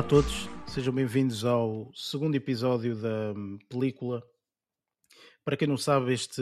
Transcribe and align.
Olá 0.00 0.06
a 0.06 0.08
todos, 0.08 0.48
sejam 0.66 0.94
bem-vindos 0.94 1.44
ao 1.44 1.92
segundo 1.94 2.34
episódio 2.34 2.96
da 2.96 3.34
hum, 3.36 3.58
película. 3.68 4.22
Para 5.44 5.58
quem 5.58 5.68
não 5.68 5.76
sabe, 5.76 6.14
este, 6.14 6.40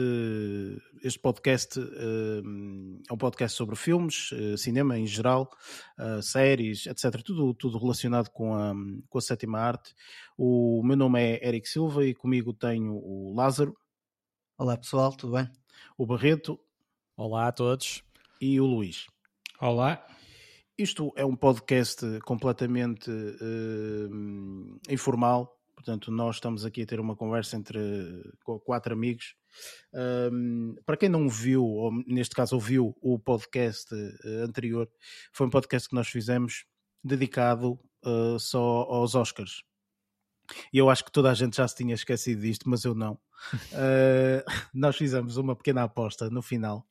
este 1.03 1.19
podcast 1.19 1.77
hum, 1.77 3.01
é 3.09 3.13
um 3.13 3.17
podcast 3.17 3.57
sobre 3.57 3.75
filmes, 3.75 4.29
eh, 4.31 4.55
cinema 4.55 4.97
em 4.97 5.05
geral, 5.05 5.51
uh, 5.99 6.21
séries, 6.21 6.85
etc. 6.85 7.21
Tudo, 7.21 7.53
tudo 7.53 7.77
relacionado 7.77 8.29
com 8.29 8.55
a, 8.55 8.73
com 9.09 9.17
a 9.17 9.21
sétima 9.21 9.59
arte. 9.59 9.93
O 10.37 10.81
meu 10.81 10.95
nome 10.95 11.21
é 11.21 11.45
Eric 11.45 11.67
Silva 11.67 12.05
e 12.05 12.15
comigo 12.15 12.53
tenho 12.53 12.93
o 12.93 13.33
Lázaro. 13.35 13.75
Olá 14.57 14.77
pessoal, 14.77 15.11
tudo 15.11 15.33
bem? 15.33 15.51
O 15.97 16.05
Barreto. 16.05 16.57
Olá 17.17 17.49
a 17.49 17.51
todos. 17.51 18.05
E 18.39 18.57
o 18.61 18.65
Luís. 18.65 19.05
Olá. 19.59 20.01
Isto 20.79 21.11
é 21.17 21.25
um 21.25 21.35
podcast 21.35 22.21
completamente 22.21 23.11
uh, 23.11 24.79
informal, 24.89 25.53
portanto, 25.75 26.09
nós 26.09 26.37
estamos 26.37 26.63
aqui 26.63 26.83
a 26.83 26.85
ter 26.85 27.01
uma 27.01 27.17
conversa 27.17 27.57
entre 27.57 27.77
quatro 28.63 28.93
amigos. 28.93 29.35
Um, 30.31 30.75
para 30.85 30.95
quem 30.95 31.09
não 31.09 31.27
viu, 31.27 31.65
ou 31.65 31.91
neste 32.07 32.33
caso 32.33 32.55
ouviu 32.55 32.95
o 33.01 33.19
podcast 33.19 33.93
uh, 33.93 34.45
anterior, 34.45 34.89
foi 35.33 35.47
um 35.47 35.49
podcast 35.49 35.89
que 35.89 35.95
nós 35.95 36.07
fizemos 36.07 36.63
dedicado 37.03 37.77
uh, 38.05 38.39
só 38.39 38.83
aos 38.83 39.15
Oscars. 39.15 39.61
E 40.71 40.77
eu 40.77 40.89
acho 40.89 41.03
que 41.03 41.11
toda 41.11 41.29
a 41.29 41.33
gente 41.33 41.57
já 41.57 41.67
se 41.67 41.75
tinha 41.75 41.93
esquecido 41.93 42.41
disto, 42.41 42.69
mas 42.69 42.85
eu 42.85 42.95
não. 42.95 43.19
nós 44.73 44.95
fizemos 44.95 45.35
uma 45.35 45.57
pequena 45.57 45.83
aposta 45.83 46.29
no 46.29 46.41
final 46.41 46.87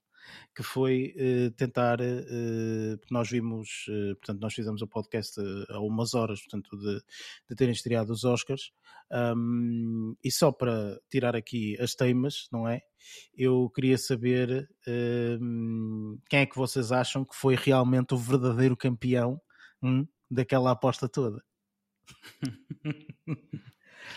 que 0.55 0.62
foi 0.62 1.15
uh, 1.17 1.51
tentar, 1.53 2.01
uh, 2.01 2.98
nós 3.11 3.31
vimos, 3.31 3.87
uh, 3.89 4.17
portanto, 4.17 4.41
nós 4.41 4.55
fizemos 4.55 4.83
o 4.83 4.87
podcast 4.87 5.41
há 5.69 5.81
umas 5.81 6.15
horas, 6.15 6.41
portanto, 6.41 6.77
de, 6.77 7.01
de 7.48 7.57
terem 7.57 7.73
estreado 7.73 8.12
os 8.12 8.25
Oscars, 8.25 8.73
um, 9.37 10.15
e 10.23 10.31
só 10.31 10.53
para 10.53 11.01
tirar 11.11 11.34
aqui 11.37 11.81
as 11.81 11.95
teimas, 11.95 12.49
não 12.53 12.69
é? 12.69 12.81
Eu 13.34 13.71
queria 13.71 13.97
saber 13.97 14.69
quem 16.29 16.41
é 16.41 16.47
que 16.47 16.56
vocês 16.56 16.93
acham 16.93 17.25
que 17.25 17.34
foi 17.34 17.55
realmente 17.55 18.12
o 18.12 18.19
verdadeiro 18.19 18.77
campeão 18.77 19.41
hum, 19.83 20.06
daquela 20.31 20.73
aposta 20.73 21.09
toda. 21.09 21.43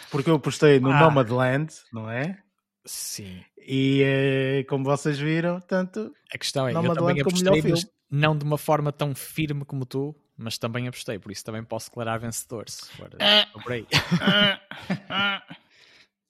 Porque 0.09 0.29
eu 0.29 0.35
apostei 0.35 0.79
no 0.79 0.91
ah. 0.91 0.99
Nomadland, 0.99 1.73
não 1.91 2.09
é? 2.09 2.43
Sim. 2.85 3.43
E 3.57 4.01
eh, 4.03 4.63
como 4.67 4.83
vocês 4.83 5.19
viram, 5.19 5.59
tanto. 5.61 6.13
A 6.33 6.37
questão 6.37 6.67
é, 6.67 6.73
eu 6.73 6.93
também 6.93 7.21
apostei, 7.21 7.61
mas 7.61 7.85
não 8.09 8.37
de 8.37 8.43
uma 8.43 8.57
forma 8.57 8.91
tão 8.91 9.13
firme 9.15 9.63
como 9.63 9.85
tu, 9.85 10.15
mas 10.35 10.57
também 10.57 10.87
apostei, 10.87 11.19
por 11.19 11.31
isso 11.31 11.45
também 11.45 11.63
posso 11.63 11.89
declarar 11.89 12.17
vencedor 12.17 12.67
se 12.69 12.85
for, 12.91 13.09
ah. 13.19 13.47
por 13.61 13.71
aí. 13.71 13.87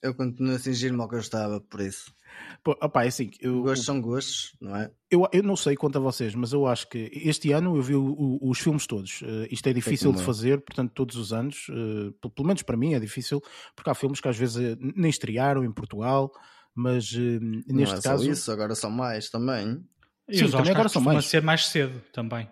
Eu 0.02 0.14
continuo 0.16 0.56
a 0.56 0.60
fingir-me 0.60 1.00
ao 1.02 1.08
que 1.08 1.16
eu 1.16 1.20
estava, 1.20 1.62
por 1.62 1.80
isso. 1.82 2.14
Pô, 2.64 2.72
opa, 2.82 3.04
é 3.04 3.08
assim, 3.08 3.30
eu, 3.40 3.62
gostos 3.62 3.86
são 3.86 4.02
gostos, 4.02 4.56
não 4.60 4.76
é? 4.76 4.92
Eu, 5.10 5.28
eu 5.32 5.44
não 5.44 5.56
sei 5.56 5.76
quanto 5.76 5.98
a 5.98 6.02
vocês, 6.02 6.34
mas 6.34 6.54
eu 6.54 6.66
acho 6.66 6.88
que 6.88 7.12
este 7.14 7.52
ano 7.52 7.76
eu 7.76 7.82
vi 7.82 7.96
o, 7.96 8.04
o, 8.04 8.50
os 8.50 8.60
filmes 8.60 8.88
todos. 8.88 9.22
Uh, 9.22 9.48
isto 9.50 9.68
é 9.68 9.74
difícil 9.74 10.12
de 10.12 10.24
fazer, 10.24 10.62
portanto, 10.62 10.92
todos 10.94 11.16
os 11.16 11.34
anos, 11.34 11.68
uh, 11.70 12.30
pelo 12.30 12.48
menos 12.48 12.64
para 12.64 12.78
mim 12.78 12.94
é 12.94 13.00
difícil, 13.00 13.42
porque 13.76 13.90
há 13.90 13.94
filmes 13.94 14.20
que 14.20 14.28
às 14.28 14.38
vezes 14.38 14.56
uh, 14.56 14.78
nem 14.96 15.10
estrearam 15.10 15.64
em 15.64 15.72
Portugal, 15.72 16.32
mas 16.74 17.12
neste 17.14 17.74
não 17.74 17.84
é 17.84 18.02
caso. 18.02 18.24
Só 18.24 18.32
isso, 18.32 18.52
agora 18.52 18.76
são 18.76 18.90
mais 18.90 19.30
também. 19.30 19.84
E 20.30 20.38
Sim, 20.38 20.50
também 20.50 20.72
agora 20.72 20.90
são 20.90 21.02
mais. 21.02 21.26
ser 21.26 21.42
mais 21.42 21.68
cedo 21.68 22.02
também. 22.14 22.50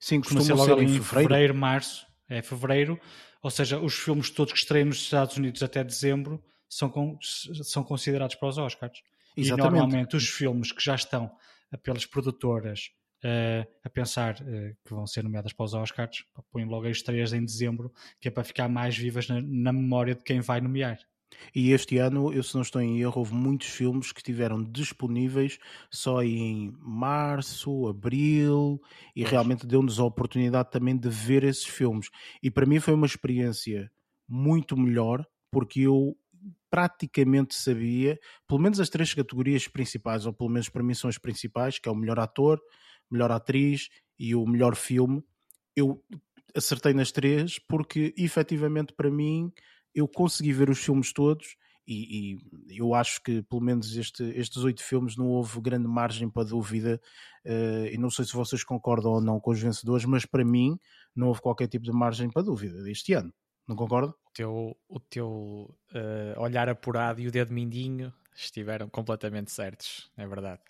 Sim, 0.00 0.20
costuma, 0.20 0.40
costuma 0.40 0.64
ser 0.64 0.70
logo 0.70 0.82
em 0.82 0.86
fevereiro. 0.86 1.28
fevereiro, 1.28 1.54
março. 1.54 2.09
É 2.30 2.40
fevereiro, 2.40 2.98
ou 3.42 3.50
seja, 3.50 3.78
os 3.78 3.94
filmes 3.94 4.30
todos 4.30 4.52
que 4.52 4.58
estreiam 4.58 4.86
nos 4.86 4.98
Estados 4.98 5.36
Unidos 5.36 5.62
até 5.62 5.82
dezembro 5.84 6.42
são, 6.68 6.88
com, 6.88 7.18
são 7.20 7.82
considerados 7.82 8.36
para 8.36 8.48
os 8.48 8.56
Oscars. 8.56 9.02
Exatamente. 9.36 9.68
E 9.68 9.70
normalmente 9.70 10.16
os 10.16 10.28
filmes 10.28 10.72
que 10.72 10.82
já 10.82 10.94
estão 10.94 11.30
pelas 11.82 12.06
produtoras 12.06 12.90
uh, 13.24 13.68
a 13.84 13.90
pensar 13.90 14.34
uh, 14.34 14.76
que 14.84 14.94
vão 14.94 15.06
ser 15.06 15.24
nomeadas 15.24 15.52
para 15.52 15.64
os 15.64 15.74
Oscars, 15.74 16.24
põem 16.50 16.64
logo 16.64 16.86
as 16.86 16.98
estreias 16.98 17.32
em 17.32 17.44
dezembro, 17.44 17.92
que 18.20 18.28
é 18.28 18.30
para 18.30 18.44
ficar 18.44 18.68
mais 18.68 18.96
vivas 18.96 19.28
na, 19.28 19.40
na 19.40 19.72
memória 19.72 20.14
de 20.14 20.22
quem 20.22 20.40
vai 20.40 20.60
nomear. 20.60 20.98
E 21.54 21.72
este 21.72 21.98
ano, 21.98 22.32
eu 22.32 22.42
se 22.42 22.54
não 22.54 22.62
estou 22.62 22.80
em 22.80 23.00
erro, 23.00 23.18
houve 23.18 23.34
muitos 23.34 23.68
filmes 23.68 24.12
que 24.12 24.20
estiveram 24.20 24.62
disponíveis 24.62 25.58
só 25.90 26.22
em 26.22 26.72
março, 26.78 27.88
abril, 27.88 28.80
e 29.14 29.24
realmente 29.24 29.66
deu-nos 29.66 29.98
a 29.98 30.04
oportunidade 30.04 30.70
também 30.70 30.96
de 30.96 31.08
ver 31.08 31.44
esses 31.44 31.66
filmes. 31.66 32.08
E 32.42 32.50
para 32.50 32.66
mim 32.66 32.80
foi 32.80 32.94
uma 32.94 33.06
experiência 33.06 33.90
muito 34.28 34.76
melhor, 34.76 35.26
porque 35.50 35.80
eu 35.80 36.16
praticamente 36.70 37.54
sabia, 37.54 38.18
pelo 38.46 38.60
menos 38.60 38.78
as 38.78 38.88
três 38.88 39.12
categorias 39.12 39.66
principais, 39.66 40.24
ou 40.24 40.32
pelo 40.32 40.48
menos 40.48 40.68
para 40.68 40.82
mim 40.82 40.94
são 40.94 41.10
as 41.10 41.18
principais, 41.18 41.78
que 41.78 41.88
é 41.88 41.92
o 41.92 41.96
melhor 41.96 42.18
ator, 42.20 42.60
melhor 43.10 43.32
atriz 43.32 43.88
e 44.18 44.34
o 44.34 44.46
melhor 44.46 44.76
filme. 44.76 45.22
Eu 45.74 46.02
acertei 46.54 46.94
nas 46.94 47.12
três 47.12 47.58
porque 47.58 48.14
efetivamente 48.16 48.92
para 48.92 49.10
mim 49.10 49.52
eu 49.94 50.08
consegui 50.08 50.52
ver 50.52 50.70
os 50.70 50.78
filmes 50.78 51.12
todos 51.12 51.56
e, 51.86 52.36
e, 52.68 52.78
eu 52.78 52.94
acho 52.94 53.20
que 53.20 53.42
pelo 53.42 53.60
menos 53.60 53.96
este, 53.96 54.22
estes 54.36 54.62
oito 54.62 54.80
filmes 54.80 55.16
não 55.16 55.26
houve 55.26 55.60
grande 55.60 55.88
margem 55.88 56.30
para 56.30 56.44
dúvida 56.46 57.00
uh, 57.44 57.86
e 57.86 57.98
não 57.98 58.08
sei 58.10 58.24
se 58.24 58.32
vocês 58.32 58.62
concordam 58.62 59.12
ou 59.12 59.20
não 59.20 59.40
com 59.40 59.50
os 59.50 59.60
vencedores, 59.60 60.04
mas 60.04 60.24
para 60.24 60.44
mim 60.44 60.78
não 61.16 61.28
houve 61.28 61.40
qualquer 61.40 61.66
tipo 61.66 61.84
de 61.84 61.90
margem 61.90 62.30
para 62.30 62.42
dúvida 62.42 62.88
este 62.88 63.12
ano. 63.14 63.32
Não 63.66 63.74
concordo? 63.74 64.14
O 64.24 64.32
teu, 64.32 64.76
o 64.88 65.00
teu 65.00 65.28
uh, 65.92 66.40
olhar 66.40 66.68
apurado 66.68 67.20
e 67.20 67.26
o 67.26 67.32
dedo 67.32 67.52
mindinho 67.52 68.12
estiveram 68.36 68.88
completamente 68.88 69.50
certos, 69.50 70.10
é 70.16 70.26
verdade. 70.28 70.60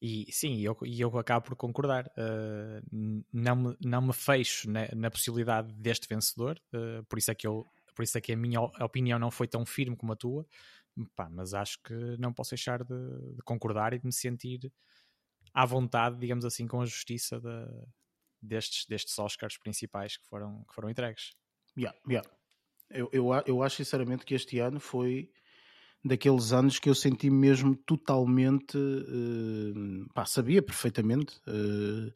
E 0.00 0.26
sim, 0.30 0.60
eu, 0.60 0.76
eu 0.82 1.18
acabo 1.18 1.46
por 1.46 1.56
concordar. 1.56 2.06
Uh, 2.06 3.24
não, 3.32 3.56
me, 3.56 3.76
não 3.80 4.02
me 4.02 4.12
fecho 4.12 4.70
na, 4.70 4.88
na 4.94 5.10
possibilidade 5.10 5.72
deste 5.74 6.08
vencedor, 6.08 6.60
por 7.08 7.18
isso 7.18 7.30
é 7.30 7.34
que 7.34 7.46
eu 7.46 7.66
por 7.94 8.02
isso 8.02 8.16
é 8.18 8.20
que 8.20 8.32
a 8.32 8.36
minha 8.36 8.60
opinião 8.60 9.18
não 9.18 9.30
foi 9.30 9.46
tão 9.46 9.64
firme 9.64 9.96
como 9.96 10.12
a 10.12 10.16
tua, 10.16 10.46
Pá, 11.16 11.28
mas 11.30 11.54
acho 11.54 11.82
que 11.82 11.94
não 12.18 12.32
posso 12.32 12.50
deixar 12.50 12.84
de, 12.84 13.34
de, 13.34 13.42
concordar 13.44 13.94
e 13.94 13.98
de 13.98 14.04
me 14.04 14.12
sentir 14.12 14.70
à 15.54 15.64
vontade, 15.64 16.18
digamos 16.18 16.44
assim, 16.44 16.66
com 16.66 16.82
a 16.82 16.86
justiça 16.86 17.40
de, 17.40 17.86
destes, 18.42 18.84
destes 18.86 19.18
Oscars 19.18 19.56
principais 19.56 20.18
que 20.18 20.26
foram, 20.26 20.64
que 20.64 20.74
foram 20.74 20.90
entregues. 20.90 21.32
Yeah, 21.76 21.98
yeah. 22.06 22.28
Eu, 22.90 23.08
eu, 23.10 23.30
eu 23.46 23.62
acho 23.62 23.76
sinceramente 23.76 24.26
que 24.26 24.34
este 24.34 24.58
ano 24.58 24.78
foi 24.78 25.30
daqueles 26.04 26.52
anos 26.52 26.78
que 26.78 26.90
eu 26.90 26.94
senti 26.94 27.30
mesmo 27.30 27.74
totalmente 27.74 28.76
uh, 28.76 30.12
pá, 30.12 30.26
sabia 30.26 30.60
perfeitamente 30.60 31.36
uh, 31.48 32.12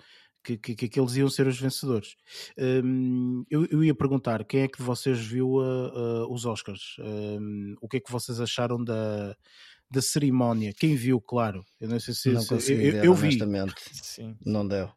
que, 0.47 0.57
que, 0.57 0.77
que, 0.77 0.85
aqueles 0.87 1.17
iam 1.17 1.29
ser 1.29 1.49
os 1.49 1.59
vencedores. 1.59 2.15
Um, 2.57 3.45
eu, 3.51 3.67
eu, 3.67 3.83
ia 3.83 3.95
perguntar 3.95 4.45
quem 4.45 4.63
é 4.63 4.69
que 4.69 4.79
de 4.79 4.85
vocês 4.85 5.19
viu 5.19 5.55
uh, 5.55 6.25
uh, 6.25 6.33
os 6.33 6.47
Oscars? 6.47 6.97
Um, 7.01 7.75
o 7.81 7.89
que 7.89 7.97
é 7.97 8.01
que 8.01 8.13
vocês 8.13 8.41
acharam 8.41 8.83
da, 8.83 9.35
da 9.91 10.01
cerimónia? 10.01 10.73
Quem 10.73 10.95
viu, 10.95 11.21
claro. 11.21 11.65
Eu 11.81 11.89
não 11.89 11.99
sei 11.99 12.15
se, 12.15 12.31
não 12.31 12.41
se 12.41 12.53
eu, 12.55 12.59
ver, 12.59 13.05
eu 13.05 13.15
vi. 13.15 13.39
Sim. 13.93 14.37
Não 14.45 14.67
deu. 14.67 14.89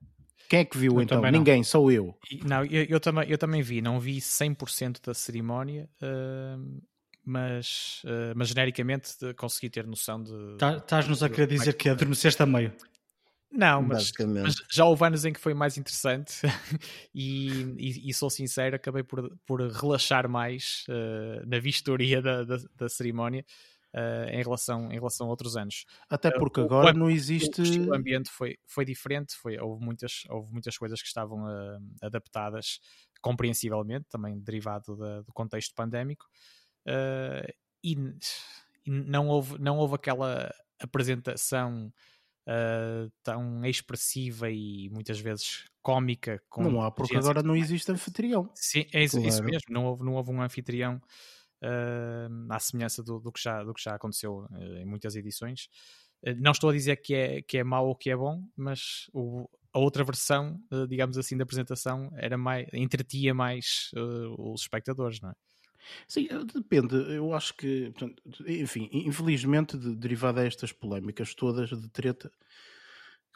Quem 0.47 0.59
é 0.59 0.65
que 0.65 0.77
viu 0.77 0.93
eu 0.93 1.01
então? 1.01 1.21
Ninguém, 1.31 1.63
só 1.63 1.89
eu. 1.89 2.15
Não, 2.43 2.63
eu, 2.65 2.83
eu, 2.83 2.99
também, 2.99 3.29
eu 3.29 3.37
também 3.37 3.61
vi, 3.61 3.81
não 3.81 3.99
vi 3.99 4.17
100% 4.17 4.97
da 5.05 5.13
cerimónia, 5.13 5.89
uh, 6.01 6.81
mas, 7.23 8.01
uh, 8.05 8.33
mas 8.35 8.49
genericamente 8.49 9.15
consegui 9.35 9.69
ter 9.69 9.85
noção 9.85 10.21
de. 10.21 10.57
Tá, 10.57 10.77
estás-nos 10.77 11.21
a 11.23 11.29
querer 11.29 11.47
dizer 11.47 11.73
que 11.73 11.89
adormeceste 11.89 12.41
a 12.41 12.45
meio. 12.45 12.73
Não, 13.51 13.81
mas, 13.81 14.11
mas, 14.27 14.55
já 14.69 14.85
houve 14.85 15.03
anos 15.05 15.25
em 15.25 15.33
que 15.33 15.39
foi 15.39 15.55
mais 15.55 15.77
interessante 15.77 16.41
e, 17.13 17.63
e, 17.77 18.09
e, 18.09 18.13
sou 18.13 18.29
sincero, 18.29 18.75
acabei 18.75 19.01
por, 19.01 19.35
por 19.45 19.59
relaxar 19.59 20.29
mais 20.29 20.85
uh, 20.87 21.45
na 21.47 21.59
vistoria 21.59 22.21
da, 22.21 22.43
da, 22.43 22.57
da 22.75 22.87
cerimónia 22.87 23.43
uh, 23.93 24.29
em, 24.29 24.41
relação, 24.41 24.91
em 24.91 24.95
relação 24.95 25.27
a 25.27 25.29
outros 25.29 25.57
anos. 25.57 25.85
Até 26.09 26.31
porque 26.31 26.59
uh, 26.59 26.63
agora 26.63 26.95
o, 26.95 26.97
não 26.97 27.09
existe. 27.09 27.61
O 27.61 27.93
ambiente 27.93 28.29
foi, 28.29 28.57
foi 28.65 28.85
diferente, 28.85 29.35
foi, 29.35 29.57
houve, 29.59 29.83
muitas, 29.83 30.23
houve 30.29 30.51
muitas 30.51 30.77
coisas 30.77 31.01
que 31.01 31.07
estavam 31.07 31.43
uh, 31.43 31.79
adaptadas 32.01 32.79
compreensivelmente, 33.21 34.05
também 34.09 34.39
derivado 34.39 34.95
da, 34.95 35.21
do 35.21 35.33
contexto 35.33 35.73
pandémico, 35.75 36.25
e, 37.83 37.97
e, 38.85 38.91
não, 38.91 39.27
houve, 39.27 39.59
não 39.59 39.77
houve 39.77 39.95
aquela 39.95 40.53
apresentação. 40.79 41.91
Uh, 42.49 43.11
tão 43.21 43.63
expressiva 43.63 44.49
e 44.49 44.89
muitas 44.89 45.19
vezes 45.19 45.65
cómica. 45.83 46.41
não 46.57 46.81
há, 46.81 46.89
porque 46.89 47.15
agora 47.15 47.43
não 47.43 47.55
existe 47.55 47.91
anfitrião. 47.91 48.49
Sim, 48.55 48.87
é 48.91 49.03
isso, 49.03 49.17
claro. 49.17 49.29
isso 49.29 49.43
mesmo. 49.43 49.67
Não 49.69 49.85
houve, 49.85 50.03
não 50.03 50.13
houve 50.15 50.31
um 50.31 50.41
anfitrião 50.41 50.99
uh, 51.63 52.51
à 52.51 52.57
semelhança 52.57 53.03
do, 53.03 53.19
do, 53.19 53.31
que 53.31 53.39
já, 53.39 53.63
do 53.63 53.71
que 53.71 53.83
já 53.83 53.93
aconteceu 53.93 54.47
uh, 54.49 54.77
em 54.77 54.85
muitas 54.85 55.15
edições. 55.15 55.69
não 56.37 56.51
estou 56.51 56.71
a 56.71 56.73
dizer 56.73 56.95
que 56.95 57.13
é, 57.13 57.41
que 57.43 57.59
é 57.59 57.63
mau 57.63 57.87
ou 57.87 57.95
que 57.95 58.09
é 58.09 58.15
bom, 58.15 58.43
mas 58.55 59.07
o, 59.13 59.47
a 59.71 59.77
outra 59.77 60.03
versão, 60.03 60.59
digamos 60.87 61.19
assim, 61.19 61.37
da 61.37 61.43
apresentação 61.43 62.09
era 62.15 62.35
mais, 62.37 62.67
entretia 62.73 63.33
mais 63.33 63.91
uh, 63.95 64.51
os 64.53 64.61
espectadores, 64.61 65.21
não 65.21 65.29
é? 65.29 65.33
Sim, 66.07 66.27
depende. 66.53 66.95
Eu 67.13 67.33
acho 67.33 67.53
que, 67.55 67.91
portanto, 67.91 68.21
enfim, 68.47 68.89
infelizmente, 68.91 69.77
de, 69.77 69.95
derivado 69.95 70.39
a 70.39 70.45
estas 70.45 70.71
polémicas 70.71 71.33
todas 71.33 71.69
de 71.69 71.89
treta, 71.89 72.31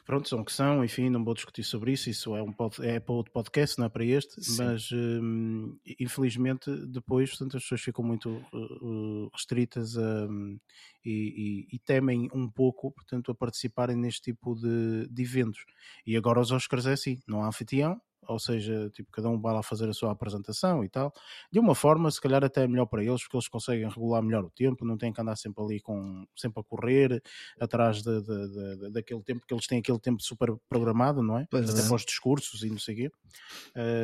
pronto, 0.04 0.28
são 0.28 0.44
que 0.44 0.52
são, 0.52 0.84
enfim, 0.84 1.08
não 1.08 1.24
vou 1.24 1.34
discutir 1.34 1.64
sobre 1.64 1.92
isso, 1.92 2.10
isso 2.10 2.36
é, 2.36 2.42
um 2.42 2.52
pod, 2.52 2.76
é 2.84 3.00
para 3.00 3.14
outro 3.14 3.32
podcast, 3.32 3.78
não 3.78 3.86
é 3.86 3.88
para 3.88 4.04
este, 4.04 4.42
Sim. 4.42 4.62
mas 4.62 4.90
hum, 4.92 5.78
infelizmente 5.98 6.70
depois 6.86 7.30
portanto, 7.30 7.56
as 7.56 7.62
pessoas 7.62 7.80
ficam 7.80 8.04
muito 8.04 8.30
uh, 8.52 9.30
restritas 9.32 9.96
a, 9.96 10.26
um, 10.26 10.58
e, 11.04 11.66
e, 11.70 11.76
e, 11.76 11.78
temem 11.78 12.28
um 12.34 12.48
pouco, 12.48 12.90
portanto, 12.92 13.30
a 13.30 13.34
participarem 13.34 13.96
neste 13.96 14.32
tipo 14.32 14.54
de, 14.54 15.08
de 15.10 15.22
eventos. 15.22 15.64
E 16.06 16.16
agora 16.16 16.40
os 16.40 16.50
Oscars 16.50 16.86
é 16.86 16.92
assim, 16.92 17.18
não 17.26 17.42
há 17.42 17.48
anfitrião, 17.48 18.00
ou 18.28 18.38
seja, 18.38 18.90
tipo, 18.90 19.10
cada 19.10 19.28
um 19.28 19.40
vai 19.40 19.52
lá 19.52 19.62
fazer 19.62 19.88
a 19.88 19.92
sua 19.92 20.12
apresentação 20.12 20.84
e 20.84 20.88
tal, 20.88 21.12
de 21.50 21.58
uma 21.58 21.74
forma, 21.74 22.10
se 22.10 22.20
calhar 22.20 22.44
até 22.44 22.64
é 22.64 22.68
melhor 22.68 22.86
para 22.86 23.02
eles, 23.02 23.22
porque 23.22 23.36
eles 23.36 23.48
conseguem 23.48 23.88
regular 23.88 24.22
melhor 24.22 24.44
o 24.44 24.50
tempo, 24.50 24.84
não 24.84 24.96
têm 24.96 25.12
que 25.12 25.20
andar 25.20 25.36
sempre 25.36 25.62
ali 25.64 25.80
com, 25.80 26.26
sempre 26.36 26.60
a 26.60 26.64
correr 26.64 27.22
atrás 27.60 28.02
de, 28.02 28.20
de, 28.22 28.48
de, 28.48 28.90
daquele 28.90 29.22
tempo, 29.22 29.40
porque 29.40 29.54
eles 29.54 29.66
têm 29.66 29.78
aquele 29.78 29.98
tempo 29.98 30.22
super 30.22 30.54
programado, 30.68 31.22
não 31.22 31.38
é? 31.38 31.46
Pois 31.50 31.70
até 31.70 31.80
é. 31.80 31.86
para 31.86 31.96
os 31.96 32.04
discursos 32.04 32.62
e 32.62 32.70
não 32.70 32.78
sei 32.78 32.94
o 32.94 32.96
quê. 32.96 33.12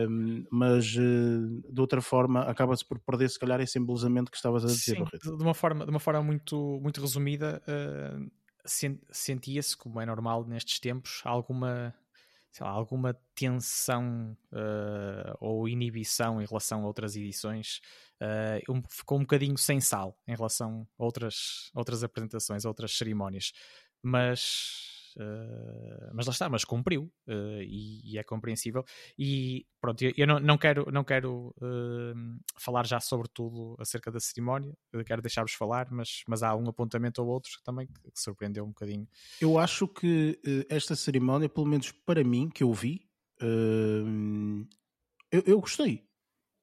Um, 0.09 0.45
mas 0.51 0.95
uh, 0.97 1.73
de 1.73 1.81
outra 1.81 2.01
forma 2.03 2.43
acaba-se 2.43 2.85
por 2.85 2.99
perder 2.99 3.31
se 3.31 3.39
calhar 3.39 3.61
esse 3.61 3.79
embelezamento 3.79 4.31
que 4.31 4.37
estavas 4.37 4.65
a 4.65 4.69
dizer, 4.69 4.97
Sim, 4.97 5.37
de 5.37 5.43
uma 5.43 5.55
forma, 5.55 5.85
de 5.85 5.91
uma 5.91 6.01
forma 6.01 6.23
muito, 6.23 6.79
muito 6.83 7.01
resumida, 7.01 7.63
uh, 7.67 8.31
sentia-se, 9.11 9.77
como 9.77 10.01
é 10.01 10.07
normal 10.07 10.45
nestes 10.45 10.79
tempos, 10.79 11.23
alguma 11.25 11.95
lá, 12.59 12.71
alguma 12.71 13.15
tensão 13.35 14.37
uh, 14.53 15.37
ou 15.41 15.69
inibição 15.69 16.43
em 16.43 16.47
relação 16.47 16.83
a 16.83 16.87
outras 16.87 17.15
edições, 17.15 17.81
uh, 18.21 18.73
um, 18.73 18.83
ficou 18.89 19.19
um 19.19 19.23
bocadinho 19.23 19.57
sem 19.57 19.81
sal 19.81 20.19
em 20.27 20.35
relação 20.35 20.87
a 20.99 21.05
outras, 21.05 21.71
outras 21.75 22.03
apresentações, 22.03 22.65
outras 22.65 22.97
cerimónias. 22.97 23.53
Mas 24.03 25.00
Uh, 25.17 26.11
mas 26.13 26.27
lá 26.27 26.33
está, 26.33 26.49
mas 26.49 26.65
cumpriu 26.65 27.13
uh, 27.27 27.63
e, 27.63 28.13
e, 28.13 28.19
é 28.19 28.23
compreensível. 28.23 28.85
E 29.19 29.67
pronto, 29.81 30.03
eu, 30.03 30.13
eu 30.17 30.27
não, 30.27 30.41
não, 30.41 30.59
quero, 30.59 30.91
não 30.91 31.05
quero 31.05 31.55
uh, 31.59 32.41
falar 32.59 32.87
já 32.87 33.01
sobre 33.01 33.29
tudo 33.29 33.77
acerca 33.79 34.11
da 34.11 34.21
cerimónia, 34.21 34.73
quero 35.07 35.23
deixar-vos 35.23 35.53
falar, 35.53 35.91
mas, 35.91 36.23
mas 36.27 36.43
há 36.43 36.55
um 36.55 36.69
apontamento 36.69 37.23
ou 37.23 37.29
outro 37.29 37.51
também 37.65 37.87
que, 37.87 38.11
que 38.11 38.21
surpreendeu 38.21 38.65
um 38.65 38.69
bocadinho. 38.69 39.09
Eu 39.41 39.59
acho 39.59 39.89
que 39.89 40.41
esta 40.69 40.95
cerimónia, 40.95 41.49
pelo 41.49 41.67
menos 41.67 41.91
para 41.93 42.23
mim, 42.23 42.49
que 42.49 42.63
eu 42.63 42.73
vi, 42.73 43.09
eu, 45.31 45.43
eu 45.47 45.61
gostei. 45.61 46.05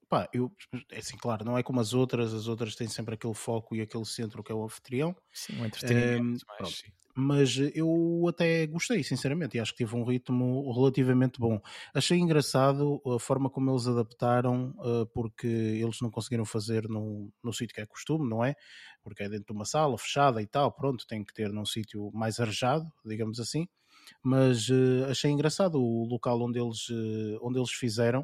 Pá, 0.10 0.30
eu, 0.32 0.50
é 0.90 1.00
assim, 1.00 1.18
claro, 1.18 1.44
não 1.44 1.58
é 1.58 1.64
como 1.64 1.82
as 1.82 1.94
outras, 1.94 2.34
as 2.34 2.48
outras 2.48 2.76
têm 2.76 2.88
sempre 2.88 3.16
aquele 3.16 3.34
foco 3.34 3.76
e 3.76 3.82
aquele 3.82 4.06
centro 4.06 4.42
que 4.42 4.52
é 4.52 4.56
o 4.56 4.64
anfitrião. 4.64 5.14
Sim, 5.34 5.60
o 5.60 5.66
entretenimento. 5.66 6.46
Um, 6.46 6.64
mais, 6.64 6.84
mas 7.20 7.58
eu 7.74 8.26
até 8.30 8.68
gostei, 8.68 9.04
sinceramente, 9.04 9.58
e 9.58 9.60
acho 9.60 9.72
que 9.72 9.80
teve 9.80 9.96
um 9.96 10.04
ritmo 10.04 10.72
relativamente 10.72 11.40
bom. 11.40 11.60
Achei 11.92 12.20
engraçado 12.20 13.02
a 13.08 13.18
forma 13.18 13.50
como 13.50 13.72
eles 13.72 13.88
adaptaram, 13.88 14.76
uh, 14.78 15.04
porque 15.08 15.48
eles 15.48 16.00
não 16.00 16.12
conseguiram 16.12 16.46
fazer 16.46 16.88
no, 16.88 17.34
no 17.44 17.52
sítio 17.52 17.74
que 17.74 17.82
é 17.82 17.88
costume, 17.88 18.30
não 18.30 18.46
é? 18.46 18.54
Porque 19.02 19.24
é 19.24 19.30
dentro 19.30 19.48
de 19.48 19.54
uma 19.54 19.66
sala 19.66 19.98
fechada 19.98 20.44
e 20.44 20.46
tal, 20.46 20.72
pronto, 20.72 21.08
tem 21.08 21.24
que 21.24 21.34
ter 21.34 21.52
num 21.52 21.66
sítio 21.66 22.12
mais 22.14 22.40
arejado, 22.40 22.86
digamos 23.04 23.40
assim. 23.40 23.68
Mas 24.24 24.70
uh, 24.70 25.06
achei 25.10 25.32
engraçado 25.32 25.82
o 25.82 26.06
local 26.06 26.40
onde 26.40 26.60
eles, 26.60 26.88
uh, 26.90 27.40
onde 27.42 27.58
eles 27.58 27.72
fizeram 27.72 28.24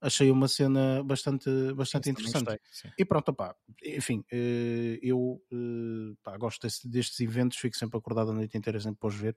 achei 0.00 0.30
uma 0.30 0.48
cena 0.48 1.02
bastante, 1.04 1.50
bastante 1.74 2.04
sim, 2.04 2.10
interessante. 2.10 2.44
Gostei, 2.44 2.90
e 2.98 3.04
pronto, 3.04 3.32
pá, 3.34 3.54
enfim, 3.84 4.24
eh, 4.32 4.98
eu 5.02 5.42
eh, 5.52 6.16
pá, 6.22 6.36
gosto 6.38 6.62
desse, 6.66 6.88
destes 6.88 7.20
eventos, 7.20 7.58
fico 7.58 7.76
sempre 7.76 7.98
acordado 7.98 8.30
a 8.30 8.34
noite 8.34 8.56
inteira 8.56 8.80
sempre 8.80 8.98
para 8.98 9.08
os 9.08 9.14
ver. 9.14 9.36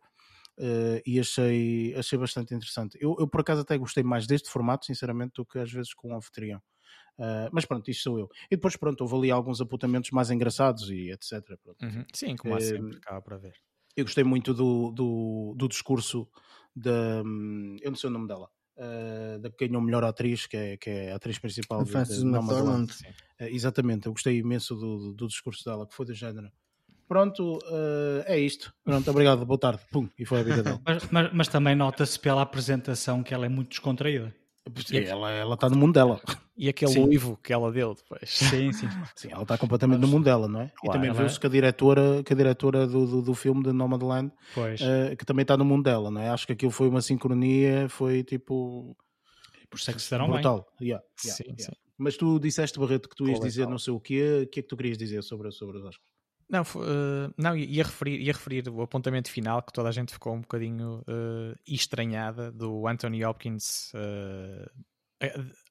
Uh, 0.55 1.01
e 1.03 1.19
achei, 1.19 1.95
achei 1.95 2.17
bastante 2.17 2.53
interessante. 2.53 2.95
Eu, 3.01 3.15
eu, 3.19 3.27
por 3.27 3.41
acaso 3.41 3.61
até 3.61 3.75
gostei 3.75 4.03
mais 4.03 4.27
deste 4.27 4.51
formato, 4.51 4.85
sinceramente, 4.85 5.33
do 5.35 5.45
que 5.45 5.57
às 5.57 5.71
vezes 5.71 5.95
com 5.95 6.13
o 6.13 6.15
anfitrião. 6.15 6.61
Uh, 7.17 7.49
mas 7.51 7.65
pronto, 7.65 7.89
isto 7.89 8.03
sou 8.03 8.19
eu. 8.19 8.29
E 8.51 8.55
depois, 8.55 8.77
pronto, 8.77 9.01
houve 9.01 9.15
ali 9.15 9.31
alguns 9.31 9.61
apontamentos 9.61 10.11
mais 10.11 10.29
engraçados 10.29 10.91
e 10.91 11.09
etc. 11.09 11.41
Uhum. 11.81 12.05
Sim, 12.13 12.35
como 12.35 12.55
há 12.55 12.59
sempre, 12.59 12.97
acaba 12.97 13.19
para 13.19 13.37
ver. 13.37 13.53
Eu 13.97 14.05
gostei 14.05 14.23
muito 14.23 14.53
do, 14.53 14.91
do, 14.91 15.55
do 15.57 15.67
discurso 15.67 16.29
da. 16.75 17.23
Hum, 17.25 17.77
eu 17.81 17.89
não 17.89 17.97
sei 17.97 18.11
o 18.11 18.13
nome 18.13 18.27
dela 18.27 18.47
uh, 18.77 19.39
da 19.39 19.49
que 19.49 19.67
ganhou 19.67 19.81
melhor 19.81 20.03
atriz, 20.03 20.45
que 20.45 20.57
é, 20.57 20.77
que 20.77 20.89
é 20.89 21.11
a 21.11 21.15
atriz 21.15 21.39
principal 21.39 21.81
a 21.81 21.85
Frances 21.85 22.19
de, 22.19 22.25
McDormand. 22.25 22.87
Uh, 22.87 23.45
exatamente, 23.45 24.07
eu 24.07 24.13
gostei 24.13 24.37
imenso 24.37 24.75
do, 24.75 24.97
do, 24.97 25.13
do, 25.13 25.27
discurso 25.27 25.63
dela, 25.65 25.87
que 25.87 25.93
foi 25.93 26.05
do 26.05 26.13
género. 26.13 26.51
Pronto, 27.07 27.57
uh, 27.57 28.23
é 28.25 28.39
isto. 28.39 28.73
Pronto, 28.83 29.09
obrigado, 29.09 29.45
boa 29.45 29.59
tarde. 29.59 29.81
Pum, 29.91 30.07
e 30.17 30.25
foi 30.25 30.39
a 30.39 30.43
vida 30.43 30.63
dela. 30.63 30.81
mas, 30.85 31.09
mas, 31.11 31.33
mas 31.33 31.47
também 31.47 31.75
nota-se 31.75 32.19
pela 32.19 32.41
apresentação 32.41 33.21
que 33.21 33.33
ela 33.33 33.45
é 33.45 33.49
muito 33.49 33.69
descontraída. 33.69 34.33
E 34.91 34.97
ela, 34.97 35.29
ela 35.29 35.53
está 35.55 35.69
no 35.69 35.75
mundo 35.75 35.93
dela. 35.93 36.21
E 36.55 36.69
aquele 36.69 36.91
sim. 36.91 37.03
uivo 37.03 37.37
que 37.43 37.51
ela 37.51 37.71
deu 37.71 37.93
depois. 37.93 38.29
Sim, 38.29 38.71
sim. 38.73 38.87
sim 39.15 39.29
ela 39.29 39.43
está 39.43 39.57
completamente 39.57 39.99
Mas, 39.99 40.09
no 40.09 40.15
mundo 40.15 40.23
dela, 40.23 40.47
não 40.47 40.61
é? 40.61 40.71
Claro, 40.75 40.89
e 40.89 40.91
também 40.91 41.11
viu-se 41.11 41.35
é? 41.35 41.39
que 41.39 41.47
a 41.47 41.49
diretora, 41.49 42.23
que 42.23 42.31
a 42.31 42.35
diretora 42.35 42.87
do, 42.87 43.05
do, 43.05 43.21
do 43.21 43.33
filme 43.33 43.61
de 43.61 43.73
Nomadland, 43.73 44.31
uh, 44.55 45.15
que 45.17 45.25
também 45.25 45.41
está 45.41 45.57
no 45.57 45.65
mundo 45.65 45.83
dela, 45.83 46.09
não 46.09 46.21
é? 46.21 46.29
Acho 46.29 46.47
que 46.47 46.53
aquilo 46.53 46.71
foi 46.71 46.87
uma 46.87 47.01
sincronia, 47.01 47.89
foi 47.89 48.23
tipo. 48.23 48.95
Por 49.69 49.77
isso 49.77 49.91
é 49.91 49.93
que 49.93 50.01
se 50.01 50.09
deram 50.11 50.29
brutal. 50.29 50.67
bem. 50.79 50.89
Yeah, 50.89 51.05
yeah, 51.25 51.37
sim, 51.37 51.43
yeah. 51.43 51.63
sim. 51.63 51.71
Mas 51.97 52.15
tu 52.15 52.39
disseste, 52.39 52.79
Barreto, 52.79 53.09
que 53.09 53.15
tu 53.15 53.27
ias 53.27 53.39
dizer 53.39 53.67
não 53.67 53.77
sei 53.77 53.93
o 53.93 53.99
quê. 53.99 54.43
O 54.43 54.47
que 54.47 54.59
é 54.59 54.63
que 54.63 54.69
tu 54.69 54.77
querias 54.77 54.97
dizer 54.97 55.23
sobre, 55.23 55.51
sobre 55.51 55.77
os 55.77 55.83
Oscars? 55.83 56.12
Não, 56.49 56.61
uh, 56.61 57.33
não 57.37 57.55
ia, 57.55 57.83
referir, 57.83 58.21
ia 58.21 58.33
referir 58.33 58.69
o 58.69 58.81
apontamento 58.81 59.29
final 59.29 59.61
que 59.61 59.73
toda 59.73 59.89
a 59.89 59.91
gente 59.91 60.13
ficou 60.13 60.33
um 60.33 60.41
bocadinho 60.41 61.03
uh, 61.07 61.57
estranhada 61.67 62.51
do 62.51 62.87
Anthony 62.87 63.25
Hopkins 63.25 63.91
uh, 63.93 64.69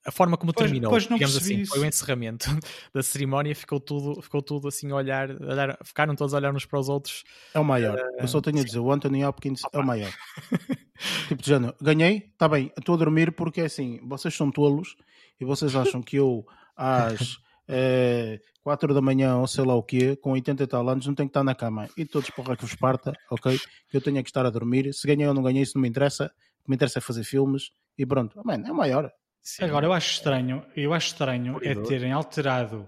a 0.04 0.10
forma 0.10 0.36
como 0.36 0.52
pois, 0.52 0.66
terminou, 0.66 0.90
pois 0.90 1.02
digamos 1.04 1.36
assim, 1.36 1.60
isso. 1.60 1.72
foi 1.72 1.82
o 1.82 1.84
encerramento 1.84 2.46
da 2.92 3.02
cerimónia, 3.02 3.54
ficou 3.54 3.78
tudo, 3.78 4.20
ficou 4.22 4.42
tudo 4.42 4.68
assim 4.68 4.90
a 4.90 4.96
olhar, 4.96 5.30
olhar, 5.30 5.78
ficaram 5.84 6.14
todos 6.14 6.32
a 6.34 6.38
olhar 6.38 6.54
uns 6.54 6.64
para 6.64 6.78
os 6.78 6.88
outros. 6.88 7.22
É 7.54 7.60
o 7.60 7.64
maior, 7.64 7.98
uh, 7.98 8.20
eu 8.20 8.28
só 8.28 8.40
tenho 8.40 8.56
sim. 8.56 8.62
a 8.62 8.66
dizer, 8.66 8.78
o 8.78 8.90
Anthony 8.90 9.24
Hopkins 9.24 9.62
Opa. 9.64 9.78
é 9.78 9.80
o 9.80 9.86
maior. 9.86 10.12
tipo 11.28 11.42
de 11.42 11.48
género, 11.48 11.74
ganhei, 11.80 12.30
está 12.32 12.48
bem, 12.48 12.72
estou 12.76 12.94
a 12.94 12.98
dormir 12.98 13.32
porque 13.32 13.60
é 13.60 13.66
assim, 13.66 14.00
vocês 14.04 14.34
são 14.34 14.50
tolos 14.50 14.96
e 15.40 15.44
vocês 15.44 15.76
acham 15.76 16.02
que 16.02 16.16
eu 16.16 16.46
às 16.76 17.38
é, 17.72 18.40
4 18.62 18.94
da 18.94 19.00
manhã 19.00 19.36
ou 19.36 19.46
sei 19.46 19.64
lá 19.64 19.74
o 19.74 19.82
quê, 19.82 20.16
com 20.16 20.32
80 20.32 20.62
e 20.62 20.66
tal 20.66 20.88
anos, 20.88 21.06
não 21.06 21.14
tenho 21.14 21.28
que 21.28 21.30
estar 21.30 21.44
na 21.44 21.54
cama. 21.54 21.88
E 21.96 22.04
todos 22.04 22.30
porra 22.30 22.56
que 22.56 22.64
vos 22.64 22.74
parta, 22.74 23.12
ok? 23.30 23.58
Que 23.90 23.96
eu 23.96 24.00
tenho 24.00 24.22
que 24.22 24.28
estar 24.28 24.46
a 24.46 24.50
dormir. 24.50 24.92
Se 24.92 25.06
ganhei 25.06 25.26
ou 25.26 25.34
não 25.34 25.42
ganhei, 25.42 25.62
isso 25.62 25.76
não 25.76 25.82
me 25.82 25.88
interessa. 25.88 26.26
O 26.60 26.64
que 26.64 26.70
me 26.70 26.76
interessa 26.76 26.98
é 26.98 27.02
fazer 27.02 27.24
filmes 27.24 27.70
e 27.98 28.06
pronto. 28.06 28.40
Man, 28.44 28.62
é 28.66 28.72
maior. 28.72 29.10
Sim. 29.42 29.64
Agora, 29.64 29.86
eu 29.86 29.92
acho 29.92 30.12
estranho, 30.12 30.64
eu 30.76 30.94
acho 30.94 31.08
estranho 31.08 31.58
é 31.62 31.74
terem 31.74 32.12
alterado 32.12 32.86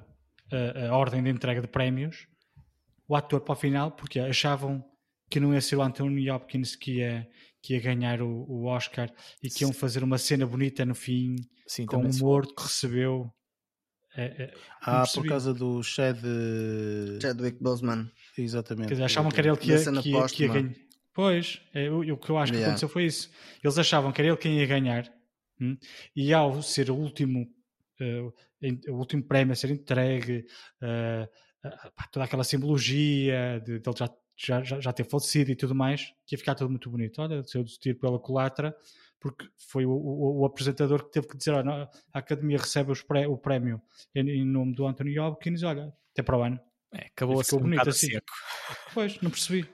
a, 0.53 0.87
a, 0.87 0.97
ordem 0.97 1.23
de 1.23 1.29
entrega 1.29 1.61
de 1.61 1.67
prémios, 1.67 2.29
o 3.09 3.17
ator 3.17 3.41
para 3.41 3.53
o 3.53 3.57
final, 3.57 3.91
porque 3.91 4.21
achavam 4.21 4.85
que 5.29 5.41
não 5.41 5.53
ia 5.53 5.61
ser 5.61 5.77
o 5.77 5.83
Anthony 5.83 6.31
Hopkins 6.31 6.77
que 6.77 6.99
ia, 6.99 7.29
que 7.61 7.75
ia 7.75 7.81
ganhar 7.81 8.23
o, 8.23 8.47
o 8.49 8.67
Oscar 8.67 9.11
e 9.43 9.49
que 9.49 9.65
iam 9.65 9.73
fazer 9.73 10.05
uma 10.05 10.17
cena 10.17 10.47
bonita 10.47 10.85
no 10.85 10.95
fim, 10.95 11.35
Sim, 11.67 11.87
com 11.87 11.97
o 11.97 12.19
morto 12.19 12.55
que 12.55 12.63
recebeu. 12.63 13.33
É, 14.17 14.25
é, 14.25 14.55
ah, 14.83 15.05
por 15.13 15.27
causa 15.27 15.53
do 15.53 15.83
Chad... 15.83 16.19
Chadwick 17.21 17.61
Boseman. 17.61 18.11
Exatamente. 18.39 18.89
Quer 18.89 18.95
dizer, 18.95 19.05
achavam 19.05 19.31
que 19.31 19.41
era 19.41 19.49
ele 19.49 19.57
que 19.57 19.71
ia, 19.71 19.79
que 19.79 20.11
ia, 20.11 20.27
que 20.27 20.43
ia 20.45 20.53
ganhar. 20.53 20.75
Pois, 21.13 21.61
é, 21.73 21.91
o, 21.91 22.01
o, 22.01 22.17
que 22.17 22.31
eu 22.31 22.39
acho 22.39 22.53
que 22.53 22.59
yeah. 22.59 22.73
aconteceu 22.73 22.89
foi 22.89 23.05
isso. 23.05 23.31
Eles 23.63 23.79
achavam 23.79 24.13
que 24.13 24.21
era 24.21 24.29
ele 24.29 24.37
quem 24.37 24.59
ia 24.59 24.67
ganhar 24.67 25.13
Hum? 25.61 25.77
E 26.15 26.33
ao 26.33 26.63
ser 26.63 26.91
o 26.91 26.97
último, 26.97 27.49
uh, 28.01 28.93
o 28.93 28.97
último 28.97 29.23
prémio 29.23 29.53
a 29.53 29.57
ser 29.57 29.71
entregue, 29.71 30.45
uh, 30.83 31.25
uh, 31.67 32.11
toda 32.11 32.25
aquela 32.25 32.45
simbologia 32.45 33.61
de, 33.65 33.79
de 33.79 33.89
ele 33.89 33.97
já, 33.97 34.63
já, 34.63 34.81
já 34.81 34.93
ter 34.93 35.05
falecido 35.05 35.51
e 35.51 35.57
tudo 35.57 35.75
mais, 35.75 36.13
que 36.27 36.35
ia 36.35 36.39
ficar 36.39 36.55
tudo 36.55 36.71
muito 36.71 36.91
bonito. 36.91 37.21
Olha, 37.21 37.43
seu 37.45 37.65
tiro 37.65 37.99
pela 37.99 38.19
culatra, 38.19 38.75
porque 39.25 39.49
foi 39.57 39.87
o, 39.87 39.91
o, 39.91 40.41
o, 40.41 40.45
apresentador 40.45 41.03
que 41.03 41.13
teve 41.13 41.27
que 41.27 41.39
dizer: 41.39 41.53
olha, 41.53 41.89
a 42.13 42.19
Academia 42.19 42.59
recebe 42.59 42.93
pré, 43.03 43.27
o 43.27 43.39
prémio 43.39 43.81
em, 44.15 44.29
em, 44.29 44.45
nome 44.45 44.75
do 44.75 44.87
Anthony 44.87 45.19
Hopkins, 45.19 45.63
olha, 45.63 45.91
até 46.13 46.23
para 46.23 46.37
o 46.37 46.43
ano. 46.43 46.61
É, 46.93 47.07
acabou 47.07 47.41
a 47.41 47.43
bonito 47.59 47.87
um 47.87 47.89
assim. 47.89 48.11
Seco. 48.11 48.27
Pois, 48.93 49.19
não 49.23 49.31
percebi. 49.31 49.67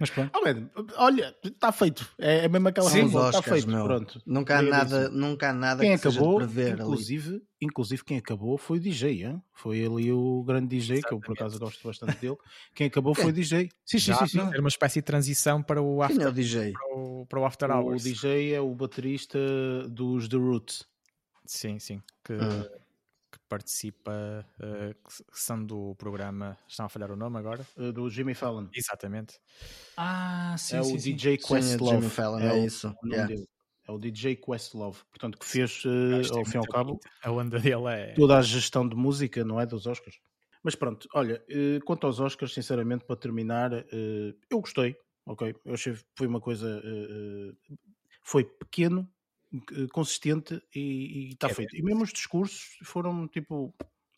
Mas 0.00 0.10
pronto. 0.10 0.32
Oh, 0.34 1.02
olha, 1.02 1.34
está 1.44 1.72
feito. 1.72 2.08
É, 2.18 2.44
é 2.44 2.48
mesmo 2.48 2.68
aquela 2.68 2.88
Sim, 2.88 3.06
está 3.06 3.42
feito. 3.42 3.68
Meu. 3.68 3.84
Pronto. 3.84 4.20
Nunca 4.26 4.58
há 4.58 4.62
nada, 4.62 5.08
nunca 5.08 5.50
há 5.50 5.52
nada 5.52 5.80
quem 5.82 5.98
que 5.98 6.08
acabou, 6.08 6.36
prever 6.36 6.74
inclusive, 6.74 7.28
ali. 7.30 7.42
inclusive 7.60 8.04
quem 8.04 8.18
acabou 8.18 8.56
foi 8.58 8.78
o 8.78 8.80
DJ, 8.80 9.24
hein? 9.24 9.42
foi 9.52 9.84
ali 9.84 10.12
o 10.12 10.42
grande 10.44 10.68
DJ, 10.68 10.98
Exatamente. 10.98 11.08
que 11.08 11.14
eu 11.14 11.20
por 11.20 11.32
acaso 11.32 11.58
gosto 11.58 11.86
bastante 11.86 12.16
dele. 12.18 12.36
Quem 12.74 12.86
acabou 12.86 13.14
foi 13.14 13.26
o 13.26 13.32
DJ. 13.32 13.70
Sim, 13.84 13.98
sim, 13.98 14.14
sim, 14.14 14.26
sim. 14.26 14.40
Era 14.40 14.60
uma 14.60 14.68
espécie 14.68 15.00
de 15.00 15.04
transição 15.04 15.62
para 15.62 15.82
o 15.82 16.02
After, 16.02 16.26
é 16.26 16.28
o 16.28 16.32
DJ? 16.32 16.72
Para 16.72 16.96
o, 16.96 17.26
para 17.26 17.40
o 17.40 17.44
After 17.44 17.70
Hours. 17.70 18.02
O 18.02 18.04
DJ 18.04 18.54
é 18.54 18.60
o 18.60 18.74
baterista 18.74 19.38
dos 19.88 20.28
The 20.28 20.36
Roots. 20.36 20.86
Sim, 21.44 21.78
sim. 21.78 22.02
Que, 22.24 22.34
hum. 22.34 22.64
Participa, 23.48 24.12
uh, 24.60 24.94
que 24.94 25.40
são 25.40 25.64
do 25.64 25.94
programa. 25.96 26.56
Estão 26.68 26.86
a 26.86 26.88
falhar 26.88 27.10
o 27.10 27.16
nome 27.16 27.38
agora? 27.38 27.66
Uh, 27.76 27.92
do 27.92 28.08
Jimmy 28.10 28.34
Fallon. 28.34 28.66
Exatamente. 28.74 29.38
Ah, 29.96 30.54
sim. 30.58 30.76
É 30.76 30.82
sim, 30.82 30.94
o 30.94 31.00
sim. 31.00 31.12
DJ 31.12 31.38
Questlove. 31.38 31.96
Jimmy 31.96 32.10
Fallon, 32.10 32.38
é, 32.40 32.58
é 32.58 32.64
isso. 32.64 32.94
O 33.02 33.08
yeah. 33.08 33.34
É 33.86 33.90
o 33.90 33.98
DJ 33.98 34.36
Questlove, 34.36 34.98
portanto, 35.10 35.38
que 35.38 35.46
fez, 35.46 35.82
uh, 35.86 36.36
ao 36.36 36.44
fim 36.44 36.56
e 36.56 36.58
ao 36.58 36.66
cabo, 36.66 37.00
a 37.22 37.30
onda 37.32 37.58
dele 37.58 37.88
é... 37.88 38.12
toda 38.12 38.36
a 38.36 38.42
gestão 38.42 38.86
de 38.86 38.94
música, 38.94 39.42
não 39.42 39.58
é? 39.58 39.64
Dos 39.64 39.86
Oscars. 39.86 40.18
Mas 40.62 40.74
pronto, 40.74 41.08
olha, 41.14 41.42
quanto 41.86 42.06
aos 42.06 42.20
Oscars, 42.20 42.52
sinceramente, 42.52 43.06
para 43.06 43.16
terminar, 43.16 43.70
eu 44.50 44.60
gostei, 44.60 44.94
ok? 45.24 45.54
Eu 45.64 45.72
achei 45.72 45.94
que 45.94 46.04
foi 46.14 46.26
uma 46.26 46.40
coisa. 46.40 46.82
Foi 48.22 48.44
pequeno, 48.44 49.08
consistente 49.92 50.62
e 50.74 51.30
está 51.30 51.48
é 51.48 51.54
feito. 51.54 51.76
E 51.76 51.82
mesmo 51.82 52.02
os 52.02 52.12
discursos 52.12 52.78
foram 52.82 53.26
tipo. 53.28 53.74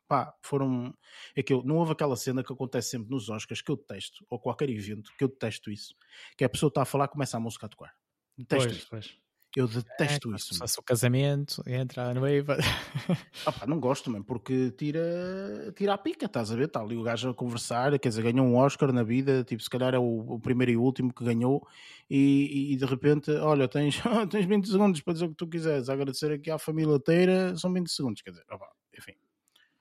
Pá, 0.09 0.37
foram. 0.43 0.93
É 1.37 1.43
que 1.43 1.53
eu, 1.53 1.63
não 1.63 1.77
houve 1.77 1.93
aquela 1.93 2.17
cena 2.17 2.43
que 2.43 2.53
acontece 2.53 2.91
sempre 2.91 3.11
nos 3.11 3.29
Oscars 3.29 3.63
que 3.63 3.71
eu 3.71 3.77
detesto, 3.77 4.27
ou 4.29 4.41
qualquer 4.41 4.69
evento 4.69 5.13
que 5.17 5.23
eu 5.23 5.29
detesto 5.29 5.71
isso, 5.71 5.95
que 6.37 6.45
a 6.45 6.49
pessoa 6.49 6.69
está 6.69 6.83
a 6.83 6.85
falar 6.85 7.07
começa 7.07 7.37
a 7.37 7.41
música 7.41 7.67
a 7.67 7.69
tocar. 7.69 7.95
Detesto 8.37 8.69
pois, 8.69 8.79
isso. 8.79 8.89
Pois. 8.91 9.19
Eu 9.57 9.67
detesto 9.67 10.33
é, 10.33 10.37
isso. 10.37 10.55
Se 10.67 10.79
o 10.79 10.83
casamento, 10.83 11.63
entra 11.67 12.11
a 12.11 12.15
noiva. 12.15 12.57
ah, 13.45 13.51
pá, 13.53 13.67
não 13.67 13.81
gosto, 13.81 14.09
mesmo, 14.09 14.25
porque 14.25 14.71
tira, 14.71 15.73
tira 15.75 15.95
a 15.95 15.99
pica, 15.99 16.27
estás 16.27 16.53
a 16.53 16.57
ver? 16.57 16.67
Está 16.67 16.81
ali 16.81 16.97
o 16.97 17.03
gajo 17.03 17.31
a 17.31 17.35
conversar, 17.35 17.99
quer 17.99 18.09
dizer, 18.09 18.23
ganhou 18.23 18.47
um 18.47 18.57
Oscar 18.57 18.93
na 18.93 19.03
vida, 19.03 19.43
tipo, 19.43 19.61
se 19.61 19.69
calhar 19.69 19.93
é 19.93 19.99
o, 19.99 20.35
o 20.35 20.39
primeiro 20.39 20.71
e 20.71 20.77
último 20.77 21.13
que 21.13 21.25
ganhou, 21.25 21.67
e, 22.09 22.73
e, 22.73 22.77
de 22.77 22.85
repente, 22.85 23.31
olha, 23.33 23.67
tens, 23.67 24.01
tens 24.31 24.47
20 24.47 24.69
segundos 24.69 25.01
para 25.01 25.15
dizer 25.15 25.25
o 25.25 25.31
que 25.31 25.37
tu 25.37 25.49
quiseres, 25.49 25.89
agradecer 25.89 26.31
aqui 26.31 26.51
à 26.51 26.59
família 26.59 26.95
inteira, 26.95 27.57
são 27.57 27.73
20 27.73 27.91
segundos, 27.91 28.23
quer 28.23 28.31
dizer, 28.31 28.45
pá, 28.47 28.71
enfim. 28.97 29.15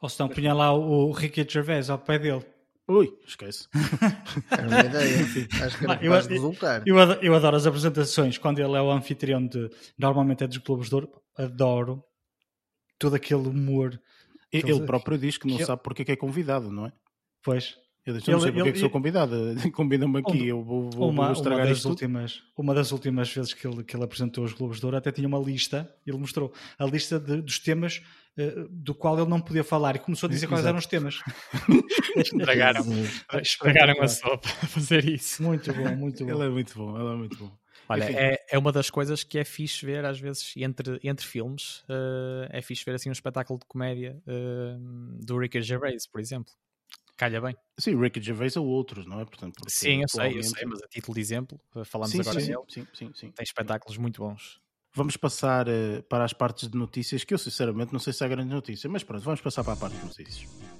Ou 0.01 0.09
se 0.09 0.19
não, 0.19 0.29
punha 0.29 0.53
lá 0.53 0.73
o 0.73 1.11
Ricky 1.11 1.45
Gervais 1.47 1.89
ao 1.89 1.99
pé 1.99 2.17
dele. 2.17 2.45
Ui, 2.89 3.15
esquece. 3.23 3.67
Era 4.49 4.65
uma 4.67 4.79
ideia. 4.79 5.17
Acho 5.63 5.77
que 5.77 5.85
era 5.85 5.93
ah, 5.93 5.99
eu, 6.01 6.21
de 6.21 6.27
resultar. 6.27 6.81
Eu, 6.87 6.99
adoro, 6.99 7.19
eu 7.21 7.35
adoro 7.35 7.55
as 7.55 7.67
apresentações 7.67 8.39
quando 8.39 8.57
ele 8.57 8.75
é 8.75 8.81
o 8.81 8.89
anfitrião 8.89 9.45
de. 9.45 9.69
Normalmente 9.95 10.43
é 10.43 10.47
dos 10.47 10.57
Globos 10.57 10.89
de 10.89 10.95
Ouro. 10.95 11.09
Adoro 11.37 12.03
todo 12.97 13.15
aquele 13.15 13.47
humor. 13.47 14.01
Ele 14.51 14.85
próprio 14.87 15.19
diz 15.19 15.37
que 15.37 15.47
não 15.47 15.59
sabe 15.59 15.83
porque 15.83 16.01
é 16.01 16.05
que 16.05 16.11
é 16.13 16.15
convidado, 16.15 16.71
não 16.71 16.87
é? 16.87 16.91
Pois. 17.43 17.77
Eu 18.05 18.13
não 18.13 18.39
sei 18.39 18.51
porque 18.51 18.61
ele, 18.61 18.69
é 18.69 18.71
que 18.71 18.79
sou 18.79 18.89
convidado. 18.89 19.35
Convidam-me 19.73 20.19
aqui, 20.19 20.47
eu 20.47 20.63
vou, 20.63 20.89
vou, 20.89 21.09
uma, 21.09 21.25
vou 21.25 21.33
estragar 21.33 21.65
uma 21.65 21.73
das 21.73 21.85
últimas 21.85 22.43
Uma 22.57 22.73
das 22.73 22.91
últimas 22.91 23.31
vezes 23.31 23.53
que 23.53 23.67
ele, 23.67 23.83
que 23.83 23.95
ele 23.95 24.03
apresentou 24.03 24.43
os 24.43 24.53
Globos 24.53 24.79
de 24.79 24.85
Ouro 24.85 24.97
até 24.97 25.11
tinha 25.11 25.27
uma 25.27 25.37
lista, 25.37 25.93
ele 26.05 26.17
mostrou 26.17 26.51
a 26.77 26.85
lista 26.85 27.19
de, 27.19 27.41
dos 27.41 27.59
temas 27.59 28.01
uh, 28.37 28.67
do 28.69 28.95
qual 28.95 29.19
ele 29.19 29.29
não 29.29 29.39
podia 29.39 29.63
falar 29.63 29.95
e 29.95 29.99
começou 29.99 30.27
a 30.27 30.31
dizer 30.31 30.47
quais 30.47 30.65
eram 30.65 30.79
os 30.79 30.85
temas. 30.85 31.19
estragaram, 32.15 32.85
estragaram 33.41 34.01
a 34.01 34.07
sopa 34.07 34.47
a 34.47 34.65
fazer 34.67 35.05
isso. 35.05 35.43
Muito 35.43 35.73
bom, 35.73 35.95
muito 35.95 36.25
bom. 36.25 36.31
Ele 36.31 36.43
é 36.43 36.49
muito 36.49 36.77
bom, 36.77 36.99
ele 36.99 37.13
é 37.13 37.17
muito 37.17 37.37
bom. 37.37 37.51
Olha, 37.87 38.03
é, 38.03 38.45
é 38.51 38.57
uma 38.57 38.71
das 38.71 38.89
coisas 38.89 39.23
que 39.23 39.39
é 39.39 39.43
fixe 39.43 39.83
ver 39.83 40.05
às 40.05 40.19
vezes 40.19 40.53
entre, 40.57 40.99
entre 41.03 41.25
filmes. 41.25 41.79
Uh, 41.81 42.47
é 42.49 42.61
fixe 42.61 42.85
ver 42.85 42.95
assim 42.95 43.09
um 43.09 43.13
espetáculo 43.13 43.59
de 43.59 43.65
comédia 43.65 44.21
uh, 44.27 45.25
do 45.25 45.37
Ricky 45.37 45.61
Gervais, 45.61 46.07
por 46.07 46.21
exemplo 46.21 46.53
calha 47.19 47.41
bem. 47.41 47.55
Sim, 47.77 47.99
Ricky 47.99 48.21
Gervais 48.21 48.55
ou 48.55 48.65
outros, 48.65 49.05
não 49.05 49.19
é? 49.19 49.25
Portanto, 49.25 49.61
sim, 49.67 50.01
eu 50.01 50.07
sei, 50.07 50.37
eu 50.37 50.43
sei, 50.43 50.65
mas 50.65 50.81
a 50.81 50.87
título 50.87 51.15
de 51.15 51.19
exemplo, 51.19 51.59
eh, 51.75 51.83
falamos 51.83 52.13
sim, 52.13 52.21
agora 52.21 52.39
sim, 52.39 52.47
dele, 52.47 52.63
sim, 52.69 52.87
sim, 52.93 53.11
sim. 53.13 53.31
tem 53.31 53.43
espetáculos 53.43 53.97
muito 53.97 54.21
bons. 54.21 54.61
Vamos 54.95 55.17
passar 55.17 55.67
uh, 55.67 56.01
para 56.09 56.23
as 56.23 56.33
partes 56.33 56.69
de 56.69 56.77
notícias, 56.77 57.23
que 57.23 57.33
eu 57.33 57.37
sinceramente 57.37 57.91
não 57.91 57.99
sei 57.99 58.13
se 58.13 58.23
há 58.23 58.27
grande 58.27 58.51
notícia, 58.51 58.89
mas 58.89 59.03
pronto, 59.03 59.23
vamos 59.23 59.41
passar 59.41 59.63
para 59.63 59.73
a 59.73 59.75
parte 59.75 59.97
de 59.97 60.05
notícias. 60.05 60.78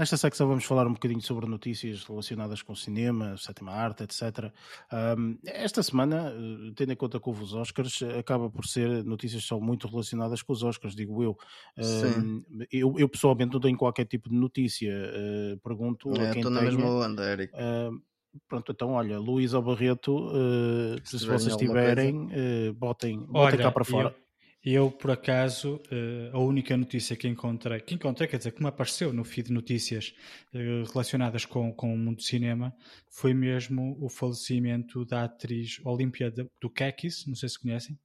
Nesta 0.00 0.16
secção 0.16 0.48
vamos 0.48 0.64
falar 0.64 0.86
um 0.86 0.94
bocadinho 0.94 1.20
sobre 1.20 1.44
notícias 1.44 2.04
relacionadas 2.04 2.62
com 2.62 2.74
cinema, 2.74 3.36
sétima 3.36 3.72
arte, 3.72 4.02
etc. 4.02 4.50
Um, 4.90 5.36
esta 5.44 5.82
semana, 5.82 6.32
eh, 6.34 6.72
tendo 6.74 6.94
em 6.94 6.96
conta 6.96 7.20
que 7.20 7.28
houve 7.28 7.42
os 7.42 7.52
Oscars, 7.52 8.02
acaba 8.18 8.48
por 8.48 8.64
ser 8.64 9.04
notícias 9.04 9.44
só 9.44 9.60
muito 9.60 9.86
relacionadas 9.86 10.40
com 10.40 10.54
os 10.54 10.62
Oscars, 10.62 10.94
digo 10.96 11.22
eu. 11.22 11.36
Um, 11.76 12.42
eu, 12.72 12.94
eu, 12.96 13.10
pessoalmente 13.10 13.52
não 13.52 13.60
tenho 13.60 13.76
qualquer 13.76 14.06
tipo 14.06 14.30
de 14.30 14.36
notícia. 14.36 14.90
Uh, 14.90 15.58
pergunto 15.58 16.10
é, 16.14 16.30
a 16.30 16.32
quem 16.32 16.40
estou 16.40 16.50
na 16.50 16.62
mesma 16.62 16.86
onda, 16.86 17.22
Eric. 17.30 17.52
Uh, 17.52 18.00
Pronto, 18.48 18.72
então 18.72 18.92
olha, 18.92 19.18
Luís 19.18 19.52
ou 19.54 19.60
Barreto, 19.60 20.28
uh, 20.28 20.96
se, 21.04 21.18
se 21.18 21.26
vocês 21.26 21.56
tiverem, 21.56 22.26
uh, 22.26 22.72
botem, 22.72 23.18
botem 23.18 23.28
olha, 23.34 23.58
cá 23.58 23.72
para 23.72 23.84
fora. 23.84 24.16
Eu, 24.62 24.90
por 24.90 25.10
acaso, 25.10 25.80
eh, 25.90 26.30
a 26.34 26.38
única 26.38 26.76
notícia 26.76 27.16
que 27.16 27.26
encontrei, 27.26 27.80
que 27.80 27.94
encontrei, 27.94 28.28
quer 28.28 28.36
dizer, 28.36 28.52
que 28.52 28.62
me 28.62 28.68
apareceu 28.68 29.10
no 29.10 29.24
feed 29.24 29.48
de 29.48 29.54
notícias 29.54 30.14
eh, 30.52 30.82
relacionadas 30.92 31.46
com, 31.46 31.72
com 31.72 31.94
o 31.94 31.96
mundo 31.96 32.16
do 32.16 32.22
cinema, 32.22 32.74
foi 33.08 33.32
mesmo 33.32 33.96
o 33.98 34.10
falecimento 34.10 35.04
da 35.06 35.24
atriz 35.24 35.80
Olímpia 35.82 36.30
do 36.60 36.68
Kekis, 36.68 37.26
não 37.26 37.34
sei 37.34 37.48
se 37.48 37.58
conhecem. 37.58 37.98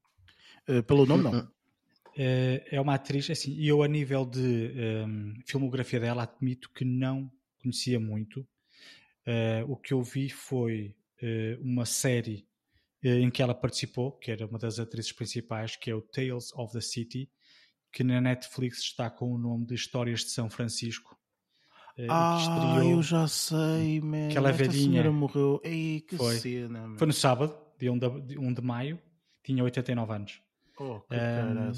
Uh, 0.68 0.82
pelo 0.82 1.06
nome, 1.06 1.24
não. 1.24 1.52
é 2.16 2.80
uma 2.80 2.96
atriz, 2.96 3.30
assim, 3.30 3.52
e 3.52 3.68
eu 3.68 3.84
a 3.84 3.88
nível 3.88 4.26
de 4.26 4.40
um, 4.40 4.80
ehm, 4.80 5.34
filmografia 5.46 6.00
dela 6.00 6.24
admito 6.24 6.72
que 6.74 6.86
não 6.86 7.30
conhecia 7.62 8.00
muito. 8.00 8.40
Uh, 9.28 9.72
o 9.72 9.76
que 9.76 9.94
eu 9.94 10.02
vi 10.04 10.30
foi 10.30 10.96
uh, 11.22 11.62
uma 11.62 11.86
série 11.86 12.38
eh, 12.38 12.55
em 13.10 13.30
que 13.30 13.42
ela 13.42 13.54
participou, 13.54 14.12
que 14.14 14.32
era 14.32 14.46
uma 14.46 14.58
das 14.58 14.80
atrizes 14.80 15.12
principais, 15.12 15.76
que 15.76 15.92
é 15.92 15.96
o 15.96 16.02
Tales 16.02 16.52
of 16.54 16.74
the 16.74 16.82
City, 16.82 17.30
que 17.92 18.04
na 18.04 18.20
Netflix 18.20 18.80
está 18.80 19.10
com 19.10 19.32
o 19.32 19.38
nome 19.38 19.66
de 19.66 19.76
Histórias 19.76 20.22
de 20.22 20.32
São 20.32 20.50
Francisco. 20.50 21.18
Eh, 21.98 22.08
ah, 22.10 22.38
estreou, 22.40 22.92
eu 22.92 23.02
já 23.02 23.28
sei, 23.28 24.02
man. 24.02 24.28
Aquela 24.30 24.50
Esta 24.50 24.64
velhinha 24.64 25.10
morreu. 25.12 25.62
Ei, 25.64 26.02
que 26.02 26.18
foi. 26.18 26.36
cena, 26.38 26.88
man. 26.88 26.98
Foi 26.98 27.08
no 27.08 27.14
sábado, 27.14 27.56
dia 27.80 27.92
1 27.94 28.00
de, 28.00 28.38
1 28.38 28.54
de 28.54 28.62
maio, 28.62 29.00
tinha 29.44 29.64
89 29.64 30.14
anos. 30.14 30.42
Oh, 30.78 31.00
que 31.00 31.16
um, 31.16 31.72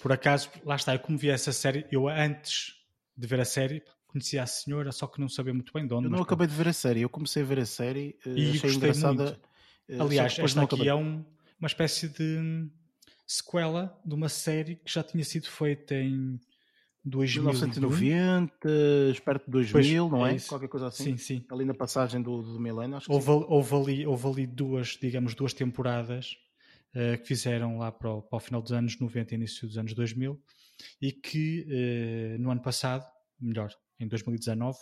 Por 0.00 0.12
acaso, 0.12 0.50
lá 0.64 0.76
está, 0.76 0.94
eu 0.94 1.00
como 1.00 1.18
vi 1.18 1.30
essa 1.30 1.52
série, 1.52 1.84
eu 1.90 2.08
antes 2.08 2.74
de 3.16 3.26
ver 3.26 3.40
a 3.40 3.44
série 3.44 3.82
conhecia 4.06 4.42
a 4.42 4.46
senhora, 4.46 4.90
só 4.90 5.06
que 5.06 5.20
não 5.20 5.28
sabia 5.28 5.52
muito 5.52 5.72
bem 5.72 5.86
de 5.86 5.94
onde. 5.94 6.06
Eu 6.06 6.10
não 6.10 6.22
acabei 6.22 6.46
de 6.46 6.54
ver 6.54 6.68
a 6.68 6.72
série, 6.72 7.02
eu 7.02 7.08
comecei 7.08 7.42
a 7.42 7.46
ver 7.46 7.58
a 7.58 7.66
série 7.66 8.18
e 8.24 8.50
achei 8.50 8.72
engraçada. 8.72 9.24
Muito 9.24 9.36
eh, 9.36 9.47
Aliás, 9.98 10.38
esta 10.38 10.62
aqui 10.62 10.88
é 10.88 10.94
um, 10.94 11.24
uma 11.58 11.66
espécie 11.66 12.08
de 12.08 12.68
sequela 13.26 13.98
de 14.04 14.14
uma 14.14 14.28
série 14.28 14.76
que 14.76 14.92
já 14.92 15.02
tinha 15.02 15.24
sido 15.24 15.48
feita 15.48 15.94
em 15.94 16.40
2000, 17.04 17.42
1990, 17.42 18.50
perto 19.24 19.44
de 19.46 19.50
2000, 19.50 20.08
pois, 20.08 20.20
não 20.20 20.26
é? 20.26 20.36
é 20.36 20.40
Qualquer 20.40 20.68
coisa 20.68 20.86
assim. 20.88 21.16
Sim, 21.16 21.16
sim. 21.16 21.44
Ali 21.50 21.64
na 21.64 21.74
passagem 21.74 22.22
do, 22.22 22.42
do 22.42 22.60
milénio, 22.60 22.96
acho 22.96 23.10
houve, 23.10 23.30
houve, 23.30 23.74
ali, 23.74 24.06
houve 24.06 24.26
ali 24.26 24.46
duas, 24.46 24.98
digamos, 25.00 25.34
duas 25.34 25.52
temporadas 25.52 26.36
uh, 26.94 27.18
que 27.18 27.26
fizeram 27.26 27.78
lá 27.78 27.90
para 27.90 28.10
o, 28.10 28.22
para 28.22 28.36
o, 28.36 28.40
final 28.40 28.62
dos 28.62 28.72
anos 28.72 28.98
90 28.98 29.34
e 29.34 29.36
início 29.36 29.66
dos 29.66 29.78
anos 29.78 29.94
2000 29.94 30.40
e 31.00 31.12
que 31.12 31.66
uh, 31.66 32.42
no 32.42 32.50
ano 32.50 32.62
passado, 32.62 33.04
melhor, 33.40 33.72
em 33.98 34.06
2019, 34.06 34.78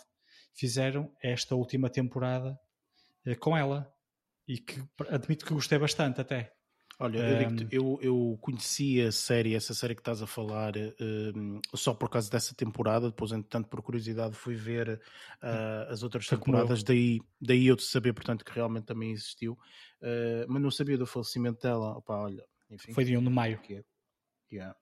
fizeram 0.53 1.11
esta 1.21 1.55
última 1.55 1.89
temporada 1.89 2.59
uh, 3.25 3.39
com 3.39 3.55
ela, 3.55 3.91
e 4.47 4.57
que 4.57 4.81
admito 5.09 5.45
que 5.45 5.53
gostei 5.53 5.77
bastante 5.77 6.21
até. 6.21 6.53
Olha, 6.99 7.19
eu, 7.19 7.49
um... 7.49 7.67
eu, 7.71 7.99
eu 8.01 8.37
conheci 8.41 8.99
a 9.01 9.11
série, 9.11 9.53
essa 9.53 9.73
série 9.75 9.93
que 9.93 10.01
estás 10.01 10.19
a 10.23 10.25
falar, 10.25 10.73
um, 11.35 11.61
só 11.75 11.93
por 11.93 12.09
causa 12.09 12.27
dessa 12.27 12.55
temporada, 12.55 13.09
depois, 13.09 13.31
entretanto, 13.31 13.67
por 13.67 13.83
curiosidade, 13.83 14.35
fui 14.35 14.55
ver 14.55 14.99
uh, 15.43 15.91
as 15.91 16.01
outras 16.01 16.25
temporadas, 16.25 16.81
daí, 16.81 17.21
daí 17.39 17.67
eu 17.67 17.77
saber, 17.77 18.13
portanto, 18.13 18.43
que 18.43 18.51
realmente 18.51 18.85
também 18.85 19.11
existiu, 19.11 19.53
uh, 19.53 20.45
mas 20.47 20.59
não 20.59 20.71
sabia 20.71 20.97
do 20.97 21.05
falecimento 21.05 21.61
dela. 21.61 21.97
Opa, 21.97 22.15
olha, 22.15 22.43
enfim. 22.71 22.93
Foi 22.93 23.05
de 23.05 23.15
1 23.15 23.23
de 23.23 23.29
maio. 23.29 23.59
Que 23.59 23.75
é. 23.75 23.83
Yeah. 24.51 24.75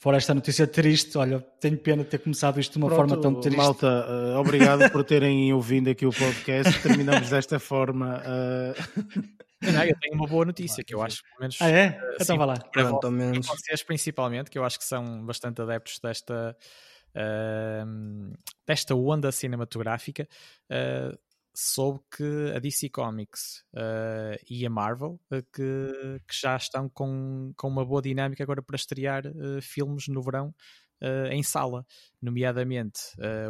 Fora 0.00 0.16
esta 0.16 0.32
notícia 0.32 0.66
triste, 0.66 1.18
olha, 1.18 1.40
tenho 1.60 1.76
pena 1.76 2.02
de 2.02 2.08
ter 2.08 2.20
começado 2.20 2.58
isto 2.58 2.72
de 2.72 2.78
uma 2.78 2.88
Pronto, 2.88 3.10
forma 3.10 3.20
tão 3.20 3.34
triste. 3.38 3.58
Malta, 3.58 4.06
uh, 4.08 4.38
obrigado 4.38 4.90
por 4.90 5.04
terem 5.04 5.52
ouvido 5.52 5.90
aqui 5.90 6.06
o 6.06 6.10
podcast. 6.10 6.82
Terminamos 6.82 7.28
desta 7.28 7.58
forma. 7.58 8.18
Uh... 8.20 9.22
Não, 9.60 9.84
eu 9.84 9.94
tenho 10.00 10.14
uma 10.14 10.26
boa 10.26 10.46
notícia 10.46 10.82
que 10.82 10.94
eu 10.94 11.02
acho, 11.02 11.22
pelo 11.22 11.40
menos. 11.40 11.58
Ah, 11.60 11.68
é? 11.68 11.88
Uh, 11.88 12.16
então 12.18 12.38
vá 12.38 12.46
lá. 12.46 12.56
Para, 12.56 12.84
Pronto, 12.86 13.10
menos... 13.10 13.46
vocês, 13.46 13.82
principalmente, 13.82 14.50
que 14.50 14.58
eu 14.58 14.64
acho 14.64 14.78
que 14.78 14.86
são 14.86 15.22
bastante 15.22 15.60
adeptos 15.60 15.98
desta, 16.02 16.56
uh, 17.14 18.32
desta 18.66 18.94
onda 18.94 19.30
cinematográfica. 19.30 20.26
Uh, 20.70 21.14
soube 21.54 22.00
que 22.10 22.52
a 22.54 22.58
DC 22.58 22.88
Comics 22.90 23.64
uh, 23.74 24.38
e 24.48 24.64
a 24.64 24.70
Marvel 24.70 25.20
uh, 25.32 25.42
que, 25.52 26.20
que, 26.26 26.40
já 26.40 26.56
estão 26.56 26.88
com, 26.88 27.52
com 27.56 27.68
uma 27.68 27.84
boa 27.84 28.00
dinâmica 28.00 28.42
agora 28.42 28.62
para 28.62 28.76
estrear 28.76 29.26
uh, 29.26 29.60
filmes 29.60 30.08
no 30.08 30.22
verão 30.22 30.54
em 31.32 31.42
sala, 31.42 31.86
nomeadamente 32.20 33.00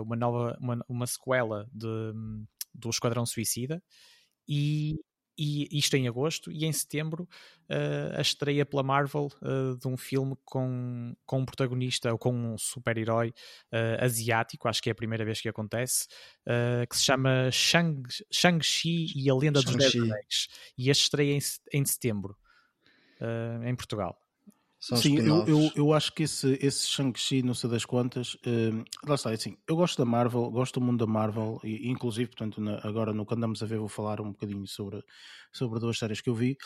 uma 0.04 0.14
nova 0.14 0.57
uma, 0.61 0.78
uma 0.88 1.04
sequela 1.04 1.66
de, 1.73 1.88
do 2.73 2.90
Esquadrão 2.90 3.26
Suicida 3.26 3.83
e, 4.49 4.95
e 5.38 5.68
isto 5.72 5.96
em 5.96 6.06
agosto, 6.06 6.50
e 6.50 6.64
em 6.64 6.72
setembro 6.72 7.28
uh, 7.70 8.18
a 8.18 8.20
estreia 8.20 8.66
pela 8.66 8.82
Marvel 8.82 9.28
uh, 9.42 9.76
de 9.76 9.88
um 9.88 9.96
filme 9.96 10.37
com, 10.44 11.14
com 11.25 11.40
um 11.40 11.44
protagonista 11.44 12.12
ou 12.12 12.18
com 12.18 12.32
um 12.32 12.58
super-herói 12.58 13.28
uh, 13.72 14.04
asiático, 14.04 14.68
acho 14.68 14.82
que 14.82 14.90
é 14.90 14.92
a 14.92 14.94
primeira 14.94 15.25
vez 15.25 15.40
que 15.40 15.49
acontece, 15.49 16.06
que 16.88 16.96
se 16.96 17.04
chama 17.04 17.50
Shang-Chi 17.50 18.25
Shang 18.30 18.60
e 19.14 19.30
a 19.30 19.34
Lenda 19.34 19.62
dos 19.62 19.76
Dez 19.76 19.94
Anéis, 19.94 20.49
e 20.76 20.90
este 20.90 21.02
estreia 21.04 21.32
em, 21.32 21.40
em 21.72 21.84
setembro 21.84 22.37
em 23.64 23.75
Portugal. 23.75 24.18
São 24.80 24.96
Sim, 24.96 25.18
eu, 25.18 25.46
eu, 25.46 25.70
eu, 25.76 25.92
acho 25.92 26.10
que 26.10 26.22
esse, 26.22 26.58
esse 26.58 26.88
Shang-Chi, 26.88 27.42
não 27.42 27.52
sei 27.52 27.68
das 27.68 27.84
quantas, 27.84 28.32
uh, 28.37 28.82
lá 29.06 29.14
está, 29.14 29.30
é 29.30 29.34
assim, 29.34 29.54
eu 29.68 29.76
gosto 29.76 29.99
da 29.99 30.06
Marvel, 30.06 30.50
gosto 30.50 30.80
do 30.80 30.87
mundo 30.87 31.04
da 31.04 31.12
Marvel, 31.12 31.60
e 31.62 31.90
inclusive, 31.90 32.30
portanto, 32.30 32.62
na, 32.62 32.78
agora 32.82 33.12
no 33.12 33.26
que 33.26 33.34
andamos 33.34 33.62
a 33.62 33.66
ver, 33.66 33.78
vou 33.78 33.88
falar 33.88 34.22
um 34.22 34.32
bocadinho 34.32 34.66
sobre, 34.66 35.04
sobre 35.52 35.78
duas 35.78 35.99
séries 35.99 36.22
que 36.22 36.30
eu 36.30 36.34
vi. 36.34 36.56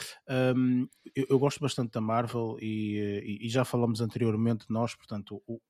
Um, 0.57 0.87
eu, 1.13 1.27
eu, 1.29 1.39
gosto 1.41 1.59
bastante 1.59 1.91
da 1.91 2.01
Marvel 2.01 2.57
e, 2.61 3.21
e, 3.25 3.47
e, 3.47 3.49
já 3.49 3.65
falamos 3.65 4.01
anteriormente, 4.01 4.67
nós, 4.69 4.95
portanto, 4.95 5.43
o, 5.45 5.61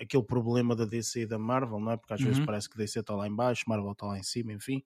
aquele 0.00 0.22
problema 0.22 0.76
da 0.76 0.84
DC 0.84 1.22
e 1.22 1.26
da 1.26 1.36
Marvel, 1.36 1.80
não 1.80 1.90
é? 1.90 1.96
Porque 1.96 2.14
às 2.14 2.20
uhum. 2.20 2.26
vezes 2.26 2.44
parece 2.46 2.70
que 2.70 2.76
DC 2.76 3.00
está 3.00 3.16
lá 3.16 3.26
em 3.26 3.34
baixo, 3.34 3.64
Marvel 3.66 3.90
está 3.90 4.06
lá 4.06 4.16
em 4.16 4.22
cima, 4.22 4.52
enfim. 4.52 4.84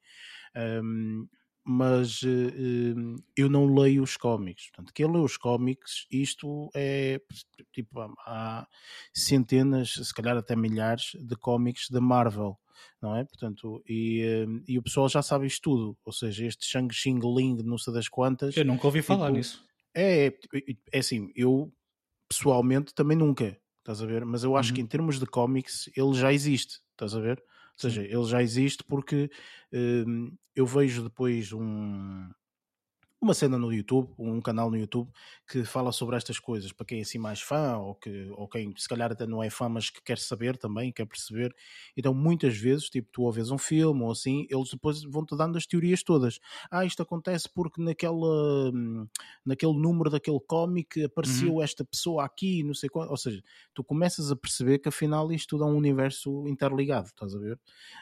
Um, 0.57 1.29
mas 1.65 2.23
uh, 2.23 3.23
eu 3.37 3.49
não 3.49 3.73
leio 3.73 4.03
os 4.03 4.17
cómics. 4.17 4.71
Portanto, 4.71 4.93
quem 4.93 5.11
lê 5.11 5.19
os 5.19 5.37
cómics, 5.37 6.07
isto 6.11 6.69
é 6.75 7.21
tipo, 7.73 8.01
há 8.27 8.67
centenas, 9.15 9.93
se 9.93 10.15
calhar 10.15 10.37
até 10.37 10.57
milhares 10.57 11.13
de 11.15 11.37
cómics 11.37 11.89
da 11.89 12.01
Marvel, 12.01 12.59
não 13.01 13.17
é? 13.17 13.25
Portanto, 13.25 13.83
e, 13.89 14.45
uh, 14.47 14.63
e 14.67 14.79
o 14.79 14.83
pessoal 14.83 15.09
já 15.09 15.23
sabe 15.23 15.47
isto 15.47 15.63
tudo, 15.63 15.97
ou 16.05 16.13
seja, 16.13 16.47
este 16.47 16.67
Shang 16.67 16.93
Xing 16.93 17.21
Ling, 17.23 17.63
não 17.63 17.79
sei 17.79 17.93
das 17.93 18.09
quantas. 18.09 18.57
Eu 18.57 18.65
nunca 18.65 18.87
ouvi 18.87 19.03
falar 19.03 19.27
tipo, 19.27 19.39
nisso. 19.39 19.65
É, 19.95 20.27
é, 20.27 20.33
é 20.93 20.99
assim, 20.99 21.31
eu 21.37 21.73
pessoalmente 22.29 22.95
também 22.95 23.17
nunca, 23.17 23.57
estás 23.79 24.03
a 24.03 24.07
ver? 24.07 24.25
Mas 24.25 24.43
eu 24.43 24.57
acho 24.57 24.71
uhum. 24.71 24.77
que 24.77 24.81
em 24.81 24.87
termos 24.87 25.21
de 25.21 25.27
cómics 25.27 25.89
ele 25.97 26.15
já 26.15 26.33
existe, 26.33 26.81
estás 26.93 27.15
a 27.15 27.21
ver? 27.21 27.43
Ou 27.85 27.91
seja, 27.91 28.03
ele 28.03 28.25
já 28.25 28.43
existe 28.43 28.85
porque 28.85 29.31
uh, 29.73 30.39
eu 30.55 30.67
vejo 30.67 31.03
depois 31.05 31.53
um, 31.53 32.29
uma 33.23 33.35
cena 33.35 33.57
no 33.57 33.73
YouTube, 33.73 34.13
um 34.19 34.41
canal 34.41 34.69
no 34.69 34.77
YouTube 34.77 35.09
que 35.49 35.65
fala 35.65 35.93
sobre 35.93 36.17
estas 36.17 36.41
coisas, 36.41 36.73
para 36.73 36.85
quem 36.85 36.99
é 36.99 37.03
assim 37.03 37.19
mais 37.19 37.41
fã, 37.41 37.77
ou, 37.77 37.95
que, 37.95 38.29
ou 38.33 38.49
quem 38.49 38.75
se 38.77 38.89
calhar 38.89 39.13
até 39.13 39.25
não 39.27 39.41
é 39.41 39.49
fã, 39.49 39.69
mas 39.69 39.89
que 39.91 40.03
quer 40.03 40.19
saber 40.19 40.57
também, 40.57 40.91
quer 40.91 41.07
perceber. 41.07 41.55
Então, 41.97 42.13
muitas 42.13 42.57
vezes, 42.57 42.91
tipo, 42.91 43.09
tu 43.13 43.23
ouves 43.23 43.53
um 43.53 43.59
filme 43.59 44.03
ou 44.03 44.11
assim, 44.11 44.45
eles 44.51 44.71
depois 44.71 45.05
vão-te 45.05 45.37
dando 45.37 45.57
as 45.57 45.67
teorias 45.67 46.03
todas. 46.03 46.41
Ah, 46.69 46.85
isto 46.85 47.01
acontece 47.01 47.49
porque 47.49 47.81
naquela, 47.81 48.73
naquele 49.47 49.79
número 49.79 50.11
daquele 50.11 50.41
cómic 50.41 51.05
apareceu 51.05 51.55
uhum. 51.55 51.63
esta 51.63 51.85
pessoa 51.85 52.25
aqui, 52.25 52.65
não 52.65 52.75
sei 52.75 52.89
qual. 52.89 53.09
Ou 53.09 53.17
seja, 53.17 53.41
tu 53.73 53.85
começas 53.85 54.33
a 54.33 54.37
perceber 54.37 54.81
que 54.81 54.89
afinal 54.89 55.31
isto 55.31 55.51
tudo 55.51 55.63
é 55.63 55.67
um 55.69 55.77
universo 55.77 56.49
interligado, 56.49 57.07
estás 57.07 57.37
a 57.37 57.39
ver? 57.39 57.61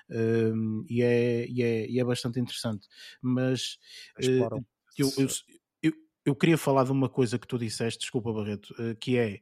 Um, 0.09 0.83
e, 0.89 1.03
é, 1.03 1.47
e, 1.47 1.63
é, 1.63 1.91
e 1.91 2.01
é 2.01 2.05
bastante 2.05 2.41
interessante. 2.41 2.89
Mas. 3.21 3.79
Uh, 4.19 4.65
eu, 4.99 5.13
eu, 5.17 5.29
eu, 5.83 5.93
eu, 6.25 6.37
queria 6.37 6.59
falar 6.59 6.85
de 6.85 6.93
uma 6.93 7.09
coisa 7.09 7.39
que 7.39 7.47
tu 7.47 7.59
disseste, 7.59 8.01
desculpa 8.01 8.33
Barreto, 8.33 8.75
eh, 8.79 8.95
que 8.95 9.17
é 9.17 9.41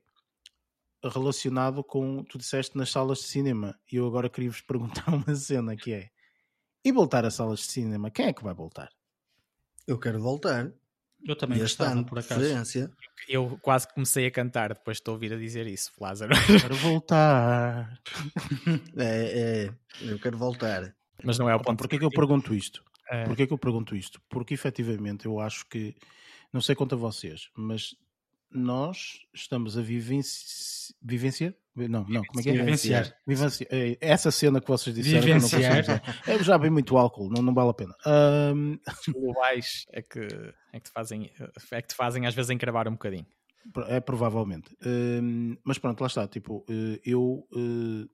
relacionado 1.02 1.84
com 1.84 2.24
tu 2.24 2.38
disseste 2.38 2.76
nas 2.76 2.90
salas 2.90 3.18
de 3.18 3.24
cinema 3.24 3.78
e 3.90 3.96
eu 3.96 4.06
agora 4.06 4.28
queria 4.28 4.50
vos 4.50 4.60
perguntar 4.62 5.08
uma 5.12 5.34
cena 5.34 5.76
que 5.76 5.92
é 5.92 6.10
e 6.84 6.92
voltar 6.92 7.24
às 7.24 7.34
salas 7.34 7.60
de 7.60 7.66
cinema, 7.66 8.10
quem 8.10 8.26
é 8.26 8.32
que 8.32 8.42
vai 8.42 8.54
voltar? 8.54 8.88
Eu 9.86 9.98
quero 9.98 10.20
voltar. 10.20 10.72
Eu 11.26 11.34
também 11.34 11.60
este 11.60 11.82
ano, 11.82 12.04
por 12.04 12.18
acaso. 12.18 12.40
Eu 13.28 13.58
quase 13.60 13.92
comecei 13.92 14.26
a 14.26 14.30
cantar 14.30 14.72
depois 14.72 14.98
de 14.98 15.02
te 15.02 15.10
ouvir 15.10 15.32
a 15.32 15.36
dizer 15.36 15.66
isso, 15.66 15.90
Lázaro. 16.00 16.32
Quero 16.60 16.76
voltar. 16.76 18.00
é, 18.96 19.66
é, 19.66 19.74
eu 20.02 20.18
quero 20.20 20.38
voltar. 20.38 20.94
Mas 21.24 21.38
não 21.38 21.50
é 21.50 21.54
o 21.54 21.60
ponto. 21.60 21.78
Porquê 21.78 21.96
é 21.96 21.98
que 21.98 22.04
eu 22.04 22.10
pergunto 22.10 22.54
isto? 22.54 22.84
É. 23.10 23.24
Porquê 23.24 23.46
que 23.46 23.52
eu 23.52 23.58
pergunto 23.58 23.96
isto? 23.96 24.20
Porque 24.28 24.54
efetivamente 24.54 25.26
eu 25.26 25.40
acho 25.40 25.66
que, 25.66 25.94
não 26.52 26.60
sei 26.60 26.74
quanto 26.74 26.94
a 26.94 26.98
vocês, 26.98 27.50
mas 27.56 27.96
nós 28.50 29.20
estamos 29.34 29.76
a 29.76 29.82
vivenci... 29.82 30.94
vivenciar. 31.02 31.54
Não, 31.74 32.04
não, 32.08 32.24
como 32.24 32.40
é 32.40 32.42
que 32.42 32.50
é? 32.50 32.52
Vivenciar. 32.52 33.14
Vivenciar. 33.26 33.68
É, 33.70 33.96
essa 34.00 34.30
cena 34.30 34.60
que 34.60 34.66
vocês 34.66 34.94
disseram 34.96 35.22
vivenciar. 35.22 35.84
que 35.84 35.90
não 36.28 36.34
é, 36.34 36.42
já 36.42 36.58
bem 36.58 36.70
muito 36.70 36.96
álcool, 36.98 37.30
não, 37.30 37.40
não 37.40 37.54
vale 37.54 37.70
a 37.70 37.74
pena. 37.74 37.94
Um... 38.04 38.78
Os 39.06 39.14
globais 39.14 39.86
é 39.92 40.02
que, 40.02 40.20
é, 40.72 40.80
que 40.80 40.86
te 40.86 40.90
fazem, 40.90 41.30
é 41.70 41.82
que 41.82 41.88
te 41.88 41.94
fazem 41.94 42.26
às 42.26 42.34
vezes 42.34 42.50
encravar 42.50 42.88
um 42.88 42.92
bocadinho. 42.92 43.26
É 43.88 44.00
provavelmente. 44.00 44.74
Um, 44.84 45.56
mas 45.62 45.78
pronto, 45.78 46.00
lá 46.00 46.06
está. 46.06 46.26
Tipo, 46.26 46.64
eh, 46.68 47.00
eu 47.04 47.46
uh, 47.52 48.08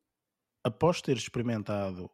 após 0.64 1.00
ter 1.00 1.16
experimentado 1.16 2.10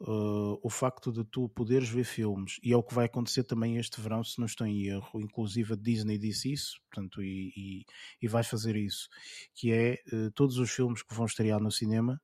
uh, 0.00 0.58
o 0.62 0.70
facto 0.70 1.12
de 1.12 1.24
tu 1.24 1.48
poderes 1.48 1.88
ver 1.88 2.04
filmes, 2.04 2.58
e 2.62 2.72
é 2.72 2.76
o 2.76 2.82
que 2.82 2.94
vai 2.94 3.06
acontecer 3.06 3.44
também 3.44 3.76
este 3.76 4.00
verão, 4.00 4.22
se 4.22 4.38
não 4.38 4.46
estou 4.46 4.66
em 4.66 4.86
erro, 4.86 5.20
inclusive 5.20 5.74
a 5.74 5.76
Disney 5.76 6.18
disse 6.18 6.52
isso, 6.52 6.80
portanto, 6.90 7.22
e, 7.22 7.52
e, 7.56 7.84
e 8.22 8.28
vais 8.28 8.46
fazer 8.46 8.76
isso, 8.76 9.08
que 9.54 9.72
é 9.72 9.98
uh, 10.12 10.30
todos 10.32 10.58
os 10.58 10.70
filmes 10.70 11.02
que 11.02 11.14
vão 11.14 11.26
estrear 11.26 11.60
no 11.60 11.70
cinema, 11.70 12.20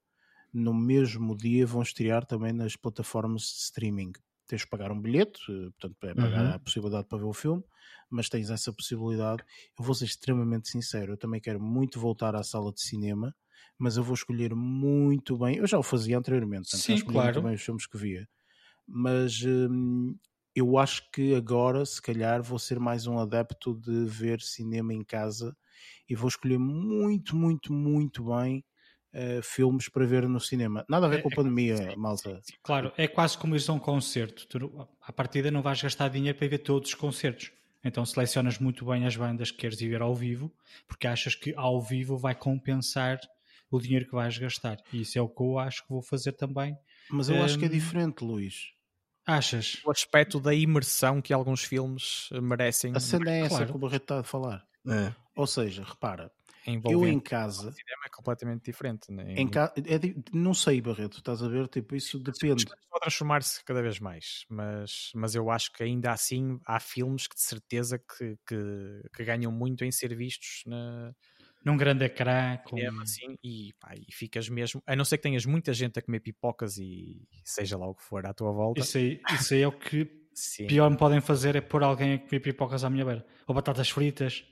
no 0.53 0.75
mesmo 0.75 1.37
dia 1.37 1.67
vão 1.67 1.83
estrear 1.83 2.27
também 2.27 2.53
nas 2.53 2.75
plataformas 2.77 3.43
de 3.43 3.63
streaming. 3.63 4.13
Tens 4.49 4.63
de 4.63 4.67
pagar 4.67 4.91
um 4.91 5.01
bilhete, 5.01 5.41
uh, 5.51 5.71
portanto, 5.73 5.97
é 6.05 6.15
pagar 6.15 6.47
uhum. 6.47 6.55
a 6.55 6.59
possibilidade 6.59 7.07
para 7.07 7.19
ver 7.19 7.25
o 7.25 7.33
filme, 7.33 7.63
mas 8.11 8.29
tens 8.29 8.51
essa 8.51 8.73
possibilidade. 8.73 9.45
Eu 9.79 9.85
vou 9.85 9.95
ser 9.95 10.07
extremamente 10.07 10.69
sincero, 10.69 11.13
eu 11.13 11.17
também 11.17 11.41
quero 11.41 11.61
muito 11.61 12.01
voltar 12.01 12.35
à 12.35 12.43
sala 12.43 12.73
de 12.73 12.83
cinema, 12.83 13.35
mas 13.79 13.97
eu 13.97 14.03
vou 14.03 14.15
escolher 14.15 14.55
muito 14.55 15.37
bem. 15.39 15.57
Eu 15.57 15.67
já 15.67 15.79
o 15.79 15.83
fazia 15.83 16.19
anteriormente, 16.19 16.69
portanto, 16.71 16.87
Sim, 16.87 17.01
claro. 17.05 17.41
muito 17.41 17.43
bem 17.43 17.55
os 17.55 17.63
filmes 17.63 17.87
que 17.87 17.99
via. 17.99 18.29
Mas 18.87 19.43
hum, 19.45 20.17
eu 20.55 20.79
acho 20.79 21.11
que 21.13 21.35
agora, 21.35 21.85
se 21.87 22.03
calhar, 22.03 22.43
vou 22.43 22.59
ser 22.59 22.81
mais 22.81 23.07
um 23.07 23.19
adepto 23.19 23.75
de 23.75 24.05
ver 24.07 24.41
cinema 24.41 24.93
em 24.95 25.05
casa 25.05 25.57
e 26.09 26.15
vou 26.15 26.29
escolher 26.29 26.59
muito, 26.59 27.37
muito, 27.37 27.73
muito 27.73 28.25
bem 28.25 28.65
uh, 29.15 29.43
filmes 29.43 29.89
para 29.89 30.07
ver 30.07 30.29
no 30.29 30.41
cinema. 30.41 30.85
Nada 30.89 31.07
a 31.07 31.09
ver 31.09 31.19
é, 31.19 31.23
com 31.23 31.29
a 31.29 31.33
é 31.33 31.35
pandemia, 31.35 31.95
malta. 31.97 32.43
Sim, 32.43 32.55
claro, 32.63 32.93
é 32.97 33.07
quase 33.09 33.39
como 33.39 33.57
ir 33.57 33.63
a 33.69 33.73
um 33.73 33.79
concerto. 33.79 34.47
Tu, 34.47 34.89
à 35.01 35.13
partida 35.13 35.51
não 35.51 35.63
vais 35.63 35.81
gastar 35.81 36.09
dinheiro 36.09 36.37
para 36.39 36.49
ver 36.49 36.59
todos 36.59 36.89
os 36.91 36.95
concertos. 36.95 37.53
Então 37.83 38.05
selecionas 38.05 38.59
muito 38.59 38.85
bem 38.85 39.07
as 39.07 39.17
bandas 39.17 39.51
que 39.51 39.59
queres 39.59 39.81
ir 39.81 39.89
ver 39.89 40.03
ao 40.03 40.15
vivo, 40.15 40.53
porque 40.87 41.07
achas 41.07 41.35
que 41.35 41.55
ao 41.57 41.81
vivo 41.81 42.17
vai 42.19 42.35
compensar 42.35 43.19
o 43.71 43.81
dinheiro 43.81 44.07
que 44.07 44.13
vais 44.13 44.37
gastar. 44.37 44.79
E 44.93 45.03
isso 45.03 45.19
é 45.19 45.23
o 45.23 45.29
que 45.29 45.43
eu 45.43 45.59
acho 45.59 45.83
que 45.83 45.91
vou 45.91 46.03
fazer 46.03 46.33
também. 46.33 46.77
Mas 47.11 47.29
eu 47.29 47.37
um... 47.37 47.45
acho 47.45 47.59
que 47.59 47.65
é 47.65 47.69
hum, 47.69 47.73
diferente, 47.73 48.25
Luís. 48.25 48.73
Achas? 49.27 49.81
O 49.85 49.91
aspecto 49.91 50.41
da 50.41 50.53
imersão 50.53 51.21
que 51.23 51.33
alguns 51.33 51.63
filmes 51.63 52.29
eh, 52.33 52.41
merecem. 52.41 52.93
A 52.97 53.01
cena 53.01 53.31
é 53.31 53.41
essa 53.41 53.49
claro. 53.49 53.67
que 53.71 53.77
o 53.77 53.79
Barreto 53.79 54.03
está 54.03 54.21
a 54.21 54.25
falar. 54.25 54.67
É. 54.89 55.15
Ou 55.37 55.47
seja, 55.47 55.85
repara, 55.85 56.33
eu 56.67 57.07
em 57.07 57.21
casa. 57.21 57.69
O 57.69 57.73
cinema 57.73 58.03
é 58.07 58.09
completamente 58.09 58.65
diferente. 58.65 59.11
Né? 59.13 59.35
Em 59.35 59.49
ca... 59.49 59.73
é, 59.77 60.15
não 60.33 60.53
sei, 60.53 60.81
Barreto, 60.81 61.19
estás 61.19 61.43
a 61.43 61.49
ver? 61.49 61.69
Tipo, 61.69 61.95
isso 61.95 62.19
depende. 62.19 62.67
Pode 62.67 63.01
transformar-se 63.03 63.65
cada 63.65 63.83
vez 63.83 63.99
mais, 64.01 64.45
mas, 64.49 65.13
mas 65.15 65.35
eu 65.35 65.51
acho 65.51 65.73
que 65.73 65.83
ainda 65.83 66.13
assim 66.13 66.59
há 66.67 66.81
filmes 66.81 67.27
que 67.27 67.35
de 67.35 67.43
certeza 67.43 67.99
que, 67.99 68.37
que, 68.47 69.03
que 69.15 69.25
ganham 69.25 69.53
muito 69.53 69.85
em 69.85 69.93
ser 69.93 70.15
vistos 70.15 70.63
na, 70.67 71.15
num 71.65 71.77
grande 71.77 72.05
ecrã 72.05 72.57
com... 72.65 72.79
é, 72.79 72.89
assim, 73.03 73.37
e, 73.43 73.73
pá, 73.79 73.95
e 73.95 74.13
ficas 74.13 74.49
mesmo, 74.49 74.83
a 74.87 74.97
não 74.97 75.05
ser 75.05 75.19
que 75.19 75.23
tenhas 75.23 75.45
muita 75.45 75.73
gente 75.73 75.99
a 75.99 76.03
comer 76.03 76.21
pipocas 76.21 76.79
e 76.79 77.27
seja 77.45 77.77
lá 77.77 77.87
o 77.87 77.95
que 77.95 78.03
for 78.03 78.25
à 78.27 78.33
tua 78.33 78.53
volta. 78.53 78.81
Isso 78.81 78.99
aí, 78.99 79.21
isso 79.33 79.55
aí 79.55 79.63
é 79.63 79.69
o 79.69 79.73
que 79.73 80.09
Sim. 80.35 80.67
pior 80.67 80.91
me 80.91 80.97
podem 80.97 81.21
fazer 81.21 81.57
é 81.57 81.61
pôr 81.61 81.83
alguém 81.83 82.15
a 82.15 82.19
comer 82.19 82.41
pipocas 82.41 82.85
à 82.85 82.91
minha 82.91 83.05
beira. 83.05 83.27
Ou 83.47 83.55
batatas 83.55 83.91
fritas. 83.91 84.45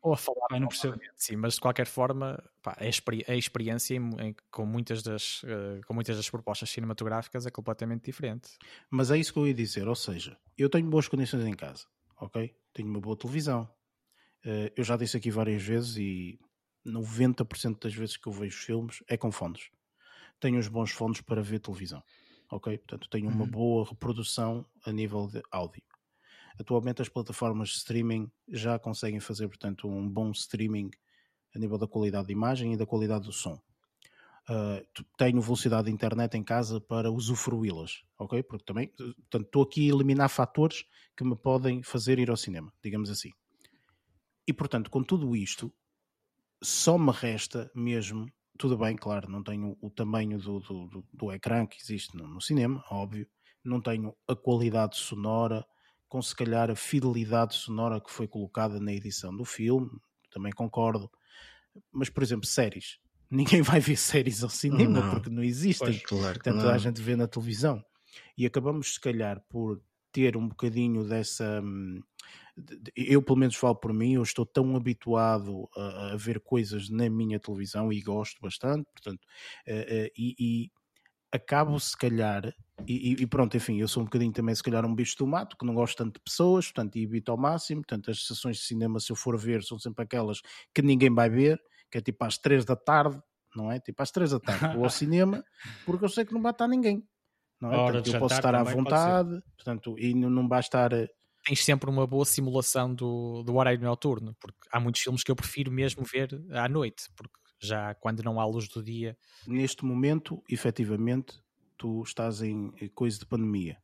Ou 0.00 0.12
a 0.12 0.16
falar, 0.16 0.48
Pai, 0.48 0.58
não 0.58 0.66
percebo. 0.66 0.98
Sim, 1.14 1.36
mas 1.36 1.54
de 1.54 1.60
qualquer 1.60 1.86
forma, 1.86 2.42
pá, 2.60 2.76
a, 2.76 2.86
experi 2.88 3.24
a, 3.28 3.36
experiência 3.36 3.94
em, 3.94 4.10
em, 4.20 4.36
com, 4.50 4.66
muitas 4.66 5.00
das, 5.00 5.44
uh, 5.44 5.80
com 5.86 5.94
muitas 5.94 6.16
das 6.16 6.28
propostas 6.28 6.70
cinematográficas 6.70 7.46
é 7.46 7.50
completamente 7.52 8.06
diferente. 8.06 8.50
Mas 8.90 9.12
é 9.12 9.18
isso 9.18 9.32
que 9.32 9.38
eu 9.38 9.46
ia 9.46 9.54
dizer, 9.54 9.86
ou 9.86 9.94
seja, 9.94 10.36
eu 10.58 10.68
tenho 10.68 10.90
boas 10.90 11.06
condições 11.06 11.46
em 11.46 11.54
casa, 11.54 11.86
ok? 12.20 12.52
Tenho 12.72 12.88
uma 12.88 13.00
boa 13.00 13.16
televisão. 13.16 13.70
Uh, 14.44 14.72
eu 14.76 14.82
já 14.84 14.96
disse 14.96 15.16
aqui 15.16 15.30
várias 15.30 15.62
vezes 15.62 15.96
e 15.96 16.38
90% 16.86 17.80
das 17.80 17.94
vezes 17.94 18.16
que 18.16 18.28
eu 18.28 18.32
vejo 18.32 18.56
filmes 18.56 19.02
é 19.08 19.16
com 19.16 19.30
fones. 19.30 19.70
Tenho 20.40 20.58
uns 20.58 20.68
bons 20.68 20.90
fones 20.90 21.20
para 21.20 21.42
ver 21.42 21.60
televisão, 21.60 22.02
ok? 22.50 22.76
Portanto, 22.78 23.08
tenho 23.08 23.28
uma 23.28 23.44
uhum. 23.44 23.50
boa 23.50 23.88
reprodução 23.88 24.66
a 24.84 24.90
nível 24.92 25.28
de 25.28 25.40
áudio. 25.50 25.82
Atualmente 26.58 27.00
as 27.00 27.08
plataformas 27.08 27.68
de 27.70 27.76
streaming 27.76 28.30
já 28.48 28.78
conseguem 28.78 29.20
fazer, 29.20 29.48
portanto, 29.48 29.88
um 29.88 30.08
bom 30.08 30.30
streaming 30.32 30.90
a 31.54 31.58
nível 31.58 31.78
da 31.78 31.86
qualidade 31.86 32.26
de 32.26 32.32
imagem 32.32 32.72
e 32.72 32.76
da 32.76 32.86
qualidade 32.86 33.24
do 33.24 33.32
som. 33.32 33.60
Uh, 34.50 34.84
tenho 35.16 35.40
velocidade 35.40 35.84
de 35.84 35.92
internet 35.92 36.36
em 36.36 36.42
casa 36.42 36.80
para 36.80 37.12
usufruí-las, 37.12 38.02
ok? 38.18 38.42
Porque 38.42 38.64
também, 38.64 38.88
portanto, 38.88 39.46
estou 39.46 39.62
aqui 39.62 39.88
a 39.88 39.94
eliminar 39.94 40.28
fatores 40.28 40.84
que 41.16 41.22
me 41.22 41.36
podem 41.36 41.82
fazer 41.82 42.18
ir 42.18 42.28
ao 42.28 42.36
cinema, 42.36 42.72
digamos 42.82 43.08
assim. 43.08 43.30
E 44.46 44.52
portanto, 44.52 44.90
com 44.90 45.02
tudo 45.02 45.36
isto, 45.36 45.72
só 46.62 46.98
me 46.98 47.12
resta 47.12 47.70
mesmo, 47.74 48.26
tudo 48.58 48.76
bem, 48.76 48.96
claro, 48.96 49.30
não 49.30 49.42
tenho 49.42 49.76
o 49.80 49.90
tamanho 49.90 50.38
do, 50.38 50.60
do, 50.60 50.88
do, 50.88 51.04
do 51.12 51.32
ecrã 51.32 51.66
que 51.66 51.76
existe 51.80 52.16
no, 52.16 52.26
no, 52.26 52.40
cinema, 52.40 52.84
óbvio, 52.90 53.26
não 53.64 53.80
tenho 53.80 54.14
a 54.28 54.34
qualidade 54.34 54.96
sonora, 54.96 55.64
com 56.08 56.20
se 56.20 56.34
calhar 56.34 56.70
a 56.70 56.76
fidelidade 56.76 57.54
sonora 57.54 58.00
que 58.00 58.10
foi 58.10 58.28
colocada 58.28 58.78
na 58.78 58.92
edição 58.92 59.34
do 59.36 59.44
filme, 59.44 59.90
também 60.30 60.52
concordo. 60.52 61.10
Mas, 61.90 62.10
por 62.10 62.22
exemplo, 62.22 62.46
séries. 62.46 62.98
Ninguém 63.30 63.62
vai 63.62 63.80
ver 63.80 63.96
séries 63.96 64.42
ao 64.42 64.50
cinema 64.50 65.00
não. 65.00 65.10
porque 65.10 65.30
não 65.30 65.42
existem. 65.42 65.88
Pois, 65.88 66.02
claro 66.02 66.38
Tanto 66.40 66.68
a 66.68 66.76
gente 66.76 67.00
vê 67.00 67.16
na 67.16 67.26
televisão. 67.26 67.82
E 68.36 68.44
acabamos, 68.44 68.94
se 68.94 69.00
calhar, 69.00 69.42
por 69.48 69.82
ter 70.12 70.36
um 70.36 70.48
bocadinho 70.48 71.04
dessa. 71.04 71.60
Hum, 71.62 72.00
eu, 72.94 73.22
pelo 73.22 73.38
menos, 73.38 73.56
falo 73.56 73.74
por 73.76 73.92
mim, 73.92 74.14
eu 74.14 74.22
estou 74.22 74.44
tão 74.44 74.76
habituado 74.76 75.68
a, 75.76 76.12
a 76.12 76.16
ver 76.16 76.38
coisas 76.40 76.90
na 76.90 77.08
minha 77.08 77.40
televisão 77.40 77.92
e 77.92 78.00
gosto 78.02 78.38
bastante, 78.42 78.84
portanto, 78.92 79.24
uh, 79.66 79.72
uh, 79.72 80.10
e, 80.16 80.34
e 80.38 80.70
acabo, 81.32 81.80
se 81.80 81.96
calhar, 81.96 82.54
e, 82.86 83.12
e, 83.12 83.26
pronto, 83.26 83.56
enfim, 83.56 83.80
eu 83.80 83.88
sou 83.88 84.02
um 84.02 84.04
bocadinho 84.04 84.32
também, 84.32 84.54
se 84.54 84.62
calhar, 84.62 84.84
um 84.84 84.94
bicho 84.94 85.16
do 85.16 85.26
mato, 85.26 85.56
que 85.56 85.64
não 85.64 85.74
gosto 85.74 85.96
tanto 85.96 86.14
de 86.14 86.20
pessoas, 86.20 86.66
portanto, 86.66 86.96
evito 86.96 87.30
ao 87.30 87.38
máximo. 87.38 87.80
Portanto, 87.80 88.10
as 88.10 88.26
sessões 88.26 88.58
de 88.58 88.64
cinema, 88.64 89.00
se 89.00 89.10
eu 89.10 89.16
for 89.16 89.38
ver, 89.38 89.62
são 89.62 89.78
sempre 89.78 90.04
aquelas 90.04 90.40
que 90.74 90.82
ninguém 90.82 91.12
vai 91.12 91.30
ver, 91.30 91.60
que 91.90 91.98
é 91.98 92.00
tipo 92.00 92.24
às 92.24 92.38
três 92.38 92.64
da 92.64 92.76
tarde, 92.76 93.20
não 93.54 93.70
é? 93.70 93.78
Tipo 93.78 94.02
às 94.02 94.10
três 94.10 94.30
da 94.30 94.40
tarde, 94.40 94.74
vou 94.74 94.84
ao 94.84 94.90
cinema, 94.90 95.42
porque 95.86 96.04
eu 96.04 96.08
sei 96.08 96.24
que 96.24 96.34
não 96.34 96.42
vai 96.42 96.52
estar 96.52 96.66
ninguém, 96.66 97.06
não 97.62 97.72
é? 97.72 97.76
Portanto, 97.76 98.06
eu 98.12 98.18
posso 98.18 98.34
estar 98.34 98.54
à 98.54 98.62
vontade, 98.62 99.42
portanto, 99.56 99.94
e 99.98 100.14
não, 100.14 100.28
não 100.28 100.48
vai 100.48 100.60
estar. 100.60 100.92
Eh, 100.92 101.08
Tens 101.44 101.64
sempre 101.64 101.90
uma 101.90 102.06
boa 102.06 102.24
simulação 102.24 102.94
do, 102.94 103.42
do 103.42 103.56
horário 103.56 103.80
noturno, 103.80 104.36
porque 104.40 104.58
há 104.70 104.78
muitos 104.78 105.00
filmes 105.00 105.24
que 105.24 105.30
eu 105.30 105.36
prefiro 105.36 105.72
mesmo 105.72 106.04
ver 106.04 106.28
à 106.52 106.68
noite, 106.68 107.08
porque 107.16 107.34
já 107.60 107.94
quando 107.94 108.22
não 108.22 108.40
há 108.40 108.44
luz 108.44 108.68
do 108.68 108.82
dia. 108.82 109.16
Neste 109.46 109.84
momento, 109.84 110.42
efetivamente, 110.48 111.40
tu 111.76 112.02
estás 112.02 112.42
em 112.42 112.72
coisa 112.94 113.18
de 113.18 113.26
pandemia. 113.26 113.76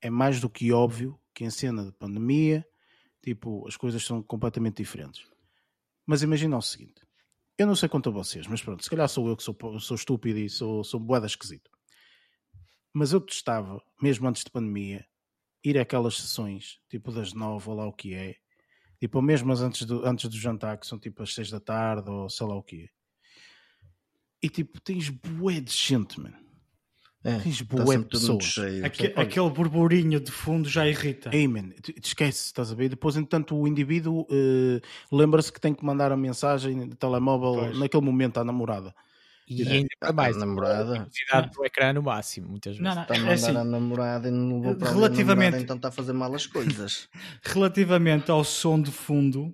É 0.00 0.08
mais 0.08 0.40
do 0.40 0.48
que 0.48 0.72
óbvio 0.72 1.18
que 1.34 1.44
em 1.44 1.50
cena 1.50 1.84
de 1.84 1.92
pandemia, 1.92 2.64
tipo, 3.22 3.66
as 3.68 3.76
coisas 3.76 4.02
são 4.02 4.22
completamente 4.22 4.76
diferentes. 4.82 5.26
Mas 6.06 6.22
imagina 6.22 6.56
o 6.56 6.62
seguinte: 6.62 7.02
eu 7.58 7.66
não 7.66 7.76
sei 7.76 7.88
quanto 7.90 8.08
a 8.08 8.12
vocês, 8.12 8.46
mas 8.46 8.62
pronto, 8.62 8.82
se 8.82 8.88
calhar 8.88 9.06
sou 9.08 9.28
eu 9.28 9.36
que 9.36 9.42
sou, 9.42 9.54
sou 9.78 9.94
estúpido 9.94 10.38
e 10.38 10.48
sou, 10.48 10.82
sou 10.82 10.98
boeda 10.98 11.26
esquisito. 11.26 11.70
Mas 12.92 13.12
eu 13.12 13.20
testava, 13.20 13.82
mesmo 14.02 14.28
antes 14.28 14.44
de 14.44 14.50
pandemia, 14.50 15.06
ir 15.64 15.78
àquelas 15.78 16.16
sessões, 16.16 16.78
tipo 16.88 17.12
das 17.12 17.32
nove 17.32 17.68
ou 17.68 17.76
lá 17.76 17.86
o 17.86 17.92
que 17.92 18.14
é, 18.14 18.36
Tipo, 19.00 19.22
mesmo 19.22 19.50
antes 19.54 19.86
do, 19.86 20.06
antes 20.06 20.28
do 20.28 20.36
jantar, 20.36 20.76
que 20.76 20.86
são 20.86 20.98
tipo 20.98 21.22
as 21.22 21.34
seis 21.34 21.50
da 21.50 21.58
tarde 21.58 22.10
ou 22.10 22.28
sei 22.28 22.46
lá 22.46 22.54
o 22.54 22.62
quê. 22.62 22.90
E 24.42 24.48
tipo, 24.48 24.78
tens 24.78 25.08
bué 25.08 25.58
de 25.58 25.72
gente, 25.72 26.20
mano. 26.20 26.36
É, 27.24 27.38
tens 27.38 27.62
tá 27.62 27.82
bué 27.82 27.96
de 27.96 28.04
pessoas. 28.04 28.44
Cheio, 28.44 28.84
Aque, 28.84 29.06
aquele 29.16 29.48
burburinho 29.48 30.20
de 30.20 30.30
fundo 30.30 30.68
já 30.68 30.86
irrita. 30.86 31.30
Ei, 31.34 31.48
man, 31.48 31.70
te, 31.82 31.94
te 31.94 32.08
esquece, 32.08 32.44
estás 32.44 32.70
a 32.70 32.74
ver? 32.74 32.90
Depois, 32.90 33.16
entanto, 33.16 33.56
o 33.56 33.66
indivíduo 33.66 34.26
uh, 34.30 35.16
lembra-se 35.16 35.50
que 35.50 35.60
tem 35.60 35.72
que 35.72 35.84
mandar 35.84 36.12
a 36.12 36.16
mensagem 36.16 36.86
de 36.86 36.94
telemóvel 36.94 37.54
pois. 37.54 37.78
naquele 37.78 38.04
momento 38.04 38.38
à 38.38 38.44
namorada. 38.44 38.94
E 39.50 39.66
ainda 39.66 39.88
para 39.98 40.12
mais, 40.12 40.36
namorada. 40.36 40.92
a 40.92 40.98
velocidade 40.98 41.50
do 41.50 41.64
ecrã 41.64 41.92
no 41.92 42.02
máximo, 42.02 42.48
muitas 42.48 42.78
vezes. 42.78 42.84
Não, 42.84 42.94
não, 42.94 43.02
está 43.02 43.14
a 43.14 43.18
mandar 43.18 43.30
é 43.30 43.34
assim, 43.34 43.56
a 43.56 43.64
namorada 43.64 44.28
e 44.28 44.30
não 44.30 44.62
vou 44.62 44.76
para 44.76 44.90
relativamente, 44.92 45.38
namorada, 45.38 45.62
então 45.62 45.76
está 45.76 45.88
a 45.88 45.92
fazer 45.92 46.12
mal 46.12 46.32
as 46.32 46.46
coisas. 46.46 47.08
relativamente 47.42 48.30
ao 48.30 48.44
som 48.44 48.80
de 48.80 48.92
fundo, 48.92 49.52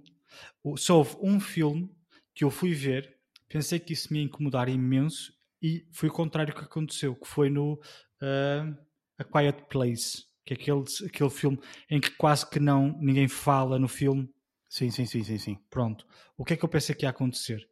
só 0.76 0.98
houve 0.98 1.16
um 1.22 1.40
filme 1.40 1.90
que 2.34 2.44
eu 2.44 2.50
fui 2.50 2.74
ver, 2.74 3.16
pensei 3.48 3.78
que 3.78 3.94
isso 3.94 4.12
me 4.12 4.18
ia 4.18 4.26
incomodar 4.26 4.68
imenso 4.68 5.32
e 5.62 5.86
foi 5.90 6.10
o 6.10 6.12
contrário 6.12 6.54
que 6.54 6.60
aconteceu, 6.60 7.14
que 7.14 7.26
foi 7.26 7.48
no 7.48 7.80
uh, 8.20 8.76
A 9.18 9.24
Quiet 9.24 9.64
Place, 9.70 10.24
que 10.44 10.52
é 10.52 10.56
aquele, 10.56 10.84
aquele 11.06 11.30
filme 11.30 11.58
em 11.88 11.98
que 11.98 12.10
quase 12.10 12.48
que 12.48 12.60
não 12.60 12.96
ninguém 13.00 13.28
fala 13.28 13.78
no 13.78 13.88
filme. 13.88 14.28
Sim, 14.68 14.90
sim, 14.90 15.06
sim, 15.06 15.24
sim, 15.24 15.38
sim. 15.38 15.58
Pronto. 15.70 16.06
O 16.36 16.44
que 16.44 16.52
é 16.52 16.56
que 16.56 16.64
eu 16.64 16.68
pensei 16.68 16.94
que 16.94 17.06
ia 17.06 17.10
acontecer? 17.10 17.66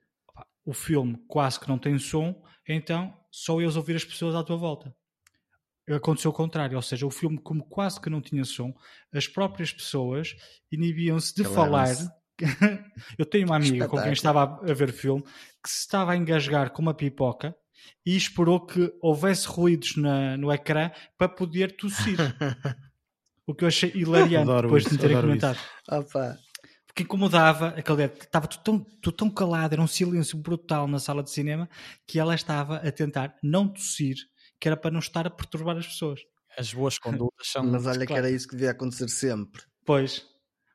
O 0.64 0.72
filme 0.72 1.18
quase 1.29 1.61
que 1.61 1.68
não 1.68 1.79
tem 1.79 1.98
som, 1.98 2.42
então 2.68 3.14
só 3.31 3.61
ias 3.61 3.77
ouvir 3.77 3.96
as 3.96 4.05
pessoas 4.05 4.35
à 4.35 4.42
tua 4.42 4.57
volta. 4.57 4.94
Aconteceu 5.88 6.31
o 6.31 6.35
contrário, 6.35 6.77
ou 6.77 6.83
seja, 6.83 7.07
o 7.07 7.11
filme, 7.11 7.38
como 7.38 7.62
quase 7.64 8.00
que 8.00 8.09
não 8.09 8.20
tinha 8.20 8.44
som, 8.44 8.72
as 9.12 9.29
próprias 9.29 9.70
pessoas 9.70 10.35
inibiam-se 10.72 11.35
de 11.35 11.44
falar. 11.44 11.94
Eu 13.18 13.27
tenho 13.27 13.46
uma 13.46 13.57
amiga 13.57 13.87
com 13.87 14.00
quem 14.00 14.12
estava 14.12 14.42
a 14.42 14.72
ver 14.72 14.88
o 14.88 14.92
filme 14.92 15.22
que 15.62 15.68
se 15.68 15.81
estava 15.81 16.12
a 16.12 16.16
engasgar 16.16 16.70
com 16.70 16.81
uma 16.81 16.94
pipoca 16.94 17.55
e 18.05 18.16
esperou 18.16 18.64
que 18.64 18.92
houvesse 19.00 19.46
ruídos 19.46 19.96
na, 19.96 20.37
no 20.37 20.50
ecrã 20.50 20.90
para 21.18 21.29
poder 21.29 21.77
tossir. 21.77 22.18
o 23.46 23.55
que 23.55 23.64
eu 23.64 23.68
achei 23.68 23.92
hilariante 23.94 24.50
adoro 24.50 24.68
depois 24.68 24.85
isso, 24.85 24.90
de 24.90 24.96
me 24.96 25.09
terem 25.09 25.20
comentado. 25.20 25.59
Opa 25.88 26.38
que 26.94 27.02
incomodava 27.02 27.68
aquele 27.68 28.04
estava 28.04 28.46
tudo 28.46 28.62
tão, 28.62 28.78
tudo 29.02 29.16
tão 29.16 29.30
calado, 29.30 29.72
era 29.72 29.83
um 29.83 29.87
silêncio 29.87 30.38
brutal 30.38 30.87
na 30.87 31.00
sala 31.00 31.22
de 31.22 31.30
cinema 31.30 31.68
que 32.07 32.20
ela 32.20 32.35
estava 32.35 32.76
a 32.76 32.92
tentar 32.92 33.37
não 33.42 33.66
tossir, 33.66 34.16
que 34.61 34.68
era 34.68 34.76
para 34.76 34.92
não 34.92 35.00
estar 35.00 35.26
a 35.26 35.30
perturbar 35.30 35.76
as 35.76 35.87
pessoas. 35.87 36.20
As 36.57 36.72
boas 36.72 36.98
condutas 36.98 37.48
são. 37.48 37.64
Mas 37.64 37.85
olha 37.87 38.07
que 38.07 38.12
era 38.12 38.30
isso 38.30 38.46
que 38.46 38.54
devia 38.54 38.70
acontecer 38.70 39.09
sempre. 39.09 39.62
Pois, 39.85 40.24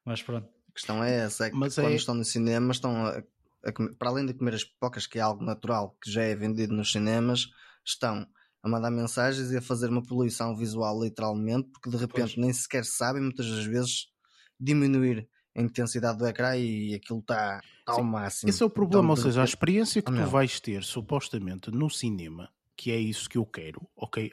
mas 0.03 0.21
pronto. 0.21 0.49
A 0.67 0.71
questão 0.73 1.01
é 1.01 1.19
essa: 1.19 1.45
é 1.45 1.49
que 1.49 1.55
mas 1.55 1.75
quando 1.75 1.91
é... 1.91 1.95
estão 1.95 2.13
no 2.13 2.25
cinema, 2.25 2.73
estão 2.73 3.05
a, 3.05 3.17
a, 3.17 3.71
para 3.97 4.09
além 4.09 4.25
de 4.25 4.33
comer 4.33 4.55
as 4.55 4.63
pipocas, 4.65 5.07
que 5.07 5.19
é 5.19 5.21
algo 5.21 5.43
natural 5.43 5.97
que 6.03 6.11
já 6.11 6.23
é 6.23 6.35
vendido 6.35 6.73
nos 6.73 6.91
cinemas, 6.91 7.47
estão 7.85 8.27
a 8.61 8.67
mandar 8.67 8.91
mensagens 8.91 9.51
e 9.51 9.57
a 9.57 9.61
fazer 9.61 9.89
uma 9.89 10.03
poluição 10.03 10.53
visual, 10.53 11.01
literalmente, 11.01 11.69
porque 11.69 11.89
de 11.89 11.95
repente 11.95 12.35
pois. 12.35 12.37
nem 12.37 12.51
sequer 12.51 12.83
sabem, 12.83 13.21
muitas 13.21 13.49
das 13.49 13.63
vezes, 13.63 14.07
diminuir 14.59 15.29
a 15.55 15.61
intensidade 15.61 16.17
do 16.17 16.27
ecrã 16.27 16.55
e 16.55 16.95
aquilo 16.95 17.19
está 17.19 17.61
ao 17.85 17.95
Sim, 17.95 18.03
máximo. 18.03 18.49
Esse 18.49 18.63
é 18.63 18.65
o 18.65 18.69
problema, 18.69 19.03
então, 19.03 19.09
ou 19.11 19.17
seja, 19.17 19.41
a 19.41 19.45
experiência 19.45 20.01
que 20.01 20.11
tu 20.11 20.25
vais 20.25 20.59
ter 20.59 20.83
supostamente 20.83 21.71
no 21.71 21.89
cinema, 21.89 22.49
que 22.75 22.91
é 22.91 22.97
isso 22.97 23.29
que 23.29 23.37
eu 23.37 23.45
quero, 23.45 23.81
ok? 23.95 24.31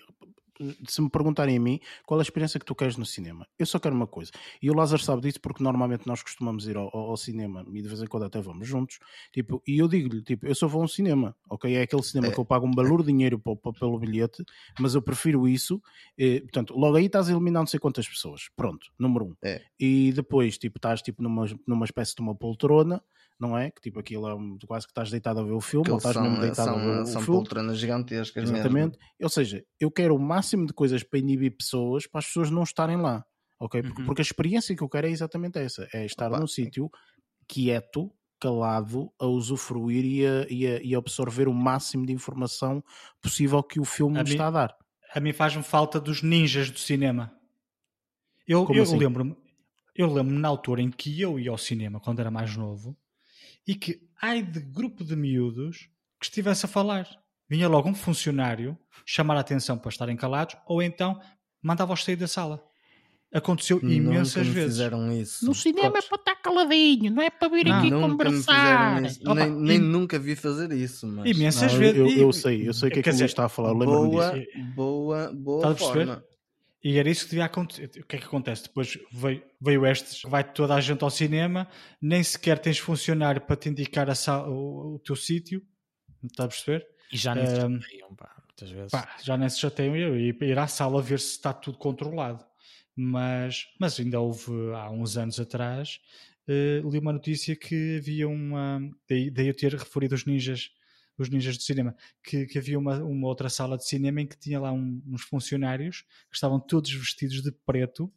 Se 0.88 1.00
me 1.00 1.10
perguntarem 1.10 1.56
a 1.56 1.60
mim 1.60 1.80
qual 2.04 2.20
é 2.20 2.22
a 2.22 2.24
experiência 2.24 2.58
que 2.58 2.66
tu 2.66 2.74
queres 2.74 2.96
no 2.96 3.06
cinema, 3.06 3.46
eu 3.58 3.66
só 3.66 3.78
quero 3.78 3.94
uma 3.94 4.06
coisa. 4.06 4.30
E 4.60 4.70
o 4.70 4.74
Lázaro 4.74 5.02
sabe 5.02 5.22
disso 5.22 5.40
porque 5.40 5.62
normalmente 5.62 6.06
nós 6.06 6.22
costumamos 6.22 6.66
ir 6.66 6.76
ao, 6.76 6.94
ao, 6.94 7.16
cinema 7.16 7.64
e 7.72 7.82
de 7.82 7.88
vez 7.88 8.02
em 8.02 8.06
quando 8.06 8.24
até 8.24 8.40
vamos 8.40 8.66
juntos. 8.66 8.98
Tipo, 9.32 9.62
e 9.66 9.78
eu 9.78 9.88
digo-lhe, 9.88 10.22
tipo, 10.22 10.46
eu 10.46 10.54
só 10.54 10.66
vou 10.66 10.82
a 10.82 10.84
um 10.84 10.88
cinema, 10.88 11.34
ok? 11.48 11.74
É 11.74 11.82
aquele 11.82 12.02
cinema 12.02 12.28
é. 12.28 12.30
que 12.30 12.38
eu 12.38 12.44
pago 12.44 12.66
um 12.66 12.72
valor 12.72 13.02
de 13.02 13.08
dinheiro 13.08 13.40
pelo 13.78 13.98
bilhete, 13.98 14.44
mas 14.78 14.94
eu 14.94 15.02
prefiro 15.02 15.46
isso. 15.48 15.80
E, 16.16 16.40
portanto, 16.40 16.74
logo 16.76 16.96
aí 16.96 17.06
estás 17.06 17.28
a 17.28 17.32
eliminar 17.32 17.62
não 17.62 17.66
sei 17.66 17.80
quantas 17.80 18.08
pessoas. 18.08 18.48
Pronto, 18.56 18.86
número 18.98 19.26
um. 19.26 19.34
É. 19.42 19.62
E 19.78 20.12
depois, 20.12 20.58
tipo, 20.58 20.78
estás 20.78 21.02
tipo, 21.02 21.22
numa, 21.22 21.46
numa 21.66 21.84
espécie 21.84 22.14
de 22.14 22.22
uma 22.22 22.34
poltrona 22.34 23.02
não 23.38 23.56
é? 23.56 23.70
Que 23.70 23.80
tipo 23.80 24.00
aquilo 24.00 24.28
é 24.28 24.66
quase 24.66 24.86
que 24.86 24.92
estás 24.92 25.10
deitado 25.10 25.40
a 25.40 25.42
ver 25.42 25.52
o 25.52 25.60
filme, 25.60 25.90
ou 25.90 25.98
estás 25.98 26.14
são, 26.14 26.22
mesmo 26.22 26.40
deitado 26.40 26.70
são, 26.70 26.78
a 26.78 26.78
ver 26.78 27.02
o 27.02 27.06
são 27.06 27.22
filme. 27.22 27.38
poltronas 27.38 27.78
gigantescas 27.78 28.44
Exatamente. 28.44 28.98
Mesmo. 28.98 29.14
Ou 29.22 29.28
seja, 29.28 29.64
eu 29.78 29.90
quero 29.90 30.16
o 30.16 30.18
máximo 30.18 30.45
de 30.66 30.72
coisas 30.72 31.02
para 31.02 31.18
inibir 31.18 31.56
pessoas 31.56 32.06
para 32.06 32.20
as 32.20 32.26
pessoas 32.26 32.50
não 32.50 32.62
estarem 32.62 32.96
lá. 32.96 33.24
Ok? 33.58 33.82
Porque, 33.82 34.00
uhum. 34.00 34.06
porque 34.06 34.20
a 34.20 34.24
experiência 34.24 34.76
que 34.76 34.82
eu 34.82 34.88
quero 34.88 35.06
é 35.06 35.10
exatamente 35.10 35.58
essa: 35.58 35.88
é 35.92 36.04
estar 36.04 36.28
Opa. 36.28 36.40
num 36.40 36.46
sítio 36.46 36.90
quieto, 37.48 38.12
calado, 38.38 39.10
a 39.18 39.26
usufruir 39.26 40.04
e 40.04 40.26
a, 40.26 40.46
e, 40.50 40.66
a, 40.66 40.82
e 40.82 40.94
a, 40.94 40.98
absorver 40.98 41.48
o 41.48 41.54
máximo 41.54 42.04
de 42.04 42.12
informação 42.12 42.84
possível 43.20 43.62
que 43.62 43.80
o 43.80 43.84
filme 43.84 44.18
a 44.18 44.22
me 44.22 44.28
mim, 44.28 44.34
está 44.34 44.48
a 44.48 44.50
dar. 44.50 44.76
A 45.14 45.20
mim 45.20 45.32
faz-me 45.32 45.62
falta 45.62 45.98
dos 45.98 46.22
ninjas 46.22 46.70
do 46.70 46.78
cinema. 46.78 47.32
Eu, 48.46 48.66
eu 48.70 48.82
assim? 48.82 48.98
lembro-me, 48.98 49.36
eu 49.94 50.12
lembro 50.12 50.34
na 50.34 50.48
altura 50.48 50.82
em 50.82 50.90
que 50.90 51.20
eu 51.20 51.38
ia 51.38 51.50
ao 51.50 51.58
cinema 51.58 51.98
quando 51.98 52.20
era 52.20 52.30
mais 52.30 52.56
novo 52.56 52.96
e 53.66 53.74
que, 53.74 54.00
ai 54.20 54.42
de 54.42 54.60
grupo 54.60 55.02
de 55.02 55.16
miúdos 55.16 55.88
que 56.20 56.26
estivesse 56.26 56.66
a 56.66 56.68
falar. 56.68 57.08
Vinha 57.48 57.68
logo 57.68 57.88
um 57.88 57.94
funcionário 57.94 58.76
chamar 59.04 59.36
a 59.36 59.40
atenção 59.40 59.78
para 59.78 59.88
estarem 59.88 60.16
calados 60.16 60.56
ou 60.66 60.82
então 60.82 61.20
mandava-os 61.62 62.04
sair 62.04 62.16
da 62.16 62.26
sala. 62.26 62.62
Aconteceu 63.32 63.78
imensas 63.82 64.46
vezes. 64.46 64.76
fizeram 64.76 65.12
isso. 65.12 65.44
No 65.44 65.54
cinema 65.54 65.98
é 65.98 66.02
para 66.02 66.16
estar 66.16 66.36
caladinho, 66.36 67.12
não 67.12 67.22
é 67.22 67.28
para 67.28 67.48
vir 67.48 67.66
não, 67.66 67.78
aqui 67.78 67.90
conversar. 67.90 69.02
Nem, 69.02 69.50
nem 69.50 69.76
e... 69.76 69.80
nunca 69.80 70.18
vi 70.18 70.36
fazer 70.36 70.72
isso. 70.72 71.06
Mas... 71.06 71.36
Imensas 71.36 71.72
não, 71.72 71.78
vezes. 71.78 71.98
Eu, 71.98 72.08
eu, 72.08 72.32
sei, 72.32 72.68
eu 72.68 72.72
sei 72.72 72.88
o 72.88 72.92
que 72.92 73.00
é 73.00 73.02
que 73.02 73.08
ele 73.10 73.24
está 73.24 73.44
a 73.46 73.48
falar. 73.48 73.74
Boa, 73.74 74.32
boa, 74.74 75.32
boa 75.34 75.76
forma. 75.76 76.24
E 76.82 76.98
era 76.98 77.10
isso 77.10 77.24
que 77.24 77.30
devia 77.30 77.46
acontecer. 77.46 77.90
O 78.00 78.06
que 78.06 78.16
é 78.16 78.18
que 78.20 78.26
acontece? 78.26 78.62
Depois 78.62 78.96
veio, 79.12 79.42
veio 79.60 79.84
estes, 79.84 80.22
vai 80.22 80.44
toda 80.44 80.74
a 80.76 80.80
gente 80.80 81.02
ao 81.02 81.10
cinema, 81.10 81.66
nem 82.00 82.22
sequer 82.22 82.60
tens 82.60 82.78
funcionário 82.78 83.40
para 83.40 83.56
te 83.56 83.68
indicar 83.68 84.08
a 84.08 84.14
sala, 84.14 84.48
o, 84.48 84.94
o 84.94 84.98
teu 85.00 85.16
sítio. 85.16 85.60
Está 86.24 86.44
a 86.44 86.48
perceber? 86.48 86.86
E 87.12 87.16
já 87.16 87.34
nem 87.34 87.46
se 87.46 87.56
chateiam, 87.56 88.14
pá, 88.14 88.36
muitas 88.46 88.70
vezes. 88.70 88.90
Pá, 88.90 89.16
já 89.22 89.36
nem 89.36 89.48
se 89.48 89.60
chateiam 89.60 89.96
eu 89.96 90.18
e 90.18 90.36
ir 90.40 90.58
à 90.58 90.66
sala 90.66 91.02
ver 91.02 91.20
se 91.20 91.32
está 91.32 91.52
tudo 91.52 91.78
controlado. 91.78 92.44
Mas, 92.94 93.66
mas 93.78 94.00
ainda 94.00 94.20
houve 94.20 94.50
há 94.74 94.90
uns 94.90 95.18
anos 95.18 95.38
atrás, 95.38 96.00
uh, 96.48 96.88
li 96.88 96.98
uma 96.98 97.12
notícia 97.12 97.54
que 97.54 97.98
havia 97.98 98.26
uma. 98.26 98.80
Daí, 99.08 99.30
daí 99.30 99.48
eu 99.48 99.54
ter 99.54 99.74
referido 99.74 100.14
os 100.14 100.24
ninjas 100.24 100.70
os 101.18 101.30
ninjas 101.30 101.56
do 101.56 101.62
cinema, 101.62 101.96
que, 102.22 102.46
que 102.46 102.58
havia 102.58 102.78
uma, 102.78 103.02
uma, 103.02 103.26
outra 103.26 103.48
sala 103.48 103.76
de 103.76 103.86
cinema 103.86 104.20
em 104.20 104.26
que 104.26 104.38
tinha 104.38 104.60
lá 104.60 104.72
um, 104.72 105.02
uns 105.06 105.22
funcionários 105.22 106.02
que 106.30 106.34
estavam 106.34 106.60
todos 106.60 106.92
vestidos 106.92 107.42
de 107.42 107.50
preto, 107.50 108.12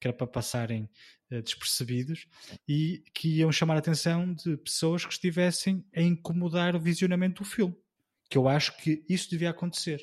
que 0.00 0.06
era 0.06 0.16
para 0.16 0.26
passarem 0.26 0.88
uh, 1.30 1.42
despercebidos, 1.42 2.28
e 2.68 3.02
que 3.12 3.38
iam 3.38 3.50
chamar 3.50 3.74
a 3.74 3.78
atenção 3.78 4.32
de 4.32 4.56
pessoas 4.58 5.04
que 5.04 5.12
estivessem 5.12 5.84
a 5.94 6.00
incomodar 6.00 6.76
o 6.76 6.80
visionamento 6.80 7.42
do 7.42 7.48
filme. 7.48 7.76
Que 8.28 8.38
eu 8.38 8.48
acho 8.48 8.76
que 8.78 9.04
isso 9.08 9.30
devia 9.30 9.50
acontecer. 9.50 10.00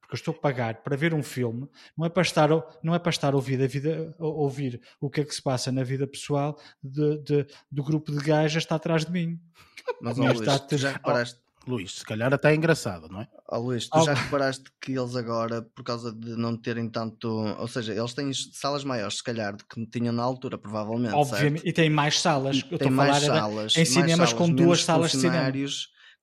Porque 0.00 0.14
eu 0.14 0.18
estou 0.18 0.34
a 0.34 0.38
pagar 0.38 0.82
para 0.82 0.96
ver 0.96 1.14
um 1.14 1.22
filme, 1.22 1.68
não 1.96 2.04
é 2.04 2.08
para 2.08 2.22
estar, 2.22 2.50
não 2.82 2.94
é 2.94 2.98
para 2.98 3.10
estar 3.10 3.32
a 3.32 3.36
ouvir, 3.36 3.62
a 3.62 3.66
vida, 3.66 4.14
a 4.18 4.26
ouvir 4.26 4.80
o 5.00 5.08
que 5.08 5.22
é 5.22 5.24
que 5.24 5.34
se 5.34 5.40
passa 5.40 5.72
na 5.72 5.82
vida 5.82 6.06
pessoal 6.06 6.58
de, 6.82 7.18
de, 7.22 7.46
do 7.70 7.82
grupo 7.82 8.12
de 8.12 8.18
gajas 8.18 8.62
está 8.62 8.74
atrás 8.74 9.06
de 9.06 9.12
mim. 9.12 9.40
Mas, 10.00 10.18
ó, 10.18 10.24
Luís, 10.24 10.40
está, 10.40 10.76
já 10.76 10.92
reparaste, 10.92 11.40
Luís, 11.66 11.98
se 11.98 12.04
calhar 12.04 12.32
até 12.32 12.50
é 12.50 12.54
engraçado, 12.54 13.08
não 13.08 13.20
é? 13.20 13.28
Oh, 13.48 13.58
Luís, 13.58 13.88
tu 13.88 13.98
oh. 13.98 14.04
já 14.04 14.14
reparaste 14.14 14.64
que 14.80 14.92
eles 14.92 15.14
agora, 15.14 15.62
por 15.62 15.84
causa 15.84 16.12
de 16.12 16.36
não 16.36 16.56
terem 16.56 16.88
tanto. 16.88 17.28
Ou 17.28 17.68
seja, 17.68 17.94
eles 17.94 18.14
têm 18.14 18.32
salas 18.32 18.84
maiores, 18.84 19.18
se 19.18 19.22
calhar, 19.22 19.54
do 19.54 19.64
que 19.64 19.86
tinham 19.86 20.12
na 20.12 20.22
altura, 20.22 20.58
provavelmente. 20.58 21.14
Obviamente, 21.14 21.62
certo? 21.62 21.68
e 21.68 21.72
têm 21.72 21.90
mais 21.90 22.20
salas. 22.20 22.56
E 22.56 22.78
tem 22.78 22.90
mais 22.90 23.22
salas. 23.22 23.76
Em 23.76 23.84
cinemas 23.84 24.30
salas, 24.30 24.32
com 24.32 24.50
duas 24.50 24.84
salas 24.84 25.12
de 25.12 25.18
cinema. 25.18 25.52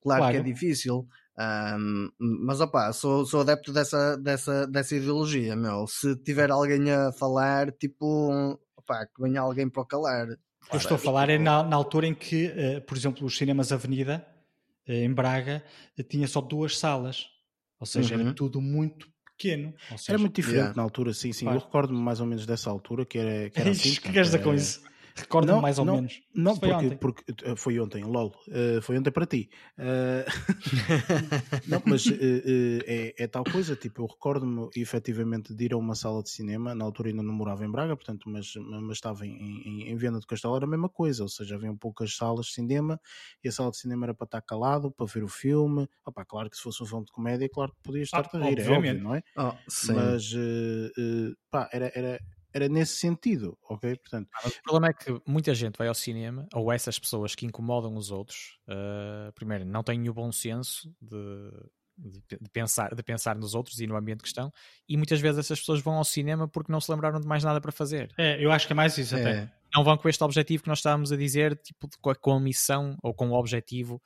Claro, 0.01 0.21
claro, 0.21 0.31
que 0.31 0.37
é 0.37 0.43
difícil. 0.43 1.07
Um, 1.39 2.09
mas 2.19 2.59
opá, 2.59 2.91
sou, 2.91 3.25
sou 3.25 3.41
adepto 3.41 3.71
dessa, 3.71 4.17
dessa, 4.17 4.67
dessa 4.67 4.95
ideologia, 4.95 5.55
meu. 5.55 5.87
Se 5.87 6.15
tiver 6.17 6.51
alguém 6.51 6.91
a 6.91 7.13
falar, 7.13 7.71
tipo, 7.71 8.59
opá, 8.75 9.05
que 9.05 9.21
venha 9.21 9.39
alguém 9.39 9.69
para 9.69 9.81
o 9.81 9.85
calar. 9.85 10.27
O 10.27 10.69
que 10.69 10.75
eu 10.75 10.79
estou 10.79 10.95
a 10.95 10.99
falar 10.99 11.29
é 11.29 11.37
na, 11.37 11.63
na 11.63 11.75
altura 11.77 12.07
em 12.07 12.13
que, 12.13 12.47
uh, 12.47 12.81
por 12.81 12.97
exemplo, 12.97 13.25
os 13.25 13.37
cinemas 13.37 13.71
Avenida 13.71 14.25
eh, 14.85 15.05
em 15.05 15.13
Braga 15.13 15.63
eh, 15.97 16.03
tinha 16.03 16.27
só 16.27 16.41
duas 16.41 16.77
salas, 16.77 17.27
ou 17.79 17.85
seja, 17.87 18.15
uhum. 18.15 18.21
era 18.21 18.33
tudo 18.33 18.59
muito 18.59 19.07
pequeno. 19.37 19.73
Seja, 19.91 20.03
era 20.09 20.17
muito 20.17 20.35
diferente 20.35 20.57
yeah. 20.57 20.75
na 20.75 20.83
altura, 20.83 21.13
sim, 21.13 21.31
sim. 21.31 21.45
Claro. 21.45 21.59
Eu 21.59 21.63
recordo-me 21.63 21.99
mais 21.99 22.19
ou 22.19 22.25
menos 22.25 22.45
dessa 22.45 22.69
altura 22.69 23.05
que 23.05 23.17
era, 23.17 23.49
que 23.49 23.61
era 23.61 23.69
assim. 23.71 23.91
O 23.91 24.01
que 24.01 24.11
queres 24.11 24.27
dizer 24.27 24.43
com 24.43 24.53
isso? 24.53 24.81
Recordo 25.19 25.61
mais 25.61 25.77
ou 25.79 25.85
não, 25.85 25.95
menos. 25.95 26.21
Não, 26.33 26.55
foi 26.55 26.69
porque, 26.69 26.85
ontem. 26.85 26.97
porque 26.97 27.23
eh, 27.43 27.55
foi 27.55 27.79
ontem, 27.79 28.03
LOL. 28.03 28.33
Uh, 28.47 28.81
foi 28.81 28.97
ontem 28.97 29.11
para 29.11 29.25
ti. 29.25 29.49
Uh, 29.77 30.25
não, 31.67 31.81
mas 31.85 32.05
uh, 32.05 32.13
é, 32.85 33.15
é, 33.17 33.27
tal 33.27 33.43
coisa. 33.43 33.75
Tipo, 33.75 34.03
eu 34.03 34.05
recordo-me 34.07 34.69
efetivamente 34.75 35.53
de 35.53 35.65
ir 35.65 35.73
a 35.73 35.77
uma 35.77 35.95
sala 35.95 36.23
de 36.23 36.29
cinema. 36.29 36.73
Na 36.73 36.85
altura 36.85 37.09
ainda 37.09 37.23
não 37.23 37.33
morava 37.33 37.65
em 37.65 37.71
Braga, 37.71 37.95
portanto, 37.95 38.29
mas, 38.29 38.53
mas 38.55 38.97
estava 38.97 39.25
em, 39.25 39.31
em, 39.31 39.89
em 39.89 39.95
Venda 39.95 40.19
do 40.19 40.27
Castelo. 40.27 40.55
Era 40.55 40.65
a 40.65 40.69
mesma 40.69 40.89
coisa. 40.89 41.23
Ou 41.23 41.29
seja, 41.29 41.55
haviam 41.55 41.75
poucas 41.75 42.15
salas 42.15 42.47
de 42.47 42.53
cinema 42.53 42.99
e 43.43 43.49
a 43.49 43.51
sala 43.51 43.71
de 43.71 43.77
cinema 43.77 44.05
era 44.05 44.13
para 44.13 44.25
estar 44.25 44.41
calado, 44.41 44.91
para 44.91 45.05
ver 45.05 45.23
o 45.23 45.27
filme. 45.27 45.87
Opa, 46.05 46.23
claro 46.25 46.49
que 46.49 46.57
se 46.57 46.63
fosse 46.63 46.81
um 46.83 46.85
filme 46.85 47.05
de 47.05 47.11
comédia, 47.11 47.49
claro 47.49 47.71
que 47.73 47.81
podia 47.83 48.03
estar 48.03 48.25
ah, 48.25 48.37
a 48.37 48.45
rir, 48.45 48.59
é 48.59 48.69
óbvio, 48.69 49.03
não 49.03 49.15
é? 49.15 49.23
Oh, 49.37 49.53
mas 49.93 50.33
pá, 51.49 51.69
era, 51.71 51.91
era 51.93 52.19
era 52.53 52.67
nesse 52.67 52.97
sentido, 52.97 53.57
ok? 53.69 53.95
Portanto, 53.97 54.29
ah, 54.33 54.47
o 54.47 54.63
problema 54.63 54.87
é 54.87 54.93
que 54.93 55.21
muita 55.27 55.53
gente 55.53 55.77
vai 55.77 55.87
ao 55.87 55.93
cinema, 55.93 56.47
ou 56.53 56.71
essas 56.71 56.97
pessoas 56.97 57.35
que 57.35 57.45
incomodam 57.45 57.95
os 57.95 58.11
outros, 58.11 58.59
uh, 58.67 59.31
primeiro, 59.33 59.65
não 59.65 59.83
têm 59.83 60.09
o 60.09 60.13
bom 60.13 60.31
senso 60.31 60.91
de, 61.01 61.51
de, 61.97 62.37
de, 62.41 62.49
pensar, 62.51 62.95
de 62.95 63.03
pensar 63.03 63.35
nos 63.35 63.53
outros 63.53 63.79
e 63.79 63.87
no 63.87 63.95
ambiente 63.95 64.21
que 64.21 64.27
estão, 64.27 64.51
e 64.87 64.97
muitas 64.97 65.19
vezes 65.19 65.39
essas 65.39 65.59
pessoas 65.59 65.81
vão 65.81 65.95
ao 65.95 66.03
cinema 66.03 66.47
porque 66.47 66.71
não 66.71 66.81
se 66.81 66.91
lembraram 66.91 67.19
de 67.19 67.27
mais 67.27 67.43
nada 67.43 67.61
para 67.61 67.71
fazer. 67.71 68.11
É, 68.17 68.43
eu 68.43 68.51
acho 68.51 68.65
que 68.65 68.73
é 68.73 68.75
mais 68.75 68.97
isso 68.97 69.15
é. 69.15 69.21
até. 69.21 69.53
Não 69.73 69.83
vão 69.83 69.97
com 69.97 70.09
este 70.09 70.23
objetivo 70.23 70.63
que 70.63 70.69
nós 70.69 70.79
estávamos 70.79 71.11
a 71.11 71.17
dizer, 71.17 71.55
tipo, 71.57 71.87
com 72.19 72.33
a 72.33 72.39
missão 72.39 72.97
ou 73.03 73.13
com 73.13 73.29
o 73.29 73.33
objetivo 73.33 74.01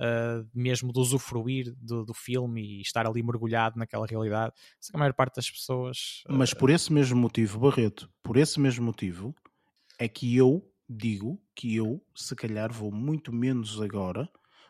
uh, 0.00 0.48
mesmo 0.54 0.92
de 0.92 0.98
usufruir 0.98 1.74
do, 1.76 2.04
do, 2.04 2.14
filme 2.14 2.78
e 2.78 2.80
estar 2.80 3.06
ali 3.06 3.22
mergulhado 3.22 3.78
naquela 3.78 4.06
realidade. 4.06 4.52
Sei 4.80 4.92
que 4.92 4.96
a 4.96 5.00
maior 5.00 5.14
parte 5.14 5.36
das 5.36 5.50
pessoas. 5.50 6.22
Uh... 6.28 6.32
Mas 6.32 6.54
por 6.54 6.70
esse 6.70 6.92
mesmo 6.92 7.18
motivo, 7.18 7.58
Barreto, 7.58 8.08
por 8.22 8.36
esse 8.36 8.60
mesmo 8.60 8.84
motivo, 8.84 9.34
é 9.98 10.08
que 10.08 10.36
eu 10.36 10.62
digo 10.88 11.40
que 11.54 11.74
eu, 11.74 12.02
se 12.14 12.34
calhar, 12.36 12.72
vou 12.72 12.92
muito 12.92 13.32
menos 13.32 13.80
agora 13.80 14.28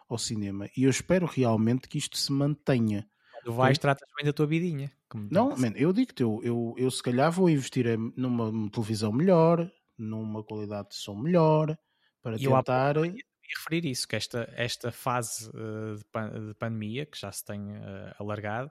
ao 0.08 0.16
cinema 0.16 0.68
e 0.76 0.84
eu 0.84 0.90
espero 0.90 1.26
realmente 1.26 1.88
que 1.88 1.98
isto 1.98 2.16
se 2.16 2.32
mantenha. 2.32 3.08
Tu 3.44 3.52
vais, 3.52 3.78
tratas 3.78 4.08
bem 4.16 4.26
da 4.26 4.32
tua 4.32 4.46
vidinha. 4.46 4.90
Não, 5.30 5.56
man, 5.56 5.72
eu 5.76 5.92
digo-te, 5.92 6.22
eu, 6.22 6.40
eu, 6.42 6.74
eu 6.76 6.90
se 6.90 7.02
calhar 7.02 7.30
vou 7.30 7.48
investir 7.48 7.86
numa 8.16 8.70
televisão 8.70 9.12
melhor, 9.12 9.70
numa 9.96 10.42
qualidade 10.42 10.88
de 10.90 10.96
som 10.96 11.14
melhor, 11.14 11.76
para 12.20 12.36
tentar 12.36 12.96
referir 13.56 13.88
isso, 13.88 14.06
que 14.06 14.16
esta, 14.16 14.52
esta 14.56 14.90
fase 14.90 15.48
uh, 15.50 15.96
de, 15.96 16.04
pan 16.06 16.30
de, 16.48 16.54
pandemia, 16.54 17.06
que 17.06 17.18
já 17.18 17.30
se 17.30 17.44
tem 17.44 17.60
uh, 17.60 18.14
alargado, 18.18 18.70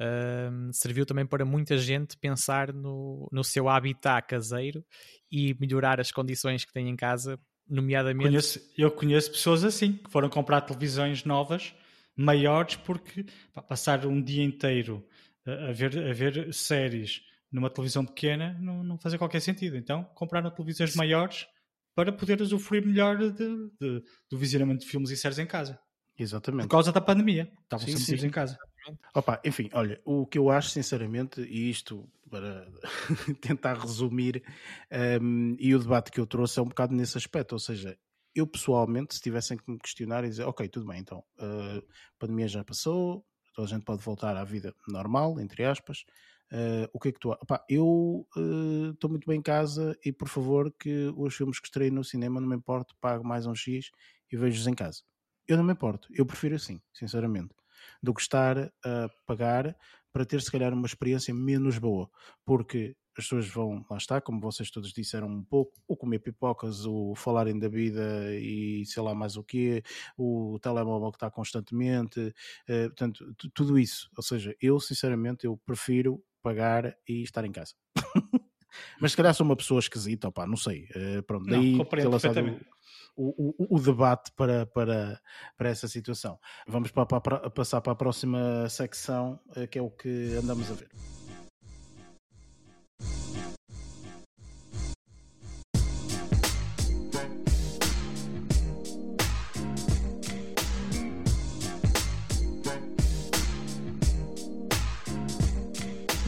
uh, 0.00 0.72
serviu 0.72 1.06
também 1.06 1.26
para 1.26 1.44
muita 1.44 1.78
gente 1.78 2.16
pensar 2.16 2.72
no, 2.72 3.28
no 3.32 3.44
seu 3.44 3.68
habitat 3.68 4.26
caseiro 4.26 4.84
e 5.30 5.54
melhorar 5.60 6.00
as 6.00 6.10
condições 6.10 6.64
que 6.64 6.72
tem 6.72 6.88
em 6.88 6.96
casa, 6.96 7.38
nomeadamente... 7.68 8.28
Conheço, 8.28 8.60
eu 8.76 8.90
conheço 8.90 9.30
pessoas 9.30 9.64
assim, 9.64 9.92
que 9.92 10.10
foram 10.10 10.28
comprar 10.28 10.62
televisões 10.62 11.24
novas, 11.24 11.74
maiores, 12.16 12.76
porque 12.76 13.24
pá, 13.52 13.62
passar 13.62 14.06
um 14.06 14.22
dia 14.22 14.42
inteiro 14.42 15.06
a 15.46 15.72
ver, 15.72 15.98
a 15.98 16.12
ver 16.12 16.52
séries 16.52 17.22
numa 17.50 17.70
televisão 17.70 18.04
pequena 18.04 18.56
não, 18.60 18.82
não 18.84 18.98
fazia 18.98 19.18
qualquer 19.18 19.40
sentido. 19.40 19.76
Então 19.76 20.04
compraram 20.14 20.50
televisões 20.50 20.94
maiores 20.94 21.46
para 22.00 22.12
poder 22.12 22.40
usufruir 22.40 22.86
melhor 22.86 23.18
de, 23.18 23.30
de, 23.30 24.02
do 24.30 24.38
visionamento 24.38 24.80
de 24.80 24.90
filmes 24.90 25.10
e 25.10 25.16
séries 25.18 25.38
em 25.38 25.46
casa. 25.46 25.78
Exatamente. 26.18 26.62
Por 26.62 26.70
causa 26.70 26.90
da 26.92 27.00
pandemia. 27.00 27.52
Estavam 27.62 27.86
sim, 27.86 27.96
sempre 27.98 28.22
sim. 28.22 28.26
em 28.28 28.30
casa. 28.30 28.56
Opa, 29.14 29.38
enfim, 29.44 29.68
olha, 29.74 30.00
o 30.02 30.26
que 30.26 30.38
eu 30.38 30.48
acho 30.48 30.70
sinceramente, 30.70 31.42
e 31.42 31.68
isto 31.68 32.10
para 32.30 32.66
tentar 33.42 33.74
resumir, 33.74 34.42
um, 35.20 35.54
e 35.58 35.74
o 35.74 35.78
debate 35.78 36.10
que 36.10 36.18
eu 36.18 36.26
trouxe 36.26 36.58
é 36.58 36.62
um 36.62 36.68
bocado 36.68 36.94
nesse 36.94 37.18
aspecto, 37.18 37.52
ou 37.52 37.58
seja, 37.58 37.98
eu 38.34 38.46
pessoalmente, 38.46 39.14
se 39.14 39.20
tivessem 39.20 39.58
que 39.58 39.70
me 39.70 39.78
questionar 39.78 40.24
e 40.24 40.28
dizer, 40.30 40.44
ok, 40.44 40.66
tudo 40.68 40.86
bem, 40.86 41.00
então, 41.00 41.18
uh, 41.38 41.78
a 41.78 42.18
pandemia 42.18 42.48
já 42.48 42.64
passou, 42.64 43.26
toda 43.52 43.68
a 43.68 43.70
gente 43.70 43.84
pode 43.84 44.02
voltar 44.02 44.36
à 44.38 44.44
vida 44.44 44.74
normal, 44.88 45.38
entre 45.38 45.64
aspas, 45.64 46.04
Uh, 46.52 46.88
o 46.92 46.98
que 46.98 47.08
é 47.08 47.12
que 47.12 47.20
tu. 47.20 47.30
Eu 47.68 48.26
estou 48.92 49.08
uh, 49.08 49.10
muito 49.10 49.26
bem 49.26 49.38
em 49.38 49.42
casa 49.42 49.96
e 50.04 50.12
por 50.12 50.28
favor 50.28 50.72
que 50.72 51.12
os 51.16 51.34
filmes 51.34 51.60
que 51.60 51.68
estreio 51.68 51.92
no 51.92 52.02
cinema 52.02 52.40
não 52.40 52.48
me 52.48 52.56
importo, 52.56 52.96
pago 53.00 53.24
mais 53.24 53.46
um 53.46 53.54
X 53.54 53.90
e 54.32 54.36
vejo-os 54.36 54.66
em 54.66 54.74
casa. 54.74 55.02
Eu 55.46 55.56
não 55.56 55.64
me 55.64 55.72
importo, 55.72 56.08
eu 56.12 56.26
prefiro 56.26 56.56
assim, 56.56 56.80
sinceramente, 56.92 57.54
do 58.02 58.12
que 58.12 58.20
estar 58.20 58.72
a 58.84 59.08
pagar 59.26 59.76
para 60.12 60.24
ter 60.24 60.40
se 60.42 60.50
calhar 60.50 60.72
uma 60.72 60.86
experiência 60.86 61.32
menos 61.32 61.78
boa, 61.78 62.10
porque 62.44 62.96
as 63.16 63.24
pessoas 63.24 63.48
vão, 63.48 63.84
lá 63.90 63.96
está, 63.96 64.20
como 64.20 64.40
vocês 64.40 64.70
todos 64.70 64.92
disseram 64.92 65.28
um 65.28 65.44
pouco, 65.44 65.80
o 65.86 65.96
comer 65.96 66.20
pipocas, 66.20 66.86
o 66.86 67.14
falarem 67.14 67.58
da 67.58 67.68
vida 67.68 68.34
e 68.34 68.84
sei 68.86 69.02
lá 69.02 69.14
mais 69.14 69.36
o 69.36 69.44
quê, 69.44 69.82
o 70.16 70.58
telemóvel 70.60 71.10
que 71.10 71.16
está 71.16 71.30
constantemente, 71.30 72.20
uh, 72.20 72.88
portanto, 72.88 73.34
tudo 73.54 73.78
isso. 73.78 74.08
Ou 74.16 74.22
seja, 74.22 74.54
eu 74.60 74.80
sinceramente 74.80 75.46
eu 75.46 75.56
prefiro 75.66 76.22
pagar 76.42 76.96
e 77.08 77.22
estar 77.22 77.44
em 77.44 77.52
casa. 77.52 77.74
Mas 79.00 79.12
se 79.12 79.16
calhar 79.16 79.34
sou 79.34 79.44
uma 79.44 79.56
pessoa 79.56 79.80
esquisita, 79.80 80.28
opá, 80.28 80.46
não 80.46 80.56
sei. 80.56 80.84
Uh, 80.94 81.22
pronto, 81.24 81.46
não, 81.46 81.60
daí 81.60 81.84
ter 81.86 82.08
lançado 82.08 82.60
o, 83.16 83.52
o, 83.58 83.76
o, 83.76 83.80
debate 83.80 84.30
para, 84.32 84.66
para, 84.66 85.20
para 85.56 85.68
essa 85.68 85.88
situação. 85.88 86.38
Vamos 86.66 86.90
para, 86.90 87.06
para, 87.06 87.50
passar 87.50 87.80
para 87.80 87.92
a 87.92 87.96
próxima 87.96 88.68
secção, 88.68 89.40
uh, 89.56 89.66
que 89.66 89.78
é 89.78 89.82
o 89.82 89.90
que 89.90 90.34
andamos 90.34 90.70
a 90.70 90.74
ver. 90.74 90.88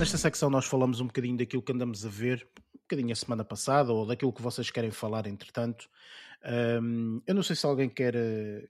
Nesta 0.03 0.19
secção 0.19 0.51
nós 0.51 0.65
falamos 0.65 1.01
um 1.01 1.07
bocadinho 1.07 1.37
daquilo 1.37 1.63
que 1.63 1.71
andamos 1.71 2.05
a 2.05 2.09
ver, 2.09 2.45
um 2.75 2.79
bocadinho 2.81 3.13
a 3.13 3.15
semana 3.15 3.45
passada, 3.45 3.93
ou 3.93 4.05
daquilo 4.05 4.33
que 4.33 4.43
vocês 4.43 4.69
querem 4.69 4.91
falar, 4.91 5.29
entretanto. 5.29 5.89
Um, 6.83 7.23
eu 7.25 7.33
não 7.33 7.43
sei 7.45 7.55
se 7.55 7.65
alguém 7.65 7.89
quer, 7.89 8.13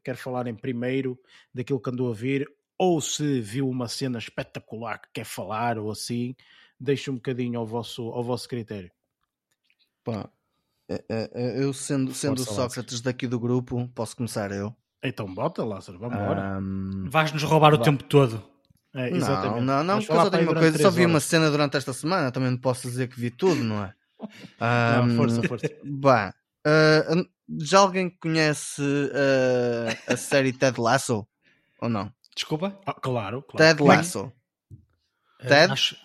quer 0.05 0.14
falar 0.14 0.47
em 0.47 0.55
primeiro 0.55 1.18
daquilo 1.55 1.81
que 1.81 1.88
andou 1.88 2.11
a 2.11 2.14
ver, 2.14 2.47
ou 2.77 3.01
se 3.01 3.40
viu 3.40 3.66
uma 3.66 3.88
cena 3.88 4.18
espetacular 4.18 5.01
que 5.01 5.09
quer 5.14 5.25
falar, 5.25 5.79
ou 5.79 5.90
assim. 5.90 6.37
Deixe 6.79 7.11
um 7.11 7.14
bocadinho 7.14 7.59
ao 7.59 7.66
vosso, 7.66 8.11
ao 8.11 8.23
vosso 8.23 8.47
critério. 8.47 8.90
Pá, 10.05 10.29
é, 10.87 11.03
é, 11.09 11.64
eu 11.64 11.73
sendo, 11.73 12.12
sendo 12.12 12.45
Força, 12.45 12.53
Sócrates 12.53 12.92
Lázaro. 12.97 13.05
daqui 13.05 13.27
do 13.27 13.40
grupo, 13.40 13.88
posso 13.95 14.14
começar 14.14 14.53
eu. 14.53 14.77
Então 15.03 15.33
bota, 15.33 15.64
Lázaro, 15.64 15.99
vamos 15.99 16.14
embora. 16.14 16.59
Um... 16.61 17.09
Vais-nos 17.09 17.42
roubar 17.42 17.73
o 17.73 17.79
tempo 17.79 18.05
todo. 18.05 18.52
É, 18.94 19.11
não, 19.11 19.61
não, 19.61 19.85
não, 19.85 19.98
porque 19.98 20.12
eu 20.12 20.16
só 20.16 20.31
tenho 20.31 20.50
uma 20.50 20.55
coisa, 20.55 20.78
só 20.78 20.90
vi 20.90 21.07
uma 21.07 21.20
cena 21.20 21.50
durante 21.50 21.76
esta 21.78 21.94
semana, 21.94 22.31
também 22.31 22.50
não 22.50 22.59
posso 22.59 22.88
dizer 22.88 23.09
que 23.09 23.18
vi 23.18 23.31
tudo, 23.31 23.64
não 23.64 23.83
é? 23.85 23.94
Um, 24.20 25.07
não, 25.09 25.16
força, 25.16 25.42
força. 25.48 25.70
Bah, 25.83 26.35
uh, 26.66 27.26
já 27.59 27.78
alguém 27.78 28.11
conhece 28.11 28.83
uh, 28.83 30.12
a 30.12 30.16
série 30.16 30.52
Ted 30.52 30.78
Lasso? 30.78 31.26
Ou 31.81 31.88
não? 31.88 32.12
Desculpa? 32.37 32.78
Ah, 32.85 32.92
claro, 32.92 33.42
claro. 33.42 33.57
Ted 33.57 33.83
Lasso. 33.83 34.31
Ted 35.40 35.72
acho... 35.72 35.96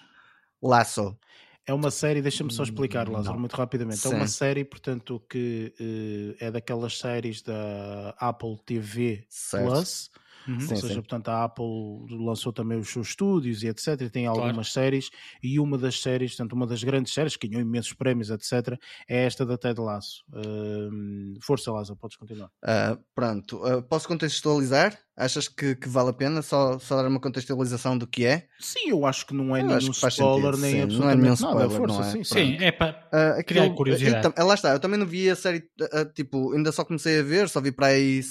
Lasso. 0.62 1.18
É 1.66 1.74
uma 1.74 1.92
série, 1.92 2.22
deixa-me 2.22 2.54
só 2.54 2.64
explicar, 2.64 3.10
Lázaro, 3.10 3.34
não. 3.34 3.42
muito 3.42 3.56
rapidamente. 3.58 4.00
Sim. 4.00 4.14
É 4.14 4.16
uma 4.16 4.28
série, 4.28 4.64
portanto, 4.64 5.22
que 5.30 5.74
uh, 5.78 6.46
é 6.46 6.50
daquelas 6.50 6.98
séries 6.98 7.42
da 7.42 8.16
Apple 8.18 8.58
TV 8.66 9.26
certo. 9.28 9.68
Plus 9.68 10.10
Uhum. 10.48 10.56
Ou 10.56 10.62
seja, 10.62 10.88
sim. 10.88 10.96
portanto, 10.96 11.30
a 11.30 11.44
Apple 11.44 11.66
lançou 12.10 12.54
também 12.54 12.78
os 12.78 12.90
seus 12.90 13.10
estúdios 13.10 13.64
e 13.64 13.68
etc. 13.68 14.02
E 14.02 14.10
tem 14.10 14.26
algumas 14.26 14.52
claro. 14.52 14.66
séries, 14.66 15.10
e 15.44 15.60
uma 15.60 15.78
das 15.78 16.00
séries, 16.02 16.32
portanto, 16.32 16.54
uma 16.54 16.66
das 16.66 16.84
grandes 16.84 17.14
séries, 17.14 17.36
que 17.36 17.48
ganhou 17.48 17.62
imensos 17.62 17.94
prémios, 17.94 18.30
etc., 18.30 18.80
é 19.08 19.26
esta 19.26 19.46
da 19.46 19.58
Ted 19.58 19.80
Lasso. 19.80 20.24
Uh, 20.30 21.38
força, 21.42 21.72
Lázaro, 21.72 21.98
podes 21.98 22.18
continuar. 22.18 22.50
Uh, 22.64 22.98
pronto, 23.14 23.58
uh, 23.58 23.82
posso 23.84 24.08
contextualizar? 24.08 24.98
Achas 25.16 25.48
que, 25.48 25.76
que, 25.76 25.90
vale 25.90 26.12
a 26.12 26.14
pena 26.14 26.44
só, 26.44 26.78
só 26.78 26.96
dar 26.96 27.08
uma 27.08 27.20
contextualização 27.20 27.98
do 27.98 28.06
que 28.06 28.24
é? 28.24 28.48
Sim, 28.60 28.92
eu 28.92 29.04
acho 29.04 29.26
que 29.26 29.34
não 29.34 29.56
é 29.56 29.62
eu 29.62 29.66
nenhum 29.66 29.92
spoiler, 29.92 30.54
sentido, 30.54 30.58
nem 30.58 30.72
sim. 30.72 30.82
absolutamente 30.82 31.00
não 31.00 31.10
é 31.10 31.16
nenhum 31.16 31.34
spoiler, 31.34 31.62
nada. 31.64 31.76
Força, 31.76 32.00
não 32.00 32.08
é? 32.08 32.12
Sim, 32.12 32.24
sim, 32.24 32.58
é 32.60 32.72
para 32.72 33.40
uh, 33.40 33.44
criar 33.44 33.70
curiosidade. 33.72 34.34
Eu, 34.38 34.46
lá 34.46 34.54
está, 34.54 34.74
eu 34.74 34.80
também 34.80 35.00
não 35.00 35.08
vi 35.08 35.28
a 35.28 35.36
série, 35.36 35.64
tipo, 36.14 36.54
ainda 36.54 36.72
só 36.72 36.86
comecei 36.86 37.20
a 37.20 37.24
ver, 37.24 37.50
só 37.50 37.60
vi 37.60 37.72
para 37.72 37.88
aí 37.88 38.22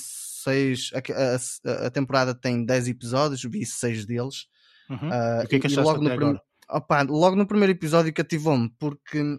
seis. 0.46 0.90
A, 0.94 1.72
a, 1.72 1.86
a, 1.86 1.90
temporada 1.90 2.34
tem 2.34 2.64
10 2.64 2.88
episódios, 2.88 3.42
vi 3.42 3.66
seis 3.66 4.04
deles. 4.06 4.46
Uhum. 4.88 5.08
Uh, 5.08 5.44
o 5.44 5.48
que 5.48 5.56
é 5.56 5.60
que 5.60 5.66
achaste 5.66 5.84
logo 5.84 6.02
no 6.02 6.14
prim... 6.14 6.38
Opa, 6.68 7.02
logo 7.02 7.36
no 7.36 7.46
primeiro 7.46 7.72
episódio 7.72 8.12
cativou-me, 8.12 8.68
porque 8.78 9.38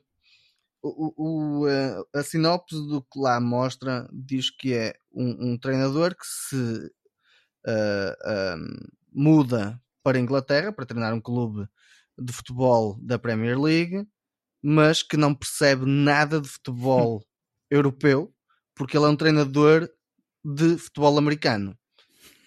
o, 0.82 1.14
o, 1.18 1.66
a, 1.66 2.20
a 2.20 2.24
sinopse 2.24 2.76
do 2.76 3.02
que 3.02 3.20
lá 3.20 3.40
mostra 3.40 4.08
diz 4.14 4.50
que 4.50 4.74
é 4.74 4.94
um, 5.14 5.52
um 5.52 5.58
treinador 5.58 6.16
que 6.16 6.26
se 6.26 6.92
uh, 7.68 8.88
muda 9.12 9.82
para 10.04 10.18
a 10.18 10.22
Inglaterra 10.22 10.72
para 10.72 10.86
treinar 10.86 11.14
um 11.14 11.22
clube 11.22 11.68
de 12.18 12.32
futebol 12.32 12.98
da 13.02 13.20
Premier 13.20 13.60
League, 13.60 14.08
mas 14.64 15.04
que 15.04 15.18
não 15.18 15.36
percebe 15.36 15.86
nada 15.86 16.40
de 16.40 16.48
futebol 16.48 17.24
europeu, 17.70 18.34
porque 18.74 18.98
ele 18.98 19.06
é 19.06 19.10
um 19.10 19.16
treinador 19.16 19.90
de 20.56 20.78
futebol 20.78 21.18
americano. 21.18 21.78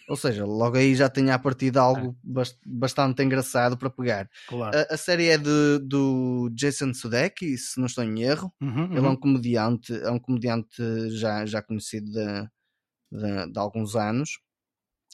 Ou 0.08 0.16
seja, 0.16 0.44
logo 0.44 0.76
aí 0.76 0.96
já 0.96 1.08
tinha 1.08 1.34
a 1.34 1.38
partir 1.38 1.70
de 1.70 1.78
algo 1.78 2.16
é. 2.36 2.42
bastante 2.66 3.22
engraçado 3.22 3.78
para 3.78 3.88
pegar. 3.88 4.28
Claro. 4.48 4.76
A, 4.76 4.94
a, 4.94 4.96
série 4.96 5.28
é 5.28 5.38
de, 5.38 5.78
do 5.84 6.50
Jason 6.52 6.92
Sudeikis, 6.92 7.72
se 7.72 7.78
não 7.78 7.86
estou 7.86 8.02
em 8.02 8.22
erro. 8.22 8.52
Uhum, 8.60 8.96
Ele 8.96 9.06
é 9.06 9.08
um 9.08 9.14
comediante, 9.14 9.94
é 9.94 10.10
um 10.10 10.18
comediante 10.18 10.82
já, 11.10 11.46
já 11.46 11.62
conhecido 11.62 12.10
de, 12.10 12.48
de, 13.12 13.52
de 13.52 13.58
alguns 13.58 13.94
anos. 13.94 14.30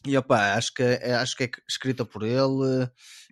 E 0.07 0.17
opa, 0.17 0.55
acho 0.55 0.73
que, 0.73 0.83
é, 0.83 1.15
acho 1.15 1.37
que 1.37 1.45
é 1.45 1.51
escrita 1.69 2.05
por 2.05 2.23
ele 2.23 2.89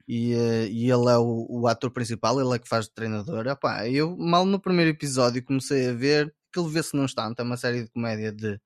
e, 0.07 0.33
e 0.71 0.91
ele 0.91 1.09
é 1.09 1.17
o, 1.17 1.47
o 1.49 1.67
ator 1.67 1.91
principal, 1.91 2.39
ele 2.39 2.55
é 2.55 2.59
que 2.59 2.69
faz 2.69 2.87
de 2.87 2.95
treinador. 2.95 3.47
Opa, 3.47 3.89
eu 3.89 4.15
mal 4.19 4.45
no 4.45 4.61
primeiro 4.61 4.91
episódio 4.91 5.43
comecei 5.43 5.89
a 5.89 5.95
ver, 5.95 6.35
aquilo 6.51 6.69
vê-se 6.69 6.95
não 6.95 7.07
está, 7.07 7.33
é 7.39 7.43
uma 7.43 7.57
série 7.57 7.85
de 7.85 7.91
comédia 7.91 8.31
de 8.31 8.61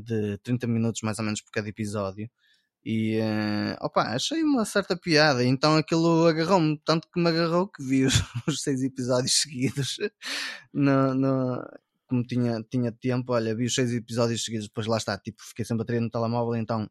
de 0.00 0.38
30 0.38 0.66
minutos 0.66 1.02
mais 1.02 1.18
ou 1.18 1.24
menos 1.24 1.40
por 1.40 1.50
cada 1.50 1.68
episódio. 1.68 2.30
E 2.84 3.20
uh, 3.20 3.76
opa, 3.80 4.02
achei 4.14 4.42
uma 4.42 4.64
certa 4.64 4.96
piada. 4.96 5.44
Então 5.44 5.76
aquilo 5.76 6.26
agarrou-me, 6.26 6.80
tanto 6.84 7.08
que 7.12 7.20
me 7.20 7.28
agarrou 7.28 7.68
que 7.68 7.82
vi 7.82 8.04
os, 8.06 8.14
os 8.46 8.62
seis 8.62 8.82
episódios 8.82 9.34
seguidos. 9.40 9.98
no, 10.72 11.14
no, 11.14 11.64
como 12.08 12.24
tinha, 12.26 12.62
tinha 12.70 12.92
tempo, 12.92 13.32
olha, 13.32 13.54
vi 13.54 13.66
os 13.66 13.74
seis 13.74 13.92
episódios 13.92 14.44
seguidos, 14.44 14.66
depois 14.68 14.86
lá 14.86 14.98
está, 14.98 15.16
tipo, 15.18 15.42
fiquei 15.42 15.64
sem 15.64 15.76
bateria 15.76 16.00
no 16.00 16.10
telemóvel, 16.10 16.56
então 16.56 16.88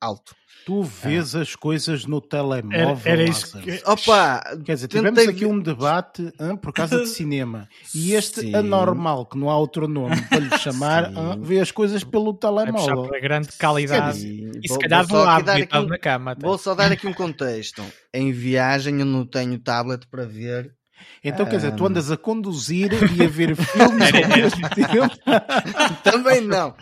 alto. 0.00 0.34
Tu 0.64 0.82
vês 0.82 1.36
ah. 1.36 1.42
as 1.42 1.54
coisas 1.54 2.06
no 2.06 2.20
telemóvel. 2.20 3.00
Era, 3.04 3.22
era 3.22 3.22
isso 3.22 3.58
que... 3.60 3.80
Opa, 3.84 4.42
Quer 4.64 4.74
dizer, 4.74 4.88
tivemos 4.88 5.18
tentei... 5.18 5.34
aqui 5.34 5.46
um 5.46 5.60
debate 5.60 6.32
hein, 6.40 6.56
por 6.56 6.72
causa 6.72 7.00
de 7.00 7.06
cinema. 7.06 7.68
E 7.94 8.12
este 8.14 8.40
Sim. 8.40 8.54
anormal, 8.54 9.26
que 9.26 9.38
não 9.38 9.48
há 9.48 9.56
outro 9.56 9.86
nome 9.86 10.20
para 10.22 10.38
lhe 10.38 10.58
chamar, 10.58 11.12
hein, 11.12 11.40
vê 11.40 11.60
as 11.60 11.70
coisas 11.70 12.02
pelo 12.02 12.34
telemóvel. 12.34 13.04
É 13.04 13.08
para 13.08 13.20
grande 13.20 13.48
qualidade. 13.58 14.18
Sim. 14.18 14.50
E 14.62 14.68
se 14.68 14.78
calhar 14.78 15.06
vou, 15.06 15.22
lado, 15.22 15.48
aqui 15.48 15.76
um, 15.76 15.86
na 15.86 15.98
cama. 15.98 16.36
Vou 16.38 16.58
só 16.58 16.74
dar 16.74 16.90
aqui 16.90 17.06
um 17.06 17.14
contexto. 17.14 17.84
Em 18.12 18.32
viagem 18.32 18.98
eu 18.98 19.06
não 19.06 19.24
tenho 19.24 19.58
tablet 19.58 20.06
para 20.08 20.24
ver 20.24 20.74
então, 21.22 21.44
quer 21.44 21.56
dizer, 21.56 21.74
tu 21.74 21.86
andas 21.86 22.10
a 22.10 22.16
conduzir 22.16 22.90
e 22.92 23.24
a 23.24 23.28
ver 23.28 23.54
filmes 23.56 24.12
ao 24.22 24.28
mesmo 24.28 24.68
tempo? 24.70 26.00
Também 26.02 26.40
não. 26.40 26.74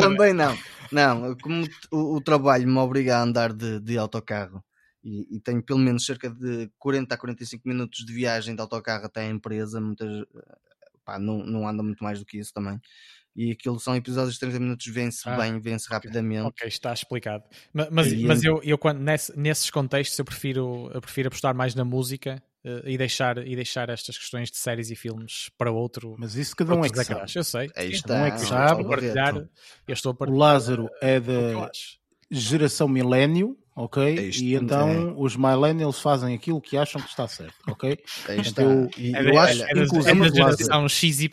Também 0.00 0.32
não. 0.32 0.56
Não, 0.92 1.36
como 1.36 1.64
o, 1.90 2.16
o, 2.16 2.20
trabalho 2.20 2.66
me 2.66 2.78
obriga 2.78 3.16
a 3.16 3.22
andar 3.22 3.52
de, 3.52 3.80
de 3.80 3.98
autocarro 3.98 4.62
e, 5.02 5.36
e, 5.36 5.40
tenho 5.40 5.62
pelo 5.62 5.78
menos 5.78 6.04
cerca 6.04 6.28
de 6.28 6.70
40 6.78 7.14
a 7.14 7.18
45 7.18 7.68
minutos 7.68 8.04
de 8.04 8.12
viagem 8.12 8.54
de 8.54 8.60
autocarro 8.60 9.06
até 9.06 9.22
a 9.22 9.30
empresa, 9.30 9.80
muitas, 9.80 10.24
pá, 11.04 11.18
não, 11.18 11.38
não 11.38 11.68
anda 11.68 11.82
muito 11.82 12.02
mais 12.02 12.18
do 12.18 12.26
que 12.26 12.38
isso 12.38 12.52
também. 12.52 12.80
E 13.34 13.52
aquilo 13.52 13.78
são 13.78 13.94
episódios 13.94 14.34
de 14.34 14.40
30 14.40 14.58
minutos, 14.58 14.86
vence 14.88 15.28
ah, 15.28 15.36
bem, 15.36 15.60
vence 15.60 15.86
rapidamente. 15.88 16.42
Ok, 16.42 16.66
está 16.66 16.92
explicado. 16.92 17.44
Mas, 17.72 17.88
mas, 17.90 18.12
mas 18.22 18.44
eu, 18.44 18.60
eu 18.64 18.76
quando, 18.76 18.98
nesse, 18.98 19.38
nesses 19.38 19.70
contextos 19.70 20.18
eu 20.18 20.24
prefiro, 20.24 20.90
eu 20.92 21.00
prefiro 21.00 21.28
apostar 21.28 21.54
mais 21.54 21.72
na 21.74 21.84
música 21.84 22.42
e, 22.84 22.98
deixar, 22.98 23.38
e 23.38 23.54
deixar 23.54 23.88
estas 23.88 24.18
questões 24.18 24.50
de 24.50 24.56
séries 24.56 24.90
e 24.90 24.96
filmes 24.96 25.50
para 25.56 25.70
outro. 25.70 26.16
Mas 26.18 26.34
isso 26.34 26.54
cada 26.56 26.74
um 26.74 26.84
é 26.84 26.90
que 26.90 27.04
sabe. 27.04 27.32
Eu 27.34 27.44
sei. 27.44 27.70
É 27.74 27.84
isto, 27.84 28.06
cada 28.06 28.22
um 28.22 28.26
é 28.26 28.30
que 28.30 28.40
sabe. 28.40 28.82
Eu 28.82 28.88
partilhar, 28.88 29.36
eu 29.36 29.94
estou 29.94 30.12
a 30.12 30.14
partilhar, 30.14 30.36
o 30.36 30.40
Lázaro 30.40 30.90
é 31.00 31.20
da 31.20 31.70
geração 32.30 32.88
milénio, 32.88 33.56
ok? 33.74 34.02
É 34.02 34.22
isto, 34.24 34.42
e 34.42 34.54
então 34.54 34.90
é. 34.90 35.14
os 35.16 35.34
millennials 35.34 36.00
fazem 36.00 36.34
aquilo 36.34 36.60
que 36.60 36.76
acham 36.76 37.00
que 37.00 37.08
está 37.08 37.26
certo, 37.26 37.54
ok? 37.66 37.98
É 38.28 38.36
isto, 38.36 38.60
eu, 38.60 38.90
é, 38.98 39.30
eu 39.30 39.38
acho, 39.38 39.62
é, 39.62 39.70
inclusive, 39.82 40.26
é 40.26 40.30
da 40.30 40.34
geração 40.34 40.88
XYZ 40.88 41.28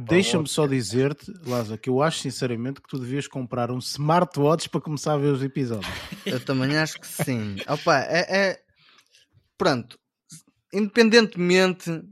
Deixa-me 0.00 0.48
só 0.48 0.66
dizer-te, 0.66 1.32
Lázaro, 1.46 1.78
que 1.78 1.88
eu 1.88 2.02
acho 2.02 2.18
sinceramente 2.18 2.80
que 2.80 2.88
tu 2.88 2.98
devias 2.98 3.28
comprar 3.28 3.70
um 3.70 3.78
smartwatch 3.78 4.68
para 4.68 4.80
começar 4.80 5.12
a 5.12 5.18
ver 5.18 5.32
os 5.32 5.42
episódios. 5.42 5.92
Eu 6.26 6.40
também 6.40 6.76
acho 6.76 6.98
que 6.98 7.06
sim. 7.06 7.56
Opa, 7.68 8.00
é, 8.00 8.50
é... 8.50 8.58
Pronto, 9.56 9.96
independentemente 10.72 12.02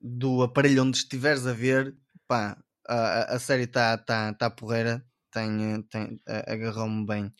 do 0.00 0.42
aparelho 0.42 0.82
onde 0.82 0.98
estiveres 0.98 1.46
a 1.46 1.52
ver, 1.52 1.94
pá, 2.26 2.56
a, 2.88 3.34
a 3.34 3.38
série 3.38 3.64
está 3.64 3.96
tá, 3.98 4.32
tá 4.34 4.50
porreira, 4.50 5.04
tem, 5.30 5.82
tem, 5.82 6.20
agarrou-me 6.26 7.06
bem. 7.06 7.32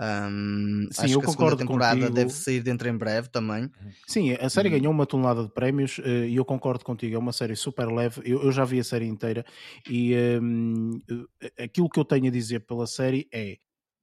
Um, 0.00 0.88
Sim, 0.90 1.12
eu 1.12 1.22
concordo 1.22 1.54
a 1.54 1.58
temporada 1.58 1.94
contigo. 1.94 2.14
deve 2.14 2.30
sair 2.30 2.60
dentro 2.60 2.88
em 2.88 2.96
breve 2.96 3.28
também. 3.28 3.70
Sim, 4.08 4.32
a 4.32 4.48
série 4.48 4.68
uhum. 4.68 4.78
ganhou 4.78 4.92
uma 4.92 5.06
tonelada 5.06 5.44
de 5.44 5.52
prémios 5.52 6.00
eh, 6.04 6.26
e 6.26 6.36
eu 6.36 6.44
concordo 6.44 6.84
contigo. 6.84 7.14
É 7.14 7.18
uma 7.18 7.32
série 7.32 7.54
super 7.54 7.86
leve. 7.86 8.20
Eu, 8.24 8.42
eu 8.42 8.50
já 8.50 8.64
vi 8.64 8.80
a 8.80 8.84
série 8.84 9.06
inteira 9.06 9.44
e 9.88 10.14
um, 10.42 11.00
eh, 11.40 11.64
aquilo 11.64 11.88
que 11.88 12.00
eu 12.00 12.04
tenho 12.04 12.26
a 12.26 12.30
dizer 12.30 12.66
pela 12.66 12.86
série 12.86 13.28
é 13.32 13.56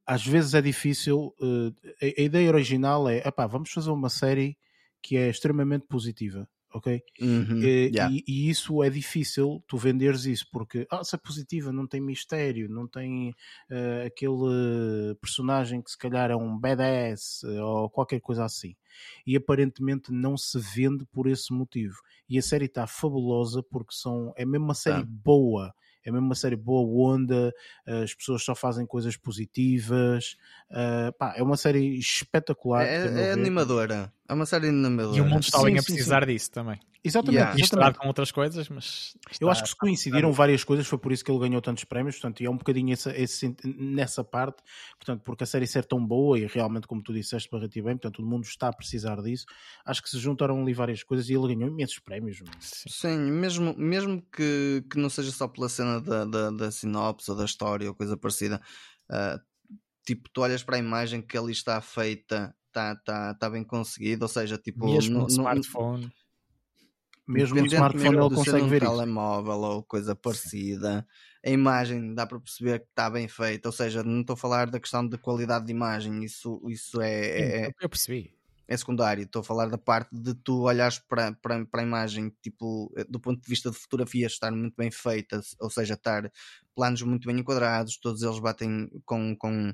às 0.08 0.26
vezes 0.26 0.54
é 0.54 0.62
difícil. 0.62 1.36
Uh, 1.40 1.74
a, 2.02 2.06
a, 2.06 2.24
ideia 2.24 2.50
original 2.50 3.10
é 3.10 3.18
epá, 3.28 3.46
vamos 3.46 3.70
fazer 3.72 3.92
uma 3.92 4.10
série 4.10 4.58
que 5.02 5.18
é 5.18 5.30
extremamente 5.30 5.86
positiva, 5.88 6.48
ok? 6.74 7.04
Uhum, 7.22 7.58
e, 7.62 7.92
yeah. 7.94 8.14
e, 8.14 8.24
e, 8.28 8.50
isso 8.50 8.84
é 8.84 8.90
difícil 8.90 9.64
tu 9.68 9.78
venderes 9.78 10.26
isso, 10.26 10.48
porque 10.52 10.88
ah, 10.90 11.04
se 11.04 11.16
é 11.16 11.18
positiva, 11.18 11.72
não 11.72 11.88
tem 11.88 12.00
mistério, 12.00 12.70
não 12.70 12.88
tem 12.88 13.32
uh, 13.70 14.06
aquele 14.06 15.16
personagem 15.20 15.82
que 15.82 15.92
se 15.92 15.98
calhar 15.98 16.32
é 16.32 16.36
um 16.36 16.58
badass 16.58 17.44
uh, 17.44 17.64
ou 17.64 17.90
qualquer 17.90 18.20
coisa 18.20 18.46
assim. 18.46 18.76
E 19.26 19.36
aparentemente 19.36 20.12
não 20.12 20.38
se 20.38 20.60
vende 20.60 21.06
por 21.06 21.28
esse 21.28 21.54
motivo. 21.54 21.96
E 22.30 22.38
a 22.38 22.42
série 22.42 22.66
está 22.66 22.86
fabulosa 22.88 23.64
porque 23.64 23.94
são, 23.94 24.34
é 24.36 24.46
mesmo 24.46 24.66
uma 24.66 24.74
série 24.74 25.02
ah. 25.02 25.08
boa 25.08 25.74
é 26.04 26.12
mesmo 26.12 26.26
uma 26.26 26.36
série 26.36 26.56
boa 26.56 27.16
onda, 27.16 27.54
as 27.86 28.14
pessoas 28.14 28.44
só 28.44 28.56
fazem 28.56 28.86
coisas 28.86 29.16
positivas. 29.16 30.36
Uh, 30.70 31.14
pá, 31.18 31.36
é 31.36 31.44
uma 31.44 31.58
série 31.58 31.98
espetacular. 31.98 32.86
É, 32.86 33.30
é 33.30 33.32
animadora. 33.32 34.12
É 34.32 34.34
uma 34.34 34.46
série 34.46 34.70
animadora. 34.70 35.18
E 35.18 35.20
o 35.20 35.26
mundo 35.26 35.44
está 35.44 35.58
sim, 35.58 35.66
bem 35.66 35.78
a 35.78 35.84
precisar 35.84 36.22
sim. 36.22 36.32
disso 36.32 36.52
também. 36.52 36.80
Exatamente. 37.04 37.36
Yeah. 37.36 37.54
Misturado 37.54 38.00
com 38.00 38.08
outras 38.08 38.32
coisas, 38.32 38.70
mas. 38.70 39.18
Eu 39.42 39.50
acho 39.50 39.62
que 39.62 39.68
se 39.68 39.76
coincidiram 39.76 40.32
várias 40.32 40.64
coisas, 40.64 40.88
foi 40.88 40.98
por 40.98 41.12
isso 41.12 41.22
que 41.26 41.30
ele 41.30 41.40
ganhou 41.42 41.62
tantos 41.62 41.84
prémios, 41.84 42.16
portanto, 42.16 42.40
e 42.40 42.46
é 42.46 42.50
um 42.50 42.56
bocadinho 42.56 42.94
essa, 42.94 43.14
esse, 43.14 43.54
nessa 43.66 44.24
parte, 44.24 44.64
portanto, 44.98 45.22
porque 45.26 45.44
a 45.44 45.48
série 45.48 45.68
ser 45.68 45.84
tão 45.84 46.06
boa 46.06 46.40
e 46.40 46.46
realmente, 46.46 46.88
como 46.88 47.04
tu 47.04 47.12
disseste, 47.12 47.50
para 47.50 47.68
ti 47.68 47.82
bem, 47.82 47.98
portanto, 47.98 48.20
o 48.20 48.26
mundo 48.26 48.46
está 48.46 48.70
a 48.70 48.74
precisar 48.74 49.22
disso. 49.22 49.46
Acho 49.84 50.02
que 50.02 50.10
se 50.10 50.18
juntaram 50.18 50.62
ali 50.62 50.74
várias 50.74 51.04
coisas 51.04 51.28
e 51.28 51.34
ele 51.34 51.54
ganhou 51.54 51.70
imensos 51.70 52.00
prémios. 52.00 52.42
Sim, 52.62 52.90
sim 52.90 53.18
mesmo, 53.18 53.76
mesmo 53.78 54.22
que, 54.34 54.82
que 54.90 54.98
não 54.98 55.10
seja 55.10 55.32
só 55.32 55.46
pela 55.46 55.68
cena 55.68 56.00
da, 56.00 56.24
da, 56.24 56.52
da 56.52 56.72
sinopse 56.72 57.30
ou 57.30 57.36
da 57.36 57.44
história 57.44 57.90
ou 57.90 57.94
coisa 57.94 58.16
parecida, 58.16 58.62
uh, 59.10 59.38
tipo, 60.06 60.30
tu 60.30 60.40
olhas 60.40 60.64
para 60.64 60.78
a 60.78 60.80
imagem 60.80 61.22
que 61.22 61.38
ali 61.38 61.52
está 61.52 61.82
feita 61.82 62.56
está 62.72 62.96
tá, 62.96 63.34
tá 63.34 63.50
bem 63.50 63.64
conseguido, 63.64 64.24
ou 64.24 64.30
seja, 64.30 64.58
tipo, 64.58 64.86
mesmo 64.86 65.14
no, 65.14 65.22
no 65.22 65.28
smartphone, 65.28 66.12
mesmo 67.28 67.60
no 67.60 67.66
smartphone 67.66 68.18
ele 68.18 68.36
consegue 68.36 68.68
ver 68.68 68.84
um 68.84 68.88
telemóvel 68.88 69.60
ou 69.60 69.84
coisa 69.84 70.16
parecida. 70.16 71.06
A 71.46 71.50
imagem 71.50 72.14
dá 72.14 72.26
para 72.26 72.40
perceber 72.40 72.80
que 72.80 72.88
está 72.90 73.10
bem 73.10 73.28
feita, 73.28 73.68
ou 73.68 73.74
seja, 73.74 74.04
não 74.04 74.22
estou 74.22 74.34
a 74.34 74.38
falar 74.38 74.70
da 74.70 74.80
questão 74.80 75.08
de 75.08 75.18
qualidade 75.18 75.66
de 75.66 75.72
imagem, 75.72 76.24
isso, 76.24 76.62
isso 76.68 77.02
é, 77.02 77.14
é, 77.14 77.66
é 77.66 77.72
eu 77.80 77.90
percebi. 77.90 78.34
É 78.68 78.78
secundário, 78.78 79.24
estou 79.24 79.42
a 79.42 79.44
falar 79.44 79.68
da 79.68 79.78
parte 79.78 80.16
de 80.16 80.34
tu 80.34 80.62
olhares 80.62 80.98
para, 80.98 81.34
para, 81.34 81.66
para 81.66 81.82
a 81.82 81.86
imagem, 81.86 82.32
tipo, 82.42 82.90
eh, 82.96 83.04
do 83.10 83.20
ponto 83.20 83.42
de 83.42 83.50
vista 83.50 83.70
de 83.70 83.78
fotografia, 83.78 84.28
estar 84.28 84.50
muito 84.50 84.76
bem 84.78 84.90
feita, 84.90 85.42
ou 85.60 85.70
seja, 85.70 85.96
estar 85.96 86.32
planos 86.74 87.02
muito 87.02 87.28
bem 87.28 87.38
enquadrados, 87.38 87.98
todos 87.98 88.22
eles 88.22 88.40
batem 88.40 88.90
com, 89.04 89.36
com 89.36 89.74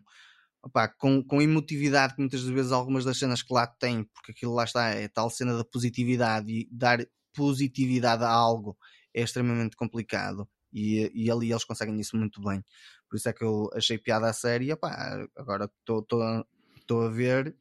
Opa, 0.68 0.89
com, 0.89 1.24
com 1.24 1.41
emotividade 1.41 2.13
que 2.13 2.20
muitas 2.20 2.43
vezes 2.43 2.74
algumas 2.74 3.05
das 3.05 3.18
cenas 3.18 3.41
que 3.41 3.53
lá 3.53 3.65
tem, 3.65 4.03
porque 4.03 4.34
aquilo 4.34 4.53
lá 4.53 4.65
está, 4.65 4.89
é 4.89 5.07
tal 5.07 5.30
cena 5.30 5.55
da 5.55 5.63
positividade 5.63 6.51
e 6.51 6.68
dar 6.70 6.99
positividade 7.34 8.24
a 8.24 8.30
algo 8.30 8.78
é 9.13 9.22
extremamente 9.22 9.78
complicado 9.78 10.45
e, 10.74 11.09
e 11.15 11.32
ali 11.32 11.51
eles 11.51 11.63
conseguem 11.63 11.97
isso 12.01 12.18
muito 12.18 12.41
bem. 12.41 12.61
Por 13.09 13.15
isso 13.15 13.30
é 13.30 13.34
que 13.34 13.45
eu 13.45 13.70
achei 13.74 13.97
piada 13.97 14.28
a 14.30 14.34
série. 14.34 14.72
Epá, 14.72 15.26
agora 15.38 15.72
estou 15.80 17.01
a 17.01 17.09
ver 17.09 17.55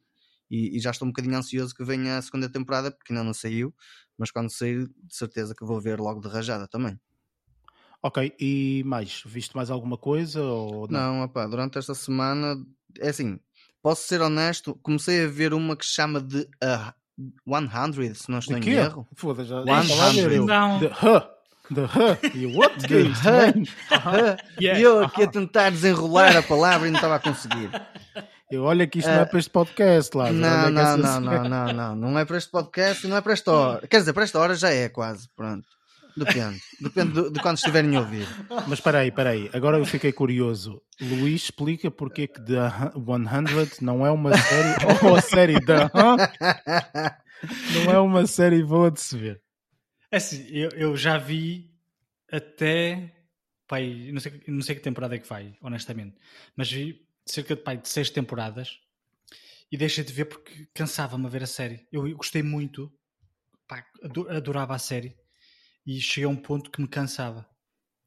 e, 0.50 0.76
e, 0.76 0.80
já 0.80 0.90
estou 0.90 1.06
um 1.06 1.12
bocadinho 1.12 1.36
ansioso 1.36 1.74
que 1.74 1.84
venha 1.84 2.18
a 2.18 2.22
segunda 2.22 2.48
temporada, 2.48 2.90
porque 2.90 3.12
ainda 3.12 3.22
não 3.22 3.34
saiu, 3.34 3.72
mas 4.18 4.32
quando 4.32 4.50
sair, 4.50 4.88
de 4.88 5.16
certeza 5.16 5.54
que 5.54 5.64
vou 5.64 5.80
ver 5.80 6.00
logo 6.00 6.20
de 6.20 6.28
rajada 6.28 6.66
também. 6.66 6.98
Ok, 8.06 8.32
e 8.38 8.84
mais? 8.86 9.20
Viste 9.26 9.56
mais 9.56 9.68
alguma 9.68 9.98
coisa? 9.98 10.40
Ou 10.40 10.86
não, 10.88 11.14
não 11.16 11.24
opá, 11.24 11.44
durante 11.44 11.76
esta 11.76 11.92
semana, 11.92 12.56
é 13.00 13.08
assim, 13.08 13.36
posso 13.82 14.06
ser 14.06 14.20
honesto, 14.20 14.78
comecei 14.80 15.24
a 15.24 15.28
ver 15.28 15.52
uma 15.52 15.74
que 15.74 15.84
se 15.84 15.90
chama 15.90 16.20
de 16.20 16.42
uh, 16.62 17.92
100, 17.92 18.14
se 18.14 18.30
não 18.30 18.38
estou 18.38 18.56
em 18.58 18.68
erro. 18.68 19.08
Foda-se, 19.16 19.48
já 19.48 19.64
100. 20.12 20.46
Não. 20.46 20.78
The 20.78 20.86
Huh. 20.86 21.74
The 21.74 21.82
Huh. 21.82 22.36
E 22.36 22.46
what? 22.56 22.76
The 22.86 23.02
Huh. 23.90 24.36
E 24.60 24.66
eu 24.80 25.02
aqui 25.02 25.24
a 25.24 25.26
tentar 25.26 25.70
desenrolar 25.70 26.36
a 26.36 26.44
palavra 26.44 26.86
e 26.86 26.92
não 26.92 26.98
estava 26.98 27.16
a 27.16 27.18
conseguir. 27.18 27.70
Eu 28.48 28.62
olho 28.62 28.88
que 28.88 29.00
isto 29.00 29.10
uh, 29.10 29.14
não 29.14 29.20
é 29.22 29.24
para 29.24 29.38
este 29.40 29.50
podcast, 29.50 30.16
lá. 30.16 30.32
Não, 30.32 30.70
não, 30.70 30.96
não, 30.96 31.20
não, 31.20 31.48
não, 31.48 31.72
não, 31.72 31.96
não 31.96 32.18
é 32.20 32.24
para 32.24 32.38
este 32.38 32.52
podcast 32.52 33.04
e 33.04 33.10
não 33.10 33.16
é 33.16 33.20
para 33.20 33.32
esta 33.32 33.50
hora. 33.50 33.86
Quer 33.88 33.98
dizer, 33.98 34.12
para 34.12 34.22
esta 34.22 34.38
hora 34.38 34.54
já 34.54 34.70
é 34.70 34.88
quase, 34.88 35.28
pronto. 35.34 35.75
Depende. 36.16 36.62
Depende 36.80 37.12
de, 37.12 37.30
de 37.30 37.40
quando 37.40 37.58
estiverem 37.58 37.94
a 37.96 38.00
ouvir. 38.00 38.26
Mas 38.48 38.78
espera 38.78 39.00
aí, 39.00 39.08
espera 39.08 39.30
aí. 39.30 39.50
Agora 39.52 39.76
eu 39.76 39.84
fiquei 39.84 40.12
curioso. 40.12 40.82
Luís 41.00 41.44
explica 41.44 41.90
porque 41.90 42.26
que 42.26 42.40
The 42.40 42.70
100 42.94 43.82
não 43.82 44.06
é 44.06 44.10
uma 44.10 44.36
série 44.36 44.74
ou 45.06 45.14
a 45.16 45.20
série 45.20 45.60
da 45.60 45.90
não 47.74 47.92
é 47.92 47.98
uma 47.98 48.26
série 48.26 48.62
boa 48.64 48.90
de 48.90 49.00
se 49.00 49.18
ver. 49.18 49.42
É 50.10 50.16
assim, 50.16 50.46
eu, 50.48 50.70
eu 50.70 50.96
já 50.96 51.18
vi 51.18 51.70
até 52.32 53.12
pai, 53.66 54.10
não, 54.12 54.20
sei, 54.20 54.42
não 54.46 54.62
sei 54.62 54.76
que 54.76 54.80
temporada 54.80 55.16
é 55.16 55.18
que 55.18 55.28
vai, 55.28 55.56
honestamente, 55.60 56.16
mas 56.54 56.70
vi 56.70 57.04
cerca 57.26 57.56
de, 57.56 57.62
pai, 57.62 57.76
de 57.76 57.88
seis 57.88 58.08
temporadas 58.08 58.78
e 59.70 59.76
deixei 59.76 60.04
de 60.04 60.12
ver 60.12 60.26
porque 60.26 60.68
cansava-me 60.72 61.26
a 61.26 61.28
ver 61.28 61.42
a 61.42 61.46
série. 61.46 61.86
Eu, 61.92 62.08
gostei 62.16 62.42
muito, 62.42 62.90
pai, 63.66 63.84
adorava 64.30 64.74
a 64.74 64.78
série 64.78 65.16
e 65.86 66.00
cheguei 66.00 66.24
a 66.24 66.28
um 66.28 66.36
ponto 66.36 66.70
que 66.70 66.80
me 66.80 66.88
cansava. 66.88 67.46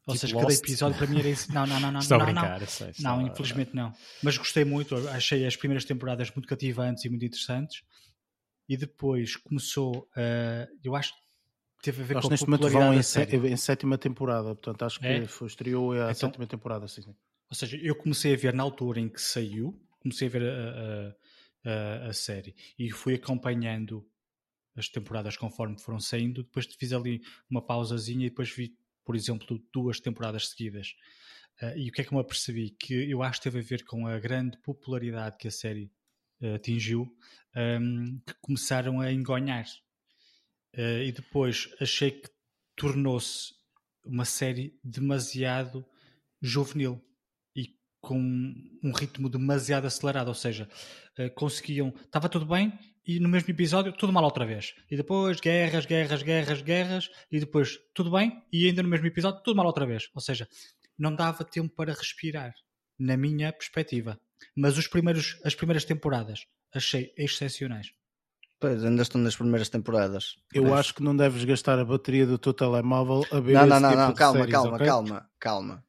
Ou 0.05 0.15
tipo 0.15 0.27
seja, 0.27 0.35
Lost. 0.35 0.47
cada 0.47 0.59
episódio 0.59 0.97
para 0.97 1.07
mim 1.07 1.19
era 1.19 1.29
isso. 1.29 1.53
Não, 1.53 1.65
não, 1.67 1.79
não, 1.79 1.91
não. 1.91 1.99
Estou 1.99 2.17
não, 2.17 2.23
a 2.23 2.25
brincar, 2.25 2.59
não. 2.59 2.67
Sei, 2.67 2.91
não, 2.99 3.27
infelizmente 3.27 3.75
não. 3.75 3.93
Mas 4.23 4.37
gostei 4.37 4.65
muito, 4.65 4.95
achei 5.09 5.45
as 5.45 5.55
primeiras 5.55 5.85
temporadas 5.85 6.31
muito 6.31 6.47
cativantes 6.47 7.05
e 7.05 7.09
muito 7.09 7.25
interessantes. 7.25 7.83
E 8.67 8.75
depois 8.75 9.35
começou, 9.35 10.09
uh, 10.15 10.67
eu 10.83 10.95
acho 10.95 11.13
que 11.13 11.19
teve 11.81 12.01
a 12.01 12.05
ver 12.05 12.13
Nós 12.15 12.25
com 12.25 12.31
neste 12.31 12.43
a 12.43 12.47
momento 12.47 12.69
vão 12.69 12.93
em, 12.93 13.51
em, 13.51 13.57
sétima 13.57 13.97
temporada, 13.97 14.49
portanto 14.55 14.83
acho 14.83 14.99
que 14.99 15.07
é? 15.07 15.25
foi, 15.25 15.47
estreou 15.47 15.93
a 15.93 16.11
então, 16.11 16.13
sétima 16.13 16.45
temporada, 16.45 16.87
sim, 16.87 17.01
sim. 17.01 17.15
Ou 17.49 17.55
seja, 17.55 17.77
eu 17.77 17.95
comecei 17.95 18.33
a 18.33 18.37
ver 18.37 18.53
na 18.53 18.61
altura 18.61 18.99
em 18.99 19.09
que 19.09 19.19
saiu, 19.19 19.79
comecei 19.99 20.27
a 20.27 20.31
ver 20.31 20.43
a, 20.43 21.15
a, 21.65 22.05
a, 22.05 22.09
a 22.09 22.13
série 22.13 22.55
e 22.77 22.91
fui 22.91 23.15
acompanhando 23.15 24.07
as 24.79 24.89
temporadas 24.89 25.37
conforme 25.37 25.79
foram 25.79 25.99
saindo. 25.99 26.43
Depois 26.43 26.65
fiz 26.65 26.93
ali 26.93 27.21
uma 27.49 27.61
pausazinha 27.61 28.25
e 28.25 28.29
depois 28.29 28.49
vi, 28.49 28.75
por 29.05 29.15
exemplo, 29.15 29.61
duas 29.73 29.99
temporadas 29.99 30.49
seguidas. 30.49 30.95
Uh, 31.61 31.77
e 31.77 31.89
o 31.89 31.91
que 31.91 32.01
é 32.01 32.03
que 32.05 32.13
me 32.13 32.21
apercebi? 32.21 32.69
Que 32.71 33.11
eu 33.11 33.21
acho 33.21 33.39
que 33.39 33.43
teve 33.43 33.59
a 33.59 33.63
ver 33.63 33.83
com 33.83 34.07
a 34.07 34.17
grande 34.17 34.57
popularidade 34.61 35.37
que 35.37 35.47
a 35.47 35.51
série 35.51 35.91
uh, 36.41 36.55
atingiu, 36.55 37.07
um, 37.55 38.19
que 38.25 38.33
começaram 38.41 39.01
a 39.01 39.11
engonhar. 39.11 39.65
Uh, 40.75 41.03
e 41.03 41.11
depois 41.11 41.69
achei 41.81 42.11
que 42.11 42.29
tornou-se 42.75 43.53
uma 44.05 44.23
série 44.23 44.79
demasiado 44.83 45.85
juvenil 46.41 47.03
e 47.53 47.75
com 47.99 48.17
um 48.17 48.93
ritmo 48.93 49.29
demasiado 49.29 49.85
acelerado, 49.85 50.29
ou 50.29 50.33
seja, 50.33 50.69
conseguiam, 51.35 51.93
estava 52.05 52.29
tudo 52.29 52.45
bem, 52.45 52.71
e 53.05 53.19
no 53.19 53.29
mesmo 53.29 53.49
episódio 53.49 53.93
tudo 53.93 54.13
mal 54.13 54.23
outra 54.23 54.45
vez. 54.45 54.73
E 54.89 54.95
depois 54.95 55.39
guerras, 55.39 55.85
guerras, 55.85 56.21
guerras, 56.21 56.61
guerras, 56.61 57.09
e 57.31 57.39
depois 57.39 57.79
tudo 57.93 58.11
bem, 58.11 58.43
e 58.51 58.67
ainda 58.67 58.83
no 58.83 58.89
mesmo 58.89 59.07
episódio 59.07 59.41
tudo 59.43 59.55
mal 59.55 59.65
outra 59.65 59.85
vez. 59.85 60.09
Ou 60.13 60.21
seja, 60.21 60.47
não 60.97 61.15
dava 61.15 61.43
tempo 61.43 61.73
para 61.75 61.93
respirar, 61.93 62.53
na 62.97 63.17
minha 63.17 63.51
perspectiva. 63.51 64.19
Mas 64.55 64.77
os 64.77 64.87
primeiros, 64.87 65.39
as 65.43 65.55
primeiras 65.55 65.85
temporadas 65.85 66.45
achei 66.73 67.13
excepcionais. 67.17 67.87
Pois, 68.59 68.83
ainda 68.83 69.01
estão 69.01 69.21
nas 69.21 69.35
primeiras 69.35 69.69
temporadas. 69.69 70.35
Eu 70.53 70.63
Mas... 70.63 70.73
acho 70.73 70.95
que 70.95 71.03
não 71.03 71.15
deves 71.15 71.45
gastar 71.45 71.79
a 71.79 71.85
bateria 71.85 72.25
do 72.25 72.37
teu 72.37 72.53
telemóvel 72.53 73.25
a 73.31 73.39
ver 73.39 73.53
Não, 73.53 73.65
não, 73.65 73.79
não, 73.79 73.89
tipo 73.89 74.01
não, 74.01 74.13
calma, 74.13 74.39
séries, 74.39 74.53
calma, 74.53 74.75
okay? 74.75 74.85
calma, 74.87 75.29
calma. 75.39 75.85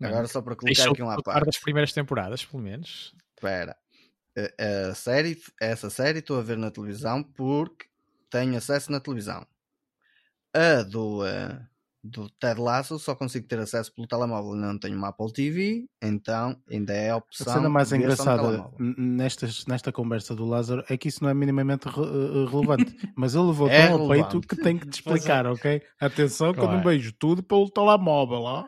Agora 0.00 0.28
só 0.28 0.40
para 0.40 0.54
colocar 0.54 0.90
aqui 0.90 1.02
um 1.02 1.10
à 1.10 1.20
parte. 1.22 1.46
das 1.46 1.58
primeiras 1.58 1.92
temporadas, 1.92 2.44
pelo 2.44 2.62
menos. 2.62 3.12
Espera 3.36 3.76
a, 4.90 4.94
série, 4.94 5.40
essa 5.60 5.90
série 5.90 6.18
estou 6.18 6.38
a 6.38 6.42
ver 6.42 6.56
na 6.56 6.70
televisão 6.70 7.22
porque 7.22 7.86
tenho 8.30 8.56
acesso 8.56 8.90
na 8.90 9.00
televisão. 9.00 9.46
A 10.52 10.82
do, 10.82 11.22
do 12.04 12.28
Ted 12.28 12.60
Lasso 12.60 12.98
só 12.98 13.14
consigo 13.14 13.46
ter 13.48 13.58
acesso 13.58 13.92
pelo 13.94 14.06
telemóvel. 14.06 14.54
Não 14.54 14.78
tenho 14.78 14.96
uma 14.96 15.08
Apple 15.08 15.32
TV, 15.32 15.86
então 16.02 16.56
ainda 16.70 16.92
é 16.92 17.10
a 17.10 17.16
opção. 17.16 17.50
A 17.50 17.56
cena 17.56 17.68
mais 17.68 17.92
engraçada 17.92 18.70
nestas, 18.78 19.64
nesta 19.66 19.90
conversa 19.90 20.34
do 20.34 20.44
Lázaro 20.44 20.84
é 20.88 20.96
que 20.98 21.08
isso 21.08 21.24
não 21.24 21.30
é 21.30 21.34
minimamente 21.34 21.88
re 21.88 22.02
eh, 22.02 22.50
relevante, 22.50 22.94
mas 23.16 23.34
ele 23.34 23.46
levou 23.46 23.68
é 23.68 23.88
tão 23.88 24.02
ao 24.02 24.08
peito 24.08 24.40
que 24.42 24.56
tem 24.56 24.76
que 24.76 24.86
te 24.86 24.94
explicar, 24.94 25.46
ok? 25.46 25.82
Atenção 25.98 26.52
que 26.52 26.60
eu 26.60 26.70
não 26.70 26.82
vejo 26.82 27.12
tudo 27.12 27.42
pelo 27.42 27.70
telemóvel, 27.70 28.42
ó. 28.42 28.64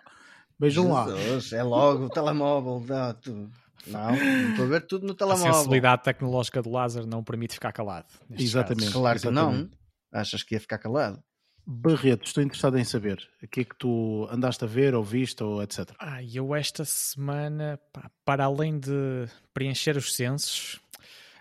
Vejam 0.59 0.91
lá. 0.91 1.07
É 1.53 1.63
logo 1.63 2.07
o 2.07 2.09
telemóvel, 2.09 2.83
dá 2.87 3.13
tudo. 3.13 3.51
Não, 3.87 4.15
estou 4.51 4.65
a 4.65 4.69
ver 4.69 4.87
tudo 4.87 5.07
no 5.07 5.15
telemóvel. 5.15 5.51
A 5.51 5.55
sensibilidade 5.55 6.03
tecnológica 6.03 6.63
do 6.63 6.71
Lázaro 6.71 7.07
não 7.07 7.23
permite 7.23 7.55
ficar 7.55 7.73
calado. 7.73 8.07
Exatamente. 8.31 8.87
Casos. 8.87 8.95
Claro 8.95 9.21
que 9.21 9.31
não. 9.31 9.71
Achas 10.13 10.43
que 10.43 10.55
ia 10.55 10.61
ficar 10.61 10.79
calado? 10.79 11.23
Barreto, 11.69 12.25
estou 12.25 12.45
interessado 12.45 12.79
em 12.79 12.85
saber 12.85 13.29
o 13.43 13.49
que 13.49 13.63
é 13.63 13.65
que 13.65 13.77
tu 13.77 14.29
andaste 14.31 14.63
a 14.63 14.69
ver, 14.69 14.95
ou 14.95 15.03
viste, 15.03 15.43
ou 15.43 15.61
etc. 15.61 15.91
Ah, 15.99 16.23
eu 16.23 16.55
esta 16.55 16.85
semana, 16.85 17.77
pá, 17.93 18.09
para 18.25 18.45
além 18.45 18.79
de 18.79 19.27
preencher 19.53 19.97
os 19.97 20.15
censos, 20.15 20.81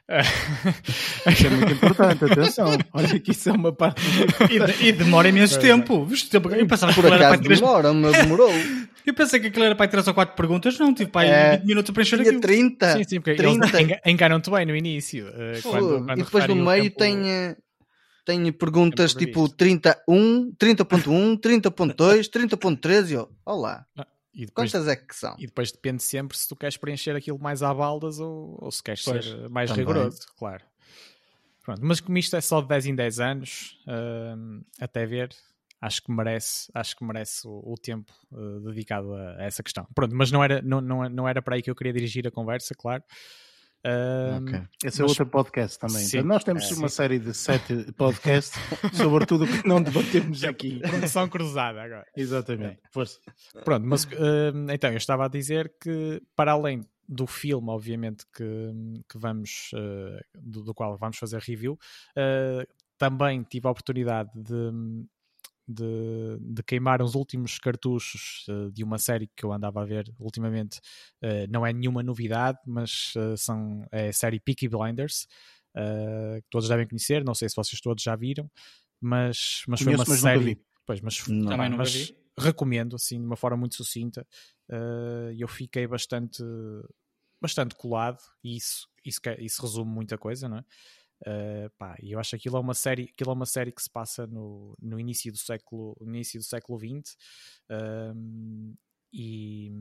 Isso 1.31 1.47
é 1.47 1.49
muito 1.49 1.73
importante, 1.73 2.25
atenção. 2.25 2.77
Olha 2.93 3.19
que 3.19 3.31
isso 3.31 3.49
é 3.49 3.53
uma 3.53 3.73
parte. 3.73 4.01
e, 4.81 4.89
e 4.89 4.91
demora 4.91 5.29
imenso 5.29 5.59
tempo. 5.59 6.07
Eu 6.31 6.67
pensava 6.67 6.93
Por 6.93 7.01
que 7.01 7.07
acaso 7.07 7.23
era 7.23 7.37
para 7.37 7.55
demora, 7.55 7.93
mas 7.93 8.13
demorou. 8.13 8.51
Eu 9.05 9.13
pensei 9.13 9.39
que 9.39 9.47
aquilo 9.47 9.65
era 9.65 9.75
para 9.75 9.87
3 9.87 10.07
ou 10.07 10.15
4 10.15 10.35
perguntas, 10.35 10.79
não, 10.79 10.91
tive 10.91 11.11
para 11.11 11.27
é, 11.27 11.57
20 11.57 11.67
minutos 11.67 11.91
para 11.91 12.03
preencher 12.03 12.21
aquilo. 12.21 12.41
30. 12.41 12.93
Sim, 12.93 13.03
sim, 13.03 13.21
porque 13.21 13.35
30. 13.35 14.01
enganam-te 14.03 14.49
bem 14.49 14.65
no 14.65 14.75
início. 14.75 15.27
Uh, 15.27 15.61
quando, 15.61 16.05
quando 16.05 16.19
e 16.19 16.23
depois 16.23 16.47
no 16.47 16.55
meio 16.55 16.83
tempo... 16.85 16.97
tem. 16.97 17.17
Uh, 17.21 17.55
tenho 18.25 18.51
perguntas 18.51 19.13
tipo 19.13 19.47
31, 19.47 20.51
30.1, 20.59 21.39
30.2, 21.39 22.27
30.13 22.27 23.11
e 23.11 23.27
olá. 23.45 23.85
Ah, 23.95 24.07
e 24.35 24.45
depois, 24.45 24.69
Quantas 24.69 24.87
é 24.89 24.95
que 24.97 25.15
são? 25.15 25.33
E 25.39 25.45
depois 25.45 25.71
depende 25.71 26.03
sempre 26.03 26.37
se 26.37 26.47
tu 26.47 26.55
queres 26.57 26.75
preencher 26.75 27.15
aquilo 27.15 27.39
mais 27.39 27.63
à 27.63 27.73
baldas 27.73 28.19
ou, 28.19 28.57
ou 28.61 28.69
se 28.69 28.83
queres 28.83 29.01
pois, 29.03 29.23
ser 29.23 29.49
mais 29.49 29.69
também. 29.69 29.85
rigoroso, 29.85 30.27
claro. 30.37 30.63
Pronto, 31.63 31.79
mas 31.81 32.01
como 32.01 32.17
isto 32.17 32.35
é 32.35 32.41
só 32.41 32.61
de 32.61 32.67
10 32.67 32.85
em 32.87 32.95
10 32.95 33.19
anos, 33.21 33.79
uh, 33.87 34.63
até 34.79 35.05
ver, 35.05 35.29
acho 35.81 36.03
que 36.03 36.11
merece, 36.11 36.69
acho 36.73 36.95
que 36.97 37.03
merece 37.03 37.47
o, 37.47 37.73
o 37.73 37.75
tempo 37.75 38.11
uh, 38.31 38.59
dedicado 38.59 39.15
a, 39.15 39.37
a, 39.37 39.43
essa 39.45 39.63
questão. 39.63 39.87
Pronto, 39.95 40.13
mas 40.13 40.31
não 40.31 40.43
era, 40.43 40.61
não, 40.61 40.81
não, 40.81 41.09
não 41.09 41.27
era 41.27 41.41
para 41.41 41.55
aí 41.55 41.61
que 41.61 41.71
eu 41.71 41.75
queria 41.75 41.93
dirigir 41.93 42.27
a 42.27 42.31
conversa, 42.31 42.75
claro. 42.75 43.03
Uh, 43.85 44.41
okay. 44.41 44.61
Esse 44.83 45.01
é 45.01 45.05
é 45.05 45.07
outro 45.07 45.27
podcast 45.27 45.77
também. 45.77 46.03
Sim, 46.03 46.17
então, 46.17 46.29
nós 46.29 46.43
temos 46.43 46.71
é, 46.71 46.73
uma 46.73 46.89
sim. 46.89 46.95
série 46.95 47.19
de 47.19 47.35
sete 47.35 47.91
podcasts 47.93 48.59
sobre 48.93 49.27
tudo 49.27 49.45
o 49.45 49.47
que 49.47 49.67
não 49.67 49.79
debatemos 49.79 50.43
aqui. 50.43 50.79
Produção 50.79 51.29
cruzada 51.29 51.83
agora. 51.83 52.05
Exatamente. 52.17 52.79
É. 52.83 52.89
Força. 52.91 53.19
Pronto, 53.63 53.85
mas 53.85 54.05
uh, 54.05 54.71
então 54.73 54.89
eu 54.89 54.97
estava 54.97 55.25
a 55.25 55.27
dizer 55.27 55.71
que 55.79 56.19
para 56.35 56.53
além 56.53 56.81
do 57.07 57.27
filme, 57.27 57.69
obviamente, 57.69 58.25
que, 58.35 58.43
que 59.07 59.19
vamos 59.19 59.69
uh, 59.75 60.19
do, 60.33 60.63
do, 60.63 60.73
qual 60.73 60.97
vamos 60.97 61.17
fazer 61.17 61.39
review, 61.39 61.77
também 62.97 63.43
tive 63.43 63.67
a 63.67 63.71
oportunidade 63.71 64.31
de 64.33 64.71
de, 65.67 66.37
de, 66.39 66.63
queimar 66.63 67.01
os 67.01 67.15
últimos 67.15 67.57
cartuchos 67.57 68.45
uh, 68.47 68.71
de 68.71 68.83
uma 68.83 68.97
série 68.97 69.29
que 69.35 69.43
eu 69.43 69.51
andava 69.51 69.81
a 69.81 69.85
ver 69.85 70.13
ultimamente. 70.19 70.79
Uh, 71.23 71.49
não 71.49 71.65
é 71.65 71.73
nenhuma 71.73 72.03
novidade, 72.03 72.59
mas 72.65 73.13
uh, 73.15 73.35
são, 73.37 73.85
é 73.91 74.09
a 74.09 74.13
série 74.13 74.39
Peaky 74.39 74.67
Blinders, 74.67 75.27
que 75.75 76.49
todos 76.49 76.69
devem 76.69 76.87
conhecer. 76.87 77.23
Não 77.25 77.35
sei 77.35 77.49
se 77.49 77.55
vocês 77.55 77.81
todos 77.81 78.01
já 78.01 78.15
viram, 78.15 78.49
mas, 79.01 79.63
mas 79.67 79.81
foi 79.81 79.93
uma 79.93 80.05
mas 80.07 80.19
série. 80.19 80.57
Pois, 80.85 81.01
mas, 81.01 81.17
Também 81.17 81.69
não 81.69 81.77
mas 81.77 82.13
recomendo 82.37 82.95
assim 82.95 83.19
de 83.19 83.25
uma 83.25 83.35
forma 83.35 83.57
muito 83.57 83.75
sucinta. 83.75 84.25
E 85.33 85.41
eu 85.41 85.49
fiquei 85.49 85.85
bastante, 85.85 86.41
bastante 87.41 87.75
colado, 87.75 88.19
e 88.41 88.55
isso, 88.55 88.87
isso, 89.03 89.19
isso 89.39 89.61
resume 89.61 89.91
muita 89.91 90.17
coisa, 90.17 90.47
não 90.47 90.59
é? 90.59 90.65
Uh, 91.21 91.69
pá, 91.77 91.95
e 92.01 92.11
eu 92.11 92.19
acho 92.19 92.31
que 92.31 92.35
aquilo 92.35 92.57
é 92.57 92.59
uma 92.59 92.73
série, 92.73 93.09
aquilo 93.13 93.31
é 93.31 93.33
uma 93.33 93.45
série 93.45 93.71
que 93.71 93.81
se 93.81 93.89
passa 93.89 94.27
no, 94.27 94.75
no 94.81 94.99
início 94.99 95.31
do 95.31 95.37
século, 95.37 95.95
início 96.01 96.39
do 96.39 96.43
século 96.43 96.77
XX 96.77 97.15
uh, 97.71 98.77
e 99.13 99.71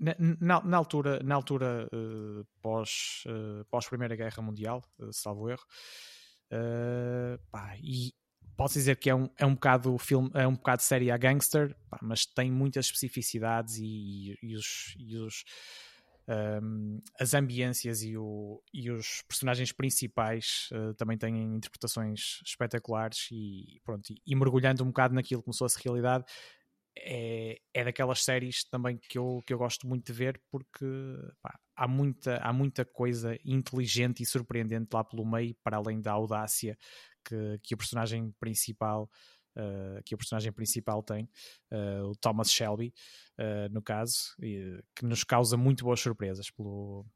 na, 0.00 0.16
na, 0.18 0.62
na, 0.62 0.76
altura, 0.76 1.20
na 1.22 1.34
altura 1.36 1.88
uh, 1.92 2.44
pós, 2.60 3.22
uh, 3.26 3.64
pós 3.70 3.86
Primeira 3.86 4.16
Guerra 4.16 4.42
Mundial, 4.42 4.82
salvo 5.12 5.48
erro, 5.48 5.64
pá, 7.52 7.76
e 7.78 8.12
posso 8.56 8.74
dizer 8.74 8.96
que 8.96 9.08
é 9.08 9.14
um, 9.14 9.28
é 9.38 9.46
um 9.46 9.54
bocado 9.54 9.96
filme, 9.98 10.30
é 10.34 10.46
um 10.46 10.54
bocado 10.54 10.82
série 10.82 11.10
a 11.10 11.16
gangster, 11.16 11.76
pá, 11.88 11.98
mas 12.02 12.26
tem 12.26 12.50
muitas 12.50 12.86
especificidades 12.86 13.76
e, 13.78 14.36
e 14.42 14.56
os, 14.56 14.94
e 14.98 15.16
os 15.18 15.44
um, 16.26 17.02
as 17.20 17.34
ambiências 17.34 18.02
e, 18.02 18.16
o, 18.16 18.62
e, 18.72 18.90
os 18.90 19.22
personagens 19.28 19.72
principais 19.72 20.68
uh, 20.72 20.94
também 20.94 21.18
têm 21.18 21.36
interpretações 21.54 22.40
espetaculares 22.46 23.28
e 23.30 23.80
pronto, 23.84 24.10
e, 24.10 24.16
e, 24.26 24.34
mergulhando 24.34 24.82
um 24.82 24.86
bocado 24.86 25.14
naquilo 25.14 25.42
que 25.42 25.46
começou 25.46 25.66
a 25.66 25.68
ser 25.68 25.82
realidade 25.82 26.24
é, 26.96 27.58
é 27.74 27.84
daquelas 27.84 28.22
séries 28.22 28.64
também 28.64 28.96
que 28.96 29.18
eu, 29.18 29.42
que 29.46 29.52
eu 29.52 29.58
gosto 29.58 29.86
muito 29.86 30.06
de 30.06 30.12
ver 30.12 30.40
porque 30.50 30.86
pá, 31.42 31.58
há, 31.76 31.88
muita, 31.88 32.36
há 32.36 32.52
muita 32.52 32.84
coisa 32.84 33.38
inteligente 33.44 34.22
e 34.22 34.26
surpreendente 34.26 34.88
lá 34.94 35.04
pelo 35.04 35.26
meio, 35.26 35.54
para 35.62 35.76
além 35.76 36.00
da 36.00 36.12
audácia 36.12 36.78
que, 37.24 37.58
que 37.62 37.74
o 37.74 37.78
personagem 37.78 38.32
principal 38.38 39.10
uh, 39.56 40.02
que 40.04 40.14
o 40.14 40.18
personagem 40.18 40.52
principal 40.52 41.02
tem, 41.02 41.28
uh, 41.72 42.08
o 42.10 42.16
Thomas 42.16 42.50
Shelby, 42.50 42.92
uh, 43.38 43.72
no 43.72 43.82
caso, 43.82 44.34
e, 44.40 44.82
que 44.94 45.04
nos 45.04 45.24
causa 45.24 45.56
muito 45.56 45.84
boas 45.84 46.00
surpresas 46.00 46.50
pelo, 46.50 47.06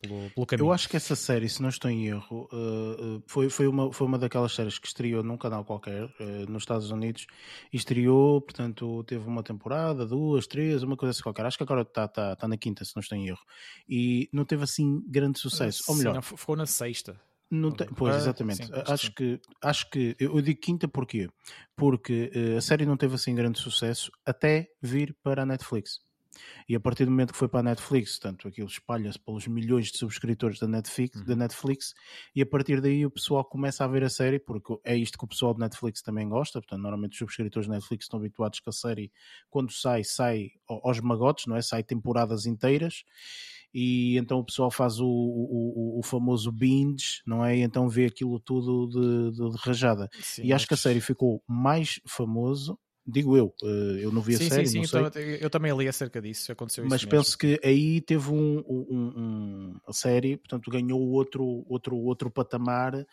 pelo, 0.00 0.30
pelo, 0.30 0.46
caminho. 0.46 0.66
Eu 0.66 0.72
acho 0.72 0.88
que 0.88 0.96
essa 0.96 1.14
série, 1.14 1.48
se 1.48 1.62
não 1.62 1.68
estou 1.68 1.90
em 1.90 2.08
erro, 2.08 2.48
foi, 3.26 3.48
foi, 3.48 3.66
uma, 3.66 3.92
foi 3.92 4.06
uma 4.06 4.18
daquelas 4.18 4.52
séries 4.52 4.78
que 4.78 4.86
estreou 4.86 5.22
num 5.22 5.36
canal 5.36 5.64
qualquer 5.64 6.08
nos 6.48 6.62
Estados 6.62 6.90
Unidos 6.90 7.26
e 7.72 7.76
estreou, 7.76 8.40
portanto, 8.40 9.04
teve 9.04 9.26
uma 9.26 9.42
temporada, 9.42 10.04
duas, 10.04 10.46
três, 10.46 10.82
uma 10.82 10.96
coisa 10.96 11.10
assim 11.12 11.22
qualquer. 11.22 11.46
Acho 11.46 11.56
que 11.56 11.62
agora 11.62 11.82
está 11.82 12.08
tá, 12.08 12.36
tá 12.36 12.48
na 12.48 12.56
quinta, 12.56 12.84
se 12.84 12.96
não 12.96 13.00
estou 13.00 13.16
em 13.16 13.28
erro. 13.28 13.42
E 13.88 14.28
não 14.32 14.44
teve 14.44 14.64
assim 14.64 15.00
grande 15.06 15.38
sucesso. 15.38 15.84
Ou 15.88 15.96
melhor, 15.96 16.14
não, 16.14 16.22
ficou 16.22 16.56
na 16.56 16.66
sexta. 16.66 17.20
Tem, 17.76 17.86
pois, 17.88 18.16
exatamente. 18.16 18.66
sim, 18.66 18.72
acho, 18.86 19.14
que, 19.14 19.40
acho 19.62 19.90
que 19.90 20.16
eu 20.18 20.40
digo 20.40 20.60
quinta 20.60 20.88
porquê? 20.88 21.28
Porque 21.76 22.30
uh, 22.34 22.56
a 22.56 22.60
série 22.62 22.86
não 22.86 22.96
teve 22.96 23.14
assim 23.14 23.34
grande 23.34 23.58
sucesso 23.58 24.10
até 24.24 24.70
vir 24.80 25.14
para 25.22 25.42
a 25.42 25.46
Netflix. 25.46 26.00
E 26.68 26.74
a 26.74 26.80
partir 26.80 27.04
do 27.04 27.10
momento 27.10 27.32
que 27.32 27.38
foi 27.38 27.48
para 27.48 27.60
a 27.60 27.62
Netflix, 27.62 28.18
tanto 28.18 28.48
aquilo 28.48 28.66
espalha-se 28.66 29.18
pelos 29.18 29.46
milhões 29.46 29.90
de 29.90 29.98
subscritores 29.98 30.58
da 30.58 30.66
Netflix, 30.66 31.18
uhum. 31.18 31.26
da 31.26 31.36
Netflix, 31.36 31.94
e 32.34 32.40
a 32.40 32.46
partir 32.46 32.80
daí 32.80 33.04
o 33.04 33.10
pessoal 33.10 33.44
começa 33.44 33.84
a 33.84 33.88
ver 33.88 34.04
a 34.04 34.08
série, 34.08 34.38
porque 34.38 34.74
é 34.84 34.96
isto 34.96 35.18
que 35.18 35.24
o 35.24 35.28
pessoal 35.28 35.52
de 35.54 35.60
Netflix 35.60 36.02
também 36.02 36.28
gosta. 36.28 36.60
Portanto, 36.60 36.80
normalmente 36.80 37.12
os 37.12 37.18
subscritores 37.18 37.68
da 37.68 37.74
Netflix 37.74 38.06
estão 38.06 38.18
habituados 38.18 38.60
que 38.60 38.68
a 38.68 38.72
série, 38.72 39.12
quando 39.50 39.72
sai, 39.72 40.04
sai 40.04 40.50
aos 40.66 41.00
magotes, 41.00 41.46
não 41.46 41.56
é? 41.56 41.62
Sai 41.62 41.82
temporadas 41.82 42.46
inteiras 42.46 43.04
e 43.74 44.16
então 44.18 44.38
o 44.38 44.44
pessoal 44.44 44.70
faz 44.70 45.00
o, 45.00 45.06
o, 45.06 45.98
o 45.98 46.02
famoso 46.02 46.52
binge, 46.52 47.22
não 47.26 47.44
é? 47.44 47.56
E 47.56 47.62
então 47.62 47.88
vê 47.88 48.06
aquilo 48.06 48.38
tudo 48.40 48.86
de, 48.88 49.30
de, 49.32 49.50
de 49.50 49.56
rajada. 49.58 50.08
Sim, 50.20 50.42
e 50.44 50.52
acho 50.52 50.64
mas... 50.64 50.68
que 50.68 50.74
a 50.74 50.76
série 50.76 51.00
ficou 51.00 51.42
mais 51.48 52.00
famoso 52.06 52.78
Digo 53.04 53.36
eu, 53.36 53.52
eh, 53.64 54.04
eu 54.04 54.12
não 54.12 54.22
vi 54.22 54.36
sim, 54.36 54.46
a 54.46 54.48
série. 54.48 54.66
Sim, 54.66 54.84
sim, 54.84 54.96
eu, 54.96 55.22
eu, 55.40 55.50
também 55.50 55.76
li 55.76 55.88
acerca 55.88 56.22
disso, 56.22 56.52
aconteceu 56.52 56.84
Mas 56.88 57.04
penso 57.04 57.36
que 57.36 57.60
aí 57.64 58.00
teve 58.00 58.30
um, 58.30 58.58
um, 58.58 58.86
um, 58.90 59.80
a 59.88 59.92
série, 59.92 60.36
portanto, 60.36 60.70
ganhou 60.70 61.00
outro, 61.00 61.64
outro, 61.68 61.96
outro 61.96 62.30
patamar 62.30 62.94
uh, 62.94 63.06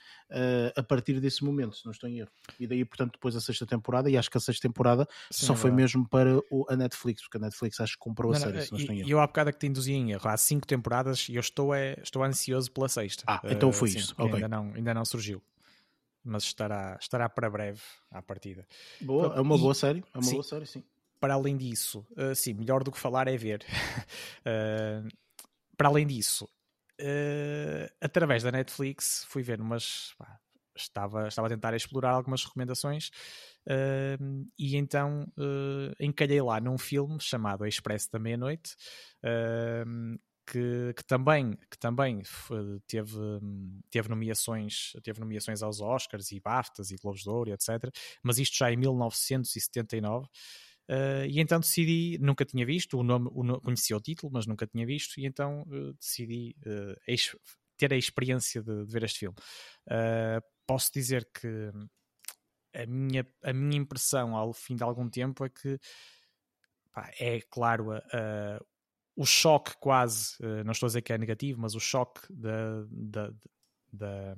a 0.75 0.83
partir 0.83 1.19
desse 1.19 1.43
momento, 1.43 1.75
se 1.75 1.85
não 1.85 1.91
estou 1.91 2.07
em 2.07 2.19
erro. 2.19 2.29
E 2.59 2.67
daí, 2.67 2.85
portanto, 2.85 3.13
depois 3.13 3.35
a 3.35 3.41
sexta 3.41 3.65
temporada, 3.65 4.11
e 4.11 4.15
acho 4.17 4.29
que 4.29 4.37
a 4.37 4.41
sexta 4.41 4.67
temporada 4.67 5.07
sim, 5.31 5.47
só 5.47 5.53
é 5.53 5.55
foi 5.55 5.71
mesmo 5.71 6.07
para 6.07 6.37
o, 6.51 6.67
a 6.69 6.75
Netflix, 6.75 7.23
porque 7.23 7.37
a 7.37 7.41
Netflix 7.41 7.79
acho 7.79 7.93
que 7.93 7.99
comprou 7.99 8.31
não, 8.31 8.37
a 8.37 8.41
série, 8.41 8.57
não, 8.57 8.61
se 8.61 8.71
não 8.71 8.79
estou 8.79 8.95
em 8.95 8.99
erro. 8.99 9.09
E 9.09 9.11
eu 9.11 9.19
há 9.19 9.25
bocado 9.25 9.49
é 9.49 9.53
que 9.53 9.59
te 9.59 9.65
induzi 9.65 9.93
em 9.93 10.11
erro, 10.11 10.29
há 10.29 10.37
cinco 10.37 10.67
temporadas 10.67 11.27
e 11.29 11.35
eu 11.35 11.41
estou, 11.41 11.73
é, 11.73 11.97
estou 12.03 12.23
ansioso 12.23 12.71
pela 12.71 12.87
sexta. 12.87 13.23
Ah, 13.25 13.41
então 13.45 13.71
foi 13.71 13.89
uh, 13.89 13.97
isso. 13.97 14.13
Okay. 14.13 14.35
Ainda, 14.35 14.47
não, 14.47 14.71
ainda 14.75 14.93
não 14.93 15.03
surgiu 15.03 15.41
mas 16.24 16.43
estará, 16.43 16.97
estará 16.99 17.30
para 17.30 17.49
breve 17.49 17.82
à 18.11 18.22
partida. 18.22 18.67
Boa, 19.01 19.36
é 19.36 19.41
uma 19.41 19.57
boa 19.57 19.74
série, 19.74 20.03
é 20.13 20.17
uma 20.17 20.24
sim, 20.24 20.32
boa 20.32 20.43
série, 20.43 20.65
sim. 20.65 20.84
Para 21.20 21.34
além 21.34 21.57
disso, 21.57 22.05
uh, 22.11 22.34
sim, 22.34 22.53
melhor 22.53 22.84
do 22.84 22.91
que 22.91 22.99
falar 22.99 23.28
é 23.28 23.38
ver. 23.38 23.65
uh, 24.45 25.07
para 25.76 25.88
além 25.88 26.07
disso, 26.07 26.45
uh, 26.45 27.93
através 28.01 28.43
da 28.43 28.51
Netflix, 28.51 29.26
fui 29.28 29.43
ver 29.43 29.59
umas. 29.59 30.13
Pá, 30.17 30.39
estava, 30.76 31.28
estava 31.28 31.47
a 31.47 31.49
tentar 31.49 31.74
explorar 31.74 32.11
algumas 32.11 32.45
recomendações 32.45 33.11
e 34.57 34.78
então 34.78 35.28
encalhei 35.99 36.41
lá 36.41 36.61
num 36.61 36.78
filme 36.78 37.20
chamado 37.20 37.67
Expresso 37.67 38.09
da 38.09 38.17
Meia-Noite, 38.17 38.78
que, 40.50 40.93
que, 40.95 41.06
também, 41.06 41.56
que 41.70 41.78
também 41.78 42.24
teve, 42.88 43.16
teve, 43.91 44.10
nomeações, 44.10 44.93
teve 45.04 45.20
nomeações 45.20 45.62
aos 45.62 45.80
Oscars 45.80 46.32
e 46.32 46.39
BAFTAs 46.39 46.89
e 46.89 46.95
Globos 46.95 47.22
de 47.22 47.30
Ouro, 47.30 47.52
etc. 47.52 47.93
Mas 48.24 48.39
isto 48.39 48.58
já 48.58 48.72
em 48.72 48.78
1979. 48.78 50.28
Uh, 50.89 51.24
e 51.30 51.39
então 51.39 51.60
decidi, 51.60 52.18
nunca 52.20 52.43
tinha 52.43 52.66
visto, 52.66 52.97
o 52.97 53.04
nome, 53.04 53.30
o 53.32 53.62
conhecia 53.62 53.95
o 53.95 54.02
título, 54.02 54.34
mas 54.34 54.47
nunca 54.47 54.66
tinha 54.66 54.88
visto, 54.88 55.20
e 55.20 55.26
então 55.28 55.62
uh, 55.62 55.93
decidi 55.93 56.56
uh, 56.66 57.00
ex, 57.08 57.36
ter 57.78 57.93
a 57.93 57.97
experiência 57.97 58.64
de, 58.64 58.86
de 58.86 58.91
ver 58.91 59.04
este 59.04 59.20
filme. 59.20 59.36
posso 60.66 60.91
dizer 60.91 61.30
que 61.32 61.72
a 62.74 62.88
minha, 62.88 63.24
a 63.43 63.54
minha 63.54 63.78
impressão 63.78 64.36
ao 64.36 64.52
fim 64.52 64.76
de 64.76 64.84
algum 64.84 65.08
tempo 65.08 65.45
é 65.45 65.50
que 65.50 65.80
é 67.20 67.39
claro 67.41 67.91
a, 67.91 68.02
o 69.20 69.26
choque 69.26 69.76
quase, 69.82 70.38
uh, 70.39 70.63
não 70.63 70.72
estou 70.72 70.88
a 70.88 70.89
dizer 70.89 71.01
que 71.01 71.11
é 71.11 71.17
negativo, 71.17 71.59
mas 71.59 71.76
o 71.76 71.80
choque 71.80 72.22
da, 72.30 72.86
da, 72.89 73.34
da, 73.91 74.36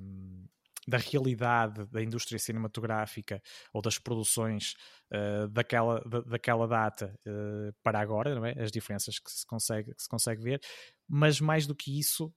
da 0.88 0.98
realidade 0.98 1.86
da 1.86 2.02
indústria 2.02 2.36
cinematográfica 2.36 3.40
ou 3.72 3.80
das 3.80 3.96
produções 3.96 4.74
uh, 5.12 5.46
daquela, 5.46 6.00
da, 6.00 6.20
daquela 6.22 6.66
data 6.66 7.16
uh, 7.24 7.72
para 7.80 8.00
agora, 8.00 8.34
não 8.34 8.44
é? 8.44 8.60
as 8.60 8.72
diferenças 8.72 9.20
que 9.20 9.30
se 9.30 9.46
consegue, 9.46 9.94
que 9.94 10.02
se 10.02 10.08
consegue 10.08 10.42
ver, 10.42 10.60
mas 11.08 11.40
mais 11.40 11.64
do 11.64 11.76
que 11.76 11.96
isso, 11.96 12.34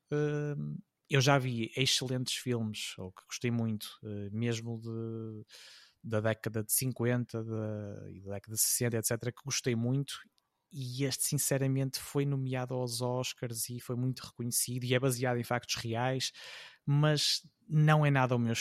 eu 1.10 1.22
já 1.22 1.40
vi 1.40 1.72
excelentes 1.76 2.36
filmes, 2.36 2.94
ou 3.00 3.12
que 3.12 3.24
gostei 3.26 3.50
muito, 3.50 3.88
mesmo 4.32 4.80
de 4.80 5.46
da 6.04 6.22
década 6.22 6.64
de 6.64 6.72
50 6.72 7.40
e 8.12 8.22
da 8.22 8.34
década 8.34 8.56
de 8.56 8.62
60, 8.62 8.98
etc., 8.98 9.34
que 9.34 9.44
gostei 9.44 9.76
muito 9.76 10.20
e 10.76 11.06
este 11.06 11.24
sinceramente 11.24 12.00
foi 12.00 12.26
nomeado 12.26 12.74
aos 12.74 13.02
Oscars 13.02 13.70
e 13.70 13.80
foi 13.80 13.96
muito 13.96 14.20
reconhecido 14.20 14.84
e 14.84 14.94
é 14.94 15.00
baseado 15.00 15.38
em 15.38 15.44
factos 15.44 15.76
reais, 15.76 16.34
mas 16.86 17.42
não 17.68 18.06
é 18.06 18.12
nada 18.12 18.36
o 18.36 18.40
meu. 18.40 18.54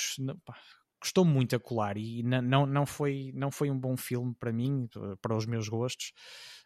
Pá, 0.44 0.56
custou 1.00 1.24
muito 1.24 1.56
a 1.56 1.60
colar 1.60 1.96
e 1.96 2.22
não, 2.22 2.64
não, 2.64 2.86
foi, 2.86 3.32
não 3.34 3.50
foi 3.50 3.68
um 3.68 3.78
bom 3.78 3.96
filme 3.96 4.32
para 4.38 4.52
mim, 4.52 4.88
para 5.20 5.36
os 5.36 5.44
meus 5.44 5.68
gostos. 5.68 6.12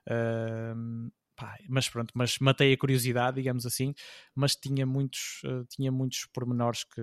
Uh, 0.06 1.10
pá, 1.34 1.56
mas 1.66 1.88
pronto, 1.88 2.12
mas 2.14 2.38
matei 2.40 2.72
a 2.74 2.76
curiosidade, 2.76 3.36
digamos 3.36 3.64
assim, 3.64 3.94
mas 4.34 4.54
tinha 4.54 4.84
muitos, 4.84 5.40
uh, 5.44 5.64
tinha 5.64 5.90
muitos 5.90 6.26
pormenores 6.26 6.84
que, 6.84 7.02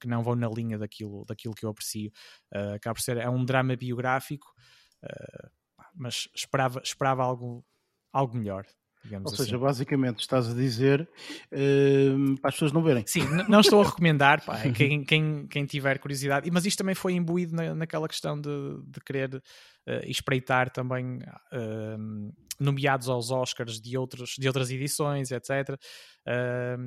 que 0.00 0.08
não 0.08 0.22
vão 0.22 0.34
na 0.34 0.48
linha 0.48 0.78
daquilo, 0.78 1.26
daquilo 1.26 1.54
que 1.54 1.66
eu 1.66 1.70
aprecio. 1.70 2.10
Uh, 2.54 2.74
acaba 2.76 2.94
por 2.94 3.02
ser, 3.02 3.18
é 3.18 3.28
um 3.28 3.44
drama 3.44 3.76
biográfico, 3.76 4.46
uh, 5.04 5.50
mas 5.94 6.28
esperava, 6.34 6.80
esperava 6.82 7.22
algo, 7.22 7.64
algo 8.12 8.36
melhor. 8.36 8.66
Ou 9.24 9.30
seja, 9.30 9.56
assim. 9.56 9.64
basicamente 9.64 10.20
estás 10.20 10.48
a 10.48 10.54
dizer 10.54 11.08
uh, 11.52 12.40
para 12.40 12.50
as 12.50 12.54
pessoas 12.54 12.72
não 12.72 12.82
verem. 12.82 13.04
Sim, 13.04 13.24
não 13.48 13.60
estou 13.60 13.82
a 13.82 13.84
recomendar, 13.84 14.44
pá, 14.44 14.60
quem, 14.70 15.04
quem, 15.04 15.46
quem, 15.48 15.66
tiver 15.66 15.98
curiosidade, 15.98 16.48
mas 16.52 16.64
isto 16.64 16.78
também 16.78 16.94
foi 16.94 17.14
imbuído 17.14 17.54
na, 17.54 17.74
naquela 17.74 18.06
questão 18.06 18.40
de, 18.40 18.48
de 18.86 19.00
querer 19.00 19.34
uh, 19.34 19.42
espreitar 20.06 20.70
também 20.70 21.16
uh, 21.16 22.32
nomeados 22.60 23.08
aos 23.08 23.32
Oscars 23.32 23.80
de, 23.80 23.98
outros, 23.98 24.36
de 24.38 24.46
outras 24.46 24.70
edições, 24.70 25.32
etc. 25.32 25.76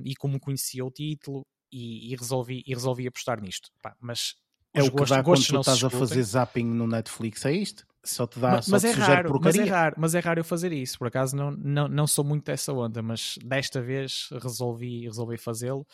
e 0.06 0.16
como 0.16 0.40
conhecia 0.40 0.86
o 0.86 0.92
título 0.92 1.46
e, 1.70 2.14
e, 2.14 2.16
resolvi, 2.16 2.64
e 2.66 2.74
resolvi 2.74 3.08
apostar 3.08 3.42
nisto. 3.42 3.70
Pá, 3.82 3.94
mas 4.00 4.36
é 4.74 4.82
o 4.82 4.86
que 4.86 4.92
gostos, 4.92 5.10
dá 5.10 5.24
quando 5.24 5.46
tu 5.46 5.60
estás 5.60 5.84
a 5.84 5.90
fazer 5.90 6.24
zapping 6.24 6.66
no 6.66 6.88
Netflix, 6.88 7.46
é 7.46 7.52
isto? 7.52 7.86
Só 8.06 8.28
te 8.28 8.40
dá, 8.40 8.52
mas, 8.52 8.66
só 8.66 8.72
mas 8.72 8.82
te 8.84 8.88
é 8.88 8.92
raro, 8.92 9.40
mas 9.42 9.56
é 9.56 9.64
raro, 9.64 9.96
mas 9.98 10.16
é 10.16 10.20
raro 10.20 10.40
eu 10.40 10.44
fazer 10.44 10.72
isso. 10.72 10.98
Por 10.98 11.08
acaso 11.08 11.36
não, 11.36 11.52
não, 11.52 11.88
não 11.88 12.08
sou 12.08 12.24
muito 12.24 12.46
dessa 12.46 12.72
onda, 12.72 13.02
mas 13.02 13.38
desta 13.44 13.82
vez 13.82 14.30
resolvi, 14.42 15.06
resolvi 15.06 15.38
fazê-lo. 15.38 15.86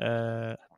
Uh, 0.00 0.72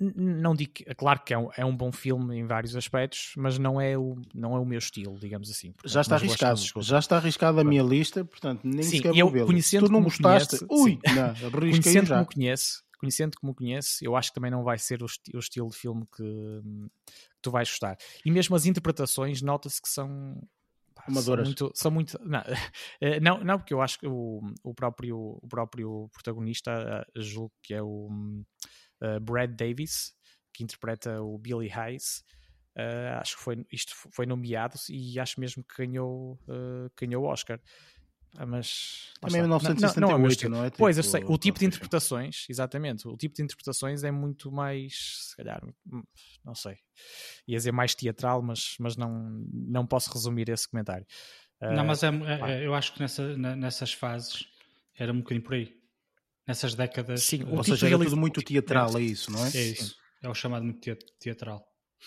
não 0.00 0.54
digo 0.54 0.72
claro 0.96 1.20
que 1.24 1.34
é 1.34 1.38
um, 1.38 1.48
é 1.56 1.64
um 1.64 1.76
bom 1.76 1.92
filme 1.92 2.38
em 2.38 2.46
vários 2.46 2.74
aspectos, 2.76 3.32
mas 3.36 3.58
não 3.58 3.80
é 3.80 3.98
o, 3.98 4.16
não 4.34 4.56
é 4.56 4.58
o 4.58 4.64
meu 4.64 4.78
estilo, 4.78 5.18
digamos 5.18 5.50
assim. 5.50 5.72
Portanto, 5.72 5.92
já 5.92 6.00
está 6.00 6.14
arriscado, 6.16 6.60
já 6.80 6.98
está 6.98 7.16
arriscado 7.16 7.60
a 7.60 7.64
minha 7.64 7.82
lista, 7.82 8.24
portanto 8.24 8.60
nem 8.64 8.82
sim, 8.82 8.96
sequer 8.96 9.12
vou 9.12 9.30
vê-lo. 9.30 9.62
Se 9.62 9.78
tu 9.78 9.90
não 9.90 10.02
gostaste, 10.02 10.64
conhece, 10.66 10.66
ui, 10.70 10.98
não, 11.14 11.50
conhecendo 11.60 12.06
já. 12.06 12.14
como 12.16 12.26
conhece, 12.32 12.82
conhecendo 12.98 13.36
como 13.38 13.54
conhece, 13.54 14.04
eu 14.04 14.16
acho 14.16 14.30
que 14.30 14.34
também 14.34 14.50
não 14.50 14.62
vai 14.62 14.78
ser 14.78 15.02
o, 15.02 15.06
esti 15.06 15.34
o 15.34 15.38
estilo 15.38 15.70
de 15.70 15.76
filme 15.76 16.06
que, 16.14 16.22
que, 16.22 17.40
tu 17.40 17.50
vais 17.50 17.68
gostar. 17.68 17.96
E 18.24 18.30
mesmo 18.30 18.54
as 18.54 18.66
interpretações, 18.66 19.40
nota-se 19.40 19.80
que 19.80 19.88
são. 19.88 20.40
Amadoras. 21.06 21.46
São 21.46 21.46
muito. 21.46 21.72
São 21.74 21.90
muito 21.90 22.18
não, 22.26 22.42
eh, 23.00 23.20
não, 23.20 23.42
não, 23.42 23.58
porque 23.58 23.72
eu 23.72 23.80
acho 23.80 23.98
que 23.98 24.06
o, 24.06 24.40
o, 24.62 24.74
próprio, 24.74 25.38
o 25.40 25.48
próprio 25.48 26.10
protagonista, 26.12 26.70
eh, 27.16 27.20
julgo 27.20 27.54
que 27.62 27.72
é 27.72 27.82
o 27.82 28.08
uh, 29.00 29.20
Brad 29.20 29.50
Davis, 29.54 30.14
que 30.52 30.64
interpreta 30.64 31.22
o 31.22 31.38
Billy 31.38 31.70
Hayes. 31.72 32.24
Uh, 32.76 33.18
acho 33.20 33.36
que 33.36 33.42
foi, 33.42 33.66
isto 33.72 33.92
foi 34.12 34.24
nomeado 34.24 34.76
e 34.88 35.18
acho 35.18 35.40
mesmo 35.40 35.64
que 35.64 35.84
ganhou, 35.84 36.38
uh, 36.48 36.90
ganhou 36.96 37.24
o 37.24 37.26
Oscar. 37.26 37.60
Ah, 38.36 38.46
mas 38.46 39.12
também 39.20 39.42
1978, 39.42 40.00
não, 40.00 40.08
não, 40.50 40.56
é 40.56 40.60
não 40.60 40.64
é? 40.64 40.70
Tipo, 40.70 40.78
pois, 40.78 40.96
eu 40.96 41.02
sei, 41.02 41.24
o 41.24 41.38
tipo 41.38 41.58
de 41.58 41.64
interpretações, 41.64 42.46
exatamente, 42.48 43.08
o 43.08 43.16
tipo 43.16 43.34
de 43.34 43.42
interpretações 43.42 44.04
é 44.04 44.10
muito 44.10 44.52
mais, 44.52 45.28
se 45.28 45.36
calhar, 45.36 45.60
hum, 45.90 46.02
não 46.44 46.54
sei, 46.54 46.76
ia 47.46 47.56
dizer 47.56 47.72
mais 47.72 47.94
teatral, 47.94 48.42
mas, 48.42 48.76
mas 48.78 48.96
não, 48.96 49.44
não 49.52 49.86
posso 49.86 50.12
resumir 50.12 50.48
esse 50.48 50.68
comentário. 50.68 51.06
Não, 51.60 51.82
uh, 51.82 51.86
mas 51.86 52.02
é, 52.02 52.08
é, 52.08 52.66
eu 52.66 52.74
acho 52.74 52.94
que 52.94 53.00
nessa, 53.00 53.36
nessas 53.36 53.92
fases 53.92 54.46
era 54.96 55.12
um 55.12 55.18
bocadinho 55.18 55.44
por 55.44 55.54
aí. 55.54 55.76
Nessas 56.46 56.74
décadas. 56.74 57.24
Sim, 57.24 57.42
o 57.42 57.56
Ou 57.56 57.62
tipo 57.62 57.76
seja, 57.76 57.94
é 57.94 57.98
tudo 57.98 58.16
muito 58.16 58.40
teatral, 58.42 58.96
é 58.96 59.02
isso, 59.02 59.30
não 59.30 59.44
é? 59.44 59.50
É 59.54 59.62
isso. 59.62 59.96
É 60.22 60.28
o 60.28 60.34
chamado 60.34 60.64
muito 60.64 60.96
teatral. 61.20 61.64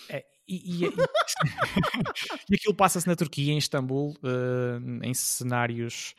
É, 0.08 0.24
e, 0.46 0.84
e, 0.84 0.88
e 2.50 2.54
aquilo 2.54 2.74
passa-se 2.74 3.06
na 3.06 3.16
Turquia, 3.16 3.52
em 3.52 3.58
Istambul, 3.58 4.14
uh, 4.22 5.04
em 5.04 5.14
cenários. 5.14 6.14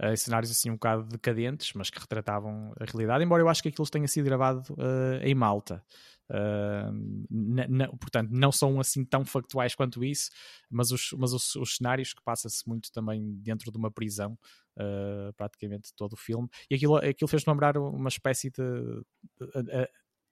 Em 0.00 0.14
cenários 0.14 0.48
assim 0.48 0.70
um 0.70 0.74
bocado 0.74 1.02
decadentes, 1.02 1.72
mas 1.74 1.90
que 1.90 1.98
retratavam 1.98 2.72
a 2.78 2.84
realidade, 2.84 3.24
embora 3.24 3.42
eu 3.42 3.48
acho 3.48 3.60
que 3.60 3.68
aquilo 3.68 3.88
tenha 3.88 4.06
sido 4.06 4.26
gravado 4.26 4.62
uh, 4.74 5.20
em 5.22 5.34
Malta. 5.34 5.82
Uh, 6.30 6.92
na, 7.30 7.66
na, 7.66 7.88
portanto, 7.88 8.30
não 8.30 8.52
são 8.52 8.78
assim 8.78 9.04
tão 9.04 9.24
factuais 9.24 9.74
quanto 9.74 10.04
isso, 10.04 10.30
mas 10.70 10.92
os, 10.92 11.10
mas 11.16 11.32
os, 11.32 11.56
os 11.56 11.76
cenários 11.76 12.12
que 12.12 12.22
passa-se 12.22 12.68
muito 12.68 12.92
também 12.92 13.34
dentro 13.42 13.72
de 13.72 13.78
uma 13.78 13.90
prisão, 13.90 14.38
uh, 14.76 15.32
praticamente 15.36 15.92
todo 15.96 16.12
o 16.12 16.16
filme, 16.16 16.48
e 16.70 16.74
aquilo, 16.74 16.96
aquilo 16.96 17.28
fez-me 17.28 17.52
lembrar 17.52 17.78
uma 17.78 18.08
espécie 18.08 18.50
de, 18.50 18.62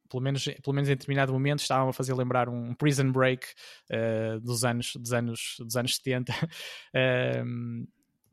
pelo 0.09 0.23
menos, 0.23 0.45
pelo 0.45 0.75
menos 0.75 0.89
em 0.89 0.93
determinado 0.93 1.33
momento 1.33 1.61
estavam 1.61 1.89
a 1.89 1.93
fazer 1.93 2.15
lembrar 2.15 2.49
um 2.49 2.75
prison 2.75 3.11
break 3.11 3.47
uh, 3.91 4.41
dos, 4.41 4.65
anos, 4.65 4.93
dos, 4.97 5.13
anos, 5.13 5.57
dos 5.59 5.77
anos 5.77 5.97
70 5.97 6.33
uh, 6.33 6.37
ehm, 6.95 7.85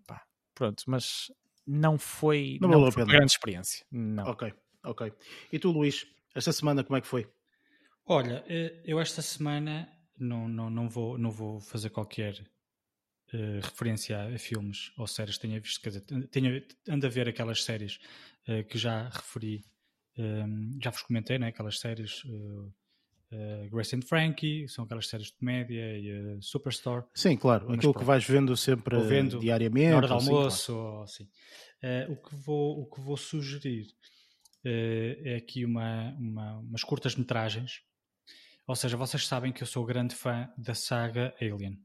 pá, 0.07 0.21
pronto, 0.53 0.83
mas 0.87 1.31
não 1.65 1.97
foi, 1.97 2.57
não, 2.61 2.69
não 2.69 2.91
foi 2.91 3.03
uma 3.03 3.11
grande 3.11 3.31
experiência 3.31 3.85
não. 3.91 4.25
ok, 4.25 4.53
ok 4.83 5.13
e 5.51 5.59
tu 5.59 5.71
Luís, 5.71 6.05
esta 6.35 6.51
semana 6.51 6.83
como 6.83 6.97
é 6.97 7.01
que 7.01 7.07
foi? 7.07 7.27
Olha, 8.05 8.43
eh, 8.49 8.81
eu 8.83 8.99
esta 8.99 9.21
semana 9.21 9.87
não, 10.17 10.47
não, 10.47 10.69
não, 10.69 10.89
vou, 10.89 11.17
não 11.17 11.31
vou 11.31 11.59
fazer 11.59 11.89
qualquer 11.89 12.33
uh, 13.33 13.59
referência 13.61 14.19
a 14.21 14.37
filmes 14.37 14.91
ou 14.97 15.07
séries 15.07 15.35
que 15.35 15.41
tenha 15.47 15.59
visto, 15.59 15.81
quer 15.81 15.89
dizer, 15.89 16.27
tenho, 16.29 16.61
ando 16.89 17.05
a 17.05 17.09
ver 17.09 17.29
aquelas 17.29 17.63
séries 17.63 17.99
uh, 18.47 18.63
que 18.65 18.77
já 18.77 19.09
referi 19.09 19.63
um, 20.17 20.77
já 20.81 20.91
vos 20.91 21.01
comentei, 21.01 21.37
né, 21.39 21.47
aquelas 21.47 21.79
séries 21.79 22.23
uh, 22.25 22.73
uh, 23.31 23.69
Grace 23.71 23.95
and 23.95 24.01
Frankie, 24.01 24.67
são 24.67 24.85
aquelas 24.85 25.07
séries 25.07 25.27
de 25.27 25.33
comédia 25.33 25.97
e 25.97 26.35
uh, 26.35 26.41
Superstore. 26.41 27.05
Sim, 27.13 27.35
claro, 27.35 27.65
Mas 27.67 27.77
aquilo 27.77 27.93
pronto. 27.93 28.03
que 28.03 28.07
vais 28.07 28.25
vendo 28.25 28.55
sempre 28.55 28.99
vendo 29.03 29.39
diariamente. 29.39 29.89
Na 29.89 29.97
hora 29.97 30.07
de 30.07 30.13
almoço, 30.13 30.73
claro. 30.73 31.03
assim. 31.03 31.27
o, 32.09 32.15
que 32.15 32.35
vou, 32.35 32.81
o 32.81 32.85
que 32.85 33.01
vou 33.01 33.17
sugerir 33.17 33.87
é 34.65 35.35
aqui 35.35 35.65
uma, 35.65 36.11
uma, 36.17 36.59
umas 36.59 36.83
curtas 36.83 37.15
metragens. 37.15 37.81
Ou 38.65 38.75
seja, 38.75 38.95
vocês 38.95 39.27
sabem 39.27 39.51
que 39.51 39.61
eu 39.61 39.67
sou 39.67 39.85
grande 39.85 40.15
fã 40.15 40.49
da 40.57 40.73
saga 40.73 41.33
Alien. 41.41 41.77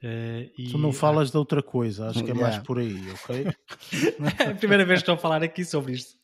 Uh, 0.00 0.70
tu 0.70 0.78
não 0.78 0.92
falas 0.92 1.32
de 1.32 1.36
outra 1.36 1.60
coisa, 1.60 2.06
acho 2.06 2.22
que 2.22 2.30
é 2.30 2.34
yeah. 2.34 2.40
mais 2.40 2.62
por 2.62 2.78
aí, 2.78 3.10
ok? 3.10 3.46
é 4.46 4.50
a 4.50 4.54
primeira 4.54 4.84
vez 4.84 5.00
que 5.00 5.02
estou 5.02 5.16
a 5.16 5.18
falar 5.18 5.42
aqui 5.42 5.64
sobre 5.64 5.94
isto. 5.94 6.16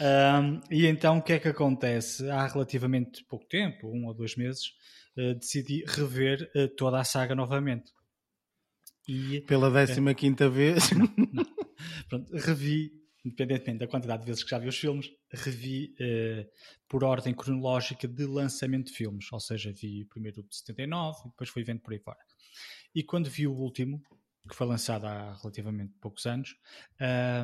Um, 0.00 0.60
e 0.70 0.86
então 0.86 1.18
o 1.18 1.22
que 1.22 1.32
é 1.32 1.38
que 1.40 1.48
acontece? 1.48 2.28
Há 2.30 2.46
relativamente 2.46 3.24
pouco 3.24 3.46
tempo, 3.46 3.88
um 3.88 4.06
ou 4.06 4.14
dois 4.14 4.36
meses, 4.36 4.68
uh, 5.18 5.34
decidi 5.34 5.82
rever 5.88 6.48
uh, 6.54 6.68
toda 6.68 7.00
a 7.00 7.04
saga 7.04 7.34
novamente. 7.34 7.90
E, 9.08 9.40
Pela 9.40 9.70
15 9.86 10.14
quinta 10.14 10.48
vez? 10.48 10.92
Não, 10.92 11.12
não. 11.32 11.44
Pronto, 12.08 12.32
revi, 12.36 12.92
independentemente 13.24 13.80
da 13.80 13.88
quantidade 13.88 14.22
de 14.22 14.26
vezes 14.28 14.44
que 14.44 14.50
já 14.50 14.58
vi 14.58 14.68
os 14.68 14.78
filmes, 14.78 15.10
revi 15.32 15.94
por 16.88 17.04
ordem 17.04 17.34
cronológica 17.34 18.08
de 18.08 18.24
lançamento 18.24 18.86
de 18.86 18.92
filmes. 18.92 19.26
Ou 19.30 19.40
seja, 19.40 19.72
vi 19.72 20.06
primeiro 20.06 20.40
o 20.40 20.44
de 20.44 20.56
79 20.56 21.18
e 21.18 21.28
depois 21.28 21.50
fui 21.50 21.64
vendo 21.64 21.80
por 21.80 21.92
aí 21.92 21.98
fora. 21.98 22.18
E 22.94 23.02
quando 23.02 23.28
vi 23.28 23.46
o 23.46 23.54
último, 23.54 24.02
que 24.48 24.54
foi 24.54 24.66
lançado 24.66 25.06
há 25.06 25.34
relativamente 25.34 25.92
poucos 26.00 26.26
anos, 26.26 26.56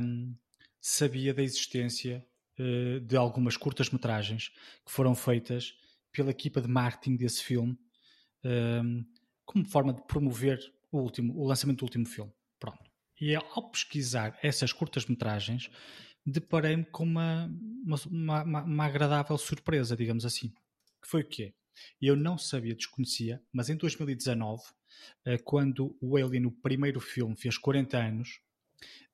um, 0.03 0.35
sabia 0.81 1.35
da 1.35 1.43
existência 1.43 2.25
uh, 2.59 3.01
de 3.01 3.17
algumas 3.17 3.57
curtas-metragens 3.57 4.49
que 4.85 4.93
foram 4.93 5.15
feitas 5.15 5.75
pela 6.13 6.31
equipa 6.31 6.61
de 6.61 6.69
marketing 6.69 7.17
desse 7.17 7.43
filme 7.43 7.79
um, 8.45 9.05
como 9.45 9.65
forma 9.65 9.93
de 9.93 10.03
promover 10.07 10.61
o, 10.91 10.99
último, 10.99 11.37
o 11.37 11.47
lançamento 11.47 11.79
do 11.79 11.85
último 11.85 12.07
filme. 12.07 12.33
Pronto. 12.59 12.91
E 13.21 13.35
ao 13.35 13.71
pesquisar 13.71 14.39
essas 14.43 14.73
curtas-metragens, 14.73 15.71
deparei-me 16.25 16.85
com 16.85 17.05
uma, 17.05 17.51
uma, 17.85 18.43
uma, 18.43 18.63
uma, 18.63 18.85
agradável 18.85 19.37
surpresa, 19.37 19.97
digamos 19.97 20.25
assim. 20.25 20.49
Que 21.03 21.09
foi 21.09 21.23
o 21.23 21.29
quê? 21.29 21.55
Eu 22.01 22.17
não 22.17 22.37
sabia, 22.39 22.75
desconhecia, 22.75 23.43
mas 23.53 23.69
em 23.69 23.77
2019 23.77 24.63
eh, 24.63 24.67
quando 25.45 25.97
o 26.01 26.17
Alien, 26.17 26.47
o 26.47 26.53
primeiro 26.53 27.01
filme, 27.01 27.37
fez 27.37 27.57
40 27.59 27.99
anos, 27.99 28.41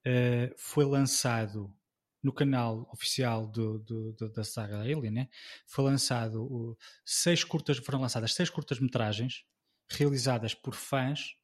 eh, 0.05 0.55
foi 0.57 0.85
lançado 0.85 1.75
no 2.23 2.33
canal 2.33 2.89
oficial 2.93 3.47
do, 3.47 3.79
do, 3.81 4.13
do, 4.13 4.33
da 4.33 4.45
saga 4.45 4.81
Alien, 4.81 5.11
né? 5.11 5.29
foi 5.67 5.85
lançado 5.85 6.77
seis 7.05 7.43
curtas, 7.43 7.79
foram 7.79 8.01
lançadas 8.01 8.33
seis 8.33 8.49
curtas-metragens 8.49 9.45
realizadas 9.89 10.55
por 10.55 10.75
fãs 10.75 11.37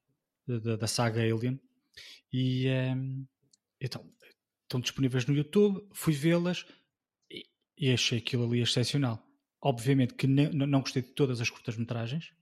da, 0.46 0.76
da 0.76 0.86
saga 0.86 1.20
Alien 1.20 1.60
e 2.32 2.66
um, 2.66 2.70
ehm, 2.70 3.26
então, 3.80 4.08
estão 4.62 4.80
disponíveis 4.80 5.26
no 5.26 5.34
YouTube, 5.34 5.84
fui 5.92 6.12
vê-las 6.12 6.64
e, 7.30 7.44
e, 7.76 7.92
achei 7.92 8.18
aquilo 8.18 8.44
ali 8.44 8.60
excepcional. 8.60 9.24
Obviamente 9.60 10.14
que 10.14 10.26
não 10.26 10.80
gostei 10.80 11.02
de 11.02 11.10
todas 11.10 11.40
as 11.40 11.50
curtas-metragens, 11.50 12.32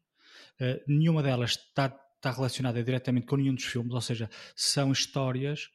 Uh, 0.61 0.83
nenhuma 0.87 1.23
delas 1.23 1.53
está, 1.53 1.87
está 2.17 2.31
relacionada 2.31 2.83
diretamente 2.83 3.27
com 3.27 3.37
nenhum 3.37 3.55
dos 3.55 3.65
filmes, 3.65 3.93
ou 3.93 4.01
seja, 4.01 4.29
são 4.55 4.93
histórias 4.93 5.69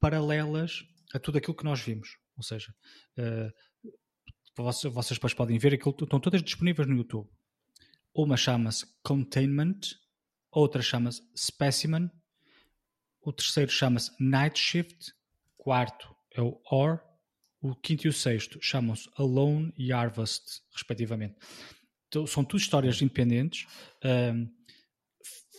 paralelas 0.00 0.82
a 1.12 1.18
tudo 1.18 1.38
aquilo 1.38 1.56
que 1.56 1.64
nós 1.64 1.80
vimos. 1.80 2.16
Ou 2.36 2.42
seja, 2.42 2.74
uh, 3.18 3.90
vocês, 4.56 4.92
vocês 4.92 5.18
depois 5.18 5.34
podem 5.34 5.58
ver 5.58 5.74
aquilo, 5.74 5.94
estão 6.00 6.20
todas 6.20 6.42
disponíveis 6.42 6.88
no 6.88 6.96
YouTube. 6.96 7.28
Uma 8.14 8.36
chama-se 8.36 8.86
Containment, 9.02 9.80
outra 10.50 10.80
chama-se 10.80 11.20
Specimen, 11.36 12.08
o 13.20 13.32
terceiro 13.32 13.70
chama-se 13.70 14.10
Night 14.20 14.58
Shift, 14.58 15.12
quarto 15.56 16.14
é 16.32 16.42
o 16.42 16.60
Or, 16.70 17.00
o 17.60 17.74
quinto 17.74 18.06
e 18.06 18.10
o 18.10 18.12
sexto 18.12 18.58
chamam-se 18.60 19.08
Alone 19.16 19.72
e 19.78 19.92
Harvest, 19.92 20.60
respectivamente. 20.72 21.36
São 22.26 22.44
tudo 22.44 22.60
histórias 22.60 23.00
independentes, 23.00 23.66
um, 24.04 24.48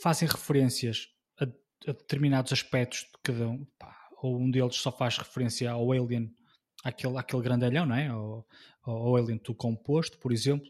fazem 0.01 0.27
referências 0.27 1.07
a, 1.39 1.43
a, 1.43 1.91
determinados 1.91 2.53
aspectos 2.53 2.99
de 3.01 3.19
cada 3.23 3.47
um. 3.47 3.65
Pá, 3.77 3.95
ou 4.21 4.39
um 4.39 4.49
deles 4.49 4.75
só 4.75 4.91
faz 4.91 5.17
referência 5.17 5.71
ao 5.71 5.91
Alien, 5.91 6.33
àquele, 6.83 7.17
àquele 7.17 7.41
grandalhão, 7.41 7.85
não 7.85 7.95
é? 7.95 8.07
Ao, 8.07 8.47
ao 8.83 9.15
Alien 9.15 9.39
do 9.43 9.53
composto, 9.53 10.17
por 10.19 10.31
exemplo. 10.31 10.67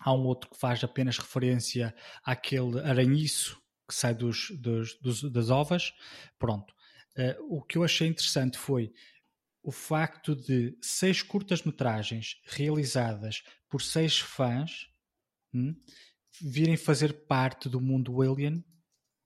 Há 0.00 0.14
um 0.14 0.24
outro 0.24 0.48
que 0.50 0.58
faz 0.58 0.82
apenas 0.82 1.18
referência 1.18 1.94
àquele 2.24 2.80
aranhiço 2.80 3.60
que 3.86 3.94
sai 3.94 4.14
dos, 4.14 4.50
dos, 4.58 4.94
dos 5.00 5.30
das 5.30 5.50
ovas. 5.50 5.92
Pronto. 6.38 6.72
Uh, 7.18 7.58
o 7.58 7.62
que 7.62 7.76
eu 7.76 7.82
achei 7.82 8.06
interessante 8.06 8.56
foi 8.56 8.92
o 9.62 9.72
facto 9.72 10.34
de 10.34 10.76
seis 10.80 11.22
curtas-metragens 11.22 12.40
realizadas 12.44 13.42
por 13.68 13.82
seis 13.82 14.18
fãs 14.18 14.89
hum, 15.52 15.74
virem 16.40 16.76
fazer 16.76 17.26
parte 17.26 17.68
do 17.68 17.80
mundo 17.80 18.20
Alien 18.22 18.64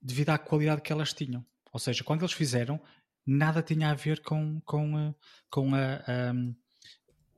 devido 0.01 0.31
à 0.31 0.39
qualidade 0.39 0.83
que 0.83 0.93
elas 0.93 1.13
tinham. 1.13 1.45
Ou 1.73 1.81
seja, 1.81 2.05
quando 2.05 2.23
eles 2.23 2.33
fizeram, 2.33 2.81
nada 3.27 3.63
tinha 3.63 3.91
a 3.91 3.95
ver 3.95 4.21
com, 4.21 4.61
com, 4.65 4.99
eh, 4.99 5.15
com 5.51 5.75
a, 5.75 5.95
a, 5.97 6.35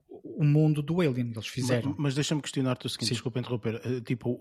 o 0.08 0.44
mundo 0.44 0.82
do 0.82 1.00
Alien. 1.00 1.30
Eles 1.30 1.46
fizeram. 1.46 1.90
Mas, 1.90 1.98
mas 1.98 2.14
deixa-me 2.14 2.42
questionar-te 2.42 2.86
o 2.86 2.88
seguinte: 2.88 3.08
Sim. 3.08 3.14
desculpa 3.14 3.38
interromper. 3.38 3.76
Uh, 3.76 4.00
tipo, 4.00 4.36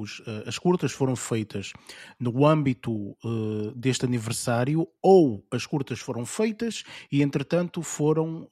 os, 0.00 0.20
uh, 0.20 0.44
as 0.46 0.58
curtas 0.58 0.92
foram 0.92 1.16
feitas 1.16 1.72
no 2.20 2.46
âmbito 2.46 2.92
uh, 2.92 3.72
deste 3.74 4.04
aniversário 4.04 4.86
ou 5.02 5.46
as 5.50 5.66
curtas 5.66 5.98
foram 6.00 6.26
feitas 6.26 6.84
e, 7.10 7.22
entretanto, 7.22 7.82
foram 7.82 8.48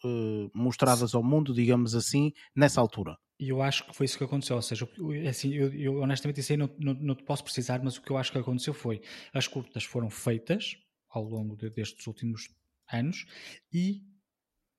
mostradas 0.54 1.14
ao 1.14 1.22
mundo, 1.22 1.54
digamos 1.54 1.94
assim, 1.94 2.32
nessa 2.56 2.80
altura? 2.80 3.16
E 3.38 3.48
eu 3.48 3.60
acho 3.60 3.86
que 3.86 3.94
foi 3.94 4.06
isso 4.06 4.18
que 4.18 4.24
aconteceu. 4.24 4.56
Ou 4.56 4.62
seja, 4.62 4.88
assim, 5.28 5.52
eu, 5.52 5.72
eu 5.74 5.96
honestamente 6.00 6.40
isso 6.40 6.52
aí 6.52 6.58
não, 6.58 6.70
não, 6.78 6.94
não 6.94 7.14
te 7.14 7.24
posso 7.24 7.42
precisar, 7.42 7.82
mas 7.82 7.96
o 7.96 8.02
que 8.02 8.10
eu 8.10 8.16
acho 8.16 8.30
que 8.30 8.38
aconteceu 8.38 8.72
foi 8.74 9.00
as 9.32 9.48
curtas 9.48 9.84
foram 9.84 10.10
feitas 10.10 10.76
ao 11.08 11.24
longo 11.24 11.56
de, 11.56 11.68
destes 11.70 12.06
últimos 12.06 12.48
anos 12.90 13.26
e 13.72 14.02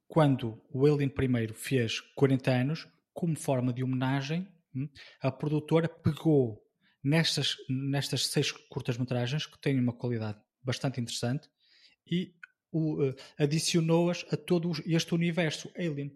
quando 0.07 0.61
o 0.69 0.85
Alien 0.85 1.09
I 1.09 1.53
fez 1.53 1.99
40 2.15 2.51
anos, 2.51 2.87
como 3.13 3.35
forma 3.35 3.73
de 3.73 3.83
homenagem, 3.83 4.47
hum, 4.75 4.87
a 5.19 5.31
produtora 5.31 5.89
pegou 5.89 6.63
nestas, 7.03 7.57
nestas 7.67 8.27
seis 8.27 8.51
curtas-metragens, 8.51 9.47
que 9.47 9.59
têm 9.59 9.79
uma 9.79 9.91
qualidade 9.91 10.39
bastante 10.63 11.01
interessante, 11.01 11.49
e 12.05 12.35
uh, 12.71 13.13
adicionou-as 13.39 14.23
a 14.31 14.37
todo 14.37 14.71
este 14.85 15.15
universo 15.15 15.71
Alien. 15.75 16.15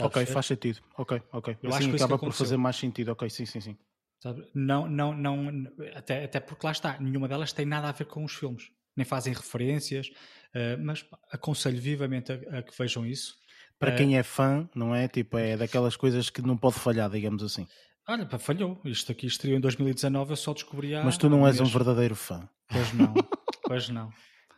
Ok, 0.00 0.26
faz 0.26 0.46
sentido. 0.46 0.80
Ok, 0.96 1.20
ok. 1.32 1.56
Eu 1.62 1.70
assim 1.70 1.78
acho 1.78 1.90
que 1.90 1.96
acaba 1.96 2.18
por 2.18 2.32
fazer 2.32 2.56
mais 2.56 2.76
sentido. 2.76 3.12
Ok, 3.12 3.28
sim, 3.30 3.46
sim, 3.46 3.60
sim. 3.60 3.76
Sabe? 4.20 4.48
Não, 4.54 4.88
não, 4.88 5.14
não, 5.14 5.48
até, 5.94 6.24
até 6.24 6.40
porque 6.40 6.66
lá 6.66 6.72
está, 6.72 6.98
nenhuma 6.98 7.28
delas 7.28 7.52
tem 7.52 7.64
nada 7.64 7.88
a 7.88 7.92
ver 7.92 8.06
com 8.06 8.24
os 8.24 8.32
filmes, 8.34 8.70
nem 8.96 9.04
fazem 9.04 9.32
referências, 9.32 10.08
uh, 10.08 10.82
mas 10.82 11.06
aconselho 11.30 11.80
vivamente 11.80 12.32
a, 12.32 12.58
a, 12.58 12.62
que 12.62 12.76
vejam 12.76 13.06
isso. 13.06 13.36
Para 13.78 13.92
uh, 13.92 13.96
quem 13.96 14.18
é 14.18 14.22
fã, 14.24 14.68
não 14.74 14.92
é? 14.94 15.06
Tipo, 15.06 15.38
é 15.38 15.56
daquelas 15.56 15.96
coisas 15.96 16.30
que 16.30 16.42
não 16.42 16.56
pode 16.56 16.80
falhar, 16.80 17.08
digamos 17.08 17.44
assim. 17.44 17.66
Olha, 18.08 18.26
pá, 18.26 18.38
falhou. 18.38 18.80
Isto 18.84 19.12
aqui 19.12 19.26
estreou 19.26 19.56
em 19.56 19.60
2019, 19.60 20.32
eu 20.32 20.36
só 20.36 20.52
descobri 20.52 20.96
há. 20.96 21.04
Mas 21.04 21.16
tu 21.16 21.28
não 21.30 21.46
és 21.46 21.60
um 21.60 21.66
verdadeiro 21.66 22.16
fã. 22.16 22.48
Pois 22.68 22.92
não, 22.92 23.14
pois 23.66 23.88
não. 23.88 24.10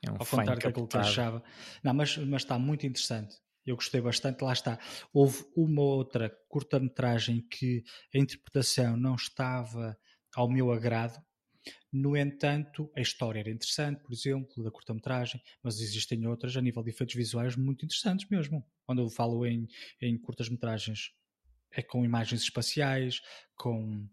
É 0.03 0.11
um 0.11 0.15
Ao 0.19 0.25
contrário 0.25 0.63
daquilo 0.63 0.89
que 0.89 0.97
achava. 0.97 1.43
Não, 1.85 1.93
mas, 1.93 2.17
mas 2.17 2.43
está 2.43 2.59
muito 2.59 2.87
interessante. 2.87 3.37
Eu 3.67 3.77
gostei 3.77 4.01
bastante, 4.01 4.43
lá 4.43 4.53
está. 4.53 4.79
Houve 5.13 5.45
uma 5.57 5.83
outra 5.83 6.31
curta-metragem 6.49 7.47
que 7.49 7.85
a 8.15 8.19
interpretação 8.19 8.97
não 8.97 9.15
estava 9.15 9.97
ao 10.35 10.49
meu 10.49 10.73
agrado, 10.73 11.21
no 11.93 12.17
entanto, 12.17 12.91
a 12.97 13.01
história 13.01 13.41
era 13.41 13.51
interessante, 13.51 14.01
por 14.03 14.13
exemplo, 14.13 14.63
da 14.63 14.71
curta-metragem, 14.71 15.43
mas 15.63 15.81
existem 15.81 16.27
outras 16.27 16.57
a 16.57 16.61
nível 16.61 16.83
de 16.83 16.91
efeitos 16.91 17.15
visuais 17.15 17.57
muito 17.57 17.85
interessantes 17.85 18.29
mesmo. 18.31 18.65
Quando 18.85 19.03
eu 19.03 19.11
falo 19.11 19.45
em, 19.45 19.69
em 20.01 20.17
curtas-metragens, 20.17 21.13
é 21.71 21.83
com 21.83 22.05
imagens 22.05 22.43
espaciais, 22.43 23.21
com 23.57 24.09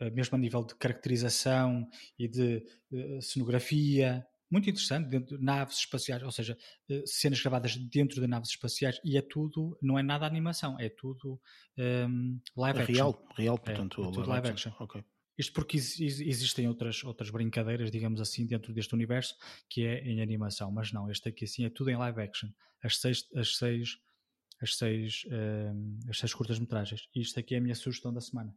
eh, 0.00 0.10
mesmo 0.10 0.36
a 0.36 0.38
nível 0.38 0.64
de 0.64 0.74
caracterização 0.74 1.88
e 2.18 2.28
de 2.28 2.64
uh, 2.90 3.22
cenografia, 3.22 4.26
muito 4.52 4.68
interessante, 4.68 5.08
dentro 5.08 5.38
de 5.38 5.42
naves 5.42 5.78
espaciais, 5.78 6.22
ou 6.22 6.30
seja, 6.30 6.56
uh, 6.90 7.02
cenas 7.06 7.40
gravadas 7.40 7.74
dentro 7.76 8.20
de 8.20 8.26
naves 8.26 8.50
espaciais 8.50 9.00
e 9.02 9.16
é 9.16 9.22
tudo, 9.22 9.76
não 9.80 9.98
é 9.98 10.02
nada 10.02 10.26
animação, 10.26 10.78
é 10.78 10.90
tudo 10.90 11.40
um, 11.78 11.82
ehm, 11.82 12.40
live 12.56 12.78
é 12.78 12.82
action. 12.82 12.94
Real, 12.94 13.26
real, 13.34 13.58
portanto, 13.58 14.04
é, 14.04 14.08
é 14.08 14.12
tudo 14.12 14.28
live 14.28 14.48
action. 14.48 14.70
action. 14.70 14.84
Okay. 14.84 15.04
Isto 15.38 15.54
porque 15.54 15.78
existem 15.78 16.68
outras, 16.68 17.02
outras 17.02 17.30
brincadeiras, 17.30 17.90
digamos 17.90 18.20
assim, 18.20 18.46
dentro 18.46 18.72
deste 18.72 18.94
universo, 18.94 19.34
que 19.68 19.86
é 19.86 20.04
em 20.04 20.20
animação, 20.20 20.70
mas 20.70 20.92
não, 20.92 21.10
este 21.10 21.30
aqui 21.30 21.46
assim 21.46 21.64
é 21.64 21.70
tudo 21.70 21.90
em 21.90 21.96
live 21.96 22.20
action. 22.20 22.50
As 22.82 22.98
seis, 22.98 23.26
as 23.34 23.56
seis, 23.56 23.96
as 24.60 24.76
seis, 24.76 25.22
um, 25.30 25.98
as 26.08 26.18
seis 26.18 26.34
curtas-metragens. 26.34 27.08
E 27.14 27.20
isto 27.20 27.40
aqui 27.40 27.54
é 27.54 27.58
a 27.58 27.60
minha 27.60 27.74
sugestão 27.74 28.12
da 28.12 28.20
semana. 28.20 28.54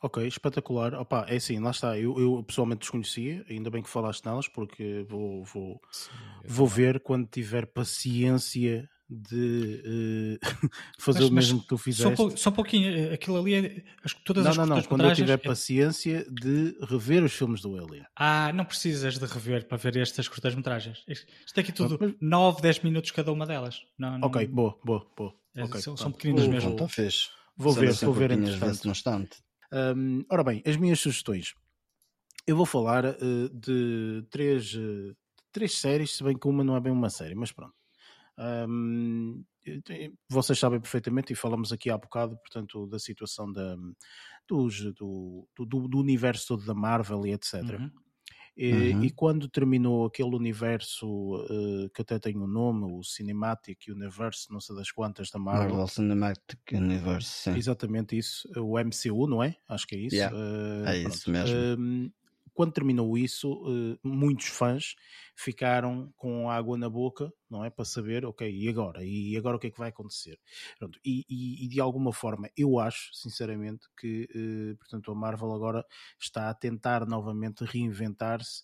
Ok, 0.00 0.24
espetacular. 0.26 0.94
Opa, 0.94 1.26
é 1.28 1.36
assim, 1.36 1.58
lá 1.58 1.70
está. 1.70 1.98
Eu, 1.98 2.18
eu 2.20 2.42
pessoalmente 2.44 2.80
desconhecia, 2.80 3.44
ainda 3.50 3.68
bem 3.68 3.82
que 3.82 3.90
falaste 3.90 4.24
nelas, 4.24 4.46
porque 4.46 5.04
vou, 5.08 5.44
vou, 5.44 5.80
Sim, 5.90 6.10
vou 6.44 6.66
ver 6.68 7.00
quando 7.00 7.26
tiver 7.26 7.66
paciência 7.66 8.88
de 9.10 10.38
uh, 10.44 10.70
fazer 11.00 11.20
mas, 11.20 11.30
o 11.30 11.32
mesmo 11.32 11.60
que 11.62 11.66
tu 11.66 11.78
fizeste. 11.78 12.16
Só, 12.16 12.30
só 12.36 12.50
um 12.50 12.52
pouquinho, 12.52 12.94
eh, 12.94 13.14
aquilo 13.14 13.38
ali 13.38 13.54
é. 13.54 13.84
Acho 14.04 14.16
que 14.16 14.24
todas 14.24 14.44
não, 14.44 14.50
as 14.50 14.56
não, 14.56 14.66
não, 14.66 14.82
quando 14.82 15.04
eu 15.04 15.14
tiver 15.14 15.32
é... 15.32 15.36
paciência 15.36 16.26
de 16.30 16.76
rever 16.82 17.24
os 17.24 17.32
filmes 17.32 17.60
do 17.62 17.74
Alien. 17.76 18.04
Ah, 18.14 18.52
não 18.52 18.64
precisas 18.64 19.18
de 19.18 19.24
rever 19.24 19.66
para 19.66 19.78
ver 19.78 19.96
estas 19.96 20.28
curtas-metragens. 20.28 21.04
Isto 21.08 21.58
aqui 21.58 21.72
tudo 21.72 21.98
mas... 22.00 22.14
9, 22.20 22.62
10 22.62 22.80
minutos 22.80 23.10
cada 23.10 23.32
uma 23.32 23.46
delas. 23.46 23.80
Não, 23.98 24.18
não... 24.18 24.28
Ok, 24.28 24.46
boa, 24.46 24.78
boa, 24.84 25.06
boa. 25.16 25.34
É, 25.56 25.64
okay, 25.64 25.80
são, 25.80 25.96
são 25.96 26.12
pequeninas 26.12 26.46
mesmo. 26.46 26.70
Então 26.70 26.86
fez. 26.86 27.30
Vou 27.56 27.72
ver, 27.72 27.92
vou 27.94 28.14
ver 28.14 28.30
entretanto. 28.30 28.84
no 28.84 28.92
instante. 28.92 29.38
Um, 29.72 30.24
ora 30.30 30.44
bem, 30.44 30.62
as 30.66 30.76
minhas 30.76 31.00
sugestões. 31.00 31.54
Eu 32.46 32.56
vou 32.56 32.66
falar 32.66 33.04
uh, 33.04 33.48
de 33.52 34.26
três, 34.30 34.74
uh, 34.74 35.14
três 35.52 35.78
séries, 35.78 36.16
se 36.16 36.24
bem 36.24 36.38
que 36.38 36.48
uma 36.48 36.64
não 36.64 36.76
é 36.76 36.80
bem 36.80 36.92
uma 36.92 37.10
série, 37.10 37.34
mas 37.34 37.52
pronto. 37.52 37.74
Um, 38.38 39.44
vocês 40.30 40.58
sabem 40.58 40.80
perfeitamente, 40.80 41.32
e 41.32 41.36
falamos 41.36 41.72
aqui 41.72 41.90
há 41.90 41.98
bocado, 41.98 42.36
portanto, 42.38 42.86
da 42.86 42.98
situação 42.98 43.52
da, 43.52 43.76
dos, 44.48 44.94
do, 44.94 45.46
do, 45.56 45.88
do 45.88 45.98
universo 45.98 46.48
todo 46.48 46.64
da 46.64 46.74
Marvel 46.74 47.26
e 47.26 47.32
etc. 47.32 47.54
Uhum. 47.54 47.90
E, 48.60 48.92
uhum. 48.92 49.04
e, 49.04 49.10
quando 49.10 49.48
terminou 49.48 50.04
aquele 50.04 50.34
universo 50.34 51.06
uh, 51.06 51.88
que 51.94 52.02
até 52.02 52.18
tem 52.18 52.36
um 52.36 52.46
nome, 52.48 52.92
o 52.92 53.04
Cinematic 53.04 53.86
Universe, 53.88 54.50
não 54.50 54.60
sei 54.60 54.74
das 54.74 54.90
quantas 54.90 55.30
da 55.30 55.38
Marvel. 55.38 55.68
Marvel 55.68 55.86
Cinematic 55.86 56.58
Universe, 56.72 57.28
sim. 57.28 57.56
Exatamente 57.56 58.18
isso, 58.18 58.48
o 58.56 58.76
MCU, 58.76 59.28
não 59.28 59.44
é? 59.44 59.54
Acho 59.68 59.86
que 59.86 59.94
é 59.94 59.98
isso. 60.00 60.16
Yeah, 60.16 60.36
uh, 60.36 60.88
é 60.88 61.00
pronto. 61.02 61.14
isso 61.14 61.30
mesmo 61.30 62.12
quando 62.58 62.72
terminou 62.72 63.16
isso, 63.16 63.52
uh, 63.52 63.96
muitos 64.02 64.48
fãs 64.48 64.96
ficaram 65.36 66.12
com 66.16 66.50
água 66.50 66.76
na 66.76 66.90
boca, 66.90 67.32
não 67.48 67.64
é? 67.64 67.70
Para 67.70 67.84
saber, 67.84 68.26
ok, 68.26 68.50
e 68.50 68.68
agora? 68.68 69.04
E 69.04 69.36
agora 69.36 69.56
o 69.56 69.60
que 69.60 69.68
é 69.68 69.70
que 69.70 69.78
vai 69.78 69.90
acontecer? 69.90 70.40
Pronto, 70.76 70.98
e, 71.04 71.24
e, 71.30 71.64
e 71.64 71.68
de 71.68 71.80
alguma 71.80 72.12
forma, 72.12 72.50
eu 72.56 72.80
acho, 72.80 73.14
sinceramente, 73.14 73.86
que 73.96 74.28
uh, 74.34 74.76
portanto, 74.76 75.12
a 75.12 75.14
Marvel 75.14 75.52
agora 75.52 75.84
está 76.20 76.50
a 76.50 76.54
tentar 76.54 77.06
novamente 77.06 77.64
reinventar-se 77.64 78.60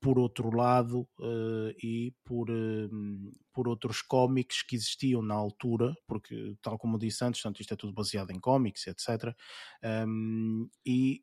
por 0.00 0.18
outro 0.18 0.54
lado 0.54 1.08
uh, 1.20 1.70
e 1.80 2.12
por, 2.24 2.50
uh, 2.50 3.32
por 3.52 3.68
outros 3.68 4.02
cómics 4.02 4.62
que 4.62 4.74
existiam 4.74 5.22
na 5.22 5.34
altura, 5.34 5.94
porque 6.04 6.56
tal 6.60 6.76
como 6.76 6.98
disse 6.98 7.24
antes, 7.24 7.40
portanto, 7.40 7.60
isto 7.60 7.74
é 7.74 7.76
tudo 7.76 7.92
baseado 7.92 8.32
em 8.32 8.40
cómics, 8.40 8.88
etc. 8.88 9.32
Um, 9.84 10.68
e 10.84 11.22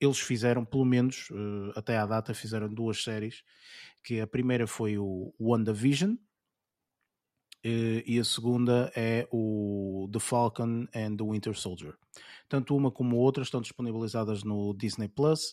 eles 0.00 0.18
fizeram, 0.18 0.64
pelo 0.64 0.84
menos 0.84 1.28
uh, 1.30 1.72
até 1.74 1.96
à 1.96 2.06
data, 2.06 2.34
fizeram 2.34 2.68
duas 2.72 3.02
séries, 3.02 3.42
que 4.02 4.20
a 4.20 4.26
primeira 4.26 4.66
foi 4.66 4.96
o 4.98 5.34
WandaVision 5.40 6.12
uh, 6.12 6.18
e 7.64 8.18
a 8.18 8.24
segunda 8.24 8.92
é 8.94 9.28
o 9.32 10.08
The 10.12 10.20
Falcon 10.20 10.86
and 10.94 11.16
the 11.16 11.24
Winter 11.24 11.54
Soldier. 11.54 11.94
Tanto 12.48 12.76
uma 12.76 12.90
como 12.90 13.16
outra 13.16 13.42
estão 13.42 13.60
disponibilizadas 13.60 14.44
no 14.44 14.72
Disney 14.74 15.08
Plus 15.08 15.52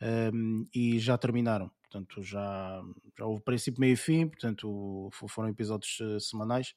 um, 0.00 0.06
ehm, 0.06 0.64
e 0.74 0.98
já 0.98 1.18
terminaram. 1.18 1.70
Portanto, 1.82 2.22
já, 2.22 2.80
já 3.18 3.26
houve 3.26 3.42
princípio, 3.42 3.80
meio 3.80 3.94
e 3.94 3.96
fim, 3.96 4.28
portanto, 4.28 5.10
foram 5.28 5.48
episódios 5.48 5.98
uh, 6.00 6.20
semanais. 6.20 6.74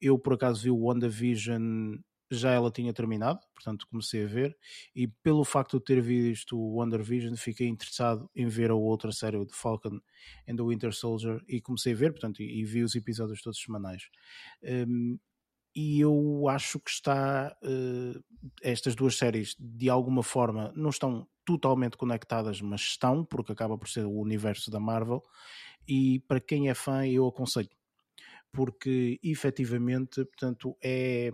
Eu, 0.00 0.18
por 0.18 0.34
acaso, 0.34 0.62
vi 0.62 0.70
o 0.70 0.84
WandaVision 0.84 1.96
já 2.30 2.52
ela 2.52 2.70
tinha 2.70 2.92
terminado, 2.92 3.40
portanto 3.54 3.86
comecei 3.90 4.24
a 4.24 4.26
ver, 4.26 4.56
e 4.94 5.08
pelo 5.08 5.44
facto 5.44 5.78
de 5.78 5.84
ter 5.84 6.00
visto 6.00 6.58
o 6.58 6.76
WandaVision, 6.76 7.34
fiquei 7.36 7.66
interessado 7.66 8.30
em 8.34 8.46
ver 8.46 8.70
a 8.70 8.74
outra 8.74 9.12
série, 9.12 9.44
The 9.44 9.54
Falcon 9.54 10.00
and 10.48 10.56
the 10.56 10.62
Winter 10.62 10.92
Soldier, 10.92 11.42
e 11.48 11.60
comecei 11.60 11.92
a 11.92 11.96
ver, 11.96 12.12
portanto, 12.12 12.40
e, 12.40 12.60
e 12.60 12.64
vi 12.64 12.82
os 12.82 12.94
episódios 12.94 13.42
todos 13.42 13.60
semanais. 13.60 14.08
Um, 14.62 15.18
e 15.74 16.00
eu 16.00 16.48
acho 16.48 16.80
que 16.80 16.90
está 16.90 17.56
uh, 17.62 18.24
estas 18.62 18.94
duas 18.94 19.16
séries 19.16 19.54
de 19.58 19.88
alguma 19.88 20.22
forma 20.22 20.72
não 20.74 20.90
estão 20.90 21.28
totalmente 21.44 21.96
conectadas, 21.96 22.60
mas 22.60 22.80
estão, 22.80 23.24
porque 23.24 23.52
acaba 23.52 23.78
por 23.78 23.88
ser 23.88 24.04
o 24.04 24.18
universo 24.18 24.70
da 24.70 24.80
Marvel, 24.80 25.22
e 25.86 26.20
para 26.28 26.40
quem 26.40 26.68
é 26.68 26.74
fã 26.74 27.06
eu 27.06 27.26
aconselho, 27.26 27.70
porque 28.52 29.18
efetivamente, 29.22 30.24
portanto, 30.24 30.76
é 30.82 31.30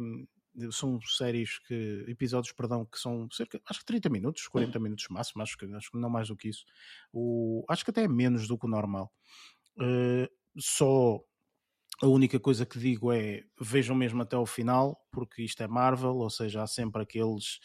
são 0.70 0.98
séries 1.02 1.58
que, 1.60 2.04
episódios, 2.08 2.52
perdão, 2.52 2.84
que 2.84 2.98
são 2.98 3.28
cerca, 3.30 3.60
acho 3.68 3.80
que 3.80 3.86
30 3.86 4.08
minutos, 4.08 4.48
40 4.48 4.78
minutos 4.78 5.06
máximo, 5.08 5.42
acho 5.42 5.56
que, 5.56 5.66
acho 5.74 5.90
que 5.90 5.98
não 5.98 6.10
mais 6.10 6.28
do 6.28 6.36
que 6.36 6.48
isso. 6.48 6.64
O, 7.12 7.64
acho 7.68 7.84
que 7.84 7.90
até 7.90 8.04
é 8.04 8.08
menos 8.08 8.48
do 8.48 8.58
que 8.58 8.66
o 8.66 8.68
normal. 8.68 9.12
Uh, 9.78 10.28
só 10.58 11.20
a 12.02 12.06
única 12.06 12.38
coisa 12.38 12.66
que 12.66 12.78
digo 12.78 13.12
é 13.12 13.42
vejam 13.60 13.96
mesmo 13.96 14.22
até 14.22 14.36
o 14.36 14.46
final, 14.46 14.98
porque 15.10 15.42
isto 15.42 15.62
é 15.62 15.68
Marvel, 15.68 16.16
ou 16.16 16.30
seja, 16.30 16.62
há 16.62 16.66
sempre 16.66 17.02
aqueles 17.02 17.58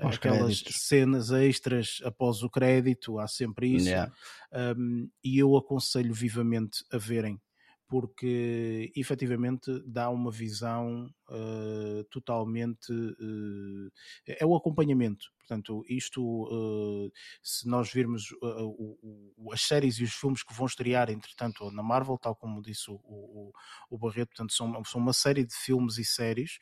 Os 0.00 0.16
aquelas 0.16 0.60
créditos. 0.60 0.86
cenas 0.86 1.30
extras 1.30 2.00
após 2.04 2.42
o 2.42 2.50
crédito, 2.50 3.18
há 3.18 3.28
sempre 3.28 3.74
isso. 3.74 3.88
Yeah. 3.88 4.12
Um, 4.52 5.08
e 5.22 5.38
eu 5.38 5.56
aconselho 5.56 6.12
vivamente 6.12 6.84
a 6.92 6.98
verem 6.98 7.40
porque 7.88 8.92
efetivamente 8.94 9.82
dá 9.86 10.10
uma 10.10 10.30
visão 10.30 11.10
uh, 11.30 12.04
totalmente. 12.10 12.92
Uh, 12.92 13.90
é 14.26 14.44
o 14.44 14.54
acompanhamento. 14.54 15.26
Portanto, 15.38 15.82
isto, 15.88 16.22
uh, 16.22 17.10
se 17.42 17.66
nós 17.66 17.90
virmos 17.90 18.24
o, 18.42 19.50
as 19.50 19.62
séries 19.62 19.96
e 19.96 20.04
os 20.04 20.12
filmes 20.12 20.42
que 20.42 20.52
vão 20.52 20.66
estrear, 20.66 21.08
entretanto, 21.10 21.70
na 21.70 21.82
Marvel, 21.82 22.18
tal 22.18 22.36
como 22.36 22.60
disse 22.60 22.90
o, 22.90 22.96
o, 22.96 23.52
o 23.88 23.98
Barreto, 23.98 24.28
portanto, 24.28 24.52
são, 24.52 24.84
são 24.84 25.00
uma 25.00 25.14
série 25.14 25.46
de 25.46 25.54
filmes 25.54 25.96
e 25.96 26.04
séries 26.04 26.58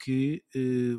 que 0.00 0.44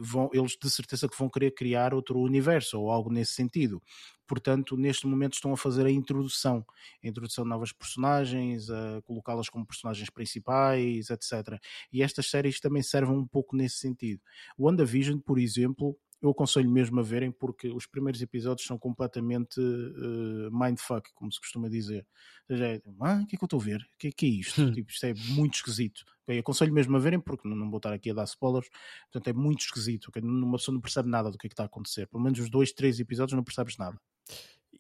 vão, 0.01 0.29
eles 0.33 0.57
de 0.61 0.69
certeza 0.69 1.07
que 1.07 1.17
vão 1.17 1.29
querer 1.29 1.51
criar 1.51 1.93
outro 1.93 2.19
universo 2.19 2.77
ou 2.77 2.91
algo 2.91 3.09
nesse 3.09 3.31
sentido 3.31 3.81
portanto, 4.29 4.77
neste 4.77 5.07
momento 5.07 5.33
estão 5.33 5.51
a 5.51 5.57
fazer 5.57 5.87
a 5.87 5.91
introdução, 5.91 6.63
a 7.03 7.07
introdução 7.07 7.43
de 7.43 7.49
novas 7.49 7.73
personagens, 7.73 8.69
a 8.69 9.01
colocá-las 9.01 9.49
como 9.49 9.65
personagens 9.65 10.07
principais, 10.11 11.09
etc. 11.09 11.59
E 11.91 12.03
estas 12.03 12.29
séries 12.29 12.59
também 12.59 12.83
servem 12.83 13.17
um 13.17 13.25
pouco 13.25 13.55
nesse 13.55 13.77
sentido. 13.77 14.21
O 14.55 14.67
WandaVision, 14.67 15.17
por 15.17 15.39
exemplo, 15.39 15.97
eu 16.21 16.29
aconselho 16.29 16.69
mesmo 16.69 16.99
a 16.99 17.03
verem 17.03 17.31
porque 17.31 17.69
os 17.69 17.87
primeiros 17.87 18.21
episódios 18.21 18.67
são 18.67 18.77
completamente 18.77 19.59
uh, 19.59 20.49
mindfuck, 20.51 21.09
como 21.15 21.31
se 21.31 21.39
costuma 21.39 21.69
dizer. 21.69 22.05
Ou 22.49 22.55
seja, 22.55 22.67
é, 22.67 22.81
ah, 23.01 23.21
o 23.23 23.25
que 23.25 23.35
é 23.35 23.39
que 23.39 23.43
eu 23.43 23.47
estou 23.47 23.59
a 23.59 23.63
ver? 23.63 23.81
O 23.81 23.97
que, 23.97 24.11
que, 24.11 24.25
é 24.25 24.29
isto? 24.29 24.61
Hum. 24.61 24.71
Tipo, 24.73 24.91
isto 24.91 25.05
é 25.05 25.13
muito 25.29 25.55
esquisito. 25.55 26.03
Okay? 26.23 26.39
Aconselho 26.39 26.73
mesmo 26.73 26.95
a 26.97 26.99
verem 26.99 27.19
porque 27.19 27.47
não, 27.47 27.55
não, 27.55 27.69
vou 27.69 27.77
estar 27.77 27.93
aqui 27.93 28.11
a 28.11 28.13
dar 28.13 28.25
spoilers. 28.25 28.69
Portanto, 29.11 29.27
é 29.29 29.33
muito 29.33 29.61
esquisito. 29.61 30.09
Okay? 30.09 30.21
Uma 30.21 30.57
pessoa 30.57 30.73
não 30.73 30.81
percebe 30.81 31.09
nada 31.09 31.31
do 31.31 31.37
que, 31.37 31.47
é 31.47 31.49
que 31.49 31.53
está 31.53 31.63
a 31.63 31.67
acontecer. 31.67 32.05
Pelo 32.07 32.21
menos 32.21 32.39
os 32.39 32.49
dois, 32.49 32.73
três 32.73 32.99
episódios 32.99 33.35
não 33.35 33.43
percebes 33.43 33.77
nada. 33.77 33.97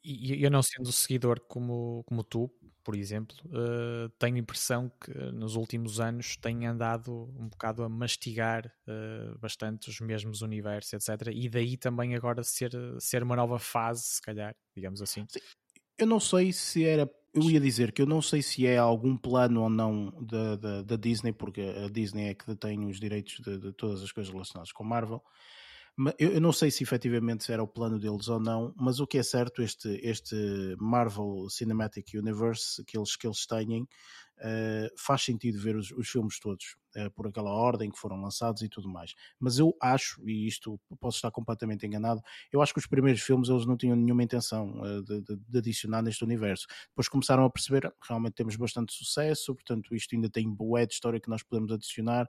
E 0.03 0.43
eu 0.43 0.49
não 0.49 0.61
sendo 0.61 0.91
seguidor 0.91 1.41
como, 1.41 2.03
como 2.05 2.23
tu, 2.23 2.49
por 2.83 2.95
exemplo, 2.95 3.35
uh, 3.47 4.09
tenho 4.17 4.37
a 4.37 4.39
impressão 4.39 4.91
que 4.99 5.11
nos 5.31 5.55
últimos 5.55 5.99
anos 5.99 6.37
tem 6.37 6.65
andado 6.65 7.31
um 7.37 7.47
bocado 7.49 7.83
a 7.83 7.89
mastigar 7.89 8.73
uh, 8.87 9.37
bastante 9.39 9.89
os 9.89 9.99
mesmos 9.99 10.41
universos, 10.41 10.93
etc. 10.93 11.27
E 11.33 11.49
daí 11.49 11.77
também 11.77 12.15
agora 12.15 12.43
ser, 12.43 12.71
ser 12.99 13.21
uma 13.21 13.35
nova 13.35 13.59
fase, 13.59 14.03
se 14.03 14.21
calhar, 14.21 14.55
digamos 14.75 15.01
assim. 15.01 15.25
Sim. 15.29 15.39
Eu 15.99 16.07
não 16.07 16.19
sei 16.19 16.53
se 16.53 16.85
era. 16.85 17.09
Eu 17.31 17.43
ia 17.43 17.59
dizer 17.59 17.91
que 17.91 18.01
eu 18.01 18.07
não 18.07 18.23
sei 18.23 18.41
se 18.41 18.65
é 18.65 18.77
algum 18.77 19.15
plano 19.15 19.61
ou 19.61 19.69
não 19.69 20.11
da, 20.19 20.55
da, 20.55 20.81
da 20.81 20.95
Disney, 20.95 21.31
porque 21.31 21.61
a 21.61 21.87
Disney 21.89 22.29
é 22.29 22.33
que 22.33 22.47
detém 22.47 22.85
os 22.85 22.99
direitos 22.99 23.39
de, 23.39 23.59
de 23.59 23.73
todas 23.73 24.01
as 24.01 24.11
coisas 24.11 24.31
relacionadas 24.31 24.71
com 24.71 24.83
Marvel. 24.83 25.21
Eu 26.17 26.39
não 26.39 26.53
sei 26.53 26.71
se 26.71 26.81
efetivamente 26.81 27.51
era 27.51 27.61
o 27.61 27.67
plano 27.67 27.99
deles 27.99 28.29
ou 28.29 28.39
não, 28.39 28.73
mas 28.77 28.99
o 28.99 29.07
que 29.07 29.17
é 29.17 29.23
certo, 29.23 29.61
este, 29.61 29.99
este 30.01 30.35
Marvel 30.79 31.47
Cinematic 31.49 32.13
Universe 32.13 32.83
que 32.85 32.97
eles, 32.97 33.17
que 33.17 33.27
eles 33.27 33.45
têm, 33.45 33.87
uh, 34.39 34.89
faz 34.97 35.23
sentido 35.23 35.59
ver 35.59 35.75
os, 35.75 35.91
os 35.91 36.07
filmes 36.07 36.39
todos 36.39 36.75
uh, 36.95 37.11
por 37.11 37.27
aquela 37.27 37.51
ordem 37.51 37.89
que 37.89 37.99
foram 37.99 38.21
lançados 38.21 38.61
e 38.61 38.69
tudo 38.69 38.89
mais. 38.89 39.13
Mas 39.39 39.59
eu 39.59 39.75
acho, 39.81 40.21
e 40.27 40.47
isto 40.47 40.79
posso 40.99 41.17
estar 41.17 41.31
completamente 41.31 41.85
enganado, 41.85 42.21
eu 42.51 42.61
acho 42.61 42.73
que 42.73 42.79
os 42.79 42.87
primeiros 42.87 43.21
filmes 43.21 43.49
eles 43.49 43.65
não 43.65 43.77
tinham 43.77 43.95
nenhuma 43.95 44.23
intenção 44.23 44.81
uh, 44.81 45.03
de, 45.03 45.21
de, 45.21 45.57
adicionar 45.57 46.01
neste 46.01 46.23
universo. 46.23 46.67
Depois 46.89 47.07
começaram 47.07 47.43
a 47.43 47.49
perceber, 47.49 47.87
ah, 47.87 47.93
realmente 48.07 48.33
temos 48.33 48.55
bastante 48.55 48.93
sucesso, 48.93 49.53
portanto 49.53 49.93
isto 49.93 50.15
ainda 50.15 50.29
tem 50.29 50.49
boé 50.49 50.85
de 50.85 50.93
história 50.93 51.19
que 51.19 51.29
nós 51.29 51.43
podemos 51.43 51.71
adicionar. 51.71 52.27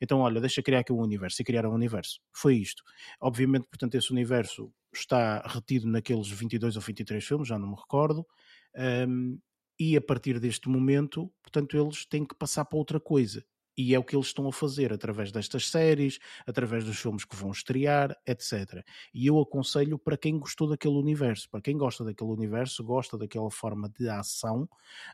Então, 0.00 0.20
olha, 0.20 0.40
deixa 0.40 0.62
criar 0.62 0.80
aqui 0.80 0.92
um 0.92 1.00
universo 1.00 1.40
e 1.40 1.44
criar 1.44 1.66
um 1.66 1.72
universo. 1.72 2.20
Foi 2.32 2.56
isto. 2.56 2.82
Obviamente, 3.20 3.66
portanto, 3.68 3.94
esse 3.94 4.10
universo 4.10 4.72
está 4.92 5.40
retido 5.46 5.86
naqueles 5.86 6.28
22 6.28 6.76
ou 6.76 6.82
23 6.82 7.24
filmes, 7.24 7.48
já 7.48 7.58
não 7.58 7.68
me 7.68 7.76
recordo. 7.76 8.26
Um, 8.76 9.38
e 9.82 9.96
a 9.96 10.00
partir 10.00 10.38
deste 10.38 10.68
momento, 10.68 11.28
portanto, 11.42 11.76
eles 11.76 12.06
têm 12.06 12.24
que 12.24 12.36
passar 12.36 12.64
para 12.64 12.78
outra 12.78 13.00
coisa. 13.00 13.44
E 13.76 13.94
é 13.94 13.98
o 13.98 14.04
que 14.04 14.14
eles 14.14 14.26
estão 14.26 14.46
a 14.46 14.52
fazer 14.52 14.92
através 14.92 15.32
destas 15.32 15.68
séries, 15.68 16.18
através 16.46 16.84
dos 16.84 16.98
filmes 16.98 17.24
que 17.24 17.36
vão 17.36 17.50
estrear, 17.50 18.16
etc. 18.26 18.84
E 19.14 19.26
eu 19.26 19.40
aconselho 19.40 19.98
para 19.98 20.16
quem 20.16 20.38
gostou 20.38 20.68
daquele 20.68 20.94
universo, 20.94 21.48
para 21.50 21.60
quem 21.60 21.76
gosta 21.76 22.04
daquele 22.04 22.30
universo, 22.30 22.84
gosta 22.84 23.16
daquela 23.16 23.50
forma 23.50 23.88
de 23.88 24.08
ação, 24.08 24.68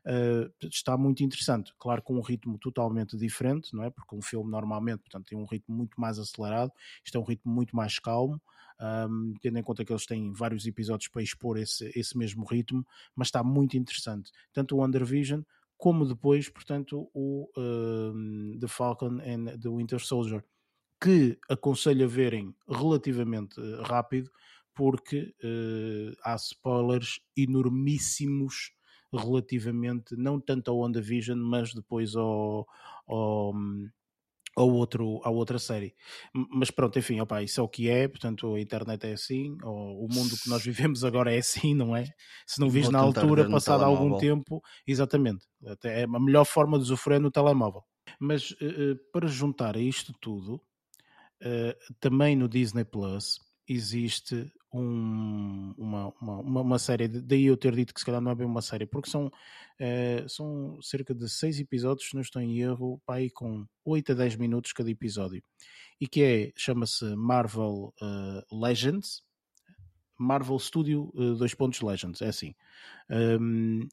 uh, 0.04 0.66
está 0.66 0.96
muito 0.96 1.22
interessante. 1.22 1.72
Claro, 1.78 2.02
com 2.02 2.14
um 2.16 2.22
ritmo 2.22 2.58
totalmente 2.58 3.16
diferente, 3.16 3.74
não 3.74 3.84
é? 3.84 3.90
Porque 3.90 4.14
um 4.14 4.22
filme 4.22 4.50
normalmente, 4.50 5.00
portanto, 5.00 5.26
tem 5.26 5.38
um 5.38 5.44
ritmo 5.44 5.74
muito 5.74 6.00
mais 6.00 6.18
acelerado, 6.18 6.72
isto 7.04 7.16
é 7.16 7.20
um 7.20 7.24
ritmo 7.24 7.52
muito 7.52 7.74
mais 7.76 7.98
calmo 7.98 8.40
um, 8.80 9.34
tendo 9.40 9.58
em 9.58 9.62
conta 9.62 9.84
que 9.84 9.92
eles 9.92 10.06
têm 10.06 10.32
vários 10.32 10.66
episódios 10.66 11.08
para 11.08 11.22
expor 11.22 11.58
esse, 11.58 11.90
esse 11.94 12.16
mesmo 12.16 12.44
ritmo, 12.44 12.86
mas 13.14 13.28
está 13.28 13.42
muito 13.42 13.76
interessante. 13.76 14.30
Tanto 14.52 14.76
o 14.76 14.78
WandaVision 14.78 15.42
como 15.78 16.04
depois, 16.04 16.48
portanto, 16.48 17.08
o 17.14 17.48
um, 17.56 18.58
The 18.60 18.66
Falcon 18.66 19.20
and 19.24 19.58
the 19.58 19.68
Winter 19.68 20.00
Soldier, 20.00 20.44
que 21.00 21.38
aconselho 21.48 22.04
a 22.04 22.08
verem 22.08 22.52
relativamente 22.68 23.60
eh, 23.60 23.82
rápido, 23.84 24.28
porque 24.74 25.34
uh, 25.42 26.16
há 26.24 26.34
spoilers 26.34 27.20
enormíssimos 27.36 28.72
relativamente, 29.12 30.16
não 30.16 30.40
tanto 30.40 30.70
ao 30.70 30.78
WandaVision, 30.78 31.38
mas 31.38 31.72
depois 31.72 32.14
ao, 32.16 32.66
ao, 33.06 33.54
ou 34.58 34.72
outro, 34.72 35.20
a 35.24 35.30
outra 35.30 35.58
série. 35.58 35.94
Mas 36.32 36.70
pronto, 36.70 36.98
enfim, 36.98 37.20
opa, 37.20 37.42
isso 37.42 37.60
é 37.60 37.62
o 37.62 37.68
que 37.68 37.88
é, 37.88 38.08
portanto 38.08 38.54
a 38.54 38.60
internet 38.60 39.04
é 39.06 39.12
assim, 39.12 39.56
o 39.62 40.08
mundo 40.10 40.36
que 40.42 40.48
nós 40.48 40.62
vivemos 40.64 41.04
agora 41.04 41.34
é 41.34 41.38
assim, 41.38 41.74
não 41.74 41.96
é? 41.96 42.04
Se 42.46 42.60
não 42.60 42.68
vis 42.68 42.88
na 42.88 42.98
altura, 42.98 43.48
passado 43.48 43.84
algum 43.84 44.18
tempo, 44.18 44.62
exatamente, 44.86 45.46
até 45.66 46.02
é 46.02 46.04
a 46.04 46.20
melhor 46.20 46.44
forma 46.44 46.78
de 46.78 46.86
sofrer 46.86 47.20
no 47.20 47.30
telemóvel. 47.30 47.82
Mas 48.18 48.50
uh, 48.52 48.96
para 49.12 49.28
juntar 49.28 49.76
a 49.76 49.80
isto 49.80 50.12
tudo, 50.20 50.54
uh, 50.54 51.94
também 52.00 52.34
no 52.34 52.48
Disney 52.48 52.84
Plus 52.84 53.38
existe 53.68 54.50
um, 54.72 55.74
uma, 55.78 56.12
uma, 56.20 56.60
uma, 56.60 56.78
série, 56.78 57.08
daí 57.08 57.46
eu 57.46 57.56
ter 57.56 57.74
dito 57.74 57.94
que 57.94 58.00
se 58.00 58.06
calhar 58.06 58.20
não 58.20 58.30
é 58.30 58.34
bem 58.34 58.46
uma 58.46 58.62
série, 58.62 58.86
porque 58.86 59.08
são, 59.08 59.30
é, 59.78 60.24
são 60.28 60.80
cerca 60.82 61.14
de 61.14 61.28
seis 61.28 61.58
episódios, 61.58 62.08
se 62.08 62.14
não 62.14 62.20
estou 62.20 62.42
em 62.42 62.58
erro, 62.58 63.00
pá, 63.06 63.14
aí 63.14 63.30
com 63.30 63.66
8 63.84 64.12
a 64.12 64.14
10 64.14 64.36
minutos 64.36 64.72
cada 64.72 64.90
episódio, 64.90 65.42
e 66.00 66.06
que 66.06 66.22
é, 66.22 66.52
chama-se 66.56 67.04
Marvel 67.16 67.94
uh, 68.00 68.60
Legends, 68.60 69.22
Marvel 70.18 70.58
Studio 70.58 71.10
uh, 71.14 71.34
dois 71.36 71.54
pontos 71.54 71.80
Legends, 71.80 72.20
é 72.20 72.28
assim. 72.28 72.54
Um, 73.10 73.88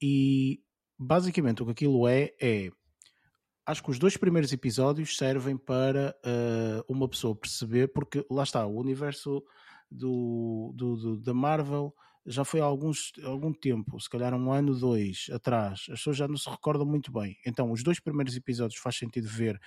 e 0.00 0.60
basicamente 0.98 1.62
o 1.62 1.66
que 1.66 1.72
aquilo 1.72 2.08
é, 2.08 2.32
é 2.40 2.70
acho 3.66 3.82
que 3.82 3.90
os 3.90 3.98
dois 3.98 4.16
primeiros 4.16 4.52
episódios 4.52 5.16
servem 5.16 5.56
para 5.56 6.16
uh, 6.24 6.92
uma 6.92 7.06
pessoa 7.06 7.36
perceber, 7.36 7.88
porque 7.88 8.24
lá 8.30 8.42
está, 8.42 8.66
o 8.66 8.78
universo 8.78 9.44
do, 9.90 10.72
do, 10.74 10.96
do, 10.96 11.20
da 11.20 11.34
Marvel 11.34 11.92
já 12.26 12.44
foi 12.44 12.60
há 12.60 12.64
alguns, 12.64 13.12
algum 13.24 13.52
tempo, 13.52 13.98
se 13.98 14.08
calhar 14.08 14.34
um 14.34 14.52
ano, 14.52 14.78
dois 14.78 15.26
atrás, 15.32 15.86
as 15.88 15.98
pessoas 15.98 16.16
já 16.18 16.28
não 16.28 16.36
se 16.36 16.48
recordam 16.48 16.86
muito 16.86 17.10
bem. 17.10 17.36
Então, 17.46 17.72
os 17.72 17.82
dois 17.82 17.98
primeiros 18.00 18.36
episódios 18.36 18.78
faz 18.78 18.96
sentido 18.96 19.26
ver 19.26 19.58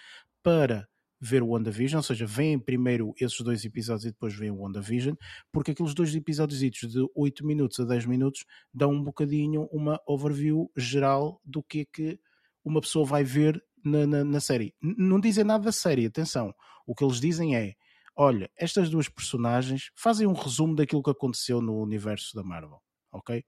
para 0.43 0.87
ver 1.19 1.43
o 1.43 1.49
WandaVision, 1.49 1.99
ou 1.99 2.03
seja, 2.03 2.25
vêm 2.25 2.59
primeiro 2.59 3.13
esses 3.19 3.39
dois 3.41 3.63
episódios 3.63 4.05
e 4.05 4.11
depois 4.11 4.33
vem 4.33 4.49
o 4.49 4.59
WandaVision, 4.61 5.15
porque 5.51 5.71
aqueles 5.71 5.93
dois 5.93 6.13
episódios 6.15 6.59
de 6.59 7.07
8 7.15 7.45
minutos 7.45 7.79
a 7.79 7.85
10 7.85 8.07
minutos 8.07 8.43
dão 8.73 8.91
um 8.91 9.03
bocadinho 9.03 9.67
uma 9.71 9.99
overview 10.07 10.71
geral 10.75 11.39
do 11.45 11.61
que 11.61 11.81
é 11.81 11.85
que 11.85 12.19
uma 12.63 12.81
pessoa 12.81 13.05
vai 13.05 13.23
ver 13.23 13.63
na, 13.85 14.07
na, 14.07 14.23
na 14.23 14.39
série. 14.39 14.73
Não 14.81 15.19
dizem 15.19 15.43
nada 15.43 15.63
da 15.63 15.71
série, 15.71 16.05
atenção. 16.05 16.53
O 16.87 16.95
que 16.95 17.03
eles 17.03 17.19
dizem 17.19 17.55
é: 17.55 17.75
olha, 18.15 18.49
estas 18.55 18.89
duas 18.89 19.07
personagens 19.07 19.91
fazem 19.95 20.27
um 20.27 20.33
resumo 20.33 20.75
daquilo 20.75 21.03
que 21.03 21.09
aconteceu 21.09 21.61
no 21.61 21.81
universo 21.81 22.35
da 22.35 22.43
Marvel, 22.43 22.81
ok? 23.11 23.43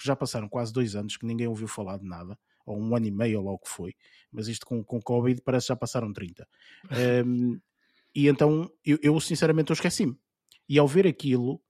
Já 0.00 0.16
passaram 0.16 0.48
quase 0.48 0.72
dois 0.72 0.94
anos 0.96 1.16
que 1.16 1.26
ninguém 1.26 1.46
ouviu 1.46 1.68
falar 1.68 1.98
de 1.98 2.06
nada, 2.06 2.38
ou 2.64 2.78
um 2.78 2.94
ano 2.94 3.06
e 3.06 3.10
meio, 3.10 3.38
ou 3.38 3.44
logo 3.44 3.60
que 3.60 3.70
foi, 3.70 3.94
mas 4.30 4.48
isto 4.48 4.66
com, 4.66 4.82
com 4.84 5.00
Covid 5.00 5.40
parece 5.42 5.66
que 5.66 5.72
já 5.72 5.76
passaram 5.76 6.12
30. 6.12 6.48
um, 7.26 7.60
e 8.14 8.28
então 8.28 8.70
eu, 8.84 8.98
eu 9.02 9.20
sinceramente 9.20 9.70
eu 9.70 9.74
esqueci-me. 9.74 10.16
E 10.68 10.78
ao 10.78 10.86
ver 10.86 11.06
aquilo, 11.06 11.60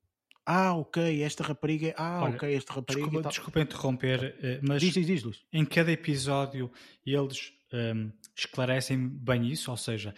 ah, 0.44 0.74
ok, 0.74 1.22
esta 1.22 1.44
rapariga, 1.44 1.94
ah, 1.96 2.22
Olha, 2.24 2.34
ok, 2.34 2.54
esta 2.54 2.72
rapariga. 2.72 3.06
Desculpa, 3.06 3.28
desculpa 3.28 3.60
interromper, 3.60 4.36
eh, 4.42 4.60
mas 4.62 4.80
diz, 4.80 4.94
diz, 4.94 5.06
diz, 5.06 5.44
em 5.52 5.64
cada 5.64 5.92
episódio 5.92 6.70
eles 7.06 7.52
um, 7.72 8.10
esclarecem 8.36 9.08
bem 9.08 9.50
isso, 9.50 9.70
ou 9.70 9.76
seja, 9.76 10.14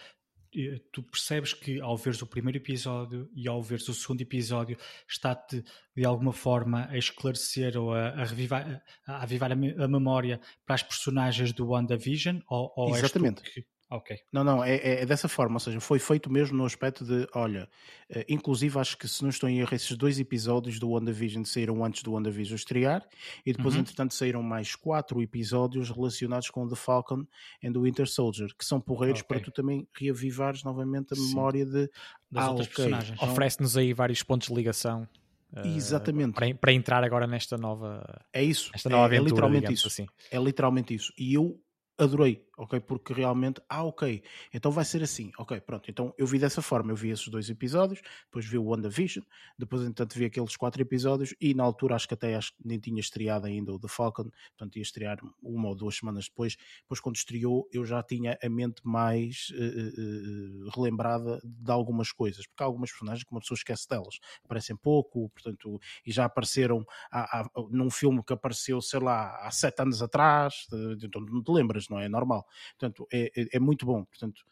tu 0.91 1.03
percebes 1.03 1.53
que 1.53 1.79
ao 1.79 1.97
veres 1.97 2.21
o 2.21 2.27
primeiro 2.27 2.57
episódio 2.57 3.29
e 3.35 3.47
ao 3.47 3.61
veres 3.61 3.87
o 3.89 3.93
segundo 3.93 4.21
episódio 4.21 4.77
está-te 5.07 5.63
de 5.95 6.05
alguma 6.05 6.33
forma 6.33 6.87
a 6.89 6.97
esclarecer 6.97 7.77
ou 7.77 7.93
a, 7.93 8.09
a 8.09 8.23
revivar, 8.23 8.83
a, 9.05 9.13
a 9.13 9.23
avivar 9.23 9.51
a, 9.51 9.55
memória 9.55 10.39
para 10.65 10.75
as 10.75 10.83
personagens 10.83 11.51
do 11.53 11.67
WandaVision 11.67 12.39
ou, 12.47 12.73
ou 12.75 12.95
Exatamente. 12.95 13.41
Que, 13.41 13.65
Ok. 13.89 14.17
Não, 14.31 14.43
não, 14.43 14.63
é, 14.63 14.75
é, 14.77 15.01
é, 15.01 15.05
dessa 15.05 15.27
forma, 15.27 15.55
ou 15.55 15.59
seja, 15.59 15.79
foi 15.79 15.99
feito 15.99 16.31
mesmo 16.31 16.57
no 16.57 16.65
aspecto 16.65 17.05
de, 17.05 17.27
olha, 17.35 17.69
uh, 18.09 18.23
inclusive 18.27 18.79
acho 18.79 18.97
que 18.97 19.07
se 19.07 19.21
não 19.21 19.29
estou 19.29 19.47
em 19.47 19.59
erro, 19.59 19.75
esses 19.75 19.95
dois 19.95 20.19
episódios 20.19 20.79
do 20.79 20.89
WandaVision 20.89 21.43
saíram 21.43 21.85
antes 21.85 22.01
do 22.01 22.13
WandaVision 22.13 22.55
estrear 22.55 23.07
e 23.45 23.53
depois, 23.53 23.75
uhum. 23.75 23.81
entretanto, 23.81 24.15
saíram 24.15 24.41
mais 24.41 24.75
quatro 24.75 25.21
episódios 25.21 25.91
relacionados 25.91 26.49
com 26.49 26.67
The 26.67 26.75
Falcon 26.75 27.27
and 27.63 27.73
the 27.73 27.79
Winter 27.79 28.07
Soldier, 28.07 28.49
que 28.57 28.65
são 28.65 28.81
porreiros 28.81 29.21
okay. 29.21 29.27
para 29.27 29.45
tu 29.45 29.51
também 29.51 29.87
reavivares 29.95 30.63
novamente 30.63 31.13
a 31.13 31.15
Sim. 31.15 31.27
memória 31.27 31.65
de 31.65 31.89
das 32.31 32.43
ah, 32.43 32.49
outras 32.49 32.67
okay. 32.67 32.75
personagens. 32.75 33.17
Então, 33.17 33.31
Oferece-nos 33.31 33.77
aí 33.77 33.93
vários 33.93 34.23
pontos 34.23 34.47
de 34.47 34.53
ligação. 34.53 35.07
Uh, 35.53 35.67
Exatamente. 35.75 36.33
Para, 36.33 36.53
para, 36.55 36.73
entrar 36.73 37.03
agora 37.03 37.27
nesta 37.27 37.57
nova. 37.57 38.03
É 38.33 38.43
isso. 38.43 38.71
Esta 38.73 38.89
nova 38.89 39.03
é, 39.03 39.05
aventura, 39.05 39.21
é 39.21 39.29
literalmente 39.29 39.73
isso. 39.73 39.87
Assim. 39.87 40.05
É 40.29 40.37
literalmente 40.37 40.93
isso. 40.93 41.13
E 41.17 41.33
eu 41.33 41.59
adorei, 41.97 42.44
ok? 42.57 42.79
Porque 42.79 43.13
realmente, 43.13 43.61
ah, 43.69 43.83
ok, 43.83 44.23
então 44.53 44.71
vai 44.71 44.85
ser 44.85 45.03
assim, 45.03 45.31
ok, 45.37 45.59
pronto. 45.61 45.89
Então 45.89 46.13
eu 46.17 46.25
vi 46.25 46.39
dessa 46.39 46.61
forma, 46.61 46.91
eu 46.91 46.95
vi 46.95 47.09
esses 47.09 47.27
dois 47.27 47.49
episódios, 47.49 48.01
depois 48.25 48.45
vi 48.45 48.57
o 48.57 48.65
WandaVision, 48.65 49.23
depois, 49.57 49.83
entanto, 49.83 50.17
vi 50.17 50.25
aqueles 50.25 50.55
quatro 50.55 50.81
episódios 50.81 51.33
e 51.39 51.53
na 51.53 51.63
altura 51.63 51.95
acho 51.95 52.07
que 52.07 52.13
até 52.13 52.35
acho 52.35 52.53
que 52.55 52.67
nem 52.67 52.79
tinha 52.79 52.99
estreado 52.99 53.47
ainda 53.47 53.73
o 53.73 53.79
The 53.79 53.87
Falcon, 53.87 54.29
portanto 54.57 54.75
ia 54.77 54.81
estrear 54.81 55.19
uma 55.41 55.69
ou 55.69 55.75
duas 55.75 55.95
semanas 55.97 56.25
depois. 56.25 56.55
Depois, 56.81 56.99
quando 56.99 57.15
estreou, 57.15 57.67
eu 57.71 57.85
já 57.85 58.01
tinha 58.01 58.37
a 58.41 58.49
mente 58.49 58.81
mais 58.83 59.49
uh, 59.51 60.67
uh, 60.67 60.69
relembrada 60.75 61.41
de 61.43 61.71
algumas 61.71 62.11
coisas, 62.11 62.47
porque 62.47 62.63
há 62.63 62.65
algumas 62.65 62.91
personagens 62.91 63.23
que 63.23 63.31
uma 63.31 63.41
pessoa 63.41 63.55
esquece 63.55 63.87
delas, 63.87 64.19
aparecem 64.43 64.75
pouco, 64.75 65.29
portanto, 65.29 65.79
e 66.05 66.11
já 66.11 66.25
apareceram 66.25 66.85
há, 67.11 67.39
há, 67.39 67.49
num 67.69 67.89
filme 67.89 68.23
que 68.23 68.33
apareceu, 68.33 68.81
sei 68.81 68.99
lá, 68.99 69.35
há 69.45 69.51
sete 69.51 69.81
anos 69.81 70.01
atrás, 70.01 70.67
então 71.01 71.21
não 71.21 71.43
te 71.43 71.51
lembras 71.51 71.87
não 71.89 71.99
é? 71.99 72.07
normal. 72.07 72.44
Portanto, 72.77 73.07
é, 73.11 73.31
é, 73.35 73.47
é 73.53 73.59
muito 73.59 73.85
bom. 73.85 74.03
Portanto, 74.05 74.43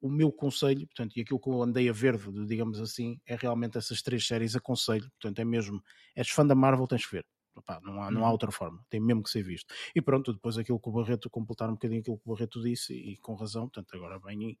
o 0.00 0.08
meu 0.08 0.30
conselho, 0.30 0.86
portanto, 0.86 1.16
e 1.16 1.22
aquilo 1.22 1.40
que 1.40 1.48
eu 1.48 1.62
andei 1.62 1.88
a 1.88 1.92
ver, 1.92 2.16
digamos 2.46 2.80
assim, 2.80 3.20
é 3.26 3.34
realmente 3.34 3.78
essas 3.78 4.02
três 4.02 4.26
séries 4.26 4.54
aconselho. 4.54 5.10
Portanto, 5.20 5.38
é 5.40 5.44
mesmo, 5.44 5.82
és 6.14 6.28
fã 6.28 6.46
da 6.46 6.54
Marvel, 6.54 6.86
tens 6.86 7.06
que 7.06 7.16
ver. 7.16 7.26
Opa, 7.58 7.80
não, 7.82 8.00
há, 8.00 8.10
não 8.10 8.22
há 8.22 8.26
uhum. 8.26 8.32
outra 8.32 8.52
forma, 8.52 8.84
tem 8.88 9.00
mesmo 9.00 9.22
que 9.22 9.30
ser 9.30 9.42
visto. 9.42 9.74
E 9.94 10.00
pronto, 10.00 10.32
depois 10.32 10.56
aquilo 10.56 10.78
que 10.78 10.88
o 10.88 10.92
Barreto, 10.92 11.28
completar 11.28 11.68
um 11.68 11.72
bocadinho 11.72 12.00
aquilo 12.00 12.16
que 12.16 12.22
o 12.24 12.32
Barreto 12.32 12.62
disse, 12.62 12.94
e, 12.94 13.16
com 13.16 13.34
razão, 13.34 13.62
portanto, 13.62 13.96
agora 13.96 14.18
vem 14.20 14.56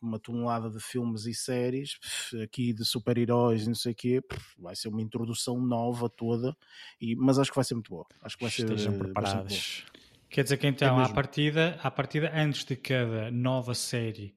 uma 0.00 0.20
tonelada 0.20 0.70
de 0.70 0.78
filmes 0.78 1.26
e 1.26 1.34
séries, 1.34 1.98
aqui 2.42 2.72
de 2.72 2.84
super-heróis 2.84 3.64
e 3.64 3.66
não 3.66 3.74
sei 3.74 3.92
o 3.92 3.94
quê, 3.94 4.22
vai 4.56 4.76
ser 4.76 4.88
uma 4.88 5.02
introdução 5.02 5.60
nova 5.60 6.08
toda, 6.08 6.56
e, 7.00 7.16
mas 7.16 7.38
acho 7.38 7.50
que 7.50 7.56
vai 7.56 7.64
ser 7.64 7.74
muito 7.74 7.90
boa. 7.90 8.06
Acho 8.22 8.36
que 8.36 8.44
vai 8.44 8.50
Estejam 8.50 8.92
ser 8.92 8.98
preparados. 8.98 9.84
Quer 10.32 10.44
dizer 10.44 10.56
que 10.56 10.66
então, 10.66 10.98
é 10.98 11.04
à, 11.04 11.08
partida, 11.10 11.78
à 11.82 11.90
partida, 11.90 12.32
antes 12.34 12.64
de 12.64 12.74
cada 12.74 13.30
nova 13.30 13.74
série, 13.74 14.34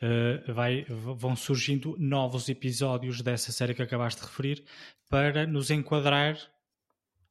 uh, 0.00 0.50
vai, 0.54 0.86
vão 0.88 1.36
surgindo 1.36 1.94
novos 1.98 2.48
episódios 2.48 3.20
dessa 3.20 3.52
série 3.52 3.74
que 3.74 3.82
acabaste 3.82 4.22
de 4.22 4.26
referir 4.26 4.64
para 5.10 5.46
nos 5.46 5.70
enquadrar. 5.70 6.38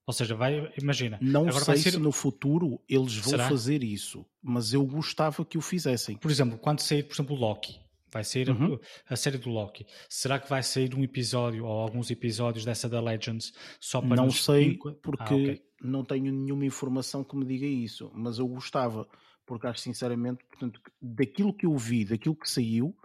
Ou 0.06 0.14
seja, 0.14 0.36
vai, 0.36 0.72
imagina. 0.80 1.18
Não 1.20 1.48
agora 1.48 1.66
sei 1.66 1.78
ser... 1.78 1.92
se 1.94 1.98
no 1.98 2.12
futuro 2.12 2.80
eles 2.88 3.16
vão 3.16 3.32
Será? 3.32 3.50
fazer 3.50 3.84
isso, 3.84 4.24
mas 4.40 4.72
eu 4.72 4.86
gostava 4.86 5.44
que 5.44 5.58
o 5.58 5.62
fizessem. 5.62 6.16
Por 6.16 6.30
exemplo, 6.30 6.60
quando 6.60 6.82
sair, 6.82 7.02
por 7.02 7.16
exemplo, 7.16 7.36
Loki, 7.36 7.80
vai 8.14 8.24
sair 8.24 8.52
uhum. 8.52 8.78
a, 9.10 9.16
a, 9.16 9.18
série 9.18 9.40
do 9.40 9.50
Loki. 9.50 9.84
Será 10.08 10.38
que 10.38 10.48
vai 10.48 10.62
sair 10.62 10.94
um 10.94 11.04
episódio 11.04 11.66
ou 11.66 11.82
alguns 11.82 12.12
episódios 12.12 12.66
dessa 12.66 12.88
da 12.88 13.02
Legends 13.02 13.52
só 13.80 14.00
para 14.00 14.16
Não 14.16 14.30
sei, 14.30 14.78
porque 15.02 15.24
ah, 15.24 15.26
okay 15.26 15.66
não 15.86 16.04
tenho 16.04 16.32
nenhuma 16.32 16.66
informação 16.66 17.24
que 17.24 17.36
me 17.36 17.46
diga 17.46 17.66
isso, 17.66 18.12
mas 18.14 18.40
eu 18.40 18.48
gostava, 18.48 19.08
porque 19.46 19.68
acho 19.68 19.80
sinceramente, 19.80 20.44
portanto, 20.46 20.82
daquilo 21.02 21.54
que 21.54 21.66
eu 21.66 21.76
vi, 21.78 22.06
daquilo 22.06 22.36
que 22.36 22.50
saiu, 22.50 22.96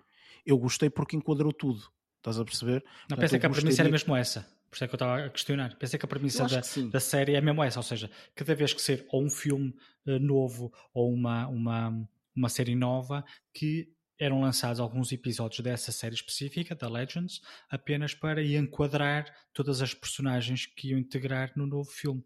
eu 0.44 0.58
gostei 0.58 0.90
porque 0.90 1.16
enquadrou 1.16 1.52
tudo. 1.52 1.82
Estás 2.18 2.38
a 2.38 2.44
perceber? 2.44 2.84
Não, 3.08 3.16
pensei 3.16 3.38
que 3.38 3.46
a 3.46 3.50
premissa 3.50 3.82
era 3.82 3.90
mesmo 3.90 4.14
essa. 4.14 4.46
Por 4.70 4.76
isso 4.76 4.84
é 4.84 4.88
que 4.88 4.94
eu 4.94 4.96
estava 4.96 5.24
a 5.24 5.30
questionar. 5.30 5.76
Pensei 5.76 5.98
que 5.98 6.04
a 6.04 6.08
premissa 6.08 6.46
da, 6.46 6.60
da, 6.90 7.00
série 7.00 7.34
é 7.34 7.40
mesmo 7.40 7.62
essa, 7.62 7.80
ou 7.80 7.82
seja, 7.82 8.10
cada 8.36 8.54
vez 8.54 8.72
que 8.72 8.80
ser 8.80 9.04
ou 9.10 9.24
um 9.24 9.30
filme 9.30 9.74
uh, 10.06 10.18
novo 10.18 10.72
ou 10.94 11.12
uma, 11.12 11.48
uma, 11.48 12.08
uma 12.34 12.48
série 12.48 12.76
nova 12.76 13.24
que 13.52 13.92
eram 14.20 14.40
lançados 14.40 14.78
alguns 14.78 15.10
episódios 15.10 15.60
dessa 15.60 15.90
série 15.90 16.14
específica, 16.14 16.74
da 16.74 16.88
Legends, 16.88 17.40
apenas 17.70 18.14
para 18.14 18.44
enquadrar 18.44 19.24
todas 19.52 19.80
as 19.80 19.94
personagens 19.94 20.66
que 20.66 20.90
iam 20.90 20.98
integrar 20.98 21.50
no 21.56 21.66
novo 21.66 21.90
filme. 21.90 22.22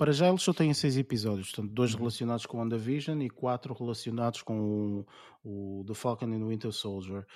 Para 0.00 0.12
já 0.12 0.30
eles 0.30 0.40
só 0.40 0.54
têm 0.54 0.72
seis 0.72 0.96
episódios, 0.96 1.50
portanto, 1.50 1.74
dois 1.74 1.92
uhum. 1.92 1.98
relacionados 1.98 2.46
com 2.46 2.56
WandaVision 2.56 3.20
e 3.20 3.28
quatro 3.28 3.74
relacionados 3.74 4.40
com 4.40 5.04
o, 5.44 5.80
o 5.80 5.84
The 5.84 5.92
Falcon 5.92 6.24
and 6.24 6.38
the 6.38 6.46
Winter 6.46 6.72
Soldier. 6.72 7.26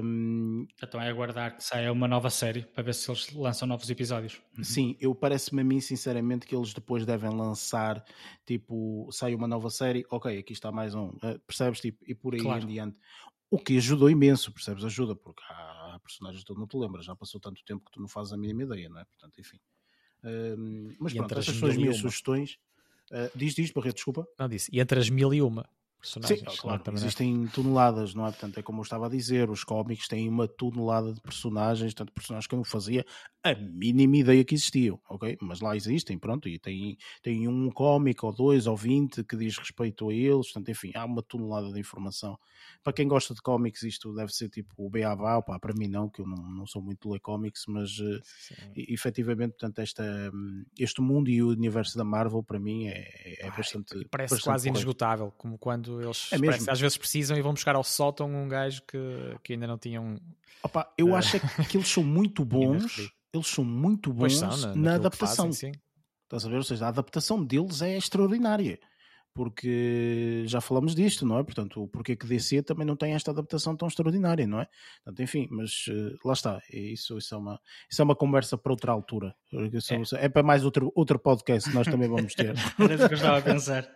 Um... 0.00 0.64
Então 0.80 1.02
é 1.02 1.08
aguardar 1.08 1.56
que 1.56 1.64
saia 1.64 1.90
uma 1.90 2.06
nova 2.06 2.30
série 2.30 2.62
para 2.66 2.84
ver 2.84 2.94
se 2.94 3.10
eles 3.10 3.32
lançam 3.32 3.66
novos 3.66 3.90
episódios. 3.90 4.40
Uhum. 4.56 4.62
Sim, 4.62 4.96
eu 5.00 5.12
parece-me 5.12 5.62
a 5.62 5.64
mim, 5.64 5.80
sinceramente, 5.80 6.46
que 6.46 6.54
eles 6.54 6.72
depois 6.72 7.04
devem 7.04 7.30
lançar, 7.30 8.04
tipo, 8.46 9.08
sai 9.10 9.34
uma 9.34 9.48
nova 9.48 9.68
série, 9.68 10.06
ok, 10.08 10.38
aqui 10.38 10.52
está 10.52 10.70
mais 10.70 10.94
um, 10.94 11.08
uh, 11.08 11.40
percebes? 11.48 11.80
Tipo, 11.80 11.98
e 12.06 12.14
por 12.14 12.34
aí 12.34 12.40
claro. 12.40 12.62
em 12.62 12.68
diante. 12.68 12.96
O 13.50 13.58
que 13.58 13.76
ajudou 13.76 14.08
imenso, 14.08 14.52
percebes? 14.52 14.84
Ajuda, 14.84 15.16
porque 15.16 15.42
há 15.50 15.98
personagens 16.00 16.44
que 16.44 16.46
tu 16.46 16.56
não 16.56 16.68
te 16.68 16.76
lembras, 16.76 17.06
já 17.06 17.16
passou 17.16 17.40
tanto 17.40 17.64
tempo 17.64 17.84
que 17.84 17.90
tu 17.90 18.00
não 18.00 18.06
fazes 18.06 18.32
a 18.32 18.36
mínima 18.36 18.62
ideia, 18.62 18.88
não 18.88 19.00
é? 19.00 19.04
Portanto, 19.04 19.40
enfim 19.40 19.58
mas 20.98 21.12
e 21.12 21.16
pronto, 21.16 21.38
essas 21.38 21.56
são 21.56 21.68
as 21.68 21.76
minhas 21.76 21.96
sugestões. 21.98 22.58
Uh, 23.10 23.30
diz, 23.34 23.54
diz, 23.54 23.70
Barreto, 23.70 23.96
desculpa. 23.96 24.26
Não, 24.38 24.48
disse. 24.48 24.70
E 24.72 24.80
entre 24.80 24.98
as 24.98 25.10
mil 25.10 25.32
e 25.34 25.42
uma 25.42 25.68
personagens. 26.04 26.40
Sim, 26.40 26.60
claro, 26.60 26.82
é? 26.86 26.94
existem 26.94 27.46
toneladas, 27.48 28.14
não 28.14 28.26
é? 28.26 28.30
Portanto, 28.30 28.58
é 28.58 28.62
como 28.62 28.80
eu 28.80 28.82
estava 28.82 29.06
a 29.06 29.10
dizer, 29.10 29.50
os 29.50 29.64
cómics 29.64 30.06
têm 30.06 30.28
uma 30.28 30.46
tonelada 30.46 31.12
de 31.12 31.20
personagens, 31.20 31.94
tanto 31.94 32.12
personagens 32.12 32.46
que 32.46 32.54
eu 32.54 32.58
não 32.58 32.64
fazia 32.64 33.04
a 33.42 33.54
mínima 33.54 34.18
ideia 34.18 34.44
que 34.44 34.54
existiam, 34.54 35.00
ok? 35.08 35.36
Mas 35.40 35.60
lá 35.60 35.74
existem, 35.74 36.18
pronto, 36.18 36.48
e 36.48 36.58
tem, 36.58 36.96
tem 37.22 37.48
um 37.48 37.70
cómic 37.70 38.24
ou 38.24 38.32
dois 38.32 38.66
ou 38.66 38.76
vinte 38.76 39.24
que 39.24 39.36
diz 39.36 39.56
respeito 39.58 40.08
a 40.08 40.14
eles, 40.14 40.52
portanto, 40.52 40.70
enfim, 40.70 40.92
há 40.94 41.04
uma 41.04 41.22
tonelada 41.22 41.72
de 41.72 41.80
informação 41.80 42.38
para 42.82 42.92
quem 42.92 43.08
gosta 43.08 43.34
de 43.34 43.40
cómics, 43.40 43.82
isto 43.82 44.14
deve 44.14 44.32
ser 44.32 44.48
tipo 44.48 44.74
o 44.76 44.90
Beabá, 44.90 45.40
pá, 45.42 45.58
para 45.58 45.72
mim 45.74 45.88
não, 45.88 46.08
que 46.08 46.20
eu 46.20 46.26
não, 46.26 46.36
não 46.36 46.66
sou 46.66 46.82
muito 46.82 47.08
de 47.08 47.12
ler 47.14 47.20
cómics, 47.20 47.64
mas 47.66 47.98
uh, 47.98 48.20
efetivamente, 48.76 49.52
portanto, 49.52 49.78
esta, 49.78 50.04
este 50.78 51.00
mundo 51.00 51.30
e 51.30 51.42
o 51.42 51.48
universo 51.48 51.96
da 51.96 52.04
Marvel, 52.04 52.42
para 52.42 52.60
mim, 52.60 52.88
é, 52.88 53.46
é 53.46 53.50
bastante. 53.50 53.96
Ai, 53.96 54.04
parece 54.10 54.34
bastante 54.34 54.52
quase 54.52 54.68
inesgotável, 54.68 55.32
como 55.32 55.58
quando 55.58 55.93
eles 56.02 56.32
é 56.32 56.38
parece, 56.38 56.70
às 56.70 56.80
vezes 56.80 56.96
precisam 56.96 57.36
e 57.36 57.42
vão 57.42 57.52
buscar 57.52 57.74
ao 57.76 57.84
sótão 57.84 58.32
um 58.32 58.48
gajo 58.48 58.82
que, 58.86 58.98
que 59.42 59.52
ainda 59.54 59.66
não 59.66 59.78
tinham. 59.78 60.16
Opa, 60.62 60.92
eu 60.96 61.08
uh, 61.08 61.16
acho 61.16 61.36
é 61.36 61.40
que 61.68 61.76
eles 61.76 61.88
são 61.88 62.02
muito 62.02 62.44
bons, 62.46 63.12
eles 63.32 63.46
são 63.46 63.64
muito 63.64 64.12
bons 64.12 64.38
são, 64.38 64.56
na, 64.56 64.74
na 64.74 64.94
adaptação. 64.94 65.46
Fazem, 65.46 65.72
Estás 66.24 66.46
a 66.46 66.48
ver? 66.48 66.56
Ou 66.56 66.62
seja, 66.62 66.86
a 66.86 66.88
adaptação 66.88 67.44
deles 67.44 67.82
é 67.82 67.96
extraordinária 67.96 68.78
porque 69.34 70.44
já 70.46 70.60
falamos 70.60 70.94
disto, 70.94 71.26
não 71.26 71.38
é? 71.38 71.42
Portanto, 71.42 71.88
porque 71.92 72.14
que 72.14 72.24
DC 72.24 72.62
também 72.62 72.86
não 72.86 72.94
tem 72.94 73.14
esta 73.14 73.32
adaptação 73.32 73.76
tão 73.76 73.88
extraordinária, 73.88 74.46
não 74.46 74.60
é? 74.60 74.68
Portanto, 75.04 75.22
enfim, 75.22 75.48
mas 75.50 75.86
uh, 75.88 76.16
lá 76.24 76.32
está, 76.32 76.62
isso, 76.72 77.18
isso, 77.18 77.34
é 77.34 77.38
uma, 77.38 77.60
isso 77.90 78.00
é 78.00 78.04
uma 78.04 78.14
conversa 78.14 78.56
para 78.56 78.72
outra 78.72 78.92
altura. 78.92 79.34
Isso, 79.72 80.16
é. 80.16 80.26
é. 80.26 80.28
para 80.28 80.44
mais 80.44 80.64
outro, 80.64 80.92
outro 80.94 81.18
podcast 81.18 81.68
que 81.68 81.74
nós 81.74 81.86
também 81.86 82.08
vamos 82.08 82.32
ter. 82.34 82.54
Era 82.78 82.94
isso 82.94 83.08
que 83.08 83.14
eu 83.14 83.16
estava 83.16 83.38
a 83.38 83.42
pensar. 83.42 83.88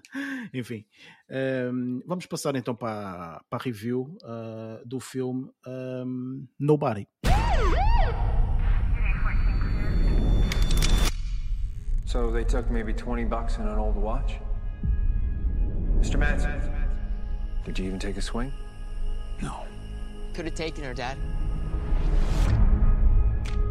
Enfim, 0.54 0.84
um, 1.30 2.02
vamos 2.06 2.26
passar 2.26 2.54
então 2.56 2.74
para, 2.74 3.42
para 3.48 3.62
a 3.62 3.64
review 3.64 4.16
uh, 4.22 4.86
do 4.86 5.00
filme 5.00 5.50
um, 5.66 6.46
Nobody. 6.58 7.08
So 12.04 12.30
they 12.30 12.44
took 12.44 12.70
maybe 12.70 12.92
20 12.92 13.24
bucks 13.24 13.56
and 13.56 13.68
an 13.68 13.78
old 13.78 13.96
watch? 13.96 14.38
Mr. 15.98 16.18
Manson, 16.18 16.60
did 17.64 17.78
you 17.78 17.86
even 17.86 17.98
take 17.98 18.18
a 18.18 18.20
swing? 18.20 18.52
No. 19.40 19.64
Could 20.34 20.44
have 20.44 20.54
taken 20.54 20.84
her, 20.84 20.92
Dad. 20.92 21.16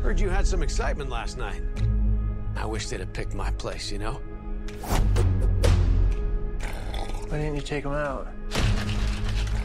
Heard 0.01 0.19
you 0.19 0.29
had 0.29 0.47
some 0.47 0.63
excitement 0.63 1.11
last 1.11 1.37
night. 1.37 1.61
I 2.55 2.65
wish 2.65 2.89
they'd 2.89 2.99
have 2.99 3.13
picked 3.13 3.35
my 3.35 3.51
place, 3.51 3.91
you 3.91 3.99
know? 3.99 4.19
Why 7.31 7.37
didn't 7.37 7.55
you 7.55 7.61
take 7.61 7.85
him 7.85 7.93
out? 7.93 8.27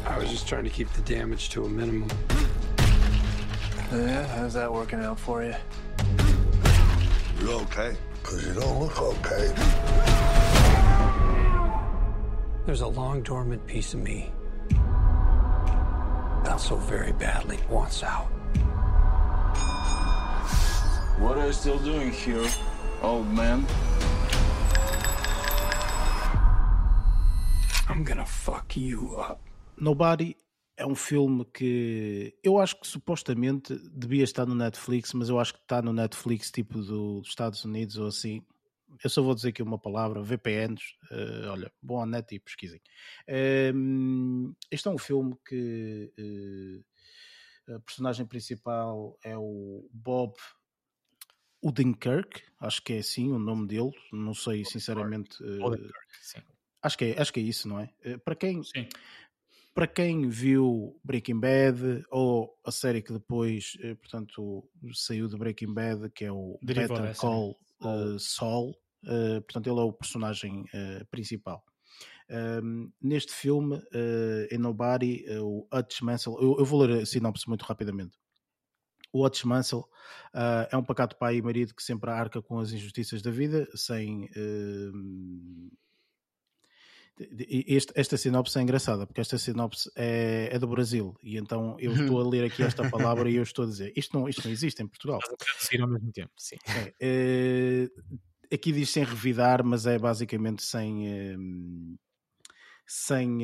I 0.07 0.17
was 0.19 0.31
just 0.31 0.47
trying 0.47 0.63
to 0.63 0.71
keep 0.71 0.89
the 0.93 1.01
damage 1.01 1.49
to 1.49 1.65
a 1.65 1.69
minimum. 1.69 2.09
Yeah, 3.91 4.25
how's 4.25 4.55
that 4.55 4.73
working 4.73 5.01
out 5.01 5.19
for 5.19 5.43
you? 5.43 5.57
You 7.41 7.51
okay? 7.63 7.97
Because 8.23 8.47
you 8.47 8.55
don't 8.55 8.79
look 8.79 9.03
okay. 9.03 9.53
There's 12.67 12.83
a 12.83 12.87
long 12.87 13.23
dormant 13.23 13.67
piece 13.67 13.95
of 13.95 14.01
me 14.01 14.31
that 16.45 16.61
so 16.61 16.77
very 16.77 17.11
badly 17.11 17.59
wants 17.69 18.05
out. 18.05 18.27
What 21.19 21.37
are 21.37 21.49
you 21.49 21.53
still 21.53 21.81
doing 21.81 22.13
here, 22.13 22.47
old 23.03 23.27
man? 23.27 23.67
I'm 27.89 28.05
gonna 28.05 28.27
fuck 28.27 28.79
you 28.81 29.19
up. 29.21 29.41
Nobody 29.77 30.37
é 30.77 30.85
um 30.85 30.95
filme 30.95 31.45
que 31.45 32.37
eu 32.43 32.59
acho 32.59 32.81
que 32.81 32.87
supostamente 32.87 33.79
devia 33.93 34.25
estar 34.25 34.45
no 34.45 34.55
Netflix, 34.55 35.13
mas 35.13 35.29
eu 35.29 35.39
acho 35.39 35.55
que 35.55 35.61
está 35.61 35.81
no 35.81 35.93
Netflix 35.93 36.51
tipo 36.51 36.81
do, 36.83 37.21
dos 37.21 37.29
Estados 37.29 37.65
Unidos 37.65 37.97
ou 37.97 38.09
assim. 38.09 38.45
Eu 39.05 39.11
só 39.11 39.23
vou 39.23 39.35
dizer 39.35 39.51
aqui 39.51 39.63
uma 39.63 39.79
palavra: 39.79 40.23
VPNs. 40.23 40.83
Uh, 41.11 41.49
olha, 41.51 41.73
bom 41.81 42.05
net 42.05 42.35
e 42.35 42.41
pesquisem. 42.41 42.81
Uh, 43.29 44.55
este 44.71 44.89
é 44.89 44.91
um 44.91 44.99
filme 44.99 45.37
que 45.47 46.13
uh, 47.69 47.75
a 47.77 47.81
personagem 47.81 48.27
principal 48.27 49.17
é 49.23 49.37
o 49.37 49.89
Bob 49.93 50.35
Odenkirk, 51.63 52.43
acho 52.61 52.83
que 52.83 52.95
é 52.95 52.99
assim 52.99 53.31
o 53.33 53.39
nome 53.39 53.67
dele, 53.67 53.93
não 54.13 54.35
sei 54.35 54.65
sinceramente. 54.65 55.43
Uh, 55.43 55.91
acho 56.87 56.99
que 56.99 57.05
é, 57.05 57.21
acho 57.21 57.33
que 57.33 57.41
é 57.41 57.43
isso, 57.43 57.69
não 57.69 57.81
é? 57.81 57.91
Uh, 58.05 58.19
para 58.21 58.35
quem 58.35 58.63
Sim. 58.63 58.89
para 59.75 59.87
quem 59.87 60.29
viu 60.29 60.99
Breaking 61.05 61.41
Bad 61.41 62.05
ou 62.11 62.57
a 62.65 62.71
série 62.71 63.03
que 63.03 63.13
depois, 63.13 63.77
uh, 63.85 63.97
portanto, 63.97 64.69
saiu 64.95 65.29
de 65.29 65.37
Breaking 65.37 65.75
Bad, 65.75 66.11
que 66.11 66.25
é 66.25 66.33
o 66.33 66.59
Derivou 66.63 66.97
Better 66.99 67.17
Call 67.17 67.59
Saul, 68.19 68.75
portanto, 69.03 69.67
ele 69.69 69.81
é 69.81 69.83
o 69.83 69.93
personagem 69.93 70.65
principal. 71.11 71.63
Um, 72.29 72.91
neste 73.01 73.33
filme, 73.33 73.77
uh, 73.77 74.47
em 74.51 74.59
Nobody, 74.59 75.25
o 75.41 75.67
Hutch 75.73 76.01
Mansell, 76.03 76.37
eu, 76.41 76.57
eu 76.59 76.65
vou 76.65 76.83
ler 76.83 77.03
a 77.03 77.07
sinopse 77.07 77.49
muito 77.49 77.63
rapidamente. 77.63 78.19
O 79.13 79.25
Hutch 79.25 79.45
Mansell 79.45 79.89
uh, 80.35 80.69
é 80.71 80.77
um 80.77 80.85
pacato 80.85 81.17
pai 81.17 81.37
e 81.37 81.43
marido 81.43 81.75
que 81.75 81.83
sempre 81.83 82.11
arca 82.11 82.43
com 82.43 82.59
as 82.59 82.73
injustiças 82.73 83.23
da 83.23 83.31
vida, 83.31 83.67
sem. 83.75 84.25
Uh, 84.37 85.71
este, 87.19 87.93
esta 87.95 88.17
sinopse 88.17 88.59
é 88.59 88.63
engraçada, 88.63 89.07
porque 89.07 89.21
esta 89.21 89.39
sinopse 89.39 89.91
é, 89.97 90.51
é, 90.53 90.59
do 90.59 90.69
Brasil, 90.69 91.17
e 91.23 91.39
então 91.39 91.77
eu 91.79 91.93
estou 91.93 92.21
a 92.21 92.29
ler 92.29 92.45
aqui 92.45 92.63
esta 92.63 92.89
palavra 92.91 93.31
e 93.31 93.37
eu 93.37 93.43
estou 93.43 93.65
a 93.65 93.69
dizer 93.69 93.93
isto 93.97 94.19
não, 94.19 94.29
isto 94.29 94.45
não 94.45 94.53
existe 94.53 94.83
em 94.83 94.87
Portugal. 94.87 95.19
A 95.23 95.83
ao 95.83 95.89
mesmo 95.89 96.13
tempo, 96.13 96.33
sim. 96.37 96.57
É, 96.67 96.93
é, 97.01 98.55
aqui 98.55 98.73
diz 98.73 98.91
sem 98.91 99.05
revidar, 99.05 99.65
mas 99.65 99.87
é 99.87 99.99
basicamente 99.99 100.63
sem. 100.63 101.09
Eh, 101.09 101.37
sem. 102.87 103.39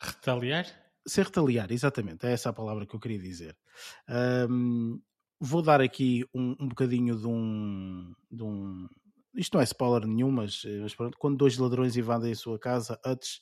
Retaliar? 0.00 0.66
Sem 1.06 1.22
retaliar, 1.22 1.70
exatamente, 1.70 2.26
é 2.26 2.32
essa 2.32 2.50
a 2.50 2.52
palavra 2.52 2.86
que 2.86 2.94
eu 2.96 3.00
queria 3.00 3.18
dizer. 3.18 3.56
Um, 4.50 5.00
vou 5.38 5.62
dar 5.62 5.80
aqui 5.80 6.24
um, 6.34 6.56
um 6.58 6.68
bocadinho 6.68 7.16
de 7.16 7.26
um, 7.26 8.12
de 8.30 8.42
um, 8.42 8.88
Isto 9.36 9.54
não 9.54 9.60
é 9.60 9.64
spoiler 9.64 10.06
nenhum, 10.06 10.30
mas, 10.30 10.62
mas 10.80 10.94
pronto. 10.94 11.18
Quando 11.18 11.36
dois 11.36 11.58
ladrões 11.58 11.96
invadem 11.96 12.32
a 12.32 12.36
sua 12.36 12.58
casa, 12.58 12.98
Hutch 13.06 13.38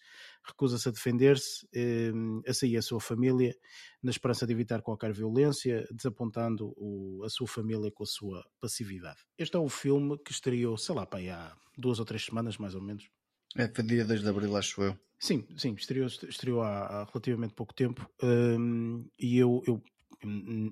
recusa-se 0.46 0.88
a 0.88 0.92
defender-se, 0.92 1.66
um, 2.12 2.42
a 2.46 2.52
sair 2.52 2.76
a 2.76 2.82
sua 2.82 3.00
família, 3.00 3.56
na 4.02 4.10
esperança 4.10 4.46
de 4.46 4.52
evitar 4.52 4.82
qualquer 4.82 5.12
violência, 5.12 5.86
desapontando 5.90 6.74
o, 6.76 7.22
a 7.24 7.30
sua 7.30 7.46
família 7.46 7.90
com 7.90 8.02
a 8.02 8.06
sua 8.06 8.44
passividade. 8.60 9.18
Este 9.38 9.56
é 9.56 9.60
um 9.60 9.68
filme 9.68 10.18
que 10.18 10.32
estreou, 10.32 10.76
sei 10.76 10.94
lá, 10.94 11.06
pai, 11.06 11.30
há 11.30 11.56
duas 11.78 11.98
ou 11.98 12.04
três 12.04 12.24
semanas, 12.24 12.58
mais 12.58 12.74
ou 12.74 12.82
menos. 12.82 13.08
É, 13.56 13.68
foi 13.68 13.84
dia 13.84 14.04
2 14.04 14.20
de 14.20 14.28
abril, 14.28 14.56
acho 14.56 14.82
eu. 14.82 14.98
Sim, 15.18 15.46
sim, 15.56 15.74
estreou, 15.74 16.06
estreou 16.06 16.60
há, 16.60 16.86
há 16.86 17.04
relativamente 17.04 17.54
pouco 17.54 17.72
tempo 17.72 18.06
um, 18.22 19.06
e 19.18 19.38
eu, 19.38 19.62
eu 19.66 19.82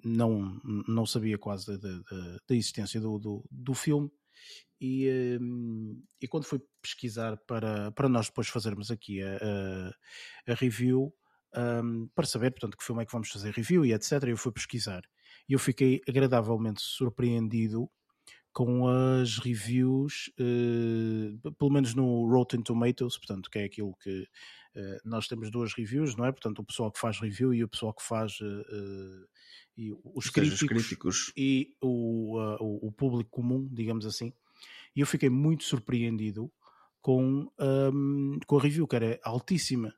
não, 0.04 0.60
não 0.64 1.06
sabia 1.06 1.38
quase 1.38 1.66
da, 1.66 1.76
da, 1.76 2.36
da 2.48 2.54
existência 2.54 3.00
do, 3.00 3.18
do, 3.18 3.44
do 3.50 3.72
filme 3.72 4.10
e, 4.80 5.38
um, 5.40 6.03
e, 6.20 6.26
quando 6.26 6.45
fui 6.45 6.61
pesquisar 6.80 7.36
para, 7.47 7.93
para 7.93 8.09
nós 8.09 8.26
depois 8.26 8.49
fazermos 8.49 8.90
aqui 8.90 9.22
a, 9.22 9.36
a, 9.36 10.53
a 10.53 10.55
review 10.55 11.14
um, 11.55 12.09
para 12.14 12.26
saber 12.26 12.51
portanto 12.51 12.76
que 12.76 12.84
filme 12.84 13.03
é 13.03 13.07
que 13.07 13.12
vamos 13.12 13.30
fazer 13.30 13.53
review 13.53 13.84
e 13.84 13.93
etc 13.93 14.24
eu 14.24 14.36
fui 14.36 14.53
pesquisar. 14.53 15.03
E 15.49 15.53
eu 15.53 15.59
fiquei 15.59 16.01
agradavelmente 16.09 16.80
surpreendido 16.82 17.90
com 18.53 18.86
as 18.86 19.38
reviews, 19.38 20.30
uh, 20.38 21.53
pelo 21.53 21.70
menos 21.70 21.95
no 21.95 22.28
Rotten 22.30 22.62
Tomatoes, 22.62 23.16
portanto, 23.16 23.51
que 23.51 23.59
é 23.59 23.64
aquilo 23.64 23.97
que 23.97 24.26
nós 25.04 25.28
temos 25.28 25.50
duas 25.50 25.74
reviews, 25.74 26.16
não 26.16 26.24
é? 26.24 26.32
Portanto, 26.32 26.60
o 26.60 26.64
pessoal 26.64 26.90
que 26.90 26.98
faz 26.98 27.18
review 27.20 27.52
e 27.52 27.62
o 27.62 27.68
pessoal 27.68 27.92
que 27.92 28.02
faz 28.02 28.40
uh, 28.40 29.28
e 29.76 29.92
os, 30.14 30.28
críticos, 30.28 30.62
os, 30.62 30.68
críticos, 30.68 31.32
e 31.36 31.74
o, 31.80 32.38
o, 32.60 32.88
o, 32.88 32.92
público 32.92 33.30
comum, 33.30 33.68
digamos 33.70 34.04
assim. 34.04 34.32
E 34.94 35.00
eu 35.00 35.06
fiquei 35.06 35.30
muito 35.30 35.64
surpreendido 35.64 36.52
com, 37.00 37.50
um, 37.58 38.38
com 38.46 38.58
a 38.58 38.62
review, 38.62 38.86
que 38.86 38.96
era 38.96 39.18
altíssima. 39.24 39.94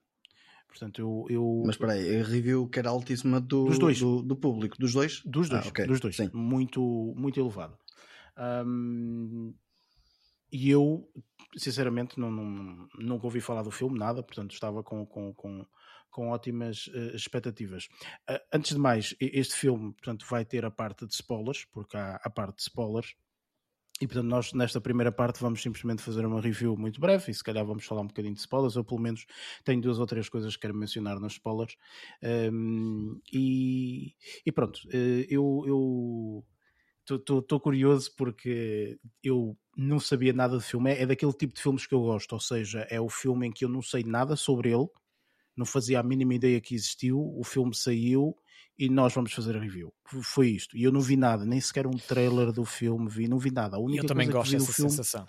Portanto, 0.68 1.00
eu, 1.00 1.26
eu... 1.28 1.62
Mas 1.66 1.74
espera 1.74 1.92
aí, 1.92 2.20
a 2.20 2.24
review 2.24 2.68
que 2.68 2.78
era 2.78 2.90
altíssima 2.90 3.40
do, 3.40 3.64
dos 3.66 3.78
dois. 3.78 3.98
Do, 3.98 4.22
do 4.22 4.36
público, 4.36 4.76
dos 4.78 4.92
dois? 4.92 5.20
Dos 5.24 5.48
dois, 5.48 5.66
ah, 5.66 5.68
okay. 5.68 5.86
dos 5.86 6.00
dois. 6.00 6.16
Sim. 6.16 6.30
Muito, 6.32 7.14
muito 7.16 7.38
elevado. 7.38 7.76
Um, 8.66 9.55
e 10.55 10.70
eu, 10.70 11.10
sinceramente, 11.56 12.16
não, 12.16 12.31
não, 12.31 12.89
nunca 12.97 13.26
ouvi 13.26 13.40
falar 13.40 13.62
do 13.62 13.72
filme, 13.72 13.98
nada, 13.98 14.22
portanto 14.22 14.52
estava 14.52 14.85
com, 14.85 15.05
com, 15.05 15.35
com, 15.35 15.66
com 16.09 16.28
ótimas 16.28 16.86
uh, 16.86 17.16
expectativas. 17.16 17.89
Uh, 18.31 18.39
antes 18.52 18.72
de 18.72 18.78
mais, 18.78 19.16
este 19.20 19.56
filme 19.56 19.93
portanto, 19.94 20.24
vai 20.31 20.44
ter 20.44 20.64
a 20.64 20.70
parte 20.70 21.09
de 21.09 21.12
spoilers, 21.12 21.64
porque 21.64 21.97
há 21.97 22.20
a 22.22 22.31
parte 22.31 22.59
de 22.59 22.62
spoilers, 22.62 23.16
e 24.01 24.06
portanto 24.06 24.28
nós 24.28 24.52
nesta 24.52 24.81
primeira 24.81 25.10
parte 25.10 25.40
vamos 25.40 25.60
simplesmente 25.60 26.02
fazer 26.02 26.24
uma 26.24 26.40
review 26.40 26.76
muito 26.76 27.01
breve 27.01 27.32
e 27.32 27.35
se 27.35 27.43
calhar 27.43 27.64
vamos 27.66 27.85
falar 27.85 28.02
um 28.02 28.06
bocadinho 28.06 28.35
de 28.35 28.40
spoilers, 28.40 28.76
ou 28.76 28.85
pelo 28.85 29.01
menos 29.01 29.26
tenho 29.64 29.81
duas 29.81 29.98
ou 29.98 30.06
três 30.06 30.28
coisas 30.28 30.55
que 30.55 30.62
quero 30.62 30.74
mencionar 30.74 31.18
nos 31.18 31.32
spoilers. 31.32 31.76
Um, 32.22 33.20
e, 33.32 34.14
e, 34.47 34.52
pronto, 34.52 34.81
eu, 35.28 35.64
eu 35.66 36.47
estou 37.10 37.59
curioso 37.59 38.14
porque 38.16 39.01
eu 39.20 39.59
não 39.76 39.98
sabia 39.98 40.32
nada 40.32 40.59
de 40.59 40.64
filme. 40.64 40.90
É, 40.90 41.02
é 41.02 41.06
daquele 41.06 41.32
tipo 41.32 41.55
de 41.55 41.62
filmes 41.62 41.86
que 41.86 41.94
eu 41.94 42.01
gosto, 42.01 42.32
ou 42.32 42.40
seja, 42.40 42.86
é 42.90 43.01
o 43.01 43.09
filme 43.09 43.46
em 43.46 43.52
que 43.52 43.64
eu 43.64 43.68
não 43.68 43.82
sei 43.82 44.02
nada 44.05 44.36
sobre 44.36 44.70
ele, 44.70 44.86
não 45.56 45.66
fazia 45.66 46.01
a 46.01 46.02
mínima 46.02 46.34
ideia 46.34 46.60
que 46.60 46.74
existiu, 46.74 47.18
o 47.18 47.44
filme 47.44 47.74
saiu 47.74 48.36
e 48.78 48.88
nós 48.88 49.14
vamos 49.14 49.32
fazer 49.32 49.56
a 49.56 49.60
review. 49.60 49.92
Foi 50.05 50.48
isto. 50.48 50.76
E 50.76 50.82
eu 50.82 50.90
não 50.90 51.01
vi 51.01 51.16
nada, 51.16 51.44
nem 51.44 51.60
sequer 51.60 51.86
um 51.86 51.96
trailer 51.96 52.52
do 52.52 52.64
filme 52.64 53.09
vi, 53.09 53.28
não 53.28 53.38
vi 53.38 53.51
nada. 53.51 53.76
A 53.76 53.80
única 53.80 54.05
eu 54.05 54.09
também 54.09 54.26
coisa 54.26 54.38
gosto 54.38 54.51
que 54.51 54.56
vi 54.56 54.62
dessa 54.62 54.72
filme, 54.72 54.90
sensação 54.90 55.26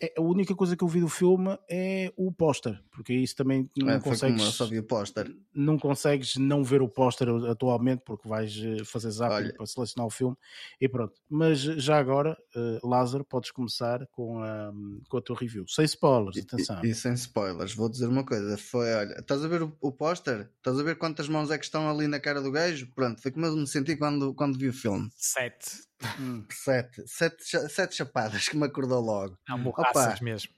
é, 0.00 0.12
a 0.16 0.20
única 0.20 0.54
coisa 0.54 0.76
que 0.76 0.84
eu 0.84 0.88
vi 0.88 1.00
do 1.00 1.08
filme 1.08 1.58
é 1.68 2.12
o 2.16 2.30
póster, 2.32 2.80
porque 2.90 3.12
isso 3.12 3.34
também 3.36 3.70
não 3.76 3.90
é, 3.90 4.00
consegues. 4.00 4.42
eu 4.42 4.50
só 4.50 4.66
vi 4.66 4.78
o 4.78 4.82
póster. 4.82 5.34
Não 5.54 5.78
consegues 5.78 6.36
não 6.36 6.62
ver 6.62 6.82
o 6.82 6.88
póster 6.88 7.28
atualmente, 7.28 8.02
porque 8.04 8.28
vais 8.28 8.56
eh, 8.56 8.84
fazer 8.84 9.10
zapping 9.10 9.52
para 9.54 9.66
selecionar 9.66 10.06
o 10.06 10.10
filme 10.10 10.36
e 10.80 10.88
pronto. 10.88 11.14
Mas 11.28 11.60
já 11.60 11.98
agora, 11.98 12.36
uh, 12.54 12.86
Lázaro, 12.86 13.24
podes 13.24 13.50
começar 13.50 14.06
com 14.08 14.42
a, 14.42 14.72
com 15.08 15.16
a 15.16 15.22
tua 15.22 15.36
review. 15.36 15.64
Sem 15.66 15.84
spoilers, 15.84 16.38
atenção. 16.38 16.84
E, 16.84 16.90
e, 16.90 16.94
sem 16.94 17.14
spoilers, 17.14 17.74
vou 17.74 17.88
dizer 17.88 18.06
uma 18.06 18.24
coisa: 18.24 18.56
foi, 18.58 18.92
olha, 18.92 19.18
estás 19.18 19.44
a 19.44 19.48
ver 19.48 19.62
o, 19.62 19.76
o 19.80 19.92
póster? 19.92 20.50
Estás 20.58 20.78
a 20.78 20.82
ver 20.82 20.96
quantas 20.96 21.28
mãos 21.28 21.50
é 21.50 21.58
que 21.58 21.64
estão 21.64 21.88
ali 21.88 22.06
na 22.06 22.20
cara 22.20 22.42
do 22.42 22.50
gajo? 22.50 22.86
Pronto, 22.94 23.20
foi 23.22 23.30
como 23.30 23.46
eu 23.46 23.56
me 23.56 23.66
senti 23.66 23.96
quando, 23.96 24.34
quando 24.34 24.58
vi 24.58 24.68
o 24.68 24.72
filme. 24.72 25.08
Sete. 25.16 25.86
Hum, 26.18 26.44
sete. 26.52 27.02
Sete, 27.06 27.42
sete 27.68 27.94
chapadas 27.94 28.48
que 28.48 28.56
me 28.56 28.66
acordou 28.66 29.00
logo. 29.00 29.38
Não, 29.48 29.62
borraças 29.62 30.20
mesmo. 30.20 30.52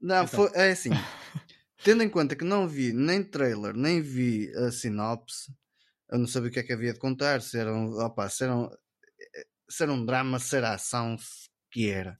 Não, 0.00 0.24
então. 0.24 0.48
foi, 0.48 0.50
é 0.54 0.70
assim. 0.70 0.90
tendo 1.82 2.02
em 2.02 2.08
conta 2.08 2.36
que 2.36 2.44
não 2.44 2.66
vi 2.66 2.92
nem 2.92 3.22
trailer, 3.22 3.74
nem 3.74 4.00
vi 4.00 4.52
a 4.56 4.70
sinopse, 4.70 5.52
eu 6.10 6.18
não 6.18 6.26
sabia 6.26 6.50
o 6.50 6.52
que 6.52 6.60
é 6.60 6.62
que 6.62 6.72
havia 6.72 6.92
de 6.92 6.98
contar, 6.98 7.40
se 7.42 7.58
era 7.58 7.72
um, 7.72 7.98
opa, 8.00 8.28
se 8.28 8.44
era 8.44 8.56
um, 8.56 8.68
se 9.68 9.82
era 9.82 9.92
um 9.92 10.04
drama, 10.04 10.38
se 10.38 10.56
era 10.56 10.74
ação, 10.74 11.16
se 11.18 11.48
que 11.70 11.90
era. 11.90 12.18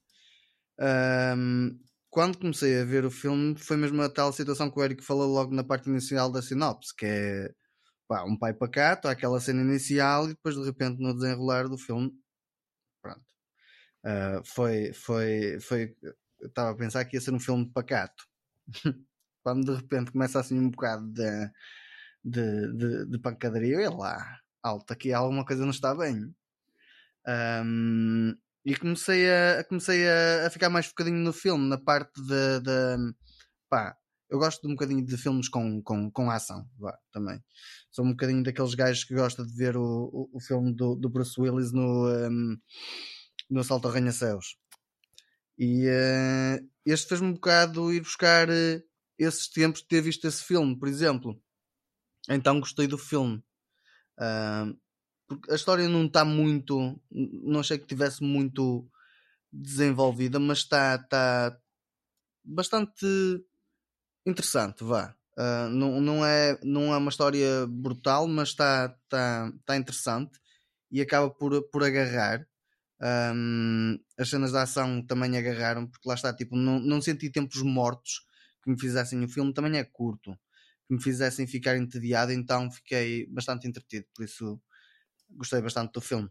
Um, 0.78 1.78
quando 2.10 2.38
comecei 2.38 2.80
a 2.80 2.84
ver 2.84 3.04
o 3.04 3.10
filme, 3.10 3.56
foi 3.56 3.76
mesmo 3.76 4.00
a 4.02 4.08
tal 4.08 4.32
situação 4.32 4.70
que 4.70 4.78
o 4.78 4.84
Eric 4.84 5.02
falou 5.02 5.32
logo 5.32 5.54
na 5.54 5.64
parte 5.64 5.88
inicial 5.88 6.30
da 6.30 6.42
sinopse, 6.42 6.94
que 6.96 7.06
é 7.06 7.50
pá, 8.08 8.24
um 8.24 8.38
pai 8.38 8.54
pacato, 8.54 9.08
aquela 9.08 9.40
cena 9.40 9.62
inicial 9.62 10.24
e 10.26 10.28
depois 10.28 10.54
de 10.54 10.64
repente 10.64 11.00
no 11.00 11.14
desenrolar 11.14 11.68
do 11.68 11.78
filme, 11.78 12.12
pronto. 13.06 13.24
Uh, 14.04 14.44
foi, 14.44 14.92
foi, 14.92 15.60
foi, 15.60 15.96
estava 16.42 16.70
a 16.70 16.76
pensar 16.76 17.04
que 17.04 17.16
ia 17.16 17.20
ser 17.20 17.32
um 17.32 17.40
filme 17.40 17.70
pacato. 17.72 18.24
Quando 19.42 19.64
de 19.64 19.80
repente 19.80 20.10
começa 20.10 20.40
assim 20.40 20.58
um 20.58 20.70
bocado 20.70 21.06
de, 21.12 21.50
de, 22.24 22.72
de, 22.74 23.06
de 23.06 23.18
pancadaria, 23.18 23.80
eu 23.80 23.96
lá, 23.96 24.40
alto, 24.62 24.92
aqui 24.92 25.12
alguma 25.12 25.44
coisa 25.44 25.62
não 25.62 25.70
está 25.70 25.94
bem. 25.94 26.34
Um, 27.64 28.36
e 28.64 28.76
comecei 28.76 29.30
a, 29.30 29.64
comecei 29.64 30.08
a, 30.08 30.46
a, 30.46 30.50
ficar 30.50 30.68
mais 30.68 30.86
focadinho 30.86 31.18
no 31.18 31.32
filme, 31.32 31.68
na 31.68 31.78
parte 31.78 32.20
de, 32.20 32.60
de 32.60 33.14
pá, 33.68 33.96
eu 34.28 34.39
gosto 34.39 34.62
de 34.62 34.69
um 34.69 34.73
bocadinho 34.73 35.05
de 35.05 35.16
filmes 35.16 35.48
com, 35.48 35.82
com, 35.82 36.11
com 36.11 36.31
ação, 36.31 36.69
vá, 36.78 36.98
também. 37.12 37.43
Sou 37.90 38.05
um 38.05 38.11
bocadinho 38.11 38.43
daqueles 38.43 38.74
gajos 38.74 39.05
que 39.05 39.15
gosta 39.15 39.44
de 39.44 39.55
ver 39.55 39.77
o, 39.77 39.82
o, 39.82 40.31
o 40.35 40.40
filme 40.40 40.74
do, 40.74 40.97
do 40.97 41.09
Bruce 41.09 41.40
Willis 41.40 41.73
no, 41.73 42.09
um, 42.09 42.57
no 43.51 43.61
Assalto 43.61 43.86
ao 43.86 43.93
Arranha-Céus. 43.93 44.57
E 45.59 45.86
uh, 45.86 46.69
este 46.85 47.09
fez-me 47.09 47.28
um 47.28 47.35
bocado 47.35 47.93
ir 47.93 48.01
buscar 48.01 48.48
uh, 48.48 48.82
esses 49.19 49.48
tempos 49.48 49.81
de 49.81 49.89
ter 49.89 50.01
visto 50.03 50.27
esse 50.27 50.43
filme, 50.43 50.78
por 50.78 50.89
exemplo. 50.89 51.40
Então 52.28 52.61
gostei 52.61 52.86
do 52.86 52.98
filme. 52.98 53.43
Uh, 54.19 54.77
porque 55.28 55.51
a 55.53 55.55
história 55.55 55.89
não 55.89 56.07
está 56.07 56.24
muito. 56.24 57.01
Não 57.11 57.61
achei 57.61 57.78
que 57.78 57.86
tivesse 57.86 58.23
muito 58.23 58.89
desenvolvida, 59.53 60.39
mas 60.39 60.59
está, 60.59 60.97
está 60.97 61.59
bastante 62.44 63.07
interessante, 64.27 64.85
vá. 64.85 65.15
Uh, 65.39 65.69
não, 65.69 66.01
não, 66.01 66.27
é, 66.27 66.59
não 66.62 66.94
é 66.94 66.97
uma 66.97 67.11
história 67.11 67.66
brutal, 67.66 68.27
mas 68.27 68.48
está 68.48 68.89
tá, 69.09 69.53
tá 69.65 69.77
interessante 69.77 70.39
e 70.90 71.01
acaba 71.01 71.31
por, 71.31 71.62
por 71.70 71.85
agarrar. 71.85 72.47
Um, 72.98 73.98
as 74.19 74.31
cenas 74.31 74.53
de 74.53 74.59
ação 74.59 75.03
também 75.07 75.36
agarraram, 75.36 75.86
porque 75.86 76.09
lá 76.09 76.15
está, 76.15 76.35
tipo, 76.35 76.57
não, 76.57 76.81
não 76.81 77.03
senti 77.03 77.31
tempos 77.31 77.61
mortos 77.62 78.27
que 78.65 78.70
me 78.70 78.81
fizessem 78.81 79.23
o 79.23 79.28
filme, 79.28 79.53
também 79.53 79.78
é 79.78 79.85
curto, 79.85 80.32
que 80.89 80.94
me 80.94 81.03
fizessem 81.03 81.47
ficar 81.47 81.77
entediado, 81.77 82.32
então 82.32 82.70
fiquei 82.70 83.27
bastante 83.27 83.69
entretido, 83.69 84.07
por 84.15 84.24
isso 84.24 84.59
gostei 85.31 85.61
bastante 85.61 85.93
do 85.93 86.01
filme. 86.01 86.31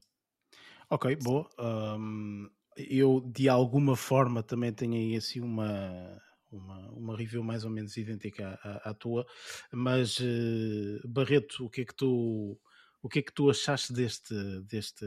Ok, 0.89 1.15
boa. 1.17 1.47
Um, 1.59 2.49
eu 2.75 3.21
de 3.21 3.47
alguma 3.47 3.95
forma 3.95 4.41
também 4.41 4.73
tenho 4.73 4.93
aí 4.93 5.15
assim 5.15 5.41
uma 5.41 6.21
uma, 6.57 6.91
uma 6.91 7.17
review 7.17 7.43
mais 7.43 7.63
ou 7.63 7.69
menos 7.69 7.95
idêntica 7.97 8.59
à, 8.63 8.89
à 8.89 8.93
tua, 8.93 9.25
mas 9.71 10.19
uh, 10.19 11.07
Barreto, 11.07 11.65
o 11.65 11.69
que 11.69 11.81
é 11.81 11.85
que 11.85 11.95
tu 11.95 12.59
o 13.05 13.07
que 13.07 13.19
é 13.19 13.21
que 13.21 13.31
tu 13.31 13.51
achaste 13.51 13.93
deste, 13.93 14.33
deste, 14.61 15.05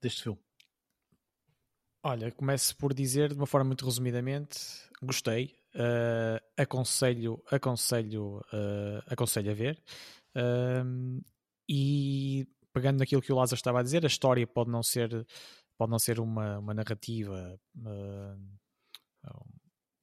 deste 0.00 0.24
filme? 0.24 0.40
Olha, 2.02 2.32
começo 2.32 2.76
por 2.76 2.92
dizer 2.92 3.28
de 3.28 3.36
uma 3.36 3.46
forma 3.46 3.68
muito 3.68 3.84
resumidamente, 3.84 4.58
gostei, 5.00 5.54
uh, 5.76 6.44
aconselho, 6.56 7.40
aconselho, 7.48 8.38
uh, 8.52 9.02
aconselho 9.06 9.52
a 9.52 9.54
ver. 9.54 9.80
Uh, 10.34 11.22
e 11.68 12.44
pegando 12.72 12.98
naquilo 12.98 13.22
que 13.22 13.32
o 13.32 13.36
Lázaro 13.36 13.58
estava 13.58 13.78
a 13.78 13.84
dizer, 13.84 14.02
a 14.02 14.08
história 14.08 14.44
pode 14.44 14.70
não 14.70 14.82
ser, 14.82 15.24
pode 15.78 15.92
não 15.92 16.00
ser 16.00 16.18
uma, 16.18 16.58
uma 16.58 16.74
narrativa 16.74 17.56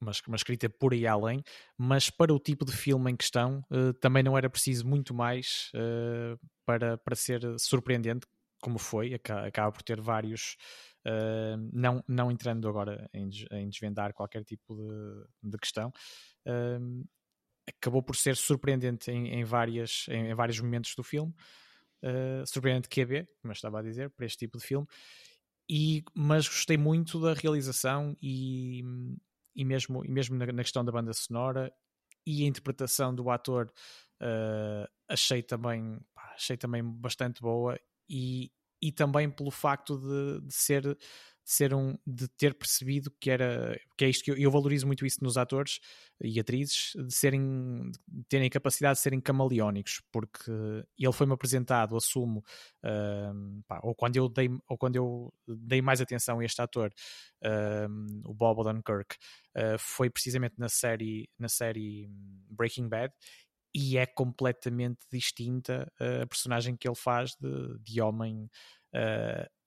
uma, 0.00 0.12
uma 0.26 0.36
escrita 0.36 0.68
por 0.68 0.92
aí 0.92 1.06
além, 1.06 1.42
mas 1.76 2.10
para 2.10 2.32
o 2.32 2.38
tipo 2.38 2.64
de 2.64 2.72
filme 2.72 3.10
em 3.10 3.16
questão 3.16 3.62
uh, 3.70 3.92
também 3.94 4.22
não 4.22 4.36
era 4.36 4.48
preciso 4.48 4.86
muito 4.86 5.12
mais 5.14 5.70
uh, 5.74 6.38
para, 6.64 6.96
para 6.98 7.14
ser 7.14 7.42
surpreendente, 7.58 8.26
como 8.62 8.78
foi, 8.78 9.14
acaba, 9.14 9.46
acaba 9.46 9.72
por 9.72 9.82
ter 9.82 10.00
vários. 10.00 10.56
Uh, 11.06 11.56
não, 11.72 12.04
não 12.06 12.30
entrando 12.30 12.68
agora 12.68 13.08
em, 13.14 13.30
em 13.52 13.68
desvendar 13.70 14.12
qualquer 14.12 14.44
tipo 14.44 14.74
de, 14.76 15.50
de 15.50 15.58
questão, 15.58 15.90
acabou 17.66 18.02
por 18.02 18.16
ser 18.16 18.36
surpreendente 18.36 19.10
em, 19.10 19.28
em, 19.28 19.44
várias, 19.44 20.04
em, 20.10 20.30
em 20.30 20.34
vários 20.34 20.60
momentos 20.60 20.94
do 20.94 21.02
filme. 21.02 21.32
surpreendente 22.46 22.88
QB, 22.88 23.26
como 23.40 23.50
eu 23.50 23.52
estava 23.52 23.78
a 23.78 23.82
dizer, 23.82 24.10
para 24.10 24.26
este 24.26 24.38
tipo 24.38 24.58
de 24.58 24.64
filme. 24.66 24.86
E, 25.70 26.02
mas 26.14 26.48
gostei 26.48 26.76
muito 26.76 27.18
da 27.20 27.32
realização 27.32 28.16
e, 28.20 28.82
e 29.54 29.64
mesmo, 29.64 30.04
e 30.04 30.08
mesmo 30.08 30.36
na, 30.36 30.46
na 30.46 30.62
questão 30.62 30.84
da 30.84 30.92
banda 30.92 31.12
sonora 31.12 31.72
e 32.26 32.44
a 32.44 32.46
interpretação 32.46 33.14
do 33.14 33.30
ator 33.30 33.72
uh, 34.22 34.88
achei 35.08 35.42
também 35.42 35.98
achei 36.34 36.56
também 36.56 36.82
bastante 36.82 37.40
boa 37.40 37.78
e, 38.08 38.50
e 38.80 38.92
também 38.92 39.30
pelo 39.30 39.50
facto 39.50 39.98
de, 39.98 40.46
de 40.46 40.54
ser 40.54 40.98
ser 41.44 41.74
um 41.74 41.96
de 42.06 42.28
ter 42.28 42.54
percebido 42.54 43.10
que 43.20 43.30
era 43.30 43.78
que 43.96 44.04
é 44.04 44.08
isto 44.08 44.24
que 44.24 44.30
eu, 44.30 44.36
eu, 44.36 44.50
valorizo 44.50 44.86
muito 44.86 45.04
isso 45.04 45.22
nos 45.22 45.36
atores 45.36 45.80
e 46.20 46.38
atrizes 46.38 46.92
de 46.94 47.12
serem 47.12 47.90
de 48.06 48.24
terem 48.28 48.46
a 48.46 48.50
capacidade 48.50 48.98
de 48.98 49.02
serem 49.02 49.20
camaleónicos 49.20 50.00
porque 50.12 50.50
ele 50.98 51.12
foi-me 51.12 51.32
apresentado 51.32 51.96
assumo 51.96 52.44
uh, 52.84 53.62
pá, 53.66 53.80
ou 53.82 53.94
quando 53.94 54.16
eu 54.16 54.28
dei 54.28 54.48
ou 54.68 54.78
quando 54.78 54.96
eu 54.96 55.32
dei 55.46 55.82
mais 55.82 56.00
atenção 56.00 56.38
a 56.38 56.44
este 56.44 56.60
ator 56.62 56.92
uh, 57.44 58.28
o 58.28 58.34
Bob 58.34 58.60
Odenkirk 58.60 59.16
uh, 59.56 59.78
foi 59.78 60.10
precisamente 60.10 60.54
na 60.58 60.68
série 60.68 61.28
na 61.38 61.48
série 61.48 62.08
Breaking 62.50 62.88
Bad 62.88 63.12
e 63.74 63.96
é 63.96 64.04
completamente 64.04 64.98
distinta 65.12 65.90
a 66.22 66.26
personagem 66.26 66.76
que 66.76 66.88
ele 66.88 66.96
faz 66.96 67.36
de, 67.40 67.78
de 67.78 68.00
homem 68.00 68.50
uh, 68.94 69.59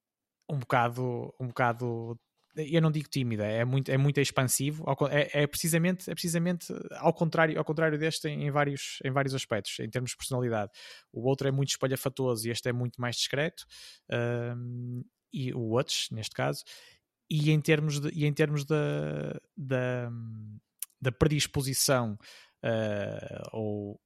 um 0.49 0.60
bocado, 0.60 1.34
um 1.40 1.48
bocado 1.48 2.18
eu 2.56 2.82
não 2.82 2.91
digo 2.91 3.10
tímida, 3.10 3.45
é 3.45 3.65
muito, 3.65 3.90
é 3.90 3.98
muito 3.98 4.20
expansivo, 4.20 4.86
é, 5.10 5.44
é, 5.44 5.48
precisamente, 5.48 6.10
é 6.10 6.14
precisamente 6.14 6.72
ao 6.98 7.11
contrário, 7.11 7.57
ao 7.57 7.65
contrário 7.65 7.98
deste 7.98 8.28
em, 8.28 8.52
vários, 8.52 8.99
em 9.03 9.11
vários 9.11 9.34
aspectos, 9.34 9.80
em 9.80 9.90
termos 9.90 10.11
de 10.11 10.18
personalidade. 10.18 10.72
O 11.11 11.28
outro 11.28 11.48
é 11.48 11.52
muito 11.52 11.70
espalhafatoso 11.70 12.48
e 12.48 12.52
este 12.52 12.70
é 12.70 12.74
muito 12.74 13.02
mais 13.02 13.15
discreto, 13.15 13.65
um, 14.56 15.03
e 15.32 15.52
o 15.53 15.61
Watch, 15.70 16.14
neste 16.14 16.36
caso, 16.36 16.64
e 17.28 17.49
em 17.49 17.60
termos, 17.60 17.99
de, 17.99 18.10
e 18.14 18.26
em 18.26 18.34
termos 18.34 18.65
da, 18.65 19.40
da, 19.57 20.11
da 21.02 21.11
predisposição 21.11 22.14
uh, 22.64 23.49
ou 23.52 23.99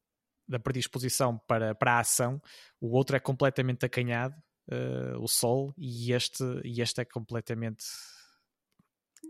da 0.48 0.58
predisposição 0.58 1.38
para, 1.46 1.76
para 1.76 1.96
a 1.96 2.00
ação, 2.00 2.42
o 2.80 2.96
outro 2.96 3.18
é 3.18 3.20
completamente 3.20 3.86
acanhado 3.86 4.34
uh, 4.72 5.22
o 5.22 5.27
Sol 5.27 5.73
e 5.77 6.11
este, 6.11 6.44
e 6.64 6.81
este 6.81 7.02
é 7.02 7.06
completamente 7.06 7.84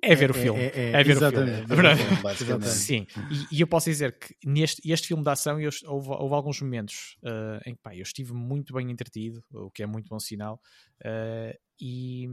é 0.01 0.15
ver 0.15 0.31
o 0.31 0.37
é, 0.37 0.41
filme. 0.41 0.59
É, 0.59 0.71
é, 0.75 0.91
é 0.91 1.03
ver 1.03 1.17
o 1.17 1.19
filme. 1.31 1.51
filme 2.45 2.65
Sim, 2.67 3.07
e, 3.31 3.57
e, 3.57 3.61
eu 3.61 3.67
posso 3.67 3.89
dizer 3.89 4.17
que 4.17 4.35
neste 4.45 4.89
este 4.89 5.07
filme 5.07 5.23
de 5.23 5.29
ação 5.29 5.59
eu, 5.59 5.69
houve, 5.85 6.09
houve 6.09 6.35
alguns 6.35 6.61
momentos 6.61 7.17
uh, 7.23 7.61
em 7.65 7.73
que 7.73 7.81
pá, 7.81 7.95
eu 7.95 8.03
estive 8.03 8.33
muito 8.33 8.73
bem 8.73 8.91
entretido, 8.91 9.43
o 9.51 9.71
que 9.71 9.83
é 9.83 9.87
muito 9.87 10.07
bom 10.07 10.19
sinal, 10.19 10.61
uh, 11.03 11.57
e, 11.79 12.27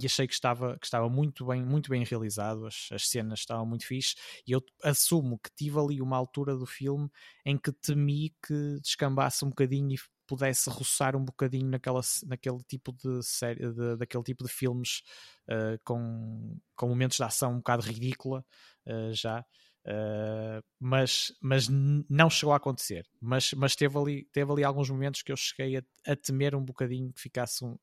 e, 0.00 0.06
achei 0.06 0.26
que 0.26 0.34
estava, 0.34 0.78
que 0.78 0.86
estava 0.86 1.08
muito, 1.08 1.46
bem, 1.46 1.62
muito 1.62 1.90
bem 1.90 2.04
realizado, 2.04 2.66
as, 2.66 2.88
as 2.92 3.08
cenas 3.08 3.40
estavam 3.40 3.66
muito 3.66 3.86
fixe, 3.86 4.14
e 4.46 4.52
eu 4.52 4.62
assumo 4.82 5.38
que 5.38 5.50
tive 5.56 5.78
ali 5.78 6.00
uma 6.00 6.16
altura 6.16 6.56
do 6.56 6.66
filme 6.66 7.08
em 7.44 7.56
que 7.58 7.72
temi 7.72 8.34
que 8.46 8.78
descambasse 8.82 9.44
um 9.44 9.48
bocadinho 9.48 9.94
e 9.94 9.98
pudesse 10.28 10.68
roçar 10.68 11.16
um 11.16 11.24
bocadinho 11.24 11.66
naquela, 11.68 12.00
naquele 12.26 12.58
tipo 12.68 12.92
de 12.92 13.22
série, 13.22 13.72
de, 13.72 13.96
daquele 13.96 14.22
tipo 14.22 14.44
de 14.44 14.50
filmes 14.50 15.02
uh, 15.48 15.80
com, 15.84 16.56
com 16.76 16.88
momentos 16.88 17.16
de 17.16 17.24
ação 17.24 17.54
um 17.54 17.56
bocado 17.56 17.82
ridícula 17.82 18.44
uh, 18.86 19.12
já. 19.12 19.44
Uh, 19.86 20.62
mas, 20.78 21.32
mas 21.40 21.66
não 21.66 22.28
chegou 22.28 22.52
a 22.52 22.58
acontecer. 22.58 23.06
Mas, 23.20 23.54
mas 23.54 23.74
teve, 23.74 23.96
ali, 23.98 24.24
teve 24.32 24.52
ali 24.52 24.62
alguns 24.62 24.90
momentos 24.90 25.22
que 25.22 25.32
eu 25.32 25.36
cheguei 25.36 25.78
a, 25.78 26.12
a 26.12 26.14
temer 26.14 26.54
um 26.54 26.62
bocadinho 26.62 27.10
que 27.10 27.22
ficasse 27.22 27.64
um, 27.64 27.78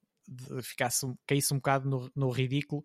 ficasse, 0.61 1.05
caísse 1.25 1.53
um 1.53 1.57
bocado 1.57 1.89
no, 1.89 2.11
no 2.15 2.29
ridículo 2.29 2.83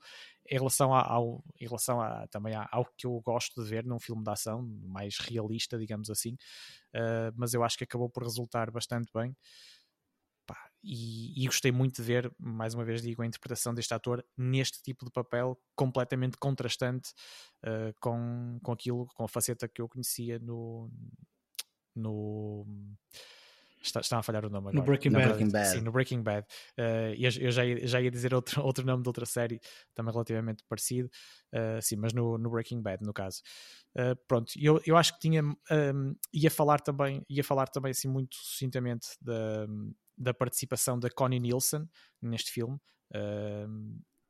em 0.49 0.57
relação, 0.57 0.93
ao, 0.93 1.45
em 1.61 1.67
relação 1.67 2.01
a, 2.01 2.27
também 2.29 2.55
ao 2.55 2.85
que 2.97 3.07
eu 3.07 3.21
gosto 3.21 3.63
de 3.63 3.69
ver 3.69 3.85
num 3.85 4.01
filme 4.01 4.23
de 4.23 4.31
ação 4.31 4.63
mais 4.83 5.19
realista, 5.19 5.79
digamos 5.79 6.11
assim. 6.11 6.35
Uh, 6.95 7.33
mas 7.37 7.55
eu 7.55 7.63
acho 7.63 7.79
que 7.79 7.85
acabou 7.85 8.11
por 8.11 8.23
resultar 8.25 8.71
bastante 8.71 9.11
bem. 9.15 9.37
Pá, 10.47 10.59
e, 10.83 11.45
e, 11.45 11.47
gostei 11.47 11.71
muito 11.71 11.97
de 11.97 12.03
ver, 12.03 12.33
mais 12.39 12.75
uma 12.75 12.85
vez 12.85 13.03
digo, 13.03 13.23
a 13.23 13.27
interpretação 13.27 13.73
deste 13.73 13.95
ator 13.95 14.25
neste 14.37 14.83
tipo 14.83 15.05
de 15.05 15.13
papel 15.13 15.57
completamente 15.77 16.37
contrastante 16.37 17.11
uh, 17.65 17.95
com, 18.01 18.59
com 18.63 18.73
aquilo, 18.73 19.07
com 19.15 19.25
a 19.25 19.29
faceta 19.29 19.69
que 19.69 19.81
eu 19.81 19.89
conhecia 19.89 20.41
no, 20.41 20.91
no 21.95 22.67
Está, 23.83 24.01
está 24.01 24.19
a 24.19 24.23
falhar 24.23 24.45
o 24.45 24.51
nome 24.51 24.69
agora. 24.69 24.77
No 24.77 24.83
Breaking, 24.83 25.11
Bad. 25.11 25.29
Breaking 25.29 25.51
Bad. 25.51 25.69
Sim, 25.69 25.81
no 25.81 25.93
Breaking 25.93 26.23
Bad. 26.23 26.47
Uh, 26.79 27.15
eu, 27.17 27.31
eu 27.41 27.51
já, 27.51 27.65
ia, 27.65 27.87
já 27.87 28.01
ia 28.01 28.11
dizer 28.11 28.35
outro, 28.35 28.61
outro 28.63 28.85
nome 28.85 29.03
de 29.03 29.09
outra 29.09 29.25
série, 29.25 29.59
também 29.95 30.13
relativamente 30.13 30.63
parecido. 30.69 31.09
Uh, 31.53 31.81
sim, 31.81 31.97
mas 31.97 32.13
no, 32.13 32.37
no, 32.37 32.51
Breaking 32.51 32.83
Bad, 32.83 33.03
no 33.03 33.13
caso. 33.13 33.41
Uh, 33.97 34.15
pronto, 34.29 34.53
eu, 34.57 34.81
eu 34.85 34.97
acho 34.97 35.15
que 35.15 35.21
tinha. 35.21 35.43
Um, 35.43 36.15
ia 36.33 36.51
falar 36.51 36.81
também, 36.81 37.25
ia 37.29 37.43
falar 37.43 37.69
também 37.69 37.91
assim 37.91 38.09
muito 38.09 38.37
sucintamente 38.37 39.09
da, 39.21 39.67
da 40.17 40.35
participação 40.35 40.99
da 40.99 41.09
Connie 41.09 41.41
Nielsen 41.41 41.89
neste 42.21 42.51
filme. 42.53 42.79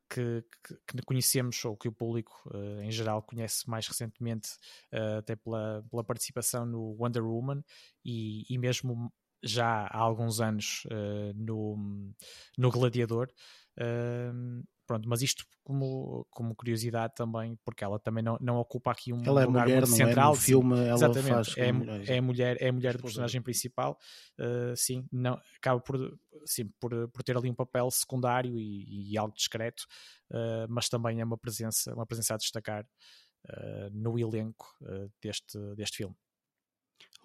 Que, 0.09 0.43
que, 0.67 0.75
que, 0.87 1.05
conhecemos 1.05 1.63
ou 1.63 1.77
que 1.77 1.87
o 1.87 1.91
público 1.91 2.33
uh, 2.47 2.81
em 2.81 2.91
geral 2.91 3.21
conhece 3.21 3.69
mais 3.69 3.87
recentemente 3.87 4.49
uh, 4.93 5.19
até 5.19 5.37
pela, 5.37 5.85
pela 5.89 6.03
participação 6.03 6.65
no 6.65 6.97
Wonder 6.99 7.25
Woman 7.25 7.63
e, 8.03 8.43
e 8.53 8.57
mesmo 8.57 9.09
já 9.43 9.87
há 9.87 9.97
alguns 9.97 10.39
anos 10.39 10.83
uh, 10.85 11.33
no, 11.35 12.13
no 12.57 12.71
Gladiador. 12.71 13.29
Uh, 13.77 14.63
pronto, 14.91 15.07
mas 15.07 15.21
isto 15.21 15.45
como, 15.63 16.27
como 16.29 16.53
curiosidade 16.53 17.13
também, 17.15 17.57
porque 17.63 17.83
ela 17.83 17.97
também 17.97 18.21
não, 18.21 18.37
não 18.41 18.57
ocupa 18.57 18.91
aqui 18.91 19.13
um 19.13 19.23
ela 19.23 19.41
é 19.41 19.45
lugar 19.45 19.65
mulher, 19.65 19.81
muito 19.81 19.95
central. 19.95 20.33
É? 20.33 20.35
No 20.35 20.41
filme 20.41 20.79
ela 20.79 20.93
Exatamente, 20.93 21.29
faz 21.29 21.57
é, 21.57 22.13
é 22.13 22.17
a 22.17 22.21
mulher, 22.21 22.57
é 22.59 22.71
mulher 22.71 22.97
do 22.97 23.03
personagem 23.03 23.41
principal, 23.41 23.97
uh, 24.39 24.75
sim, 24.75 25.07
não, 25.11 25.39
acaba 25.55 25.79
por, 25.79 26.19
sim, 26.45 26.67
por, 26.79 27.07
por 27.09 27.23
ter 27.23 27.37
ali 27.37 27.49
um 27.49 27.55
papel 27.55 27.89
secundário 27.89 28.57
e, 28.57 29.13
e 29.13 29.17
algo 29.17 29.33
discreto, 29.33 29.83
uh, 30.31 30.67
mas 30.67 30.89
também 30.89 31.21
é 31.21 31.23
uma 31.23 31.37
presença, 31.37 31.93
uma 31.93 32.05
presença 32.05 32.33
a 32.33 32.37
destacar 32.37 32.83
uh, 32.83 33.89
no 33.93 34.19
elenco 34.19 34.75
deste, 35.21 35.57
deste 35.75 35.97
filme. 35.97 36.15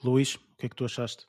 Luís, 0.05 0.37
o 0.37 0.57
que 0.57 0.67
é 0.67 0.69
que 0.69 0.77
tu 0.77 0.85
achaste? 0.85 1.27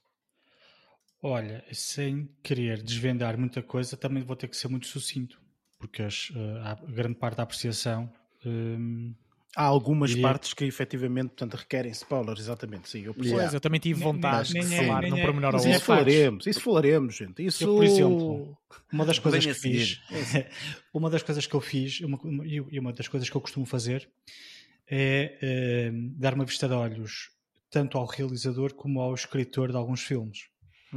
Olha, 1.27 1.61
sem 1.73 2.29
querer 2.41 2.81
desvendar 2.81 3.37
muita 3.37 3.61
coisa, 3.61 3.97
também 3.97 4.23
vou 4.23 4.33
ter 4.33 4.47
que 4.47 4.55
ser 4.55 4.69
muito 4.69 4.87
sucinto, 4.87 5.37
porque 5.77 6.01
as, 6.01 6.29
uh, 6.29 6.35
a 6.63 6.75
grande 6.89 7.15
parte 7.15 7.35
da 7.35 7.43
apreciação. 7.43 8.09
Um, 8.45 9.13
Há 9.53 9.63
algumas 9.63 10.11
diria... 10.11 10.23
partes 10.23 10.53
que 10.53 10.63
efetivamente 10.63 11.29
portanto, 11.29 11.55
requerem 11.55 11.91
spoilers, 11.91 12.39
exatamente. 12.39 12.89
Sim, 12.89 13.01
eu 13.01 13.13
percebo. 13.13 13.39
Pois, 13.39 13.53
eu 13.53 13.59
também 13.59 13.79
tive 13.79 14.01
vontade 14.01 14.53
nem, 14.53 14.63
nem, 14.63 14.79
de 14.79 14.85
falar, 14.85 15.01
não 15.01 15.17
pormenor 15.19 15.55
ao 15.55 15.67
Isso 15.67 15.81
falaremos, 15.81 16.47
isso 16.47 16.61
falaremos, 16.61 17.15
gente. 17.15 17.45
Isso... 17.45 17.63
Eu, 17.65 17.75
por 17.75 17.83
exemplo, 17.83 18.57
uma 18.93 19.05
das 19.05 19.19
coisas 19.19 19.45
que 19.45 19.53
fiz, 19.53 19.99
uma 20.93 21.09
das 21.09 21.23
coisas 21.23 21.45
que 21.45 21.55
eu 21.55 21.61
fiz, 21.61 21.99
uma, 21.99 22.19
e 22.45 22.79
uma 22.79 22.93
das 22.93 23.09
coisas 23.09 23.29
que 23.29 23.35
eu 23.35 23.41
costumo 23.41 23.65
fazer 23.65 24.07
é 24.89 25.91
uh, 25.91 26.11
dar 26.17 26.35
uma 26.35 26.45
vista 26.45 26.69
de 26.69 26.73
olhos 26.73 27.31
tanto 27.69 27.97
ao 27.97 28.05
realizador 28.05 28.73
como 28.73 29.01
ao 29.01 29.13
escritor 29.13 29.71
de 29.71 29.75
alguns 29.75 30.01
filmes. 30.01 30.47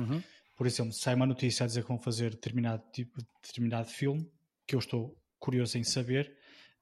Uhum. 0.00 0.22
Por 0.56 0.66
exemplo, 0.66 0.92
sai 0.92 1.14
uma 1.14 1.26
notícia 1.26 1.64
a 1.64 1.66
dizer 1.66 1.82
que 1.82 1.88
vão 1.88 1.98
fazer 1.98 2.30
determinado 2.30 2.82
tipo 2.92 3.18
determinado 3.42 3.88
filme, 3.88 4.30
que 4.66 4.74
eu 4.74 4.78
estou 4.78 5.16
curioso 5.38 5.78
em 5.78 5.84
saber 5.84 6.36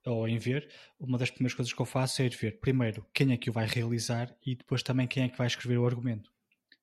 ou 0.05 0.27
em 0.29 0.39
ver, 0.39 0.69
uma 0.99 1.19
das 1.19 1.31
primeiras 1.31 1.55
coisas 1.55 1.73
que 1.73 1.81
eu 1.81 1.87
faço 1.87 2.23
é 2.23 2.27
ir 2.27 2.37
ver 2.37 2.59
primeiro 2.61 3.07
quem 3.13 3.33
é 3.33 3.37
que 3.37 3.51
o 3.51 3.53
vai 3.53 3.67
realizar 3.67 4.35
e 4.45 4.55
depois 4.55 4.83
também 4.83 5.07
quem 5.07 5.25
é 5.25 5.29
que 5.29 5.37
vai 5.37 5.47
escrever 5.47 5.79
o 5.79 5.87
argumento. 5.87 6.33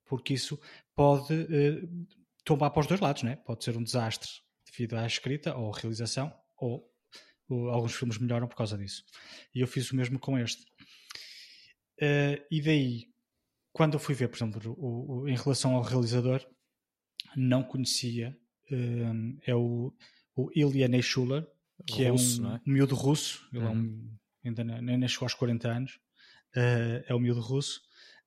Porque 0.04 0.34
isso 0.34 0.60
pode 0.94 1.34
uh, 1.34 2.06
tombar 2.44 2.70
para 2.70 2.80
os 2.80 2.86
dois 2.86 3.00
lados, 3.00 3.22
né? 3.22 3.36
pode 3.36 3.64
ser 3.64 3.76
um 3.76 3.82
desastre 3.82 4.30
devido 4.70 4.94
à 4.94 5.06
escrita 5.06 5.56
ou 5.56 5.70
realização, 5.70 6.32
ou, 6.56 6.88
ou 7.48 7.70
alguns 7.70 7.94
filmes 7.94 8.18
melhoram 8.18 8.46
por 8.46 8.56
causa 8.56 8.78
disso. 8.78 9.04
E 9.54 9.60
eu 9.60 9.66
fiz 9.66 9.90
o 9.90 9.96
mesmo 9.96 10.18
com 10.18 10.38
este. 10.38 10.62
Uh, 12.00 12.38
e 12.50 12.60
daí, 12.60 13.08
quando 13.76 13.92
eu 13.92 14.00
fui 14.00 14.14
ver, 14.14 14.28
por 14.28 14.38
exemplo, 14.38 14.74
o, 14.78 15.24
o, 15.24 15.28
em 15.28 15.36
relação 15.36 15.74
ao 15.74 15.82
realizador, 15.82 16.42
não 17.36 17.62
conhecia. 17.62 18.34
Um, 18.72 19.38
é 19.46 19.54
o, 19.54 19.92
o 20.34 20.50
Ilya 20.54 20.88
Neishuller, 20.88 21.46
que 21.86 22.08
russo, 22.08 22.42
é 22.42 22.48
um 22.48 22.54
é? 22.54 22.60
miúdo 22.64 22.94
russo. 22.94 23.46
Ele 23.52 23.62
uhum. 23.62 23.68
é 23.68 23.70
um, 23.70 23.76
uhum. 23.76 24.16
ainda 24.46 24.64
nem, 24.64 25.06
chegou 25.06 25.26
aos 25.26 25.34
40 25.34 25.68
anos. 25.68 26.00
Uh, 26.56 27.04
é 27.06 27.14
um 27.14 27.18
miúdo 27.18 27.42
russo. 27.42 27.82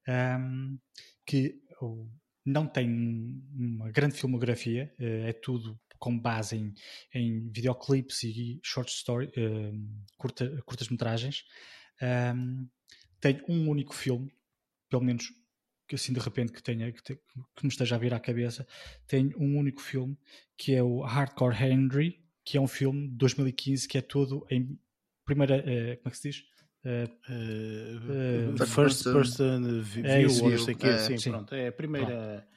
Um, 0.08 0.78
que 1.26 1.60
uh, 1.82 2.08
não 2.46 2.68
tem 2.68 3.42
uma 3.52 3.90
grande 3.90 4.20
filmografia. 4.20 4.94
Uh, 5.00 5.30
é 5.30 5.34
tudo 5.34 5.80
com 5.98 6.16
base 6.16 6.58
em, 6.58 6.76
em 7.12 7.50
videoclipes 7.50 8.22
e 8.22 8.60
short 8.64 8.92
story, 8.92 9.32
curta, 10.16 10.62
curtas-metragens. 10.64 11.44
Um, 12.36 12.70
tem 13.20 13.44
um 13.50 13.68
único 13.68 13.94
filme, 13.94 14.32
pelo 14.90 15.04
menos 15.04 15.32
que 15.88 15.96
assim 15.96 16.14
de 16.14 16.20
repente 16.20 16.52
que 16.52 16.62
tenha 16.62 16.92
que, 16.92 17.02
te, 17.02 17.16
que, 17.56 17.64
me 17.64 17.70
esteja 17.70 17.96
a 17.96 17.98
vir 17.98 18.14
à 18.14 18.20
cabeça, 18.20 18.68
tem 19.08 19.34
um 19.36 19.58
único 19.58 19.82
filme 19.82 20.18
que 20.56 20.76
é 20.76 20.84
o 20.84 21.02
Hardcore 21.02 21.56
Henry, 21.56 22.20
que 22.46 22.58
é 22.58 22.62
um 22.62 22.68
filme 22.68 23.08
de 23.08 23.16
2015 23.16 23.88
que 23.88 23.98
é 23.98 24.02
todo 24.02 24.46
em 24.52 24.78
primeira, 25.26 25.58
uh, 25.58 25.98
como 25.98 26.08
é 26.08 26.10
que 26.10 26.18
se 26.18 26.30
diz? 26.30 26.44
Uh, 26.86 28.54
uh, 28.62 28.66
first 28.66 29.04
person 29.04 29.82
view, 29.82 30.06
é 30.06 30.26
ou 30.26 30.50
não 30.52 30.58
sei 30.60 30.76
que, 30.76 30.88
é, 30.88 30.98
sim, 31.00 31.18
sim, 31.18 31.32
pronto, 31.32 31.56
é 31.56 31.68
a 31.68 31.72
primeira, 31.72 32.48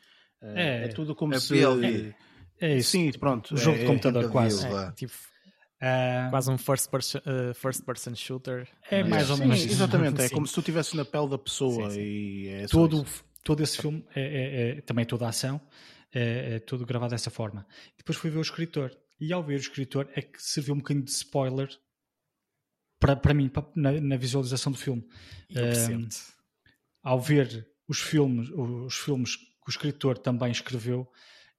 é, 0.40 0.84
é, 0.84 0.88
tudo 0.88 1.14
como 1.14 1.34
é 1.34 1.40
se... 1.40 1.58
É, 1.58 2.14
é 2.60 2.76
isso. 2.76 2.90
Sim, 2.90 3.10
pronto. 3.18 3.56
Jogo 3.56 3.78
de 3.78 3.86
computador 3.86 4.30
quase. 4.30 4.66
tipo, 4.94 5.12
Uh, 5.82 6.30
Quase 6.30 6.48
um 6.48 6.56
first 6.56 6.88
person, 6.90 7.18
uh, 7.18 7.52
first 7.54 7.84
person 7.84 8.14
shooter. 8.14 8.68
É 8.88 9.02
mais 9.02 9.28
ou 9.30 9.36
menos. 9.36 9.64
exatamente, 9.64 10.22
é 10.22 10.28
como 10.28 10.46
se 10.46 10.54
tu 10.54 10.60
estivesse 10.60 10.96
na 10.96 11.04
pele 11.04 11.28
da 11.28 11.38
pessoa 11.38 11.90
sim, 11.90 11.96
sim. 11.96 12.00
e 12.00 12.48
é 12.50 12.66
todo, 12.68 13.04
todo 13.42 13.64
esse 13.64 13.78
filme 13.78 14.04
é, 14.14 14.22
é, 14.22 14.68
é, 14.78 14.80
também 14.82 15.04
toda 15.04 15.26
a 15.26 15.30
ação 15.30 15.60
é, 16.12 16.54
é 16.54 16.58
tudo 16.60 16.86
gravado 16.86 17.10
dessa 17.10 17.30
forma. 17.30 17.66
Depois 17.98 18.16
fui 18.16 18.30
ver 18.30 18.38
o 18.38 18.42
escritor 18.42 18.96
e 19.20 19.32
ao 19.32 19.42
ver 19.42 19.54
o 19.54 19.60
escritor 19.60 20.08
é 20.14 20.22
que 20.22 20.40
serviu 20.40 20.74
um 20.74 20.78
bocadinho 20.78 21.04
de 21.04 21.10
spoiler 21.10 21.68
para, 23.00 23.16
para 23.16 23.34
mim 23.34 23.48
para, 23.48 23.66
na, 23.74 24.00
na, 24.00 24.16
visualização 24.16 24.70
do 24.70 24.78
filme. 24.78 25.04
Um, 25.50 26.08
ao 27.02 27.20
ver 27.20 27.68
os 27.88 28.00
filmes, 28.00 28.48
os 28.50 28.94
filmes 28.94 29.34
que 29.34 29.68
o 29.68 29.70
escritor 29.70 30.16
também 30.16 30.52
escreveu, 30.52 31.10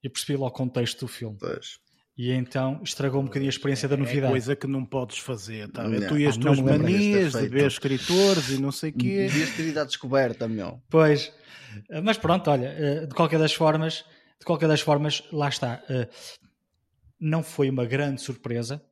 eu 0.01 0.09
percebi 0.09 0.37
lá 0.37 0.47
o 0.47 0.51
contexto 0.51 1.01
do 1.01 1.07
filme. 1.09 1.37
Pois. 1.37 1.82
E 2.15 2.31
então 2.31 2.79
estragou 2.83 3.21
um 3.21 3.25
bocadinho 3.25 3.49
a 3.49 3.53
experiência 3.53 3.89
da 3.89 3.95
é 3.95 3.97
novidade. 3.97 4.27
É 4.27 4.29
coisa 4.29 4.55
que 4.55 4.67
não 4.67 4.85
podes 4.85 5.17
fazer, 5.17 5.69
tá? 5.69 5.87
Não, 5.87 6.07
tu 6.07 6.17
e 6.17 6.27
as 6.27 6.37
ah, 6.37 6.39
tuas 6.39 6.59
manias 6.59 7.33
de 7.33 7.47
ver 7.47 7.65
escritores 7.65 8.49
e 8.49 8.61
não 8.61 8.71
sei 8.71 8.91
o 8.91 8.93
quê. 8.93 9.27
Devias 9.27 9.55
ter 9.55 9.67
ido 9.67 9.79
à 9.79 9.83
descoberta, 9.83 10.47
meu. 10.47 10.79
Pois, 10.89 11.33
mas 12.03 12.17
pronto, 12.17 12.51
olha, 12.51 12.67
eh, 12.67 13.05
de 13.07 13.15
qualquer 13.15 13.39
das 13.39 13.53
formas, 13.53 14.05
de 14.39 14.45
qualquer 14.45 14.67
das 14.67 14.81
formas, 14.81 15.23
lá 15.31 15.49
está. 15.49 15.83
Eh, 15.89 16.07
não 17.19 17.41
foi 17.41 17.69
uma 17.69 17.85
grande 17.85 18.21
surpresa 18.21 18.83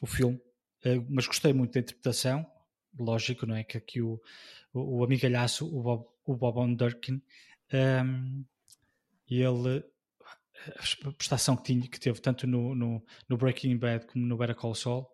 o 0.00 0.06
filme, 0.06 0.40
mas 1.08 1.26
gostei 1.26 1.52
muito 1.52 1.74
da 1.74 1.80
interpretação. 1.80 2.46
Lógico, 2.98 3.46
não 3.46 3.56
é? 3.56 3.64
Que 3.64 3.78
aqui 3.78 4.02
o, 4.02 4.20
o, 4.74 5.02
amigalhaço, 5.04 5.66
o 5.66 5.82
Bob, 5.82 6.04
o 6.26 6.36
Bob 6.36 6.60
Underkin, 6.60 7.22
um, 8.04 8.44
ele 9.28 9.84
a 11.06 11.12
prestação 11.12 11.56
que, 11.56 11.64
tinha, 11.64 11.88
que 11.88 11.98
teve 11.98 12.20
tanto 12.20 12.46
no, 12.46 12.74
no, 12.74 13.04
no, 13.28 13.36
Breaking 13.36 13.76
Bad 13.76 14.06
como 14.06 14.26
no 14.26 14.36
Better 14.36 14.54
Call 14.54 14.74
Saul 14.74 15.06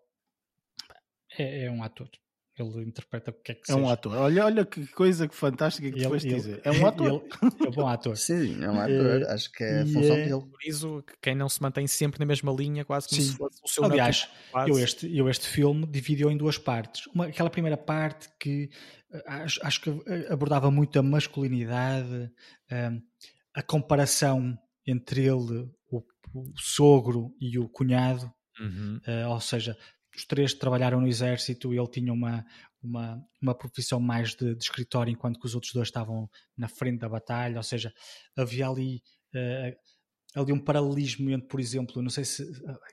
é, 1.37 1.65
é 1.65 1.71
um 1.71 1.83
ator. 1.83 2.09
Ele 2.57 2.83
interpreta 2.83 3.31
o 3.31 3.33
que 3.33 3.53
é 3.53 3.55
que 3.55 3.71
É 3.71 3.75
um 3.75 3.87
ator. 3.87 4.13
Olha, 4.17 4.43
olha 4.43 4.65
que 4.65 4.85
coisa 4.87 5.29
que 5.29 5.35
fantástica 5.35 5.89
que 5.89 6.03
tu 6.03 6.09
foste 6.09 6.27
dizer. 6.27 6.61
É 6.65 6.71
um 6.71 6.85
ator. 6.85 7.07
Ele, 7.07 7.65
é 7.65 7.69
um 7.69 7.71
bom 7.71 7.87
ator. 7.87 8.17
Sim, 8.17 8.61
é 8.61 8.69
um 8.69 8.79
ator. 8.79 9.21
É, 9.21 9.33
Acho 9.33 9.51
que 9.51 9.63
é 9.63 9.81
a 9.81 9.85
função 9.85 10.15
é... 10.15 10.25
dele. 10.25 10.41
Por 10.41 10.59
isso, 10.65 11.03
quem 11.21 11.35
não 11.35 11.47
se 11.47 11.61
mantém 11.61 11.87
sempre 11.87 12.19
na 12.19 12.25
mesma 12.25 12.51
linha, 12.51 12.83
quase 12.83 13.07
como 13.07 13.21
Sim. 13.21 13.29
se 13.29 13.37
fosse 13.37 13.61
o 13.63 13.67
seu 13.67 13.85
Aliás, 13.85 14.29
eu 14.67 14.77
este, 14.77 15.17
eu 15.17 15.29
este 15.29 15.47
filme 15.47 15.87
dividiu 15.87 16.29
em 16.29 16.35
duas 16.35 16.57
partes. 16.57 17.07
Uma, 17.07 17.27
aquela 17.27 17.49
primeira 17.49 17.77
parte 17.77 18.27
que 18.37 18.69
eh, 19.13 19.23
acho, 19.25 19.65
acho 19.65 19.81
que 19.81 19.89
abordava 20.29 20.69
muito 20.69 20.99
a 20.99 21.01
masculinidade, 21.01 22.29
eh, 22.69 22.91
a 23.53 23.61
comparação 23.61 24.59
entre 24.85 25.21
ele, 25.21 25.69
o, 25.89 26.03
o 26.33 26.43
sogro 26.57 27.33
e 27.39 27.57
o 27.59 27.69
cunhado, 27.69 28.31
uhum. 28.59 28.99
uh, 29.07 29.29
ou 29.29 29.39
seja, 29.39 29.77
os 30.15 30.25
três 30.25 30.53
trabalharam 30.53 30.99
no 31.01 31.07
exército 31.07 31.73
e 31.73 31.77
ele 31.77 31.87
tinha 31.87 32.11
uma, 32.11 32.45
uma, 32.81 33.23
uma 33.41 33.55
profissão 33.55 33.99
mais 33.99 34.35
de, 34.35 34.55
de, 34.55 34.63
escritório, 34.63 35.11
enquanto 35.11 35.39
que 35.39 35.45
os 35.45 35.55
outros 35.55 35.73
dois 35.73 35.87
estavam 35.87 36.29
na 36.57 36.67
frente 36.67 36.99
da 36.99 37.09
batalha, 37.09 37.57
ou 37.57 37.63
seja, 37.63 37.93
havia 38.37 38.67
ali. 38.67 39.01
Uh, 39.33 39.75
ali 40.35 40.53
um 40.53 40.59
paralelismo 40.59 41.29
entre, 41.31 41.47
por 41.47 41.59
exemplo, 41.59 42.01
não 42.01 42.09
sei 42.09 42.23
se, 42.23 42.45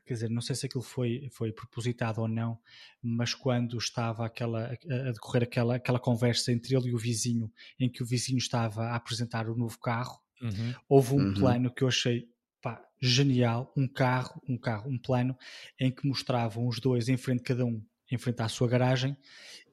quer 0.07 0.15
dizer, 0.15 0.31
não 0.31 0.41
sei 0.41 0.57
se 0.57 0.67
aquilo 0.67 0.83
foi, 0.83 1.29
foi 1.33 1.53
propositado 1.53 2.21
ou 2.21 2.29
não, 2.29 2.59
mas 3.03 3.35
quando 3.35 3.77
estava 3.77 4.25
aquela, 4.25 4.73
a 4.73 5.13
decorrer 5.13 5.43
aquela, 5.43 5.77
aquela 5.77 6.01
conversa 6.01 6.51
entre 6.51 6.75
ele 6.75 6.89
e 6.89 6.95
o 6.95 6.99
vizinho, 6.99 7.53
em 7.79 7.91
que 7.91 8.03
o 8.03 8.07
vizinho 8.07 8.39
estava 8.39 8.87
a 8.87 8.97
apresentar 8.97 9.49
o 9.51 9.57
novo 9.57 9.79
carro, 9.79 10.19
Uhum. 10.41 10.75
Houve 10.89 11.15
um 11.15 11.19
uhum. 11.19 11.35
plano 11.35 11.71
que 11.71 11.83
eu 11.83 11.89
achei 11.89 12.29
pá, 12.63 12.83
genial, 13.01 13.73
um 13.77 13.89
carro, 13.89 14.43
um 14.49 14.57
carro, 14.57 14.91
um 14.91 14.99
plano 14.99 15.37
em 15.79 15.91
que 15.91 16.07
mostravam 16.07 16.67
os 16.67 16.81
dois 16.81 17.09
em 17.09 17.17
frente 17.17 17.43
cada 17.43 17.65
um, 17.65 17.83
em 18.11 18.19
frente 18.19 18.43
à 18.43 18.49
sua 18.49 18.69
garagem 18.69 19.17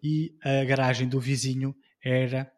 e 0.04 0.36
a 0.44 0.64
garagem 0.66 1.08
do 1.08 1.20
vizinho 1.20 1.74
era 2.04 2.52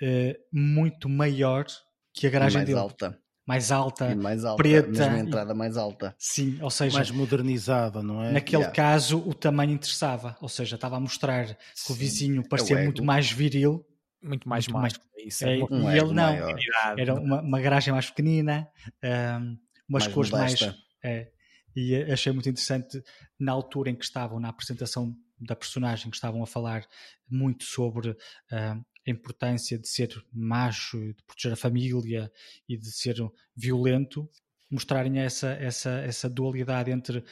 uh, 0.00 0.38
muito 0.52 1.08
maior 1.08 1.66
que 2.12 2.26
a 2.26 2.30
garagem 2.30 2.58
mais 2.58 2.66
dele. 2.66 2.78
alta. 2.78 3.18
mais 3.44 3.72
alta, 3.72 4.14
mais 4.14 4.44
alta 4.44 4.62
preta. 4.62 4.88
Mesmo 4.88 5.16
entrada 5.16 5.54
mais 5.54 5.76
alta. 5.76 6.14
Sim, 6.16 6.58
ou 6.62 6.70
seja... 6.70 6.96
Mais 6.96 7.10
modernizada, 7.10 8.02
não 8.02 8.22
é? 8.22 8.30
Naquele 8.32 8.62
yeah. 8.62 8.74
caso, 8.74 9.18
o 9.18 9.34
tamanho 9.34 9.72
interessava. 9.72 10.36
Ou 10.40 10.48
seja, 10.48 10.76
estava 10.76 10.96
a 10.96 11.00
mostrar 11.00 11.46
que 11.46 11.92
o 11.92 11.94
vizinho 11.94 12.42
é 12.42 12.48
parecia 12.48 12.82
muito 12.82 13.04
mais 13.04 13.30
viril. 13.30 13.84
Muito 14.22 14.48
mais 14.48 14.66
muito 14.66 14.80
mais 14.80 14.94
isso, 15.24 15.46
é, 15.46 15.56
um 15.70 15.90
E 15.90 15.98
ele 15.98 16.12
não. 16.12 16.32
Maior. 16.32 16.58
Era 16.96 17.14
uma, 17.14 17.40
uma, 17.40 17.60
garagem 17.60 17.92
mais 17.92 18.08
pequenina, 18.08 18.68
um, 19.04 19.58
umas 19.88 20.04
mais 20.04 20.08
cores 20.08 20.30
modesta. 20.30 20.66
mais... 20.66 20.78
É, 21.02 21.30
e 21.76 21.94
achei 22.10 22.32
muito 22.32 22.48
interessante 22.48 23.02
na 23.38 23.52
altura 23.52 23.90
em 23.90 23.94
que 23.94 24.04
estavam 24.04 24.40
na 24.40 24.48
apresentação 24.48 25.16
da 25.40 25.54
personagem 25.54 26.10
que 26.10 26.16
estavam 26.16 26.42
a 26.42 26.46
falar 26.46 26.84
muito 27.30 27.62
sobre 27.64 28.10
uh, 28.10 28.16
a 28.52 29.10
importância 29.10 29.78
de 29.78 29.88
ser 29.88 30.10
macho, 30.32 30.98
de 30.98 31.22
proteger 31.24 31.52
a 31.52 31.56
família 31.56 32.32
e 32.68 32.76
de 32.76 32.90
ser 32.90 33.16
violento, 33.54 34.28
mostrarem 34.68 35.18
essa, 35.18 35.52
essa, 35.52 35.90
essa 36.00 36.28
dualidade 36.28 36.90
entre 36.90 37.24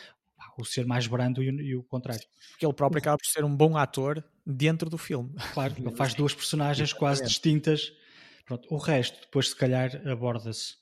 o 0.56 0.64
ser 0.64 0.86
mais 0.86 1.06
brando 1.06 1.42
e, 1.42 1.48
e, 1.48 1.74
o 1.74 1.82
contrário. 1.82 2.22
Porque 2.50 2.64
ele 2.64 2.72
próprio 2.72 3.00
acaba 3.00 3.18
por 3.18 3.26
ser 3.26 3.44
um 3.44 3.54
bom 3.54 3.76
ator 3.76 4.24
dentro 4.46 4.88
do 4.88 4.96
filme. 4.96 5.34
Claro, 5.52 5.74
ele 5.78 5.90
faz 5.96 6.14
duas 6.14 6.34
personagens 6.34 6.92
quase 6.92 7.24
distintas. 7.24 7.92
Pronto, 8.44 8.72
o 8.72 8.78
resto, 8.78 9.20
depois, 9.20 9.48
se 9.48 9.56
calhar, 9.56 10.00
aborda-se 10.06 10.74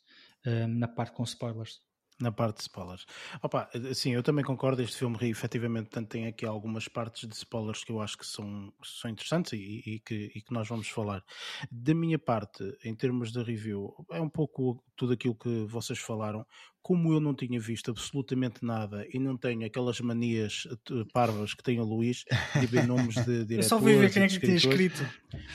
uh, 0.46 0.68
na 0.68 0.86
parte 0.86 1.14
com 1.14 1.24
spoilers. 1.24 1.80
Na 2.20 2.30
parte 2.30 2.58
de 2.58 2.62
spoilers. 2.62 3.06
Opa, 3.42 3.68
sim, 3.92 4.12
eu 4.12 4.22
também 4.22 4.44
concordo. 4.44 4.80
Este 4.80 4.98
filme 4.98 5.16
efetivamente 5.22 5.90
tem 6.06 6.28
aqui 6.28 6.46
algumas 6.46 6.86
partes 6.86 7.28
de 7.28 7.34
spoilers 7.34 7.82
que 7.82 7.90
eu 7.90 8.00
acho 8.00 8.16
que 8.16 8.24
são, 8.24 8.72
são 8.84 9.10
interessantes 9.10 9.52
e, 9.54 9.82
e, 9.84 9.98
que, 9.98 10.30
e 10.32 10.40
que 10.40 10.52
nós 10.52 10.68
vamos 10.68 10.88
falar. 10.88 11.24
Da 11.70 11.92
minha 11.92 12.18
parte, 12.18 12.62
em 12.84 12.94
termos 12.94 13.32
de 13.32 13.42
review, 13.42 13.92
é 14.12 14.20
um 14.20 14.28
pouco 14.28 14.80
tudo 14.96 15.12
aquilo 15.12 15.34
que 15.34 15.64
vocês 15.66 15.98
falaram. 15.98 16.46
Como 16.80 17.12
eu 17.12 17.18
não 17.18 17.34
tinha 17.34 17.58
visto 17.58 17.90
absolutamente 17.90 18.64
nada 18.64 19.06
e 19.12 19.18
não 19.18 19.36
tenho 19.36 19.66
aquelas 19.66 19.98
manias 20.00 20.68
parvas 21.12 21.52
que 21.52 21.62
tem 21.62 21.80
o 21.80 21.84
Luís, 21.84 22.24
de 22.60 22.66
ver 22.66 22.86
nomes 22.86 23.14
de 23.14 23.44
diretores. 23.44 23.50
Eu 23.72 23.78
só 23.78 23.78
vi 23.78 23.94
ver 23.96 24.12
quem 24.12 24.22
é 24.22 24.28
que 24.28 24.38
tinha 24.38 24.54
escrito. 24.54 25.04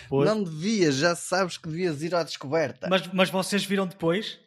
Pois. 0.09 0.27
Não 0.27 0.43
devias, 0.43 0.95
já 0.95 1.15
sabes 1.15 1.57
que 1.57 1.69
devias 1.69 2.01
ir 2.01 2.13
à 2.15 2.23
descoberta. 2.23 2.89
Mas, 2.89 3.07
mas 3.13 3.29
vocês 3.29 3.63
viram 3.63 3.87
depois? 3.87 4.39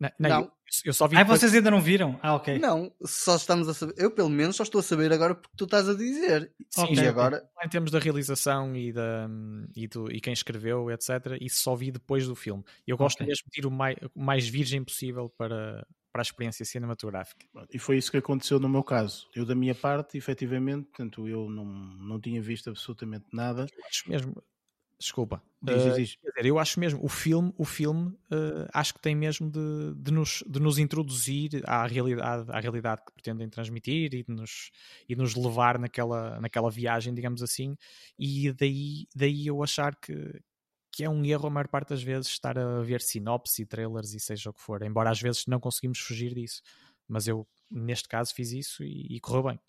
Não, 0.00 0.10
não, 0.18 0.28
não. 0.30 0.40
Eu, 0.42 0.52
eu, 0.86 0.94
só 0.94 1.06
vi. 1.06 1.16
Ah, 1.16 1.20
depois... 1.20 1.40
vocês 1.40 1.54
ainda 1.54 1.70
não 1.70 1.80
viram? 1.80 2.18
Ah, 2.22 2.34
ok. 2.34 2.58
Não, 2.58 2.90
só 3.04 3.36
estamos 3.36 3.68
a 3.68 3.74
saber. 3.74 3.94
Eu, 3.98 4.10
pelo 4.10 4.30
menos, 4.30 4.56
só 4.56 4.62
estou 4.62 4.78
a 4.78 4.82
saber 4.82 5.12
agora 5.12 5.34
porque 5.34 5.54
tu 5.56 5.64
estás 5.64 5.88
a 5.88 5.94
dizer. 5.94 6.50
Sim, 6.70 6.84
okay. 6.84 6.96
e 6.96 7.06
agora. 7.06 7.46
Em 7.62 7.68
termos 7.68 7.90
da 7.90 7.98
realização 7.98 8.74
e, 8.74 8.92
da, 8.92 9.28
e, 9.76 9.86
do, 9.86 10.10
e 10.10 10.20
quem 10.20 10.32
escreveu, 10.32 10.90
etc., 10.90 11.36
isso 11.40 11.62
só 11.62 11.76
vi 11.76 11.90
depois 11.90 12.26
do 12.26 12.34
filme. 12.34 12.64
Eu 12.86 12.96
gosto 12.96 13.16
okay. 13.16 13.26
mesmo 13.26 13.44
de 13.52 13.60
ir 13.60 13.66
o 13.66 13.70
mais, 13.70 13.96
o 14.14 14.22
mais 14.22 14.48
virgem 14.48 14.82
possível 14.82 15.28
para, 15.28 15.86
para 16.12 16.20
a 16.20 16.24
experiência 16.24 16.64
cinematográfica. 16.64 17.46
E 17.72 17.78
foi 17.78 17.98
isso 17.98 18.10
que 18.10 18.16
aconteceu 18.16 18.58
no 18.58 18.68
meu 18.68 18.82
caso. 18.82 19.28
Eu, 19.34 19.44
da 19.44 19.54
minha 19.54 19.74
parte, 19.74 20.16
efetivamente, 20.16 20.86
portanto, 20.86 21.28
eu 21.28 21.50
não, 21.50 21.64
não 21.64 22.20
tinha 22.20 22.40
visto 22.40 22.70
absolutamente 22.70 23.26
nada. 23.32 23.66
Acho 23.86 24.08
mesmo, 24.08 24.42
Desculpa. 25.00 25.42
Diz, 25.62 25.82
uh, 25.82 25.94
diz. 25.94 26.18
Dizer, 26.22 26.46
eu 26.46 26.58
acho 26.58 26.78
mesmo, 26.78 27.02
o 27.02 27.08
filme, 27.08 27.54
o 27.56 27.64
filme 27.64 28.08
uh, 28.08 28.68
acho 28.72 28.92
que 28.92 29.00
tem 29.00 29.14
mesmo 29.14 29.50
de, 29.50 29.94
de, 29.96 30.10
nos, 30.10 30.44
de 30.46 30.60
nos 30.60 30.78
introduzir 30.78 31.62
à 31.66 31.86
realidade, 31.86 32.50
à 32.50 32.60
realidade 32.60 33.02
que 33.06 33.12
pretendem 33.12 33.48
transmitir 33.48 34.12
e 34.12 34.22
de 34.22 34.30
nos, 34.30 34.70
e 35.08 35.16
nos 35.16 35.34
levar 35.34 35.78
naquela, 35.78 36.38
naquela 36.38 36.70
viagem, 36.70 37.14
digamos 37.14 37.42
assim, 37.42 37.76
e 38.18 38.52
daí, 38.52 39.06
daí 39.16 39.46
eu 39.46 39.62
achar 39.62 39.96
que, 39.96 40.38
que 40.92 41.02
é 41.02 41.08
um 41.08 41.24
erro 41.24 41.46
a 41.46 41.50
maior 41.50 41.68
parte 41.68 41.88
das 41.88 42.02
vezes 42.02 42.26
estar 42.30 42.58
a 42.58 42.82
ver 42.82 43.00
sinopse 43.00 43.62
e 43.62 43.66
trailers 43.66 44.12
e 44.12 44.20
seja 44.20 44.50
o 44.50 44.52
que 44.52 44.60
for, 44.60 44.82
embora 44.82 45.10
às 45.10 45.20
vezes 45.20 45.46
não 45.46 45.58
conseguimos 45.58 45.98
fugir 45.98 46.34
disso. 46.34 46.60
Mas 47.08 47.26
eu, 47.26 47.48
neste 47.70 48.06
caso, 48.06 48.34
fiz 48.34 48.52
isso 48.52 48.84
e, 48.84 49.16
e 49.16 49.20
correu 49.20 49.44
bem. 49.44 49.60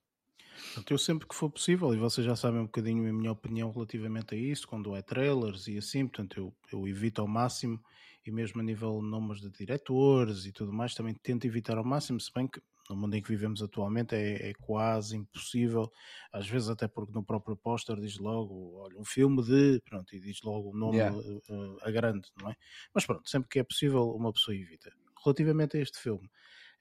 Eu 0.89 0.97
sempre 0.97 1.27
que 1.27 1.35
for 1.35 1.49
possível, 1.49 1.93
e 1.93 1.97
vocês 1.97 2.25
já 2.25 2.35
sabem 2.35 2.61
um 2.61 2.65
bocadinho 2.65 3.09
a 3.09 3.13
minha 3.13 3.31
opinião 3.31 3.71
relativamente 3.71 4.35
a 4.35 4.37
isso, 4.37 4.67
quando 4.67 4.95
é 4.95 5.01
trailers 5.01 5.67
e 5.67 5.77
assim, 5.77 6.07
portanto, 6.07 6.37
eu, 6.37 6.53
eu 6.71 6.87
evito 6.87 7.21
ao 7.21 7.27
máximo, 7.27 7.81
e 8.25 8.31
mesmo 8.31 8.61
a 8.61 8.63
nível 8.63 8.99
de 8.99 9.07
nomes 9.07 9.41
de 9.41 9.49
diretores 9.49 10.45
e 10.45 10.51
tudo 10.51 10.71
mais, 10.71 10.93
também 10.93 11.13
tento 11.13 11.45
evitar 11.45 11.77
ao 11.77 11.83
máximo, 11.83 12.19
se 12.19 12.31
bem 12.33 12.47
que 12.47 12.61
no 12.89 12.95
mundo 12.95 13.15
em 13.15 13.21
que 13.21 13.29
vivemos 13.29 13.61
atualmente 13.61 14.15
é, 14.15 14.49
é 14.49 14.53
quase 14.53 15.15
impossível, 15.15 15.91
às 16.31 16.47
vezes 16.47 16.69
até 16.69 16.87
porque 16.87 17.13
no 17.13 17.23
próprio 17.23 17.55
póster 17.55 17.99
diz 17.99 18.17
logo, 18.17 18.81
olha, 18.81 18.97
um 18.99 19.05
filme 19.05 19.41
de, 19.43 19.81
pronto, 19.85 20.13
e 20.15 20.19
diz 20.19 20.41
logo 20.43 20.71
o 20.71 20.77
nome 20.77 20.97
yeah. 20.97 21.15
uh, 21.15 21.77
a 21.81 21.91
grande, 21.91 22.29
não 22.41 22.49
é? 22.49 22.55
Mas 22.93 23.05
pronto, 23.05 23.29
sempre 23.29 23.49
que 23.49 23.59
é 23.59 23.63
possível, 23.63 24.09
uma 24.11 24.33
pessoa 24.33 24.55
evita. 24.55 24.91
Relativamente 25.23 25.77
a 25.77 25.81
este 25.81 25.99
filme, 25.99 26.29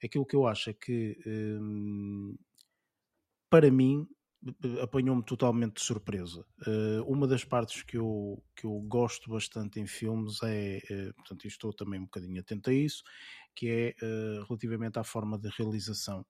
aquilo 0.03 0.25
que 0.25 0.35
eu 0.35 0.47
acho 0.47 0.69
é 0.69 0.73
que. 0.73 1.17
Hum, 1.25 2.35
para 3.51 3.69
mim, 3.69 4.07
apanhou-me 4.81 5.23
totalmente 5.23 5.75
de 5.75 5.81
surpresa. 5.81 6.45
Uh, 6.65 7.03
uma 7.05 7.27
das 7.27 7.43
partes 7.43 7.83
que 7.83 7.97
eu, 7.97 8.41
que 8.55 8.65
eu 8.65 8.79
gosto 8.79 9.29
bastante 9.29 9.79
em 9.79 9.85
filmes 9.85 10.41
é, 10.41 10.79
uh, 10.89 11.13
portanto, 11.15 11.45
estou 11.45 11.73
também 11.73 11.99
um 11.99 12.05
bocadinho 12.05 12.39
atento 12.39 12.69
a 12.69 12.73
isso, 12.73 13.03
que 13.53 13.67
é 13.99 14.05
uh, 14.05 14.43
relativamente 14.47 14.97
à 14.97 15.03
forma 15.03 15.37
de 15.37 15.49
realização. 15.49 16.25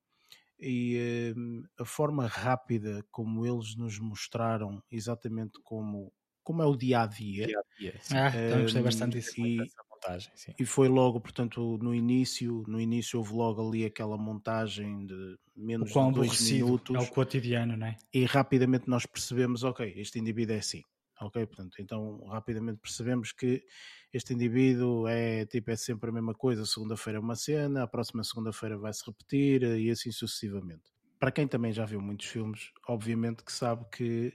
E 0.64 1.34
a 1.80 1.86
forma 1.86 2.28
rápida 2.28 3.04
como 3.10 3.48
eles 3.48 3.76
nos 3.76 3.98
mostraram 3.98 4.84
exatamente 4.92 5.60
como, 5.64 6.14
como 6.44 6.62
é 6.62 6.66
o 6.68 6.76
dia 6.76 7.02
a 7.02 7.08
dia. 7.08 7.48
dia, 7.48 7.60
-a 7.60 7.64
-dia 7.80 8.02
ah, 8.12 8.46
então 8.46 8.62
gostei 8.62 8.84
bastante 8.84 9.18
disso. 9.18 9.42
E, 9.42 9.58
montagem, 10.02 10.32
sim. 10.36 10.54
E 10.60 10.66
foi 10.66 10.88
logo, 10.88 11.20
portanto, 11.20 11.78
no 11.82 11.94
início, 11.94 12.64
no 12.68 12.80
início 12.80 13.20
houve 13.20 13.34
logo 13.34 13.68
ali 13.68 13.86
aquela 13.86 14.18
montagem 14.18 15.06
de 15.06 15.38
menos 15.56 15.92
de 15.92 16.12
dois 16.12 16.42
minutos. 16.42 16.96
É 16.96 17.00
o 17.00 17.08
cotidiano, 17.12 17.78
não 17.78 17.88
é? 17.88 17.98
E 18.14 18.26
rapidamente 18.26 18.90
nós 18.90 19.06
percebemos, 19.06 19.64
ok, 19.64 19.94
este 19.96 20.20
indivíduo 20.20 20.56
é 20.56 20.60
assim. 20.60 20.82
Ok, 21.22 21.46
portanto, 21.46 21.76
então 21.80 22.26
rapidamente 22.26 22.80
percebemos 22.80 23.32
que 23.32 23.64
este 24.12 24.34
indivíduo 24.34 25.08
é 25.08 25.46
tipo 25.46 25.70
é 25.70 25.76
sempre 25.76 26.10
a 26.10 26.14
mesma 26.14 26.34
coisa, 26.34 26.66
segunda-feira 26.66 27.20
é 27.20 27.22
uma 27.22 27.36
cena, 27.36 27.84
a 27.84 27.88
próxima 27.88 28.24
segunda-feira 28.24 28.76
vai 28.76 28.92
se 28.92 29.06
repetir 29.06 29.62
e 29.62 29.92
assim 29.92 30.12
sucessivamente. 30.12 30.82
Para 31.20 31.32
quem 31.32 31.48
também 31.48 31.72
já 31.72 31.86
viu 31.86 32.02
muitos 32.02 32.26
filmes, 32.26 32.72
obviamente 32.88 33.44
que 33.44 33.52
sabe 33.52 33.86
que 33.92 34.34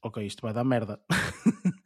ok, 0.00 0.24
isto 0.24 0.42
vai 0.42 0.52
dar 0.52 0.62
merda. 0.62 1.00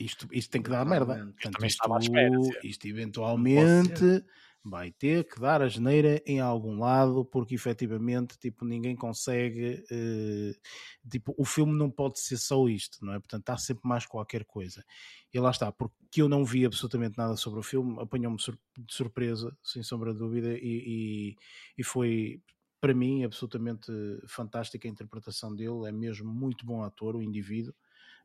isto, 0.00 0.28
isto 0.32 0.50
tem 0.50 0.62
que 0.62 0.70
dar 0.70 0.84
merda. 0.84 1.32
Portanto, 1.40 1.64
isto, 1.64 1.98
espera, 1.98 2.38
isto 2.64 2.86
eventualmente 2.86 4.24
vai 4.62 4.92
ter 4.92 5.24
que 5.24 5.40
dar 5.40 5.62
a 5.62 5.68
geneira 5.68 6.22
em 6.26 6.38
algum 6.38 6.78
lado, 6.78 7.24
porque 7.24 7.54
efetivamente 7.54 8.38
tipo, 8.38 8.64
ninguém 8.64 8.94
consegue. 8.94 9.84
Uh, 9.90 11.08
tipo, 11.08 11.34
o 11.36 11.44
filme 11.44 11.72
não 11.72 11.90
pode 11.90 12.20
ser 12.20 12.36
só 12.36 12.68
isto, 12.68 13.04
não 13.04 13.14
é? 13.14 13.18
Portanto, 13.18 13.48
há 13.50 13.56
sempre 13.56 13.88
mais 13.88 14.06
qualquer 14.06 14.44
coisa. 14.44 14.84
E 15.32 15.38
lá 15.38 15.50
está, 15.50 15.72
porque 15.72 16.20
eu 16.20 16.28
não 16.28 16.44
vi 16.44 16.66
absolutamente 16.66 17.16
nada 17.16 17.36
sobre 17.36 17.60
o 17.60 17.62
filme, 17.62 17.96
apanhou-me 18.00 18.36
de 18.36 18.94
surpresa, 18.94 19.56
sem 19.62 19.82
sombra 19.82 20.12
de 20.12 20.18
dúvida, 20.18 20.52
e, 20.52 20.58
e, 20.60 21.36
e 21.78 21.84
foi 21.84 22.42
para 22.80 22.94
mim 22.94 23.24
absolutamente 23.24 23.92
fantástica 24.26 24.88
a 24.88 24.90
interpretação 24.90 25.54
dele. 25.54 25.88
É 25.88 25.92
mesmo 25.92 26.32
muito 26.32 26.66
bom 26.66 26.82
ator, 26.82 27.16
o 27.16 27.22
indivíduo. 27.22 27.74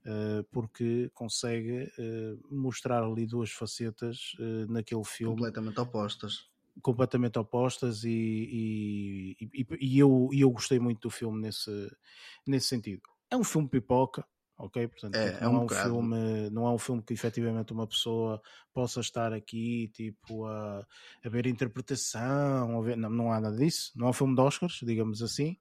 Eh, 0.08 0.46
porque 0.52 1.10
consegue 1.16 1.92
eh, 1.98 2.36
mostrar 2.52 3.04
ali 3.04 3.26
duas 3.26 3.50
facetas 3.50 4.36
eh, 4.40 4.66
naquele 4.70 5.04
filme. 5.04 5.34
Completamente 5.36 5.80
opostas. 5.80 6.50
Completamente 6.80 7.40
opostas 7.40 8.04
e, 8.04 9.36
e, 9.42 9.50
e, 9.52 9.68
e 9.82 9.98
eu, 9.98 10.30
eu 10.32 10.52
gostei 10.52 10.78
muito 10.78 11.00
do 11.00 11.10
filme 11.10 11.42
nesse, 11.42 11.92
nesse 12.46 12.68
sentido. 12.68 13.02
É 13.32 13.36
um 13.36 13.44
filme 13.44 13.68
pipoca, 13.68 14.24
ok? 14.60 14.88
Portanto, 14.90 15.16
é, 15.16 15.32
tipo, 15.32 15.44
é 15.44 15.48
não, 15.48 15.56
é 15.56 15.58
um, 15.58 15.64
um 15.64 15.70
filme, 15.70 16.50
não 16.52 16.68
é 16.68 16.72
um 16.72 16.78
filme 16.78 17.02
que 17.02 17.14
efetivamente 17.14 17.74
uma 17.74 17.88
pessoa 17.88 18.40
possa 18.72 19.00
estar 19.00 19.34
aqui 19.34 19.88
tipo 19.88 20.46
a, 20.46 20.86
a 21.24 21.30
ver 21.30 21.48
interpretação, 21.48 22.78
a 22.78 22.82
ver, 22.84 22.96
não, 22.96 23.10
não 23.10 23.32
há 23.32 23.42
nada 23.42 23.58
disso. 23.58 23.92
Não 23.96 24.06
é 24.06 24.10
um 24.12 24.14
filme 24.14 24.36
de 24.36 24.42
Oscars, 24.42 24.82
digamos 24.84 25.24
assim, 25.24 25.58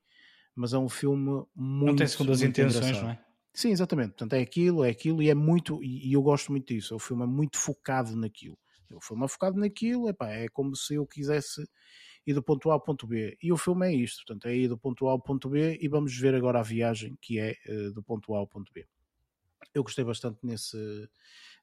mas 0.54 0.74
é 0.74 0.78
um 0.78 0.90
filme 0.90 1.46
muito. 1.54 1.86
Não 1.86 1.96
tem 1.96 2.06
segundas 2.06 2.42
intenções, 2.42 2.84
engraçado. 2.84 3.04
não 3.04 3.10
é? 3.10 3.23
Sim, 3.54 3.70
exatamente. 3.70 4.10
Portanto, 4.10 4.32
é 4.34 4.40
aquilo, 4.40 4.84
é 4.84 4.90
aquilo 4.90 5.22
e 5.22 5.30
é 5.30 5.34
muito, 5.34 5.82
e, 5.82 6.12
eu 6.12 6.20
gosto 6.22 6.50
muito 6.50 6.66
disso. 6.74 6.96
O 6.96 6.98
filme 6.98 7.22
é 7.22 7.26
muito 7.26 7.56
focado 7.56 8.16
naquilo. 8.16 8.58
O 8.92 9.00
filme 9.00 9.24
é 9.24 9.28
focado 9.28 9.58
naquilo, 9.58 10.08
epá, 10.08 10.28
é 10.30 10.48
como 10.48 10.74
se 10.76 10.94
eu 10.94 11.06
quisesse 11.06 11.64
ir 12.26 12.34
do 12.34 12.42
ponto 12.42 12.70
A 12.70 12.74
ao 12.74 12.80
ponto 12.80 13.06
B. 13.06 13.36
E 13.42 13.52
o 13.52 13.56
filme 13.56 13.86
é 13.88 13.94
isto, 13.94 14.24
portanto, 14.26 14.46
é 14.46 14.56
ir 14.56 14.68
do 14.68 14.78
ponto 14.78 15.06
A 15.08 15.12
ao 15.12 15.20
ponto 15.20 15.48
B 15.48 15.78
e 15.80 15.88
vamos 15.88 16.16
ver 16.18 16.34
agora 16.34 16.60
a 16.60 16.62
viagem 16.62 17.16
que 17.20 17.38
é 17.38 17.54
uh, 17.68 17.92
do 17.92 18.02
ponto 18.02 18.34
A 18.34 18.38
ao 18.38 18.46
ponto 18.46 18.72
B. 18.72 18.86
Eu 19.72 19.82
gostei 19.84 20.04
bastante 20.04 20.38
nesse, 20.42 21.08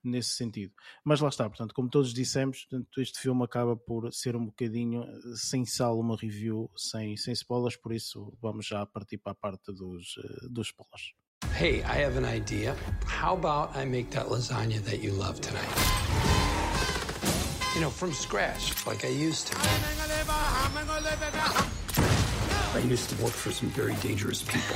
nesse 0.03 0.31
sentido. 0.31 0.73
Mas 1.03 1.19
lá 1.21 1.29
está, 1.29 1.47
portanto, 1.49 1.73
como 1.73 1.89
todos 1.89 2.13
dissemos, 2.13 2.65
portanto, 2.65 3.01
este 3.01 3.19
filme 3.19 3.43
acaba 3.43 3.75
por 3.75 4.11
ser 4.13 4.35
um 4.35 4.45
bocadinho 4.45 5.03
eh, 5.03 5.35
sem 5.35 5.65
sal 5.65 5.99
uma 5.99 6.17
review, 6.17 6.69
sem, 6.75 7.15
sem 7.17 7.33
spoilers, 7.33 7.77
por 7.77 7.93
isso 7.93 8.33
vamos 8.41 8.65
já 8.65 8.85
partir 8.85 9.17
para 9.17 9.33
a 9.33 9.35
parte 9.35 9.71
dos, 9.73 10.17
uh, 10.17 10.49
dos 10.49 10.67
spoilers. 10.67 11.20
Hey, 11.61 11.83
I 11.83 11.93
have 11.97 12.17
an 12.17 12.25
idea. 12.25 12.75
How 13.05 13.35
about 13.35 13.77
I 13.77 13.85
make 13.85 14.09
that 14.09 14.25
lasagna 14.29 14.81
that 14.81 14.99
you 14.99 15.11
love 15.11 15.39
tonight? 15.41 15.69
You 17.75 17.81
know, 17.81 17.91
from 17.91 18.13
scratch, 18.13 18.83
like 18.87 19.05
I 19.05 19.09
used 19.09 19.45
to. 19.45 19.57
I 22.73 22.79
used 22.79 23.11
to 23.11 23.23
work 23.23 23.31
for 23.31 23.51
some 23.51 23.69
very 23.69 23.93
dangerous 23.97 24.41
people. 24.41 24.75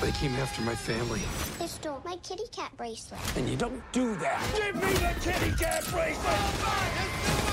they 0.00 0.10
came 0.10 0.34
after 0.42 0.62
my 0.62 0.74
family. 0.74 1.22
They 1.60 1.68
stole 1.68 2.02
my 2.04 2.16
kitty 2.16 2.48
cat 2.50 2.76
bracelet. 2.76 3.20
And 3.36 3.48
you 3.48 3.54
don't 3.54 3.80
do 3.92 4.16
that. 4.16 4.42
Give 4.56 4.74
me 4.74 4.92
the 4.94 5.14
kitty 5.20 5.52
cat 5.56 5.84
bracelet! 5.92 6.26
Oh, 6.26 7.43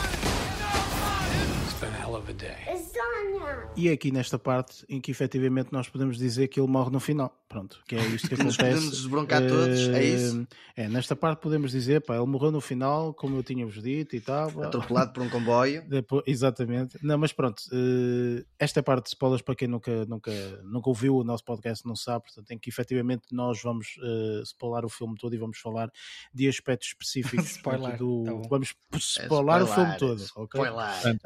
E 3.75 3.89
é 3.89 3.93
aqui 3.93 4.11
nesta 4.11 4.37
parte 4.37 4.85
em 4.87 4.99
que 4.99 5.11
efetivamente 5.11 5.71
nós 5.71 5.89
podemos 5.89 6.17
dizer 6.17 6.47
que 6.47 6.59
ele 6.59 6.67
morre 6.67 6.91
no 6.91 6.99
final. 6.99 7.35
Pronto, 7.47 7.81
que 7.85 7.95
é 7.95 7.99
isto 7.99 8.29
que 8.29 8.35
acontece. 8.35 8.57
podemos 8.57 8.91
desbroncar 8.91 9.41
todos, 9.45 9.89
é 9.89 10.03
isso? 10.03 10.47
Eh, 10.75 10.83
é, 10.83 10.87
nesta 10.87 11.17
parte 11.17 11.41
podemos 11.41 11.71
dizer, 11.71 11.99
pá, 12.01 12.15
ele 12.15 12.25
morreu 12.25 12.49
no 12.49 12.61
final, 12.61 13.13
como 13.13 13.35
eu 13.35 13.43
tinha-vos 13.43 13.81
dito 13.81 14.15
e 14.15 14.21
tal. 14.21 14.47
Atropelado 14.63 15.11
por 15.11 15.23
um 15.23 15.29
comboio. 15.29 15.83
Depois, 15.89 16.23
exatamente. 16.25 16.97
Não, 17.03 17.17
mas 17.17 17.33
pronto, 17.33 17.59
uh, 17.73 18.45
esta 18.57 18.81
parte 18.81 19.05
de 19.05 19.09
spoilers, 19.09 19.41
para 19.41 19.55
quem 19.55 19.67
nunca, 19.67 20.05
nunca, 20.05 20.31
nunca 20.63 20.89
ouviu 20.89 21.17
o 21.17 21.23
nosso 21.25 21.43
podcast, 21.43 21.85
não 21.85 21.95
sabe, 21.95 22.25
portanto, 22.25 22.51
em 22.51 22.57
que 22.57 22.69
efetivamente 22.69 23.23
nós 23.33 23.61
vamos 23.61 23.97
uh, 23.97 24.41
spoiler 24.43 24.85
o 24.85 24.89
filme 24.89 25.15
todo 25.17 25.35
e 25.35 25.37
vamos 25.37 25.57
falar 25.57 25.91
de 26.33 26.47
aspectos 26.47 26.89
específicos 26.89 27.51
spoiler, 27.57 27.97
do. 27.97 28.23
Tá 28.23 28.31
vamos 28.49 28.73
spoiler, 28.95 29.57
é, 29.57 29.63
o 29.63 29.67
filme 29.67 29.97
todo. 29.97 30.23
Okay? 30.37 30.61
Spoiler. 30.61 31.19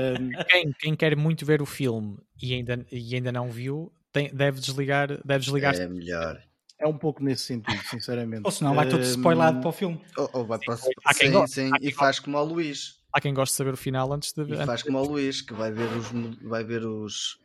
Uh, 0.00 0.44
quem, 0.48 0.72
quem 0.72 0.96
quer 0.96 1.16
muito 1.16 1.44
ver 1.44 1.60
o 1.60 1.66
filme 1.66 2.18
e 2.40 2.54
ainda, 2.54 2.86
e 2.90 3.14
ainda 3.14 3.30
não 3.30 3.50
viu, 3.50 3.92
tem, 4.12 4.34
deve 4.34 4.60
desligar, 4.60 5.08
deve 5.24 5.44
desligar. 5.44 5.74
É 5.74 5.88
melhor. 5.88 6.40
É 6.78 6.86
um 6.86 6.96
pouco 6.96 7.22
nesse 7.22 7.44
sentido, 7.44 7.82
sinceramente. 7.90 8.42
Ou 8.44 8.50
senão 8.50 8.74
vai 8.74 8.88
todo 8.88 9.02
spoilado 9.02 9.60
para 9.60 9.68
o 9.68 9.72
filme. 9.72 10.00
Ou, 10.16 10.30
ou 10.32 10.46
vai 10.46 10.58
para... 10.58 10.76
Sim, 10.76 10.90
sim, 11.12 11.30
gosta, 11.30 11.54
sim. 11.54 11.70
e 11.80 11.92
faz 11.92 12.18
como 12.18 12.38
o 12.38 12.44
Luís. 12.44 13.00
Há 13.12 13.20
quem 13.20 13.34
goste 13.34 13.52
de 13.52 13.56
saber 13.56 13.74
o 13.74 13.76
final 13.76 14.10
antes 14.12 14.32
de 14.32 14.42
ver. 14.44 14.62
E 14.62 14.66
faz 14.66 14.82
como 14.82 14.98
o 14.98 15.04
Luís, 15.04 15.42
que 15.42 15.52
vai 15.52 15.70
ver 15.70 15.88
os. 15.92 16.10
Vai 16.42 16.64
ver 16.64 16.86
os, 16.86 17.38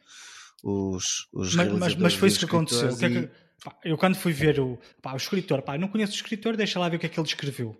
os, 0.63 1.27
os 1.33 1.55
mas, 1.55 1.73
mas, 1.73 1.95
mas 1.95 2.13
foi 2.13 2.29
isso 2.29 2.39
que 2.39 2.45
aconteceu. 2.45 2.91
E... 2.91 2.97
Que 2.97 3.05
é 3.05 3.09
que, 3.09 3.29
pá, 3.63 3.77
eu 3.83 3.97
quando 3.97 4.15
fui 4.15 4.31
ver 4.31 4.59
o, 4.59 4.79
pá, 5.01 5.13
o 5.13 5.17
escritor, 5.17 5.61
pá, 5.63 5.77
não 5.77 5.87
conheço 5.87 6.13
o 6.13 6.15
escritor, 6.15 6.55
deixa 6.55 6.79
lá 6.79 6.87
ver 6.87 6.97
o 6.97 6.99
que 6.99 7.07
é 7.07 7.09
que 7.09 7.19
ele 7.19 7.27
escreveu. 7.27 7.75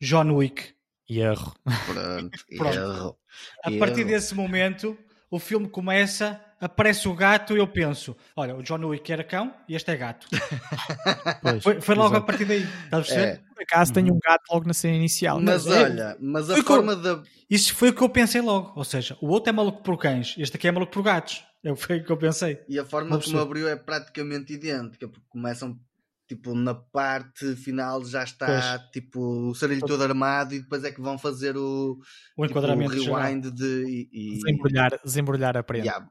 John 0.00 0.30
Wick. 0.32 0.73
Erro. 1.08 1.54
Pronto, 1.86 2.38
Pronto. 2.56 2.74
erro. 2.76 3.18
A 3.62 3.70
partir 3.78 4.00
erro. 4.00 4.10
desse 4.10 4.34
momento, 4.34 4.96
o 5.30 5.38
filme 5.38 5.68
começa 5.68 6.40
aparece 6.64 7.06
o 7.08 7.14
gato 7.14 7.54
e 7.54 7.58
eu 7.58 7.66
penso: 7.66 8.16
olha, 8.34 8.56
o 8.56 8.62
John 8.62 8.84
Wick 8.86 9.12
era 9.12 9.22
cão 9.22 9.52
e 9.68 9.74
este 9.74 9.90
é 9.90 9.96
gato. 9.96 10.26
Pois, 11.42 11.62
foi, 11.62 11.80
foi, 11.80 11.94
logo 11.94 12.14
exato. 12.14 12.22
a 12.22 12.26
partir 12.26 12.44
daí. 12.46 12.66
Estás 12.84 13.12
a? 13.12 13.20
É. 13.20 13.40
Por 13.54 13.62
acaso 13.62 13.92
tem 13.92 14.10
um 14.10 14.18
gato 14.18 14.42
logo 14.50 14.66
na 14.66 14.72
cena 14.72 14.96
inicial. 14.96 15.40
Mas, 15.40 15.66
mas 15.66 15.76
é, 15.76 15.82
olha, 15.84 16.16
mas 16.18 16.50
a 16.50 16.62
forma 16.62 16.96
da. 16.96 17.22
Isso 17.48 17.74
foi 17.74 17.90
o 17.90 17.94
que 17.94 18.02
eu 18.02 18.08
pensei 18.08 18.40
logo. 18.40 18.72
Ou 18.74 18.84
seja, 18.84 19.16
o 19.20 19.28
outro 19.28 19.50
é 19.50 19.52
maluco 19.52 19.82
por 19.82 19.98
cães, 19.98 20.34
este 20.38 20.56
aqui 20.56 20.66
é 20.66 20.72
maluco 20.72 20.92
por 20.92 21.02
gatos. 21.02 21.44
É 21.62 21.74
foi 21.74 21.98
o 21.98 22.04
que 22.04 22.10
eu 22.10 22.16
pensei. 22.16 22.60
E 22.68 22.78
a 22.78 22.84
forma 22.84 23.18
como 23.18 23.38
abriu 23.38 23.68
é 23.68 23.76
praticamente 23.76 24.54
idêntica, 24.54 25.08
porque 25.08 25.26
começam 25.28 25.78
tipo 26.26 26.54
na 26.54 26.74
parte 26.74 27.54
final 27.56 28.04
já 28.04 28.24
está 28.24 28.46
pois. 28.46 28.90
tipo 28.92 29.50
o 29.50 29.54
sarilho 29.54 29.86
todo 29.86 30.02
armado 30.02 30.54
e 30.54 30.60
depois 30.60 30.84
é 30.84 30.90
que 30.90 31.00
vão 31.00 31.18
fazer 31.18 31.56
o, 31.56 31.98
o 32.36 32.44
enquadramento 32.44 32.96
tipo, 32.96 33.10
o 33.10 33.14
rewind 33.14 33.50
de 33.50 33.84
e, 33.86 34.08
e... 34.12 34.34
Desembrulhar, 34.36 35.00
desembrulhar 35.04 35.56
a 35.56 35.62
prenda. 35.62 35.86
Yeah, 35.86 36.08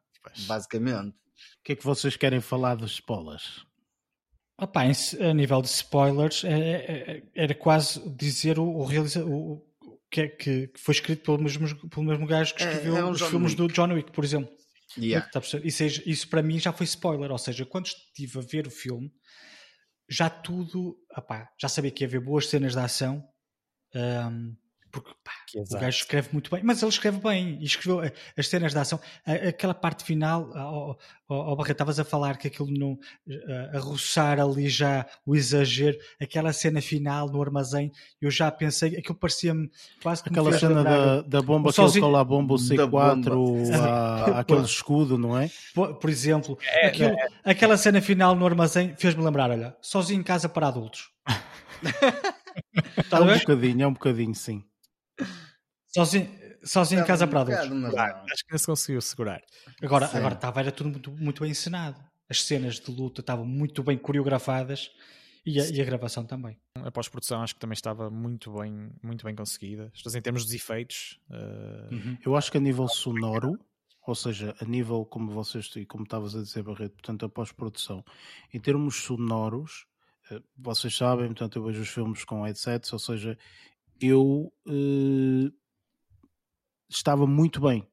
basicamente. 0.47 1.09
O 1.09 1.63
que 1.63 1.73
é 1.73 1.75
que 1.75 1.83
vocês 1.83 2.15
querem 2.15 2.41
falar 2.41 2.75
dos 2.75 2.93
spoilers? 2.93 3.65
Opa, 4.59 4.81
a 4.83 5.33
nível 5.33 5.61
de 5.61 5.67
spoilers, 5.67 6.43
é, 6.43 6.51
é, 6.51 7.11
é, 7.11 7.23
era 7.35 7.55
quase 7.55 7.99
dizer 8.15 8.59
o, 8.59 8.65
o 8.65 8.85
realizador. 8.85 9.31
O, 9.31 9.73
que, 10.11 10.21
é, 10.21 10.27
que 10.27 10.71
foi 10.77 10.93
escrito 10.93 11.23
pelo 11.23 11.41
mesmo, 11.41 11.89
pelo 11.89 12.05
mesmo 12.05 12.27
gajo 12.27 12.53
que 12.53 12.61
escreveu 12.61 12.95
é, 12.95 12.99
é 12.99 13.03
um 13.03 13.09
os 13.09 13.17
John 13.17 13.29
filmes 13.29 13.53
Wick. 13.53 13.67
do 13.67 13.73
John 13.73 13.93
Wick, 13.93 14.11
por 14.11 14.23
exemplo. 14.23 14.51
Yeah. 14.95 15.27
Isso, 15.63 15.83
isso 16.05 16.29
para 16.29 16.43
mim 16.43 16.59
já 16.59 16.71
foi 16.71 16.83
spoiler, 16.83 17.31
ou 17.31 17.37
seja, 17.39 17.65
quando 17.65 17.87
estive 17.87 18.37
a 18.37 18.41
ver 18.41 18.67
o 18.67 18.71
filme, 18.71 19.11
já 20.09 20.29
tudo, 20.29 20.97
opá, 21.15 21.51
já 21.59 21.67
sabia 21.67 21.91
que 21.91 22.03
ia 22.03 22.07
haver 22.07 22.19
boas 22.21 22.47
cenas 22.47 22.73
de 22.73 22.79
ação, 22.79 23.27
um, 23.95 24.55
porque 24.91 25.13
pá, 25.23 25.31
o 25.55 25.79
gajo 25.79 25.97
escreve 25.97 26.29
muito 26.31 26.49
bem, 26.49 26.61
mas 26.63 26.81
ele 26.81 26.89
escreve 26.89 27.19
bem 27.19 27.57
e 27.61 27.65
escreveu 27.65 28.01
as 28.37 28.47
cenas 28.47 28.71
de 28.73 28.79
ação. 28.79 28.99
Aquela 29.25 29.73
parte 29.73 30.03
final, 30.03 30.51
ao, 30.57 30.97
ao, 31.27 31.55
Barreto, 31.55 31.73
estavas 31.73 31.99
a 31.99 32.03
falar 32.03 32.37
que 32.37 32.47
aquilo 32.47 32.71
não 32.71 32.97
a 33.73 33.79
roçar 33.79 34.39
ali 34.39 34.67
já 34.67 35.05
o 35.25 35.35
exagero, 35.35 35.97
aquela 36.21 36.51
cena 36.51 36.81
final 36.81 37.27
no 37.29 37.41
armazém, 37.41 37.91
eu 38.21 38.31
já 38.31 38.51
pensei, 38.51 38.97
aquilo 38.97 39.15
parecia-me 39.15 39.69
quase 40.01 40.23
que 40.23 40.29
aquela 40.29 40.57
cena 40.57 40.83
da, 40.83 41.21
da 41.21 41.41
bomba 41.41 41.69
que 41.69 41.75
sozinho, 41.75 42.03
ele 42.03 42.11
cola 42.11 42.21
a 42.21 42.23
bomba, 42.23 42.53
o 42.55 42.57
C4, 42.57 43.73
a, 43.73 44.39
aquele 44.39 44.61
escudo, 44.61 45.17
não 45.17 45.37
é? 45.37 45.51
Por, 45.73 45.95
por 45.95 46.09
exemplo, 46.09 46.57
é, 46.67 46.87
aquilo, 46.87 47.09
é. 47.09 47.27
aquela 47.43 47.77
cena 47.77 48.01
final 48.01 48.35
no 48.35 48.45
armazém 48.45 48.95
fez-me 48.97 49.23
lembrar, 49.23 49.51
olha, 49.51 49.75
sozinho 49.81 50.19
em 50.19 50.23
casa 50.23 50.49
para 50.49 50.67
adultos. 50.67 51.11
é 53.11 53.19
um 53.19 53.39
bocadinho, 53.39 53.83
é 53.83 53.87
um 53.87 53.93
bocadinho, 53.93 54.35
sim. 54.35 54.63
Sozinho, 55.95 56.29
sozinho 56.63 57.01
em 57.01 57.05
casa 57.05 57.27
para 57.27 57.41
adultos. 57.41 57.95
acho 58.31 58.45
que 58.45 58.51
não 58.51 58.57
se 58.57 58.65
conseguiu 58.65 59.01
segurar. 59.01 59.41
Agora, 59.81 60.09
agora 60.13 60.33
estava, 60.33 60.59
era 60.59 60.71
tudo 60.71 60.89
muito, 60.89 61.11
muito 61.11 61.41
bem 61.41 61.51
encenado. 61.51 62.01
As 62.29 62.41
cenas 62.41 62.79
de 62.79 62.91
luta 62.91 63.21
estavam 63.21 63.45
muito 63.45 63.83
bem 63.83 63.97
coreografadas 63.97 64.91
e 65.45 65.59
a, 65.59 65.67
e 65.67 65.81
a 65.81 65.85
gravação 65.85 66.25
também. 66.25 66.57
A 66.75 66.89
pós-produção 66.89 67.43
acho 67.43 67.53
que 67.53 67.59
também 67.59 67.73
estava 67.73 68.09
muito 68.09 68.51
bem, 68.53 68.89
muito 69.03 69.23
bem 69.25 69.35
conseguida. 69.35 69.91
Em 70.15 70.21
termos 70.21 70.45
dos 70.45 70.53
efeitos. 70.53 71.19
Uh... 71.29 71.93
Uhum. 71.93 72.17
Eu 72.25 72.35
acho 72.35 72.51
que 72.51 72.57
a 72.57 72.61
nível 72.61 72.87
sonoro, 72.87 73.59
ou 74.07 74.15
seja, 74.15 74.55
a 74.59 74.65
nível, 74.65 75.05
como 75.05 75.31
vocês 75.31 75.69
e 75.75 75.85
como 75.85 76.05
estavas 76.05 76.35
a 76.35 76.41
dizer, 76.41 76.63
Barreto, 76.63 76.93
portanto, 76.93 77.25
a 77.25 77.29
pós-produção, 77.29 78.03
em 78.53 78.59
termos 78.59 78.95
sonoros, 78.95 79.85
eh, 80.31 80.41
vocês 80.57 80.95
sabem, 80.95 81.27
portanto, 81.27 81.57
eu 81.57 81.63
vejo 81.63 81.81
os 81.81 81.89
filmes 81.89 82.23
com 82.23 82.43
headsets, 82.43 82.91
ou 82.91 82.99
seja, 82.99 83.37
eu 84.01 84.51
uh, 84.67 85.53
estava 86.95 87.25
muito 87.27 87.61
bem, 87.61 87.87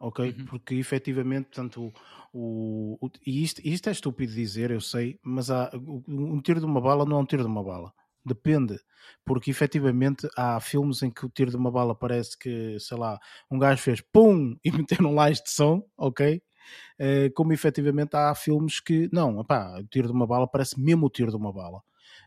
ok? 0.00 0.30
Uhum. 0.30 0.46
Porque 0.46 0.74
efetivamente, 0.74 1.46
portanto, 1.46 1.92
o, 2.32 2.98
o, 3.00 3.10
e 3.26 3.42
isto, 3.42 3.60
isto 3.64 3.88
é 3.88 3.92
estúpido 3.92 4.32
dizer, 4.32 4.70
eu 4.70 4.80
sei, 4.80 5.18
mas 5.22 5.50
há, 5.50 5.70
um 6.08 6.40
tiro 6.40 6.60
de 6.60 6.66
uma 6.66 6.80
bala 6.80 7.04
não 7.04 7.18
é 7.18 7.20
um 7.20 7.26
tiro 7.26 7.42
de 7.42 7.48
uma 7.48 7.64
bala. 7.64 7.92
Depende, 8.24 8.76
porque 9.24 9.52
efetivamente 9.52 10.28
há 10.36 10.58
filmes 10.58 11.00
em 11.00 11.10
que 11.10 11.24
o 11.24 11.28
tiro 11.28 11.50
de 11.50 11.56
uma 11.56 11.70
bala 11.70 11.94
parece 11.94 12.36
que, 12.36 12.76
sei 12.80 12.98
lá, 12.98 13.18
um 13.48 13.56
gajo 13.56 13.80
fez 13.80 14.00
pum 14.00 14.56
e 14.64 14.70
meteram 14.72 15.14
lá 15.14 15.30
este 15.30 15.50
som, 15.50 15.82
ok? 15.96 16.42
Uh, 17.00 17.32
como 17.34 17.52
efetivamente 17.52 18.16
há 18.16 18.34
filmes 18.34 18.80
que, 18.80 19.08
não, 19.12 19.38
opá, 19.38 19.78
o 19.78 19.86
tiro 19.86 20.08
de 20.08 20.12
uma 20.12 20.26
bala 20.26 20.48
parece 20.48 20.80
mesmo 20.80 21.06
o 21.06 21.10
tiro 21.10 21.30
de 21.30 21.36
uma 21.36 21.52
bala. 21.52 21.78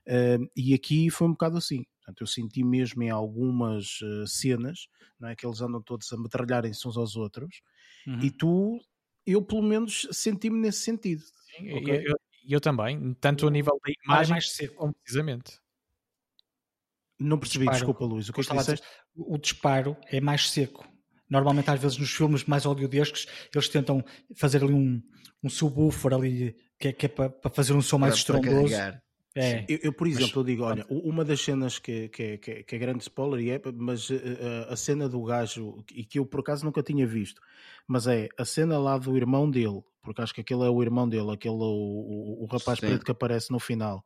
Uh, 0.07 0.49
e 0.55 0.73
aqui 0.73 1.09
foi 1.09 1.27
um 1.27 1.31
bocado 1.31 1.57
assim. 1.57 1.83
Portanto, 2.09 2.21
eu 2.21 2.27
senti 2.27 2.63
mesmo 2.63 3.03
em 3.03 3.09
algumas 3.09 4.01
uh, 4.01 4.27
cenas, 4.27 4.87
não 5.19 5.29
é? 5.29 5.35
Que 5.35 5.45
eles 5.45 5.61
andam 5.61 5.81
todos 5.81 6.11
a 6.11 6.17
metralharem-se 6.17 6.87
uns 6.87 6.97
aos 6.97 7.15
outros, 7.15 7.61
uhum. 8.07 8.19
e 8.21 8.31
tu, 8.31 8.79
eu 9.25 9.41
pelo 9.41 9.61
menos 9.61 10.07
senti-me 10.11 10.59
nesse 10.59 10.79
sentido. 10.79 11.23
Sim, 11.55 11.73
okay? 11.73 12.03
eu, 12.07 12.15
eu, 12.47 12.61
também, 12.61 13.13
tanto 13.15 13.47
a 13.47 13.51
nível 13.51 13.79
da 13.85 13.93
imagem 14.05 14.31
mais 14.31 14.51
seco. 14.51 14.75
como 14.75 14.93
precisamente. 14.93 15.59
Não 17.19 17.37
percebi, 17.37 17.65
disparo, 17.65 17.77
desculpa, 17.77 18.05
Luís. 18.05 18.29
O 18.29 18.33
que, 18.33 18.41
é 18.41 18.43
que 18.43 18.57
disseste? 18.57 18.87
O 19.15 19.37
disparo 19.37 19.97
é 20.07 20.21
mais 20.21 20.49
seco. 20.49 20.87
Normalmente, 21.29 21.69
às 21.69 21.79
vezes, 21.79 21.97
nos 21.97 22.11
filmes 22.11 22.45
mais 22.45 22.65
audiodescos, 22.65 23.27
eles 23.53 23.69
tentam 23.69 24.03
fazer 24.35 24.63
ali 24.63 24.73
um, 24.73 25.01
um 25.43 25.49
subwoofer 25.49 26.13
ali, 26.13 26.55
que 26.79 26.87
é, 26.87 26.93
que 26.93 27.05
é 27.05 27.09
para, 27.09 27.29
para 27.29 27.51
fazer 27.51 27.73
um 27.73 27.81
som 27.81 27.99
mais 27.99 28.15
estrondoso. 28.15 28.73
É. 29.35 29.63
Eu, 29.67 29.79
eu, 29.83 29.93
por 29.93 30.07
exemplo, 30.07 30.27
mas, 30.27 30.35
eu 30.35 30.43
digo, 30.43 30.63
olha, 30.63 30.85
uma 30.89 31.23
das 31.23 31.39
cenas 31.39 31.77
que, 31.77 32.09
que, 32.09 32.37
que, 32.39 32.63
que 32.63 32.75
é 32.75 32.79
grande 32.79 33.03
spoiler, 33.03 33.39
e 33.39 33.51
é, 33.51 33.61
mas 33.75 34.09
uh, 34.09 34.17
a 34.69 34.75
cena 34.75 35.07
do 35.07 35.23
gajo, 35.23 35.83
e 35.93 36.03
que 36.03 36.17
eu 36.17 36.25
por 36.25 36.39
acaso 36.39 36.65
nunca 36.65 36.81
tinha 36.81 37.05
visto, 37.05 37.39
mas 37.87 38.07
é 38.07 38.27
a 38.37 38.43
cena 38.43 38.79
lá 38.79 38.97
do 38.97 39.15
irmão 39.15 39.49
dele, 39.49 39.81
porque 40.01 40.21
acho 40.21 40.33
que 40.33 40.41
aquele 40.41 40.63
é 40.63 40.69
o 40.69 40.81
irmão 40.81 41.07
dele, 41.07 41.31
aquele 41.31 41.55
o, 41.55 41.59
o, 41.59 42.43
o 42.43 42.45
rapaz 42.47 42.79
sim. 42.79 42.87
preto 42.87 43.05
que 43.05 43.11
aparece 43.11 43.51
no 43.51 43.59
final. 43.59 44.03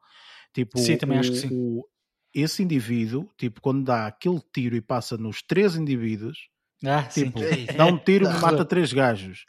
Tipo, 0.53 0.77
sim, 0.77 0.97
também 0.97 1.17
o, 1.17 1.21
acho 1.21 1.31
que 1.31 1.37
sim. 1.37 1.49
O, 1.51 1.87
esse 2.33 2.61
indivíduo, 2.61 3.29
tipo, 3.37 3.61
quando 3.61 3.83
dá 3.83 4.07
aquele 4.07 4.41
tiro 4.53 4.75
e 4.75 4.81
passa 4.81 5.17
nos 5.17 5.41
três 5.41 5.75
indivíduos, 5.75 6.49
ah, 6.83 7.03
tipo, 7.03 7.39
dá 7.77 7.85
um 7.85 7.97
tiro 7.97 8.25
e 8.25 8.33
mata 8.39 8.65
três 8.65 8.91
gajos. 8.91 9.45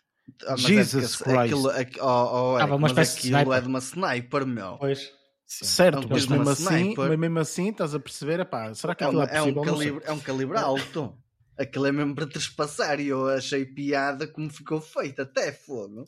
Ah, 0.47 0.57
Jesus 0.57 1.21
é 1.21 1.25
Christ. 1.25 1.39
Aquilo, 1.39 1.69
aquilo, 1.71 2.07
oh, 2.07 2.55
oh, 2.55 2.57
ah, 2.57 2.79
mas 2.79 2.97
aquilo 2.97 3.53
é 3.53 3.61
de 3.61 3.67
uma 3.67 3.81
sniper, 3.81 4.47
meu. 4.47 4.77
Pois. 4.79 5.13
Sim. 5.47 5.65
Certo, 5.65 6.09
mas 6.09 6.27
mesmo, 6.27 6.49
assim, 6.49 6.95
mas 6.97 7.19
mesmo 7.19 7.39
assim 7.39 7.69
estás 7.69 7.95
a 7.95 8.01
perceber, 8.01 8.41
epá, 8.41 8.73
será 8.75 8.95
que 8.95 9.05
é, 9.05 9.07
é, 9.07 9.37
é 9.37 9.43
um 9.43 9.63
calibre, 9.63 10.03
é 10.05 10.13
um 10.13 10.21
calibre 10.21 10.59
alto. 10.59 11.17
Aquilo 11.57 11.87
é 11.87 11.93
mesmo 11.93 12.15
para 12.15 12.27
trespassar 12.27 12.99
e 12.99 13.09
eu 13.09 13.29
achei 13.29 13.65
piada 13.65 14.27
como 14.27 14.51
ficou 14.51 14.81
feito, 14.81 15.23
até 15.23 15.53
fogo. 15.53 16.05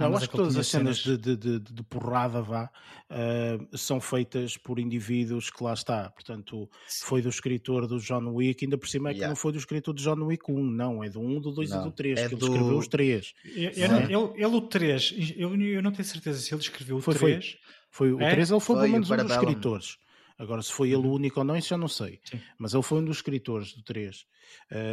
Não, 0.00 0.08
eu 0.08 0.16
acho 0.16 0.30
que 0.30 0.36
todas 0.36 0.56
as 0.56 0.66
cenas, 0.66 0.98
de, 0.98 1.18
de, 1.18 1.36
de, 1.36 1.58
de, 1.60 1.82
porrada 1.82 2.40
vá, 2.40 2.70
uh, 3.10 3.76
são 3.76 4.00
feitas 4.00 4.56
por 4.56 4.78
indivíduos 4.78 5.50
que 5.50 5.62
lá 5.62 5.74
está. 5.74 6.08
Portanto, 6.10 6.70
Sim. 6.86 7.04
foi 7.04 7.20
do 7.20 7.28
escritor 7.28 7.86
do 7.86 7.98
John 7.98 8.26
Wick, 8.34 8.64
ainda 8.64 8.78
por 8.78 8.88
cima 8.88 9.10
é 9.10 9.12
que 9.12 9.18
yeah. 9.18 9.28
não 9.28 9.36
foi 9.36 9.52
do 9.52 9.58
escritor 9.58 9.92
do 9.92 10.00
John 10.00 10.24
Wick 10.24 10.50
1, 10.50 10.58
não, 10.58 11.04
é 11.04 11.10
do 11.10 11.20
1, 11.20 11.40
do 11.42 11.52
2 11.52 11.70
e 11.70 11.78
do 11.82 11.92
3, 11.92 12.18
é 12.18 12.28
que 12.28 12.34
ele 12.34 12.40
do... 12.40 12.46
escreveu 12.46 12.78
os 12.78 12.88
3. 12.88 13.34
Eu, 13.44 13.52
eu, 13.52 13.70
ele, 13.70 14.42
ele, 14.42 14.56
o 14.56 14.60
3, 14.62 15.14
eu, 15.36 15.54
eu 15.54 15.82
não 15.82 15.92
tenho 15.92 16.08
certeza 16.08 16.40
se 16.40 16.54
ele 16.54 16.62
escreveu 16.62 16.96
o 16.96 17.02
foi, 17.02 17.14
3. 17.14 17.44
Foi, 17.44 17.60
foi 17.90 18.12
o 18.12 18.20
é? 18.20 18.30
3, 18.32 18.50
ele 18.50 18.60
foi, 18.60 18.76
foi 18.76 18.84
pelo 18.84 18.92
menos 18.92 19.10
um 19.10 19.16
dos 19.16 19.30
escritores. 19.30 19.98
Agora, 20.38 20.62
se 20.62 20.72
foi 20.72 20.88
ele 20.88 21.06
o 21.06 21.12
único 21.12 21.40
ou 21.40 21.44
não, 21.44 21.54
isso 21.54 21.68
já 21.68 21.76
não 21.76 21.88
sei. 21.88 22.18
Sim. 22.24 22.40
Mas 22.58 22.72
ele 22.72 22.82
foi 22.82 23.00
um 23.00 23.04
dos 23.04 23.18
escritores 23.18 23.74
do 23.74 23.82
3. 23.82 24.24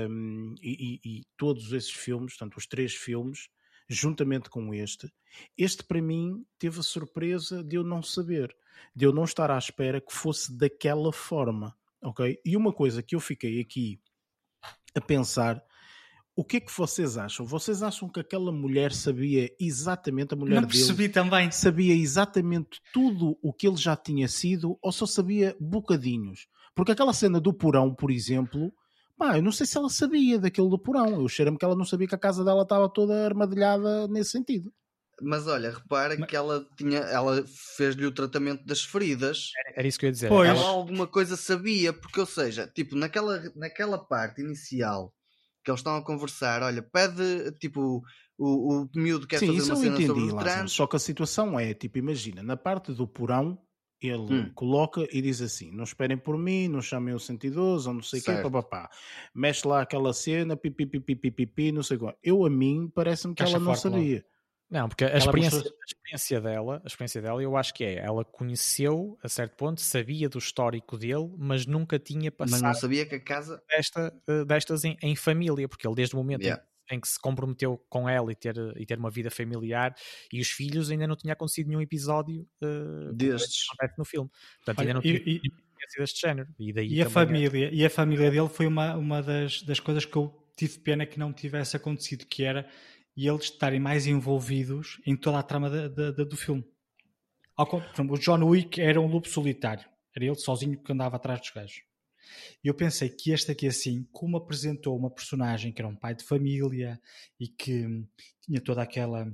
Um, 0.10 0.56
e, 0.62 1.00
e, 1.04 1.10
e, 1.10 1.26
todos 1.38 1.72
esses 1.72 1.92
filmes, 1.92 2.34
portanto, 2.34 2.58
os 2.58 2.68
três 2.68 2.94
filmes, 2.94 3.48
juntamente 3.88 4.50
com 4.50 4.74
este, 4.74 5.10
este 5.58 5.86
para 5.86 6.02
mim 6.02 6.46
teve 6.60 6.82
a 6.82 6.84
surpresa 6.84 7.64
de 7.64 7.78
eu 7.78 7.84
não 7.84 8.04
saber, 8.04 8.54
de 8.94 9.06
eu 9.06 9.14
não 9.14 9.24
estar 9.24 9.50
à 9.50 9.58
espera 9.58 10.02
que 10.02 10.12
fosse 10.12 10.58
daquela 10.58 11.14
forma. 11.14 11.74
Ok? 12.02 12.40
E 12.44 12.58
uma 12.58 12.74
coisa 12.74 13.02
que 13.02 13.16
eu 13.16 13.20
fiquei 13.20 13.62
aqui 13.62 14.02
a 14.94 15.00
pensar 15.00 15.64
o 16.38 16.44
que 16.44 16.58
é 16.58 16.60
que 16.60 16.72
vocês 16.72 17.18
acham? 17.18 17.44
Vocês 17.48 17.82
acham 17.82 18.08
que 18.08 18.20
aquela 18.20 18.52
mulher 18.52 18.94
sabia 18.94 19.50
exatamente, 19.60 20.36
a 20.36 20.38
mulher 20.38 20.62
Não 20.62 20.68
percebi 20.68 21.08
dele, 21.08 21.14
também. 21.14 21.50
sabia 21.50 21.96
exatamente 21.96 22.80
tudo 22.94 23.40
o 23.42 23.52
que 23.52 23.68
ele 23.68 23.76
já 23.76 23.96
tinha 23.96 24.28
sido 24.28 24.78
ou 24.80 24.92
só 24.92 25.08
sabia 25.08 25.58
bocadinhos? 25.60 26.46
Porque 26.76 26.92
aquela 26.92 27.12
cena 27.12 27.42
do 27.42 27.52
porão, 27.52 27.92
por 27.92 28.12
exemplo, 28.12 28.72
pá, 29.18 29.36
eu 29.36 29.42
não 29.42 29.52
sei 29.52 29.66
se 29.66 29.80
ela 29.80 29.90
sabia 29.90 30.38
daquilo 30.38 30.70
do 30.70 30.78
porão. 30.78 31.22
Eu 31.22 31.28
cheiro-me 31.28 31.58
que 31.58 31.66
ela 31.66 31.76
não 31.76 31.86
sabia 31.86 32.08
que 32.08 32.14
a 32.14 32.20
casa 32.20 32.46
dela 32.46 32.62
estava 32.62 32.88
toda 32.88 33.26
armadilhada 33.26 34.08
nesse 34.08 34.30
sentido. 34.30 34.72
Mas 35.20 35.48
olha, 35.48 35.72
repara 35.72 36.16
Mas... 36.20 36.30
que 36.30 36.36
ela 36.36 36.64
tinha, 36.78 37.00
ela 37.00 37.44
fez-lhe 37.76 38.06
o 38.06 38.14
tratamento 38.14 38.64
das 38.64 38.84
feridas. 38.84 39.50
Era, 39.58 39.80
era, 39.80 39.88
isso 39.88 39.98
que 39.98 40.06
eu 40.06 40.10
ia 40.10 40.14
dizer. 40.14 40.30
Pois. 40.30 40.48
Ela 40.48 40.68
alguma 40.68 41.08
coisa 41.08 41.36
sabia, 41.36 41.92
porque, 41.92 42.20
ou 42.20 42.28
seja, 42.28 42.68
tipo, 42.68 42.96
naquela, 42.96 43.42
naquela 43.56 43.98
parte 43.98 44.40
inicial 44.40 45.12
que 45.68 45.72
eles 45.72 45.82
estão 45.82 45.98
a 45.98 46.02
conversar, 46.02 46.64
olha, 46.64 46.82
pede 46.82 47.52
tipo 47.60 48.02
o, 48.38 48.84
o 48.84 48.90
miúdo 48.96 49.28
quer 49.28 49.40
Sim, 49.40 49.48
fazer 49.48 49.74
uma 49.74 49.76
cena 49.76 50.02
entendi. 50.02 50.70
Só 50.70 50.88
que 50.88 50.96
a 50.96 51.00
situação 51.00 51.60
é, 51.60 51.74
tipo, 51.74 51.98
imagina, 51.98 52.42
na 52.42 52.56
parte 52.56 52.94
do 52.94 53.06
porão, 53.06 53.60
ele 54.00 54.34
hum. 54.34 54.52
coloca 54.56 55.06
e 55.12 55.22
diz 55.22 55.42
assim: 55.42 55.70
não 55.72 55.84
esperem 55.84 56.18
por 56.18 56.38
mim, 56.38 56.70
não 56.70 56.82
chamem 56.82 57.14
o 57.14 57.20
112 57.20 57.86
ou 57.86 57.94
não 57.96 58.02
sei 58.02 58.22
o 58.22 58.24
quê, 58.24 58.32
papapá. 58.38 58.90
Mexe 59.36 59.68
lá 59.68 59.82
aquela 59.82 60.14
cena, 60.14 60.56
pipi, 60.56 60.86
pipi, 60.86 61.16
pipi, 61.16 61.32
pipi, 61.32 61.72
não 61.74 61.84
sei 61.84 61.98
qual. 61.98 62.18
Eu, 62.24 62.46
a 62.46 62.50
mim, 62.50 62.90
parece-me 62.96 63.36
que 63.36 63.44
ela 63.44 63.60
não 63.60 63.76
sabia. 63.76 64.24
Não, 64.70 64.90
porque 64.90 65.06
a 65.06 65.18
experiência, 65.18 65.60
a 65.60 65.86
experiência, 65.86 66.42
dela, 66.42 66.82
a 66.84 66.88
experiência 66.88 67.22
dela, 67.22 67.42
eu 67.42 67.56
acho 67.56 67.74
que 67.74 67.86
é, 67.86 68.00
ela 68.00 68.26
conheceu 68.26 69.18
a 69.24 69.30
certo 69.30 69.56
ponto, 69.56 69.80
sabia 69.80 70.28
do 70.28 70.38
histórico 70.38 70.98
dele, 70.98 71.34
mas 71.38 71.66
nunca 71.66 71.98
tinha 71.98 72.30
passado. 72.30 72.62
Mas 72.62 72.62
não 72.62 72.74
sabia 72.74 73.06
que 73.06 73.16
a 73.16 73.20
casa 73.20 73.62
desta, 73.70 74.14
eh, 74.28 74.44
destas 74.44 74.84
em, 74.84 74.98
em 75.02 75.16
família, 75.16 75.70
porque 75.70 75.88
ele 75.88 75.96
desde 75.96 76.16
o 76.16 76.18
momento 76.18 76.42
yeah. 76.42 76.62
em, 76.92 76.96
em, 76.96 77.00
que 77.00 77.08
se 77.08 77.20
comprometeu 77.20 77.82
com 77.90 78.10
ela 78.10 78.30
e 78.30 78.36
ter, 78.36 78.56
e 78.76 78.86
ter 78.86 78.98
uma 78.98 79.10
vida 79.10 79.32
familiar 79.32 79.96
e 80.34 80.42
os 80.42 80.50
filhos 80.50 80.92
ainda 80.92 81.08
não 81.08 81.16
tinha 81.16 81.32
acontecido 81.32 81.68
nenhum 81.68 81.82
episódio 81.82 82.46
uh, 82.62 83.14
destes 83.14 83.68
no 83.98 84.04
filme. 84.04 84.30
Portanto, 84.58 84.82
ainda 84.82 84.96
não 84.96 85.02
tinha 85.02 85.16
e, 85.16 85.40
e, 85.46 85.52
deste 85.98 86.20
género. 86.20 86.50
E, 86.60 86.74
daí 86.74 86.90
e 86.90 87.02
a 87.02 87.06
é 87.06 87.10
família, 87.10 87.70
é... 87.70 87.74
e 87.74 87.86
a 87.86 87.90
família 87.90 88.30
dele 88.30 88.50
foi 88.50 88.68
uma, 88.68 88.98
uma 88.98 89.22
das, 89.22 89.62
das 89.62 89.80
coisas 89.80 90.04
que 90.04 90.16
eu 90.18 90.34
tive 90.58 90.80
pena 90.80 91.06
que 91.06 91.20
não 91.20 91.32
tivesse 91.32 91.78
acontecido, 91.78 92.26
que 92.26 92.44
era 92.44 92.68
e 93.18 93.28
eles 93.28 93.46
estarem 93.46 93.80
mais 93.80 94.06
envolvidos 94.06 95.02
em 95.04 95.18
toda 95.18 95.40
a 95.40 95.44
trama 95.44 95.72
de, 95.72 95.90
de, 95.90 96.14
de, 96.14 96.24
do 96.24 96.38
filme. 96.38 96.64
o 97.58 98.18
John 98.20 98.44
Wick 98.44 98.80
era 98.80 99.02
um 99.02 99.08
lobo 99.08 99.28
solitário. 99.28 99.84
Era 100.16 100.26
ele 100.26 100.36
sozinho 100.36 100.82
que 100.82 100.94
andava 100.94 101.16
atrás 101.16 101.40
dos 101.42 101.50
gajos. 101.50 101.82
E 102.64 102.68
eu 102.68 102.76
pensei 102.76 103.10
que 103.10 103.32
este 103.32 103.52
aqui, 103.52 103.68
assim, 103.68 104.08
como 104.12 104.38
apresentou 104.38 104.96
uma 104.96 105.10
personagem 105.10 105.72
que 105.72 105.82
era 105.82 105.88
um 105.88 105.96
pai 105.96 106.14
de 106.14 106.24
família 106.24 107.02
e 107.40 107.48
que 107.48 108.06
tinha 108.42 108.62
toda 108.62 108.84
aquela 108.84 109.28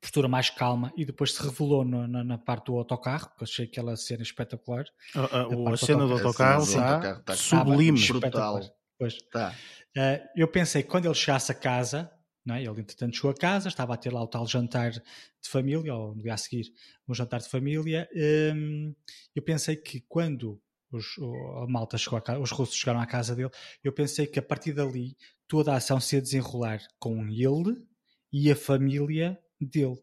postura 0.00 0.26
mais 0.26 0.48
calma 0.48 0.92
e 0.96 1.04
depois 1.04 1.34
se 1.34 1.42
revelou 1.42 1.84
no, 1.84 2.08
na, 2.08 2.24
na, 2.24 2.38
parte 2.38 2.66
do 2.66 2.78
autocarro, 2.78 3.30
que 3.36 3.44
achei 3.44 3.66
aquela 3.66 3.94
cena 3.96 4.22
espetacular. 4.22 4.84
Uh, 5.14 5.64
uh, 5.64 5.68
a, 5.68 5.76
cena 5.76 6.06
do 6.06 6.14
autocarro, 6.14 6.62
está 6.62 7.20
tá 7.20 7.36
sublime. 7.36 8.00
Brutal. 8.08 8.60
Pois. 8.98 9.18
Tá. 9.30 9.54
Uh, 9.96 10.28
eu 10.34 10.48
pensei 10.48 10.82
que 10.82 10.88
quando 10.88 11.06
ele 11.06 11.14
chegasse 11.14 11.52
a 11.52 11.54
casa, 11.54 12.10
não 12.44 12.54
é? 12.54 12.62
Ele, 12.62 12.80
entretanto, 12.80 13.16
chegou 13.16 13.30
a 13.30 13.34
casa, 13.34 13.68
estava 13.68 13.94
a 13.94 13.96
ter 13.96 14.12
lá 14.12 14.22
o 14.22 14.26
tal 14.26 14.46
jantar 14.46 14.90
de 14.90 15.48
família, 15.48 15.94
ou 15.94 16.14
no 16.14 16.22
dia 16.22 16.34
a 16.34 16.36
seguir, 16.36 16.72
um 17.08 17.14
jantar 17.14 17.40
de 17.40 17.48
família. 17.48 18.08
Hum, 18.54 18.94
eu 19.34 19.42
pensei 19.42 19.76
que 19.76 20.00
quando 20.08 20.60
os, 20.90 21.16
a 21.62 21.66
malta 21.66 21.96
chegou 21.96 22.18
a 22.18 22.22
casa, 22.22 22.40
os 22.40 22.50
russos 22.50 22.76
chegaram 22.76 23.00
à 23.00 23.06
casa 23.06 23.34
dele, 23.34 23.50
eu 23.82 23.92
pensei 23.92 24.26
que 24.26 24.38
a 24.38 24.42
partir 24.42 24.72
dali 24.72 25.16
toda 25.48 25.72
a 25.72 25.76
ação 25.76 26.00
se 26.00 26.16
ia 26.16 26.22
desenrolar 26.22 26.80
com 26.98 27.28
ele 27.28 27.76
e 28.32 28.50
a 28.50 28.56
família 28.56 29.38
dele. 29.60 30.00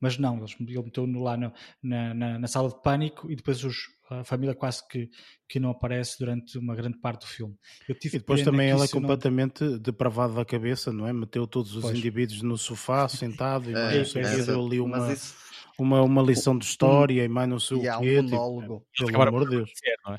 Mas 0.00 0.16
não, 0.16 0.38
ele 0.38 0.82
meteu-no 0.82 1.22
lá 1.22 1.36
no, 1.36 1.52
na, 1.82 2.14
na, 2.14 2.38
na, 2.38 2.48
sala 2.48 2.70
de 2.70 2.80
pânico 2.82 3.30
e 3.30 3.36
depois 3.36 3.62
os, 3.64 3.76
a 4.10 4.24
família 4.24 4.54
quase 4.54 4.86
que, 4.88 5.08
que 5.48 5.60
não 5.60 5.70
aparece 5.70 6.18
durante 6.18 6.58
uma 6.58 6.74
grande 6.74 6.98
parte 6.98 7.20
do 7.20 7.26
filme. 7.26 7.56
e 7.88 8.10
depois 8.10 8.42
também 8.42 8.68
ela 8.68 8.84
é 8.84 8.88
completamente 8.88 9.62
não... 9.62 9.78
depravada 9.78 10.34
da 10.34 10.44
cabeça, 10.44 10.92
não 10.92 11.06
é? 11.06 11.12
Meteu 11.12 11.46
todos 11.46 11.76
os 11.76 11.82
pois. 11.82 11.96
indivíduos 11.96 12.42
no 12.42 12.58
sofá, 12.58 13.06
sentado, 13.08 13.70
e 13.70 13.74
é, 13.74 13.96
mais 13.96 14.16
é, 14.16 14.20
é, 14.20 14.54
ali 14.54 14.80
uma, 14.80 15.12
isso... 15.12 15.36
uma, 15.78 16.02
uma 16.02 16.22
lição 16.22 16.58
de 16.58 16.64
história 16.64 17.22
um, 17.22 17.24
e 17.24 17.28
mais 17.28 17.48
não 17.48 17.60
sei 17.60 17.76
o 17.76 17.80
quê. 17.80 17.88
Um 17.88 18.00
tipo, 18.00 18.22
monólogo. 18.22 18.86
Tipo, 18.92 19.12
pelo 19.12 19.22
amor 19.22 19.44
de 19.48 19.56
Deus. 19.56 19.70
Não 20.04 20.14
é? 20.14 20.18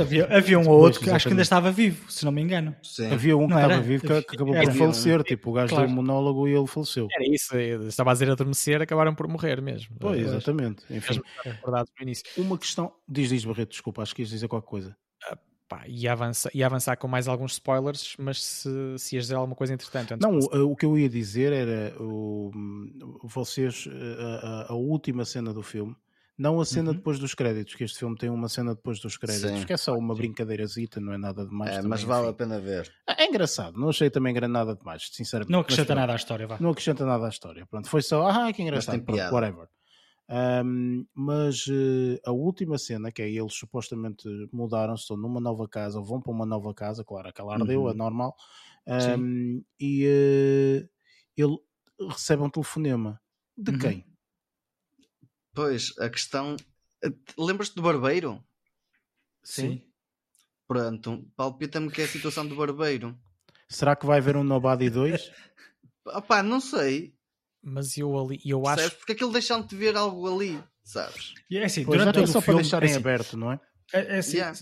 Havia, 0.00 0.26
havia 0.26 0.58
um 0.58 0.68
ou 0.68 0.80
outro 0.80 1.00
que 1.00 1.10
acho 1.10 1.26
que 1.26 1.32
ainda 1.32 1.42
estava 1.42 1.70
vivo, 1.70 2.10
se 2.10 2.24
não 2.24 2.32
me 2.32 2.42
engano. 2.42 2.74
Sim. 2.82 3.12
Havia 3.12 3.36
um 3.36 3.46
que 3.46 3.50
não 3.50 3.58
estava 3.58 3.74
era? 3.74 3.82
vivo 3.82 4.02
que, 4.02 4.22
que 4.22 4.34
acabou 4.34 4.54
era, 4.54 4.66
por 4.66 4.74
falecer. 4.74 5.22
Tipo, 5.22 5.50
o 5.50 5.52
gajo 5.52 5.68
claro. 5.68 5.86
deu 5.86 5.92
um 5.92 5.96
monólogo 5.96 6.48
e 6.48 6.52
ele 6.52 6.66
faleceu. 6.66 7.06
Era 7.12 7.24
isso, 7.24 7.56
estava 7.56 8.10
a 8.10 8.12
dizer 8.12 8.30
adormecer, 8.30 8.82
acabaram 8.82 9.14
por 9.14 9.28
morrer 9.28 9.62
mesmo. 9.62 9.94
Pois, 9.98 10.20
exatamente. 10.20 10.82
Enfim, 10.90 11.20
início. 12.00 12.24
Uma 12.36 12.58
questão, 12.58 12.92
diz, 13.08 13.28
diz 13.28 13.44
Barreto, 13.44 13.70
desculpa, 13.70 14.02
acho 14.02 14.14
que 14.14 14.22
ias 14.22 14.30
dizer 14.30 14.48
qualquer 14.48 14.68
coisa. 14.68 14.96
Ah, 15.30 15.38
pá, 15.68 15.84
ia, 15.86 16.10
avançar, 16.10 16.50
ia 16.52 16.66
avançar 16.66 16.96
com 16.96 17.06
mais 17.06 17.28
alguns 17.28 17.52
spoilers, 17.52 18.16
mas 18.18 18.42
se, 18.42 18.68
se 18.98 19.14
ias 19.14 19.26
dizer 19.26 19.36
alguma 19.36 19.54
coisa 19.54 19.72
interessante. 19.72 20.16
não, 20.20 20.38
o, 20.38 20.72
o, 20.72 20.76
que 20.76 20.84
eu 20.84 20.98
ia 20.98 21.08
dizer 21.08 21.52
era 21.52 21.94
o, 22.02 22.50
vocês, 23.22 23.88
a, 24.18 24.24
a, 24.24 24.72
a 24.72 24.74
última 24.74 25.24
cena 25.24 25.54
do 25.54 25.62
filme 25.62 25.94
não 26.40 26.58
a 26.58 26.64
cena 26.64 26.88
uhum. 26.88 26.96
depois 26.96 27.18
dos 27.18 27.34
créditos, 27.34 27.74
que 27.74 27.84
este 27.84 27.98
filme 27.98 28.16
tem 28.16 28.30
uma 28.30 28.48
cena 28.48 28.74
depois 28.74 28.98
dos 28.98 29.18
créditos, 29.18 29.60
Sim. 29.60 29.66
que 29.66 29.74
é 29.74 29.76
só 29.76 29.94
uma 29.94 30.14
brincadeirazita, 30.14 30.98
não 30.98 31.12
é 31.12 31.18
nada 31.18 31.44
demais. 31.44 31.72
É, 31.72 31.76
também, 31.76 31.90
mas 31.90 32.02
vale 32.02 32.22
enfim. 32.22 32.30
a 32.30 32.32
pena 32.32 32.58
ver. 32.58 32.90
É, 33.06 33.24
é 33.24 33.28
engraçado, 33.28 33.78
não 33.78 33.90
achei 33.90 34.08
também 34.08 34.32
nada 34.32 34.74
demais, 34.74 35.10
sinceramente. 35.12 35.52
Não 35.52 35.60
acrescenta 35.60 35.94
nada 35.94 36.14
à 36.14 36.16
história, 36.16 36.46
vá. 36.46 36.56
Não 36.58 36.70
acrescenta 36.70 37.04
nada 37.04 37.26
à 37.26 37.28
história. 37.28 37.66
Pronto, 37.66 37.90
foi 37.90 38.00
só, 38.00 38.26
ah, 38.26 38.50
que 38.54 38.62
engraçado, 38.62 39.02
pronto, 39.02 39.20
whatever. 39.20 39.68
Um, 40.64 41.04
mas 41.14 41.66
uh, 41.66 42.18
a 42.24 42.32
última 42.32 42.78
cena, 42.78 43.12
que 43.12 43.20
é 43.20 43.28
eles 43.28 43.52
supostamente 43.52 44.26
mudaram-se, 44.50 45.02
estão 45.02 45.18
numa 45.18 45.40
nova 45.40 45.68
casa, 45.68 46.00
vão 46.00 46.22
para 46.22 46.32
uma 46.32 46.46
nova 46.46 46.72
casa, 46.72 47.04
claro, 47.04 47.28
aquela 47.28 47.52
ardeu, 47.52 47.82
uhum. 47.82 47.90
é 47.90 47.94
normal, 47.94 48.34
um, 49.18 49.62
e 49.78 50.06
uh, 50.06 50.88
ele 51.36 51.58
recebe 52.08 52.42
um 52.42 52.48
telefonema. 52.48 53.20
De 53.58 53.72
uhum. 53.72 53.78
quem? 53.78 54.09
Pois, 55.52 55.92
a 55.98 56.08
questão. 56.08 56.56
Eh, 57.02 57.12
lembras-te 57.38 57.74
do 57.74 57.82
barbeiro? 57.82 58.42
Sim. 59.42 59.82
Pronto, 60.66 61.26
palpita-me 61.36 61.90
que 61.90 62.00
é 62.00 62.04
a 62.04 62.08
situação 62.08 62.46
do 62.46 62.54
barbeiro. 62.54 63.18
Será 63.68 63.96
que 63.96 64.06
vai 64.06 64.18
haver 64.18 64.36
um 64.36 64.44
Nobody 64.44 64.90
2? 64.90 65.32
Opá, 66.06 66.42
não 66.42 66.60
sei. 66.60 67.14
Mas 67.62 67.96
eu 67.96 68.18
ali, 68.18 68.40
eu 68.44 68.66
acho. 68.66 68.82
Sabes? 68.82 68.98
Porque 68.98 69.12
aquilo 69.12 69.32
deixam 69.32 69.60
de 69.62 69.76
ver 69.76 69.96
algo 69.96 70.32
ali, 70.32 70.62
sabes? 70.82 71.34
E 71.50 71.58
é 71.58 71.64
assim, 71.64 71.84
durante 71.84 72.14
todo 72.14 72.24
é 72.24 72.26
só 72.26 72.38
o 72.38 72.42
filme, 72.42 72.58
para 72.58 72.62
deixarem 72.62 72.88
é 72.88 72.92
assim, 72.92 73.00
aberto, 73.00 73.36
não 73.36 73.52
é? 73.52 73.60
É, 73.92 74.16
é 74.16 74.18
assim, 74.18 74.36
yeah. 74.36 74.58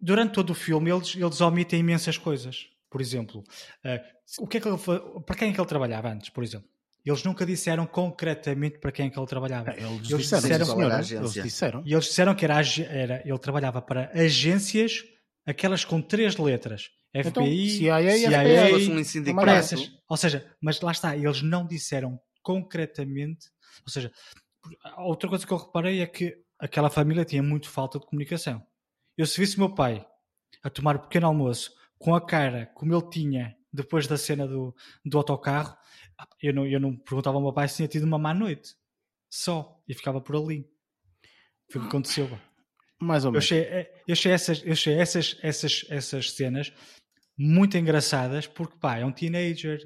durante 0.00 0.32
todo 0.32 0.50
o 0.50 0.54
filme 0.54 0.90
eles, 0.90 1.14
eles 1.14 1.40
omitem 1.40 1.80
imensas 1.80 2.16
coisas. 2.16 2.68
Por 2.90 3.00
exemplo, 3.00 3.44
uh, 3.84 4.42
o 4.42 4.46
que 4.46 4.56
é 4.56 4.60
que 4.60 4.68
ele, 4.68 4.78
para 5.26 5.36
quem 5.36 5.50
é 5.50 5.52
que 5.52 5.60
ele 5.60 5.68
trabalhava 5.68 6.08
antes, 6.08 6.30
por 6.30 6.42
exemplo? 6.42 6.68
Eles 7.08 7.24
nunca 7.24 7.46
disseram 7.46 7.86
concretamente 7.86 8.78
para 8.78 8.92
quem 8.92 9.06
é 9.06 9.10
que 9.10 9.18
ele 9.18 9.26
trabalhava. 9.26 9.70
Eles, 9.70 10.10
eles 10.10 10.28
disseram, 10.28 10.42
disseram, 10.42 10.66
senhora, 10.66 10.94
eles 10.96 11.32
disseram. 11.32 11.82
E 11.86 11.92
eles 11.94 12.04
disseram 12.04 12.34
que 12.34 12.44
era, 12.44 12.60
era, 12.90 13.22
ele 13.24 13.38
trabalhava 13.38 13.80
para 13.80 14.10
agências, 14.12 15.04
aquelas 15.46 15.86
com 15.86 16.02
três 16.02 16.36
letras. 16.36 16.90
FBI, 17.10 17.28
então, 17.28 17.44
CIA, 17.44 18.12
CIA, 18.12 18.92
um 18.92 19.04
sindicato. 19.04 19.76
Ou 20.06 20.16
seja, 20.18 20.54
mas 20.60 20.78
lá 20.82 20.92
está, 20.92 21.16
eles 21.16 21.40
não 21.40 21.66
disseram 21.66 22.20
concretamente. 22.42 23.48
Ou 23.86 23.90
seja, 23.90 24.12
outra 24.98 25.30
coisa 25.30 25.46
que 25.46 25.52
eu 25.52 25.56
reparei 25.56 26.02
é 26.02 26.06
que 26.06 26.36
aquela 26.58 26.90
família 26.90 27.24
tinha 27.24 27.42
muito 27.42 27.70
falta 27.70 27.98
de 27.98 28.04
comunicação. 28.04 28.62
Eu 29.16 29.24
se 29.24 29.40
visse 29.40 29.58
meu 29.58 29.74
pai 29.74 30.06
a 30.62 30.68
tomar 30.68 30.96
um 30.96 31.00
pequeno 31.00 31.26
almoço 31.26 31.72
com 31.98 32.14
a 32.14 32.20
cara 32.20 32.66
como 32.74 32.94
ele 32.94 33.08
tinha 33.08 33.56
depois 33.72 34.06
da 34.06 34.16
cena 34.16 34.46
do, 34.46 34.74
do 35.04 35.18
autocarro, 35.18 35.76
eu 36.42 36.52
não, 36.52 36.66
eu 36.66 36.80
não 36.80 36.96
perguntava 36.96 37.36
ao 37.36 37.42
meu 37.42 37.52
pai 37.52 37.68
se 37.68 37.76
tinha 37.76 37.88
tido 37.88 38.04
uma 38.04 38.18
má 38.18 38.34
noite. 38.34 38.74
Só. 39.30 39.80
E 39.86 39.94
ficava 39.94 40.20
por 40.20 40.36
ali. 40.36 40.66
Foi 41.70 41.80
o 41.80 41.84
que 41.84 41.88
aconteceu. 41.88 42.28
Mais 43.00 43.24
ou 43.24 43.32
menos. 43.32 43.50
Eu 43.50 43.58
achei, 43.58 43.70
eh, 43.70 44.02
eu 44.06 44.12
achei, 44.12 44.32
essas, 44.32 44.62
eu 44.64 44.72
achei 44.72 44.94
essas, 44.94 45.36
essas, 45.42 45.84
essas 45.88 46.30
cenas 46.32 46.72
muito 47.36 47.76
engraçadas 47.76 48.46
porque, 48.46 48.76
pá, 48.78 48.98
é 48.98 49.04
um 49.04 49.12
teenager, 49.12 49.80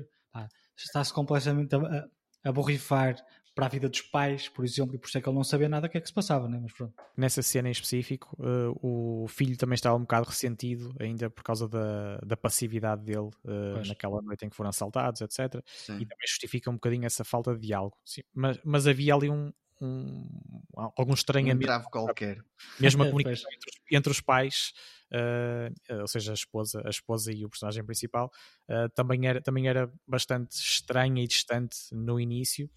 está-se 0.76 1.12
completamente 1.12 1.74
a, 1.74 2.08
a 2.44 2.52
borrifar 2.52 3.16
para 3.54 3.66
a 3.66 3.68
vida 3.68 3.88
dos 3.88 4.00
pais, 4.00 4.48
por 4.48 4.64
exemplo, 4.64 4.94
e 4.94 4.98
por 4.98 5.08
isso 5.08 5.18
é 5.18 5.20
que 5.20 5.28
ele 5.28 5.36
não 5.36 5.44
sabia 5.44 5.68
nada 5.68 5.86
o 5.86 5.90
que 5.90 5.98
é 5.98 6.00
que 6.00 6.06
se 6.06 6.12
passava, 6.12 6.48
né? 6.48 6.58
mas 6.60 6.72
pronto. 6.72 6.94
Nessa 7.16 7.42
cena 7.42 7.68
em 7.68 7.72
específico, 7.72 8.34
uh, 8.38 8.78
o 8.82 9.28
filho 9.28 9.56
também 9.56 9.74
estava 9.74 9.96
um 9.96 10.00
bocado 10.00 10.26
ressentido, 10.26 10.94
ainda 10.98 11.28
por 11.28 11.42
causa 11.42 11.68
da, 11.68 12.18
da 12.18 12.36
passividade 12.36 13.02
dele 13.04 13.30
uh, 13.44 13.86
naquela 13.86 14.22
noite 14.22 14.46
em 14.46 14.48
que 14.48 14.56
foram 14.56 14.70
assaltados, 14.70 15.20
etc. 15.20 15.62
Sim. 15.66 15.96
E 15.96 16.06
também 16.06 16.26
justifica 16.26 16.70
um 16.70 16.74
bocadinho 16.74 17.04
essa 17.04 17.24
falta 17.24 17.54
de 17.54 17.66
diálogo. 17.66 17.96
Sim, 18.04 18.22
mas, 18.32 18.58
mas 18.64 18.86
havia 18.86 19.14
ali 19.14 19.28
um, 19.28 19.52
um, 19.82 20.28
algum 20.74 21.12
estranhamento. 21.12 21.70
Um 21.70 21.82
qualquer. 21.90 22.42
Mesmo 22.80 23.02
a 23.02 23.06
comunicação 23.10 23.50
entre, 23.52 23.96
entre, 23.96 24.10
os 24.10 24.20
pais, 24.20 24.72
uh, 25.12 26.00
ou 26.00 26.08
seja, 26.08 26.32
a 26.32 26.34
esposa, 26.34 26.82
a 26.86 26.90
esposa 26.90 27.32
e 27.32 27.44
o 27.44 27.50
personagem 27.50 27.84
principal, 27.84 28.30
uh, 28.70 28.88
também, 28.94 29.26
era, 29.26 29.42
também 29.42 29.68
era 29.68 29.92
bastante 30.06 30.52
estranha 30.52 31.22
e 31.22 31.26
distante 31.26 31.76
no 31.92 32.18
início. 32.18 32.70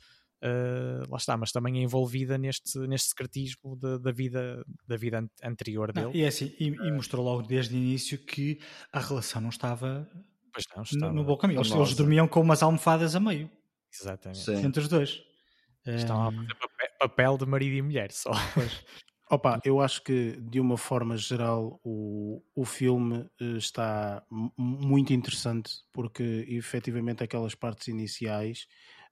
Uh, 0.44 1.10
lá 1.10 1.18
está, 1.18 1.36
mas 1.38 1.52
também 1.52 1.80
é 1.80 1.82
envolvida 1.82 2.38
neste, 2.38 2.78
neste 2.80 3.10
secretismo 3.10 3.76
de, 3.78 4.00
da, 4.00 4.12
vida, 4.12 4.64
da 4.88 4.98
vida 4.98 5.26
anterior 5.44 5.92
dele. 5.92 6.08
Não, 6.08 6.16
e, 6.16 6.24
é 6.24 6.28
assim, 6.28 6.54
e, 6.60 6.68
e, 6.68 6.92
mostrou 6.92 7.24
logo 7.24 7.42
desde 7.42 7.74
o 7.74 7.78
início 7.78 8.18
que 8.18 8.60
a 8.92 9.00
relação 9.00 9.42
não 9.42 9.50
estava, 9.50 10.08
não, 10.76 10.84
estava 10.84 11.14
no, 11.14 11.22
no 11.22 11.24
bom 11.24 11.38
caminho. 11.38 11.62
Eles, 11.62 11.72
eles, 11.72 11.96
dormiam 11.96 12.28
com 12.28 12.42
umas 12.42 12.62
almofadas 12.62 13.16
a 13.16 13.20
meio. 13.20 13.50
Exatamente. 13.94 14.40
Sim. 14.40 14.66
Entre 14.66 14.82
os 14.82 14.88
dois. 14.88 15.24
Estão 15.86 16.28
a 16.28 16.32
fazer 16.32 16.56
papel, 16.56 16.90
papel 17.00 17.38
de 17.38 17.46
marido 17.46 17.76
e 17.76 17.82
mulher 17.82 18.12
só. 18.12 18.32
Opa, 19.30 19.60
eu 19.66 19.82
acho 19.82 20.04
que 20.04 20.40
de 20.40 20.60
uma 20.60 20.78
forma 20.78 21.18
geral 21.18 21.80
o, 21.84 22.44
o 22.56 22.64
filme 22.64 23.28
eh, 23.42 23.58
está 23.58 24.24
muito 24.56 25.14
interessante 25.14 25.72
porque 25.92 26.46
efetivamente 26.48 27.24
aquelas 27.24 27.56
partes 27.56 27.88
iniciais 27.88 28.68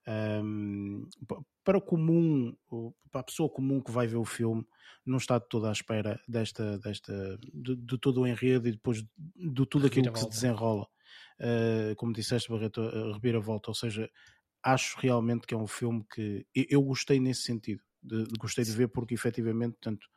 um, 0.07 1.07
para 1.63 1.77
o 1.77 1.81
comum, 1.81 2.55
para 3.11 3.21
a 3.21 3.23
pessoa 3.23 3.49
comum 3.49 3.81
que 3.81 3.91
vai 3.91 4.07
ver 4.07 4.17
o 4.17 4.25
filme, 4.25 4.65
não 5.05 5.17
está 5.17 5.37
de 5.37 5.47
toda 5.47 5.69
à 5.69 5.71
espera 5.71 6.19
desta, 6.27 6.77
desta 6.79 7.37
de, 7.53 7.75
de 7.75 7.97
todo 7.97 8.21
o 8.21 8.27
enredo 8.27 8.67
e 8.67 8.71
depois 8.71 9.01
de 9.01 9.65
tudo 9.65 9.87
aquilo 9.87 10.11
que 10.11 10.19
se 10.19 10.29
desenrola. 10.29 10.87
Uh, 11.39 11.95
como 11.95 12.13
disseste, 12.13 12.49
Barreto, 12.49 12.81
a 12.81 13.13
reviravolta, 13.13 13.69
ou 13.69 13.75
seja, 13.75 14.09
acho 14.61 14.97
realmente 14.99 15.45
que 15.47 15.53
é 15.53 15.57
um 15.57 15.67
filme 15.67 16.05
que 16.13 16.45
eu 16.53 16.81
gostei 16.81 17.19
nesse 17.19 17.41
sentido, 17.41 17.81
de, 18.01 18.23
de, 18.23 18.33
gostei 18.39 18.63
de 18.63 18.71
ver 18.71 18.87
porque 18.89 19.13
efetivamente 19.13 19.77
tanto 19.81 20.07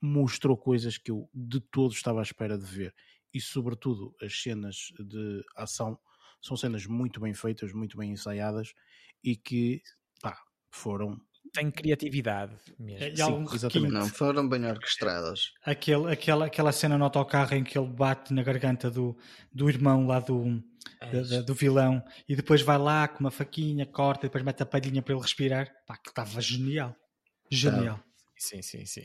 mostrou 0.00 0.56
coisas 0.56 0.96
que 0.96 1.10
eu 1.10 1.28
de 1.34 1.60
todo 1.60 1.92
estava 1.92 2.20
à 2.20 2.22
espera 2.22 2.58
de 2.58 2.64
ver. 2.64 2.94
E 3.32 3.40
sobretudo 3.40 4.14
as 4.20 4.42
cenas 4.42 4.92
de 4.98 5.44
ação 5.54 5.98
são 6.40 6.56
cenas 6.56 6.86
muito 6.86 7.20
bem 7.20 7.34
feitas, 7.34 7.72
muito 7.72 7.98
bem 7.98 8.12
ensaiadas 8.12 8.74
e 9.22 9.36
que 9.36 9.82
pá, 10.20 10.36
foram 10.70 11.20
tem 11.52 11.70
criatividade 11.70 12.54
mesmo. 12.78 13.04
É, 13.04 13.16
Sim, 13.16 13.44
exatamente. 13.52 13.92
Não, 13.92 14.08
foram 14.08 14.48
bem 14.48 14.64
orquestradas. 14.66 15.52
Aquele, 15.64 16.12
aquela, 16.12 16.46
aquela 16.46 16.72
cena 16.72 16.96
no 16.96 17.04
autocarro 17.04 17.54
em 17.54 17.64
que 17.64 17.76
ele 17.76 17.88
bate 17.88 18.32
na 18.32 18.42
garganta 18.42 18.90
do, 18.90 19.16
do 19.52 19.68
irmão 19.68 20.06
lá 20.06 20.20
do, 20.20 20.62
é 21.00 21.42
do 21.42 21.54
vilão 21.54 22.02
e 22.28 22.36
depois 22.36 22.62
vai 22.62 22.78
lá 22.78 23.08
com 23.08 23.20
uma 23.20 23.30
faquinha, 23.30 23.84
corta 23.84 24.26
e 24.26 24.28
depois 24.28 24.44
mete 24.44 24.62
a 24.62 24.66
palhinha 24.66 25.02
para 25.02 25.14
ele 25.14 25.22
respirar. 25.22 25.68
Pá, 25.86 25.96
que 25.96 26.10
estava 26.10 26.40
genial. 26.40 26.94
Genial. 27.50 28.00
Sim, 28.38 28.62
sim, 28.62 28.86
sim. 28.86 29.04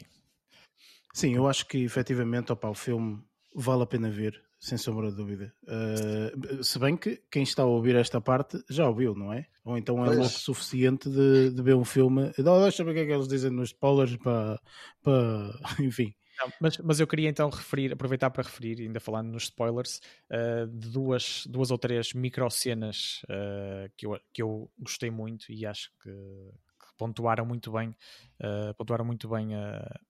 Sim, 1.14 1.36
eu 1.36 1.48
acho 1.48 1.66
que 1.66 1.80
efetivamente 1.80 2.52
opa, 2.52 2.70
o 2.70 2.76
filme 2.76 3.24
vale 3.56 3.84
a 3.84 3.88
pena 3.88 4.10
ver 4.10 4.45
sem 4.60 4.78
sombra 4.78 5.12
de 5.12 5.18
dúvida. 5.18 5.54
Uh, 5.64 6.64
se 6.64 6.80
bem 6.80 6.98
que 6.98 7.22
quem 7.30 7.44
está 7.44 7.64
a 7.64 7.68
ouvir 7.68 7.96
esta 7.96 8.20
parte 8.20 8.64
já 8.70 8.88
ouviu, 8.88 9.14
não 9.14 9.32
é? 9.32 9.46
Ou 9.64 9.78
então 9.78 10.04
é 10.06 10.10
louco 10.10 10.30
suficiente 10.30 11.10
de, 11.10 11.52
de 11.52 11.62
ver 11.62 11.76
um 11.76 11.86
filme. 11.86 12.32
Deixa 12.38 12.84
ver 12.84 12.92
o 12.92 12.94
que 12.94 13.00
é 13.02 13.06
que 13.06 13.12
eles 13.12 13.28
dizem 13.28 13.52
nos 13.52 13.70
spoilers 13.70 14.16
para. 14.18 14.60
para 15.04 15.60
enfim. 15.80 16.14
Não, 16.40 16.52
mas, 16.60 16.78
mas 16.80 17.00
eu 17.00 17.08
queria 17.08 17.30
então 17.30 17.50
referir, 17.50 17.94
aproveitar 17.94 18.30
para 18.30 18.44
referir, 18.44 18.82
ainda 18.82 19.00
falando 19.00 19.32
nos 19.32 19.44
spoilers, 19.44 20.02
uh, 20.30 20.68
de 20.68 20.90
duas, 20.90 21.46
duas 21.48 21.72
ou 21.72 21.78
três 21.78 22.14
micro 22.14 22.50
cenas 22.50 23.22
uh, 23.24 23.90
que, 23.96 24.06
eu, 24.06 24.20
que 24.34 24.42
eu 24.42 24.70
gostei 24.78 25.10
muito 25.10 25.50
e 25.52 25.66
acho 25.66 25.90
que, 26.04 26.10
que 26.10 26.98
pontuaram 26.98 27.46
muito 27.46 27.72
bem, 27.72 27.96
uh, 28.42 28.74
pontuaram 28.78 29.06
muito 29.06 29.30
bem 29.30 29.56
a, 29.56 30.02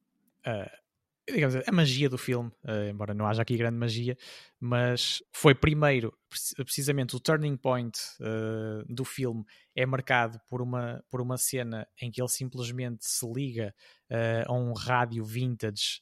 digamos, 1.27 1.55
a 1.55 1.71
magia 1.71 2.07
do 2.07 2.17
filme, 2.17 2.51
uh, 2.63 2.89
embora 2.89 3.13
não 3.13 3.25
haja 3.25 3.41
aqui 3.41 3.57
grande 3.57 3.77
magia, 3.77 4.17
mas 4.59 5.23
foi 5.33 5.55
primeiro, 5.55 6.13
precisamente 6.57 7.15
o 7.15 7.19
turning 7.19 7.57
point 7.57 7.97
uh, 8.19 8.85
do 8.93 9.03
filme 9.03 9.43
é 9.75 9.85
marcado 9.85 10.39
por 10.47 10.61
uma, 10.61 11.03
por 11.09 11.21
uma 11.21 11.37
cena 11.37 11.87
em 11.99 12.11
que 12.11 12.21
ele 12.21 12.29
simplesmente 12.29 13.05
se 13.05 13.25
liga 13.31 13.73
uh, 14.11 14.51
a 14.51 14.53
um 14.53 14.73
rádio 14.73 15.23
vintage 15.23 15.99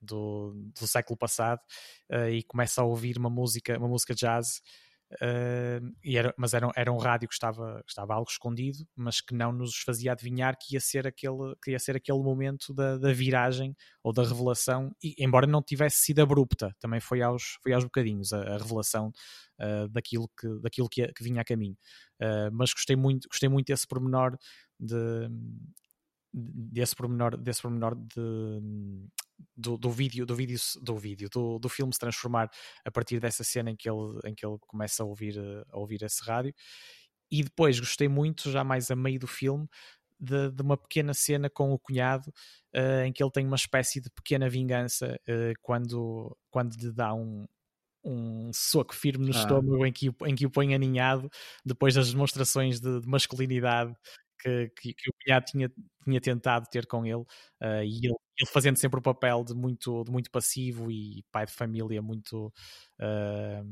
do, 0.00 0.54
do 0.80 0.86
século 0.86 1.14
passado 1.14 1.60
e 2.32 2.42
começa 2.44 2.80
a 2.80 2.84
ouvir 2.84 3.18
uma 3.18 3.28
música, 3.28 3.76
uma 3.76 3.88
música 3.88 4.14
jazz 4.14 4.62
Uh, 5.14 5.92
era, 6.04 6.32
mas 6.36 6.54
era, 6.54 6.70
era 6.76 6.92
um 6.92 6.96
rádio 6.96 7.28
que 7.28 7.34
estava, 7.34 7.82
estava 7.86 8.14
algo 8.14 8.30
escondido, 8.30 8.86
mas 8.94 9.20
que 9.20 9.34
não 9.34 9.50
nos 9.50 9.76
fazia 9.78 10.12
adivinhar 10.12 10.56
que 10.56 10.74
ia 10.74 10.80
ser 10.80 11.06
aquele, 11.06 11.54
que 11.62 11.72
ia 11.72 11.78
ser 11.80 11.96
aquele 11.96 12.20
momento 12.20 12.72
da, 12.72 12.96
da 12.96 13.12
viragem 13.12 13.74
ou 14.04 14.12
da 14.12 14.22
revelação, 14.22 14.94
e 15.02 15.14
embora 15.18 15.46
não 15.46 15.62
tivesse 15.62 15.98
sido 15.98 16.20
abrupta, 16.20 16.74
também 16.78 17.00
foi 17.00 17.22
aos, 17.22 17.58
foi 17.62 17.72
aos 17.72 17.82
bocadinhos 17.82 18.32
a, 18.32 18.40
a 18.40 18.58
revelação 18.58 19.08
uh, 19.60 19.88
daquilo, 19.88 20.30
que, 20.38 20.60
daquilo 20.60 20.88
que, 20.88 21.06
que 21.12 21.24
vinha 21.24 21.40
a 21.40 21.44
caminho. 21.44 21.76
Uh, 22.22 22.50
mas 22.52 22.72
gostei 22.72 22.94
muito, 22.94 23.28
gostei 23.28 23.48
muito 23.48 23.66
desse 23.66 23.88
pormenor 23.88 24.38
de, 24.78 25.28
desse 26.32 26.94
pormenor, 26.94 27.36
desse 27.36 27.62
pormenor 27.62 27.96
de, 27.96 28.60
do, 29.56 29.76
do 29.76 29.90
vídeo, 29.90 30.26
do 30.26 30.34
vídeo, 30.34 30.58
do 30.82 30.96
vídeo, 30.96 31.28
do, 31.30 31.58
do 31.58 31.68
filme 31.68 31.92
se 31.92 31.98
transformar 31.98 32.50
a 32.84 32.90
partir 32.90 33.20
dessa 33.20 33.44
cena 33.44 33.70
em 33.70 33.76
que 33.76 33.88
ele, 33.88 34.20
em 34.24 34.34
que 34.34 34.44
ele 34.46 34.56
começa 34.66 35.02
a 35.02 35.06
ouvir, 35.06 35.38
a 35.70 35.78
ouvir 35.78 36.02
esse 36.02 36.22
rádio. 36.24 36.54
E 37.30 37.44
depois 37.44 37.78
gostei 37.78 38.08
muito, 38.08 38.50
já 38.50 38.64
mais 38.64 38.90
a 38.90 38.96
meio 38.96 39.20
do 39.20 39.26
filme, 39.26 39.68
de, 40.20 40.50
de 40.50 40.62
uma 40.62 40.76
pequena 40.76 41.14
cena 41.14 41.48
com 41.48 41.72
o 41.72 41.78
cunhado 41.78 42.28
uh, 42.74 43.04
em 43.06 43.12
que 43.12 43.22
ele 43.22 43.30
tem 43.30 43.46
uma 43.46 43.56
espécie 43.56 44.00
de 44.00 44.10
pequena 44.10 44.48
vingança 44.48 45.18
uh, 45.28 45.54
quando, 45.62 46.36
quando 46.50 46.74
lhe 46.74 46.92
dá 46.92 47.14
um, 47.14 47.46
um 48.04 48.50
soco 48.52 48.94
firme 48.94 49.26
no 49.26 49.34
ah. 49.34 49.40
estômago 49.40 49.86
em 49.86 49.92
que, 49.92 50.10
em 50.26 50.34
que 50.34 50.44
o 50.44 50.50
põe 50.50 50.74
aninhado 50.74 51.30
depois 51.64 51.94
das 51.94 52.12
demonstrações 52.12 52.80
de, 52.80 53.00
de 53.00 53.08
masculinidade 53.08 53.94
que, 54.40 54.70
que, 54.76 54.94
que, 54.94 55.10
o 55.10 55.14
cunhado 55.22 55.44
tinha, 55.46 55.70
tinha 56.04 56.20
tentado 56.20 56.66
ter 56.70 56.86
com 56.86 57.04
ele 57.04 57.14
uh, 57.14 57.82
e 57.84 58.06
ele, 58.06 58.14
ele, 58.38 58.50
fazendo 58.50 58.76
sempre 58.76 58.98
o 58.98 59.02
papel 59.02 59.44
de 59.44 59.54
muito, 59.54 60.02
de 60.04 60.10
muito 60.10 60.30
passivo 60.30 60.90
e 60.90 61.22
pai 61.30 61.46
de 61.46 61.52
família 61.52 62.00
muito, 62.00 62.46
uh, 62.98 63.64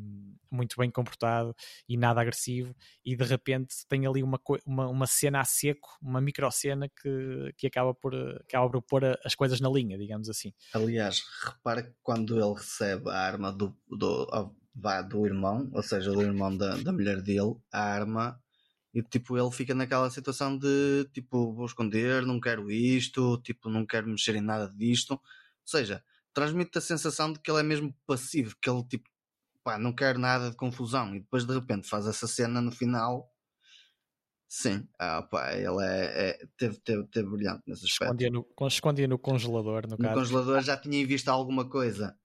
muito 0.51 0.77
bem 0.79 0.91
comportado 0.91 1.55
e 1.89 1.97
nada 1.97 2.21
agressivo 2.21 2.75
e 3.05 3.17
de 3.17 3.25
repente 3.25 3.75
tem 3.89 4.07
ali 4.07 4.23
uma, 4.23 4.41
uma, 4.67 4.89
uma 4.89 5.07
cena 5.07 5.41
a 5.41 5.45
seco, 5.45 5.89
uma 6.03 6.21
micro 6.21 6.51
cena 6.51 6.89
que, 6.89 7.53
que 7.57 7.67
acaba, 7.67 7.95
por, 7.95 8.15
acaba 8.15 8.71
por 8.71 8.83
pôr 8.83 9.19
as 9.25 9.35
coisas 9.35 9.61
na 9.61 9.69
linha, 9.71 9.97
digamos 9.97 10.29
assim. 10.29 10.53
Aliás, 10.75 11.23
repara 11.45 11.83
que 11.83 11.95
quando 12.03 12.37
ele 12.37 12.55
recebe 12.55 13.11
a 13.11 13.19
arma 13.19 13.53
do, 13.53 13.77
do, 13.89 14.27
do, 15.09 15.27
irmão, 15.27 15.71
ou 15.73 15.83
seja, 15.83 16.13
do 16.13 16.23
irmão 16.23 16.57
da, 16.57 16.77
da 16.77 16.93
mulher 16.93 17.23
dele, 17.23 17.57
a 17.73 17.83
arma 17.83 18.41
e 18.93 19.03
tipo, 19.03 19.37
ele 19.37 19.51
fica 19.51 19.75
naquela 19.75 20.11
situação 20.11 20.57
de 20.57 21.09
tipo, 21.13 21.53
vou 21.53 21.67
esconder, 21.67 22.25
não 22.25 22.41
quero 22.41 22.71
isto, 22.71 23.39
tipo, 23.43 23.69
não 23.69 23.87
quero 23.87 24.09
mexer 24.09 24.35
em 24.37 24.41
nada 24.41 24.73
disto. 24.75 25.13
Ou 25.13 25.21
seja, 25.65 26.03
transmite 26.33 26.79
a 26.79 26.81
sensação 26.81 27.33
de 27.33 27.39
que 27.39 27.51
ele 27.51 27.61
é 27.61 27.63
mesmo 27.63 27.95
passivo, 28.07 28.57
que 28.61 28.69
ele 28.69 28.83
tipo, 28.85 29.09
pá, 29.63 29.79
não 29.79 29.95
quer 29.95 30.19
nada 30.19 30.51
de 30.51 30.57
confusão. 30.57 31.15
E 31.15 31.21
depois 31.21 31.45
de 31.45 31.53
repente 31.53 31.89
faz 31.89 32.07
essa 32.07 32.27
cena 32.27 32.61
no 32.61 32.73
final. 32.73 33.31
Sim, 34.49 34.89
ah, 34.99 35.23
pá, 35.23 35.53
ele 35.53 35.85
é, 35.85 36.31
é 36.31 36.47
teve, 36.57 36.79
teve, 36.81 37.07
teve 37.09 37.29
brilhante 37.29 37.63
nesse 37.67 37.85
aspecto. 37.85 38.15
Escondia 38.15 38.31
no, 38.31 38.67
escondia 38.67 39.07
no 39.07 39.19
congelador, 39.19 39.87
no, 39.87 39.91
no 39.91 39.99
caso. 39.99 40.15
congelador 40.15 40.63
já 40.63 40.79
tinha 40.79 41.07
visto 41.07 41.29
alguma 41.29 41.69
coisa 41.69 42.19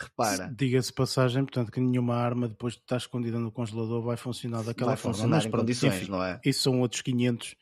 Repara. 0.00 0.52
Diga-se 0.56 0.92
passagem, 0.92 1.44
portanto, 1.44 1.70
que 1.70 1.80
nenhuma 1.80 2.16
arma 2.16 2.48
depois 2.48 2.74
de 2.74 2.80
estar 2.80 2.96
escondida 2.96 3.38
no 3.38 3.52
congelador 3.52 4.02
vai 4.02 4.16
funcionar 4.16 4.62
daquela 4.62 4.92
vai 4.92 4.96
forma. 4.96 5.14
Funcionar 5.14 5.36
Mas, 5.36 5.46
em 5.46 5.50
condições, 5.50 5.94
enfim, 5.94 6.10
não 6.10 6.22
é? 6.22 6.40
Isso 6.44 6.62
são 6.62 6.80
outros 6.80 7.02
500. 7.02 7.54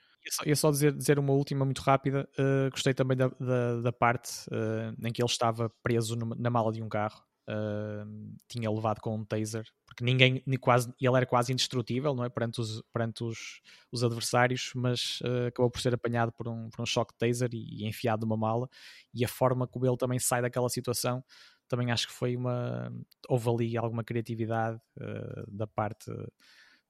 Ia 0.47 0.55
só, 0.55 0.71
dizer, 0.71 0.93
dizer 0.93 1.19
uma 1.19 1.33
última 1.33 1.65
muito 1.65 1.81
rápida. 1.81 2.29
Uh, 2.39 2.71
gostei 2.71 2.95
também 2.95 3.17
da, 3.17 3.29
da, 3.29 3.81
da 3.83 3.93
parte 3.93 4.31
uh, 4.49 5.07
em 5.07 5.13
que 5.13 5.21
ele 5.21 5.29
estava 5.29 5.71
preso 5.83 6.15
numa, 6.17 6.37
na 6.37 6.49
mala 6.49 6.73
de 6.73 6.83
um 6.83 6.89
carro. 6.89 7.21
uh, 7.49 8.39
tinha 8.49 8.71
levado 8.71 9.01
com 9.01 9.17
um 9.17 9.25
taser, 9.25 9.67
porque 9.85 10.05
ninguém, 10.05 10.43
quase, 10.61 10.93
ele 11.01 11.17
era 11.17 11.27
quase 11.27 11.53
indestrutível, 11.53 12.15
não 12.15 12.25
é? 12.25 12.29
Perante 12.29 12.61
os, 12.61 12.83
perante 12.93 13.25
os, 13.25 13.61
os 13.91 14.05
adversários, 14.05 14.71
mas 14.77 15.21
uh, 15.23 15.49
acabou 15.49 15.71
por 15.71 15.81
ser 15.81 15.93
apanhado 15.93 16.33
por 16.33 16.49
um, 16.49 16.71
por 16.71 16.81
um 16.81 16.87
choque 16.87 17.13
taser 17.19 17.51
e, 17.53 17.83
e 17.83 17.89
enfiado 17.89 18.25
numa 18.25 18.37
mala. 18.37 18.69
E 19.13 19.25
a 19.25 19.29
forma 19.29 19.67
como 19.67 19.87
ele 19.87 19.97
também 19.97 20.21
sai 20.21 20.41
daquela 20.41 20.69
situação 20.69 21.23
também 21.69 21.91
acho 21.91 22.07
que 22.07 22.13
foi 22.13 22.37
uma. 22.37 22.93
Houve 23.29 23.49
ali 23.51 23.77
alguma 23.77 24.05
criatividade 24.05 24.81
uh, 24.99 25.51
da 25.51 25.67
parte 25.67 26.11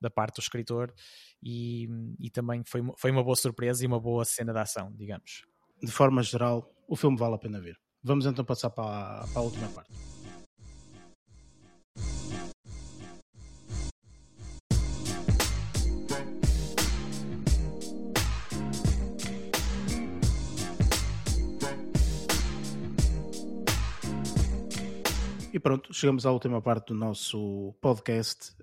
da 0.01 0.11
parte 0.11 0.35
do 0.35 0.41
escritor 0.41 0.93
e, 1.41 1.89
e 2.19 2.29
também 2.29 2.65
foi, 2.65 2.83
foi 2.97 3.11
uma 3.13 3.23
boa 3.23 3.37
surpresa 3.37 3.85
e 3.85 3.87
uma 3.87 4.01
boa 4.01 4.25
cena 4.25 4.53
de 4.53 4.59
ação, 4.59 4.93
digamos. 4.97 5.45
De 5.81 5.93
forma 5.93 6.23
geral, 6.25 6.69
o 6.89 6.97
filme 6.97 7.17
vale 7.17 7.37
a 7.37 7.39
pena 7.39 7.61
ver. 7.61 7.79
Vamos 8.03 8.27
então 8.27 8.45
passar 8.45 8.71
para 8.71 9.25
para 9.29 9.41
a 9.41 9.45
última 9.45 9.69
parte. 9.69 10.12
E 25.55 25.61
pronto, 25.61 25.93
chegamos 25.93 26.25
à 26.25 26.33
última 26.33 26.63
parte 26.63 26.89
do 26.89 26.95
nosso 26.95 27.75
podcast. 27.79 28.55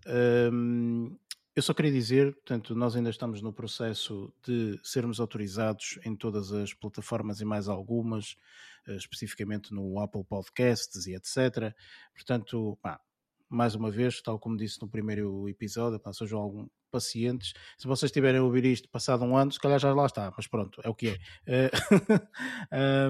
Um, 0.51 1.15
eu 1.55 1.61
só 1.61 1.71
queria 1.71 1.91
dizer, 1.91 2.33
portanto, 2.33 2.73
nós 2.73 2.95
ainda 2.95 3.11
estamos 3.11 3.43
no 3.43 3.53
processo 3.53 4.33
de 4.43 4.79
sermos 4.83 5.19
autorizados 5.19 5.99
em 6.03 6.15
todas 6.15 6.51
as 6.51 6.73
plataformas 6.73 7.41
e 7.41 7.45
mais 7.45 7.67
algumas, 7.67 8.31
uh, 8.87 8.93
especificamente 8.93 9.71
no 9.71 9.99
Apple 9.99 10.23
Podcasts 10.23 11.05
e 11.05 11.13
etc. 11.13 11.75
Portanto, 12.11 12.75
pá, 12.81 12.99
mais 13.47 13.75
uma 13.75 13.91
vez, 13.91 14.19
tal 14.19 14.39
como 14.39 14.57
disse 14.57 14.81
no 14.81 14.89
primeiro 14.89 15.47
episódio, 15.47 15.99
pá, 15.99 16.11
sejam 16.11 16.39
algum, 16.39 16.67
pacientes. 16.89 17.53
Se 17.77 17.87
vocês 17.87 18.11
tiverem 18.11 18.39
a 18.39 18.43
ouvir 18.43 18.65
isto 18.65 18.89
passado 18.89 19.23
um 19.23 19.37
ano, 19.37 19.51
se 19.51 19.59
calhar 19.59 19.79
já 19.79 19.93
lá 19.93 20.05
está, 20.05 20.33
mas 20.35 20.47
pronto, 20.47 20.81
é 20.83 20.89
o 20.89 20.95
que 20.95 21.17
é. 21.47 21.71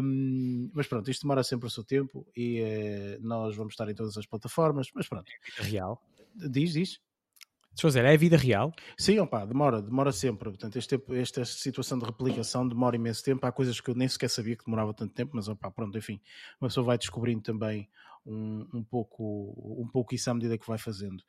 um, 0.02 0.70
mas 0.74 0.88
pronto, 0.88 1.10
isto 1.10 1.22
demora 1.22 1.44
sempre 1.44 1.68
o 1.68 1.70
seu 1.70 1.84
tempo 1.84 2.28
e 2.36 2.62
uh, 2.62 3.28
nós 3.28 3.56
vamos 3.56 3.74
estar 3.74 3.90
em 3.90 3.96
todas 3.96 4.18
as 4.18 4.26
plataformas, 4.26 4.90
mas 4.94 5.08
pronto. 5.08 5.32
É 5.60 5.64
real. 5.64 6.02
Diz, 6.36 6.74
diz. 6.74 7.00
Deixa 7.80 7.88
eu 7.88 7.90
dizer, 7.90 8.06
é 8.06 8.14
a 8.14 8.18
vida 8.18 8.36
real? 8.36 8.74
Sim, 8.98 9.20
opa, 9.20 9.46
demora, 9.46 9.82
demora 9.82 10.12
sempre. 10.12 10.50
Portanto, 10.50 10.76
este 10.78 10.90
tempo, 10.90 11.14
esta 11.14 11.46
situação 11.46 11.98
de 11.98 12.06
replicação 12.06 12.68
demora 12.68 12.98
imenso 12.98 13.24
tempo. 13.24 13.46
Há 13.46 13.52
coisas 13.54 13.80
que 13.80 13.90
eu 13.90 13.96
nem 13.96 14.08
sequer 14.08 14.30
sabia 14.30 14.58
que 14.58 14.66
demorava 14.66 14.94
tanto 14.94 15.14
tempo, 15.14 15.32
mas 15.34 15.48
opa, 15.48 15.72
pronto, 15.72 15.98
enfim, 15.98 16.20
uma 16.60 16.68
pessoa 16.68 16.86
vai 16.86 16.98
descobrindo 16.98 17.42
também 17.42 17.88
um, 18.26 18.68
um, 18.74 18.84
pouco, 18.84 19.78
um 19.82 19.88
pouco 19.88 20.14
isso 20.14 20.30
à 20.30 20.34
medida 20.34 20.58
que 20.58 20.68
vai 20.68 20.78
fazendo. 20.78 21.24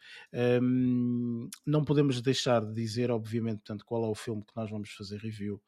Um, 0.63 1.49
não 1.67 1.85
podemos 1.85 2.21
deixar 2.21 2.65
de 2.65 2.75
dizer, 2.75 3.11
obviamente, 3.11 3.59
portanto, 3.59 3.85
qual 3.85 4.05
é 4.05 4.09
o 4.09 4.15
filme 4.15 4.45
que 4.45 4.57
nós 4.57 4.71
vamos 4.71 4.91
fazer 4.91 5.19
review 5.19 5.61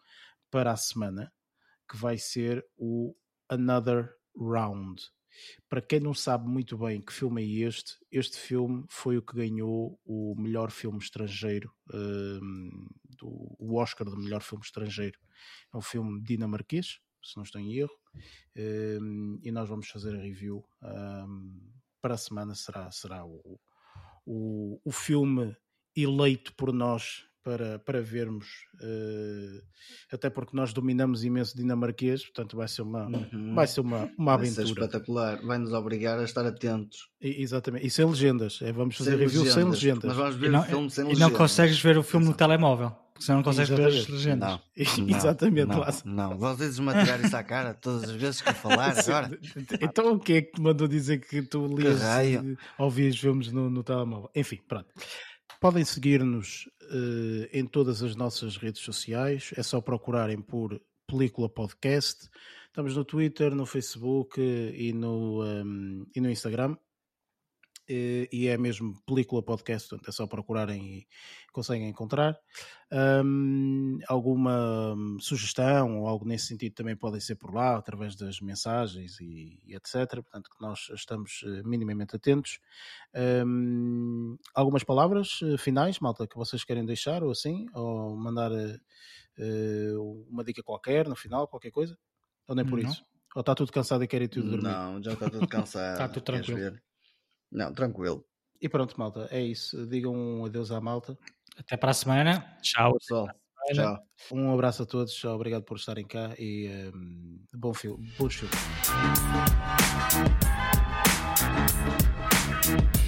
para 0.51 0.73
a 0.73 0.77
semana, 0.77 1.33
que 1.91 1.97
vai 1.97 2.19
ser 2.19 2.65
o 2.77 3.15
Another 3.49 4.15
Round. 4.37 5.03
Para 5.69 5.81
quem 5.81 5.99
não 5.99 6.13
sabe 6.13 6.47
muito 6.47 6.77
bem 6.77 7.01
que 7.01 7.13
filme 7.13 7.43
é 7.43 7.67
este, 7.67 7.97
este 8.11 8.39
filme 8.39 8.85
foi 8.89 9.17
o 9.17 9.23
que 9.23 9.35
ganhou 9.35 9.99
o 10.05 10.35
melhor 10.37 10.71
filme 10.71 10.99
estrangeiro, 10.99 11.73
um, 11.93 12.87
do, 13.19 13.57
o 13.59 13.77
Oscar 13.77 14.07
do 14.07 14.17
melhor 14.17 14.43
filme 14.43 14.63
estrangeiro. 14.63 15.19
É 15.73 15.77
um 15.77 15.81
filme 15.81 16.23
dinamarquês, 16.23 17.01
se 17.23 17.37
não 17.37 17.45
estou 17.45 17.61
em 17.61 17.75
erro, 17.75 17.97
um, 18.57 19.39
e 19.43 19.51
nós 19.51 19.69
vamos 19.69 19.89
fazer 19.89 20.15
a 20.15 20.21
review 20.21 20.65
um, 20.83 21.61
para 22.01 22.15
a 22.15 22.19
semana. 22.19 22.55
Será, 22.55 22.91
será 22.91 23.25
o, 23.25 23.61
o, 24.27 24.81
o 24.85 24.93
filme 24.93 25.57
eleito 25.95 26.55
por 26.55 26.73
nós 26.73 27.27
para, 27.43 27.79
para 27.81 28.01
vermos, 28.01 28.47
uh, 28.77 29.63
até 30.13 30.31
porque 30.31 30.57
nós 30.57 30.73
dominamos 30.73 31.25
imenso 31.25 31.57
dinamarquês, 31.57 32.23
portanto 32.23 32.57
vai 32.57 32.69
ser 32.69 32.83
uma, 32.83 33.07
uhum. 33.07 33.55
vai 33.55 33.67
ser 33.67 33.81
uma, 33.81 34.11
uma 34.17 34.37
vai 34.37 34.47
aventura. 34.47 34.67
Ser 34.67 34.73
espetacular, 34.73 35.43
vai 35.43 35.59
nos 35.59 35.73
obrigar 35.73 36.19
a 36.19 36.25
estar 36.25 36.47
atentos. 36.47 37.09
E, 37.21 37.43
exatamente, 37.43 37.87
e 37.87 37.91
sem 37.91 38.05
legendas, 38.05 38.61
é, 38.63 38.73
vamos 38.73 38.97
fazer 38.97 39.11
sem 39.11 39.19
review 39.19 39.43
legendas. 39.43 39.55
sem 39.55 39.65
legendas. 39.65 40.05
Mas 40.05 40.17
vamos 40.17 40.37
ver 40.37 40.47
e 40.47 40.51
não, 40.51 40.61
o 40.61 40.65
filme 40.65 40.91
sem 40.91 41.05
legendas. 41.05 41.29
E 41.29 41.31
não 41.31 41.39
consegues 41.39 41.81
ver 41.81 41.99
o 41.99 42.03
filme 42.03 42.27
no 42.27 42.35
telemóvel. 42.35 42.97
Senão 43.23 43.39
não 43.39 43.45
consegues 43.45 43.71
ver 43.71 43.87
as 43.87 44.09
legendas. 44.09 44.51
Não, 44.51 44.61
não, 45.07 45.17
Exatamente, 45.17 45.69
não, 45.69 45.79
lá. 45.79 45.95
Não, 46.05 46.37
vocês 46.37 46.75
tirar 46.75 47.25
isso 47.25 47.37
à 47.37 47.43
cara 47.45 47.73
todas 47.73 48.11
as 48.11 48.17
vezes 48.17 48.41
que 48.41 48.53
falar 48.53 48.99
agora. 48.99 49.39
Então 49.81 50.15
o 50.15 50.19
que 50.19 50.33
é 50.33 50.43
que 50.43 50.53
te 50.53 50.61
mandou 50.61 50.89
dizer 50.89 51.19
que 51.19 51.41
tu 51.43 51.67
lias, 51.69 52.01
ouvias 52.77 53.17
filmes 53.17 53.53
no, 53.53 53.71
no 53.71 53.85
telemóvel? 53.85 54.29
Enfim, 54.35 54.59
pronto. 54.67 54.89
Podem 55.61 55.85
seguir-nos 55.85 56.69
uh, 56.91 57.49
em 57.53 57.65
todas 57.65 58.03
as 58.03 58.17
nossas 58.17 58.57
redes 58.57 58.83
sociais, 58.83 59.53
é 59.57 59.63
só 59.63 59.81
procurarem 59.81 60.41
por 60.41 60.81
Película 61.07 61.49
Podcast. 61.49 62.29
Estamos 62.67 62.97
no 62.97 63.05
Twitter, 63.05 63.55
no 63.55 63.67
Facebook 63.67 64.41
e 64.41 64.93
no, 64.93 65.45
um, 65.45 66.07
e 66.13 66.21
no 66.21 66.29
Instagram. 66.29 66.77
E, 67.93 68.27
e 68.33 68.49
é 68.49 68.57
mesmo 68.57 68.95
Película 69.07 69.43
Podcast, 69.43 69.87
portanto 69.87 70.09
é 70.09 70.13
só 70.13 70.27
procurarem 70.27 70.83
e 70.83 71.07
conseguem 71.53 71.91
encontrar. 71.91 72.39
Um, 72.91 73.99
alguma 74.09 74.95
hum, 74.95 75.19
sugestão 75.21 76.01
ou 76.01 76.09
algo 76.09 76.27
nesse 76.27 76.47
sentido 76.47 76.75
também 76.75 76.97
podem 76.97 77.21
ser 77.21 77.35
por 77.35 77.55
lá, 77.55 77.77
através 77.77 78.17
das 78.17 78.41
mensagens 78.41 79.21
e, 79.21 79.61
e 79.67 79.75
etc. 79.75 80.23
Portanto, 80.23 80.49
que 80.49 80.63
nós 80.63 80.89
estamos 80.95 81.43
uh, 81.43 81.69
minimamente 81.69 82.17
atentos. 82.17 82.61
Um, 83.15 84.39
algumas 84.55 84.85
palavras 84.85 85.43
uh, 85.43 85.59
finais, 85.59 85.99
malta, 85.99 86.27
que 86.27 86.37
vocês 86.37 86.65
querem 86.65 86.87
deixar 86.87 87.23
ou 87.23 87.31
assim, 87.31 87.67
ou 87.75 88.17
mandar 88.17 88.51
uh, 88.53 90.27
uma 90.31 90.43
dica 90.43 90.63
qualquer 90.63 91.07
no 91.07 91.15
final, 91.15 91.47
qualquer 91.47 91.71
coisa? 91.71 91.99
Ou 92.49 92.55
nem 92.55 92.65
por 92.65 92.81
Não. 92.81 92.89
isso? 92.89 93.05
Ou 93.35 93.41
está 93.41 93.55
tudo 93.55 93.71
cansado 93.71 94.03
e 94.03 94.09
querem 94.09 94.29
tudo 94.29 94.49
dormir? 94.49 94.65
Não, 94.65 95.03
já 95.03 95.13
está 95.13 95.29
tudo 95.29 95.47
cansado. 95.47 95.93
está 95.93 96.09
tudo 96.09 96.25
tranquilo. 96.25 96.79
Não, 97.53 97.73
tranquilo. 97.73 98.25
E 98.61 98.69
pronto, 98.69 98.99
malta, 98.99 99.29
é 99.31 99.41
isso. 99.41 99.87
Digam 99.87 100.15
um 100.15 100.45
adeus 100.45 100.73
à 100.73 100.81
malta. 100.81 101.17
Até 101.57 101.77
para 101.77 101.91
a 101.91 101.95
semana. 101.95 102.57
Tchau, 102.63 102.95
pessoal. 102.95 103.29
Tchau. 103.73 103.99
Um 104.33 104.53
abraço 104.53 104.83
a 104.83 104.87
todos, 104.87 105.23
obrigado 105.25 105.63
por 105.63 105.77
estarem 105.77 106.05
cá 106.05 106.35
e 106.39 106.69
um, 106.93 107.45
bom 107.55 107.73
filme, 107.73 108.11
bons 108.19 108.35
filmes. 108.35 108.57
Thank 112.63 112.97
you. 112.97 113.02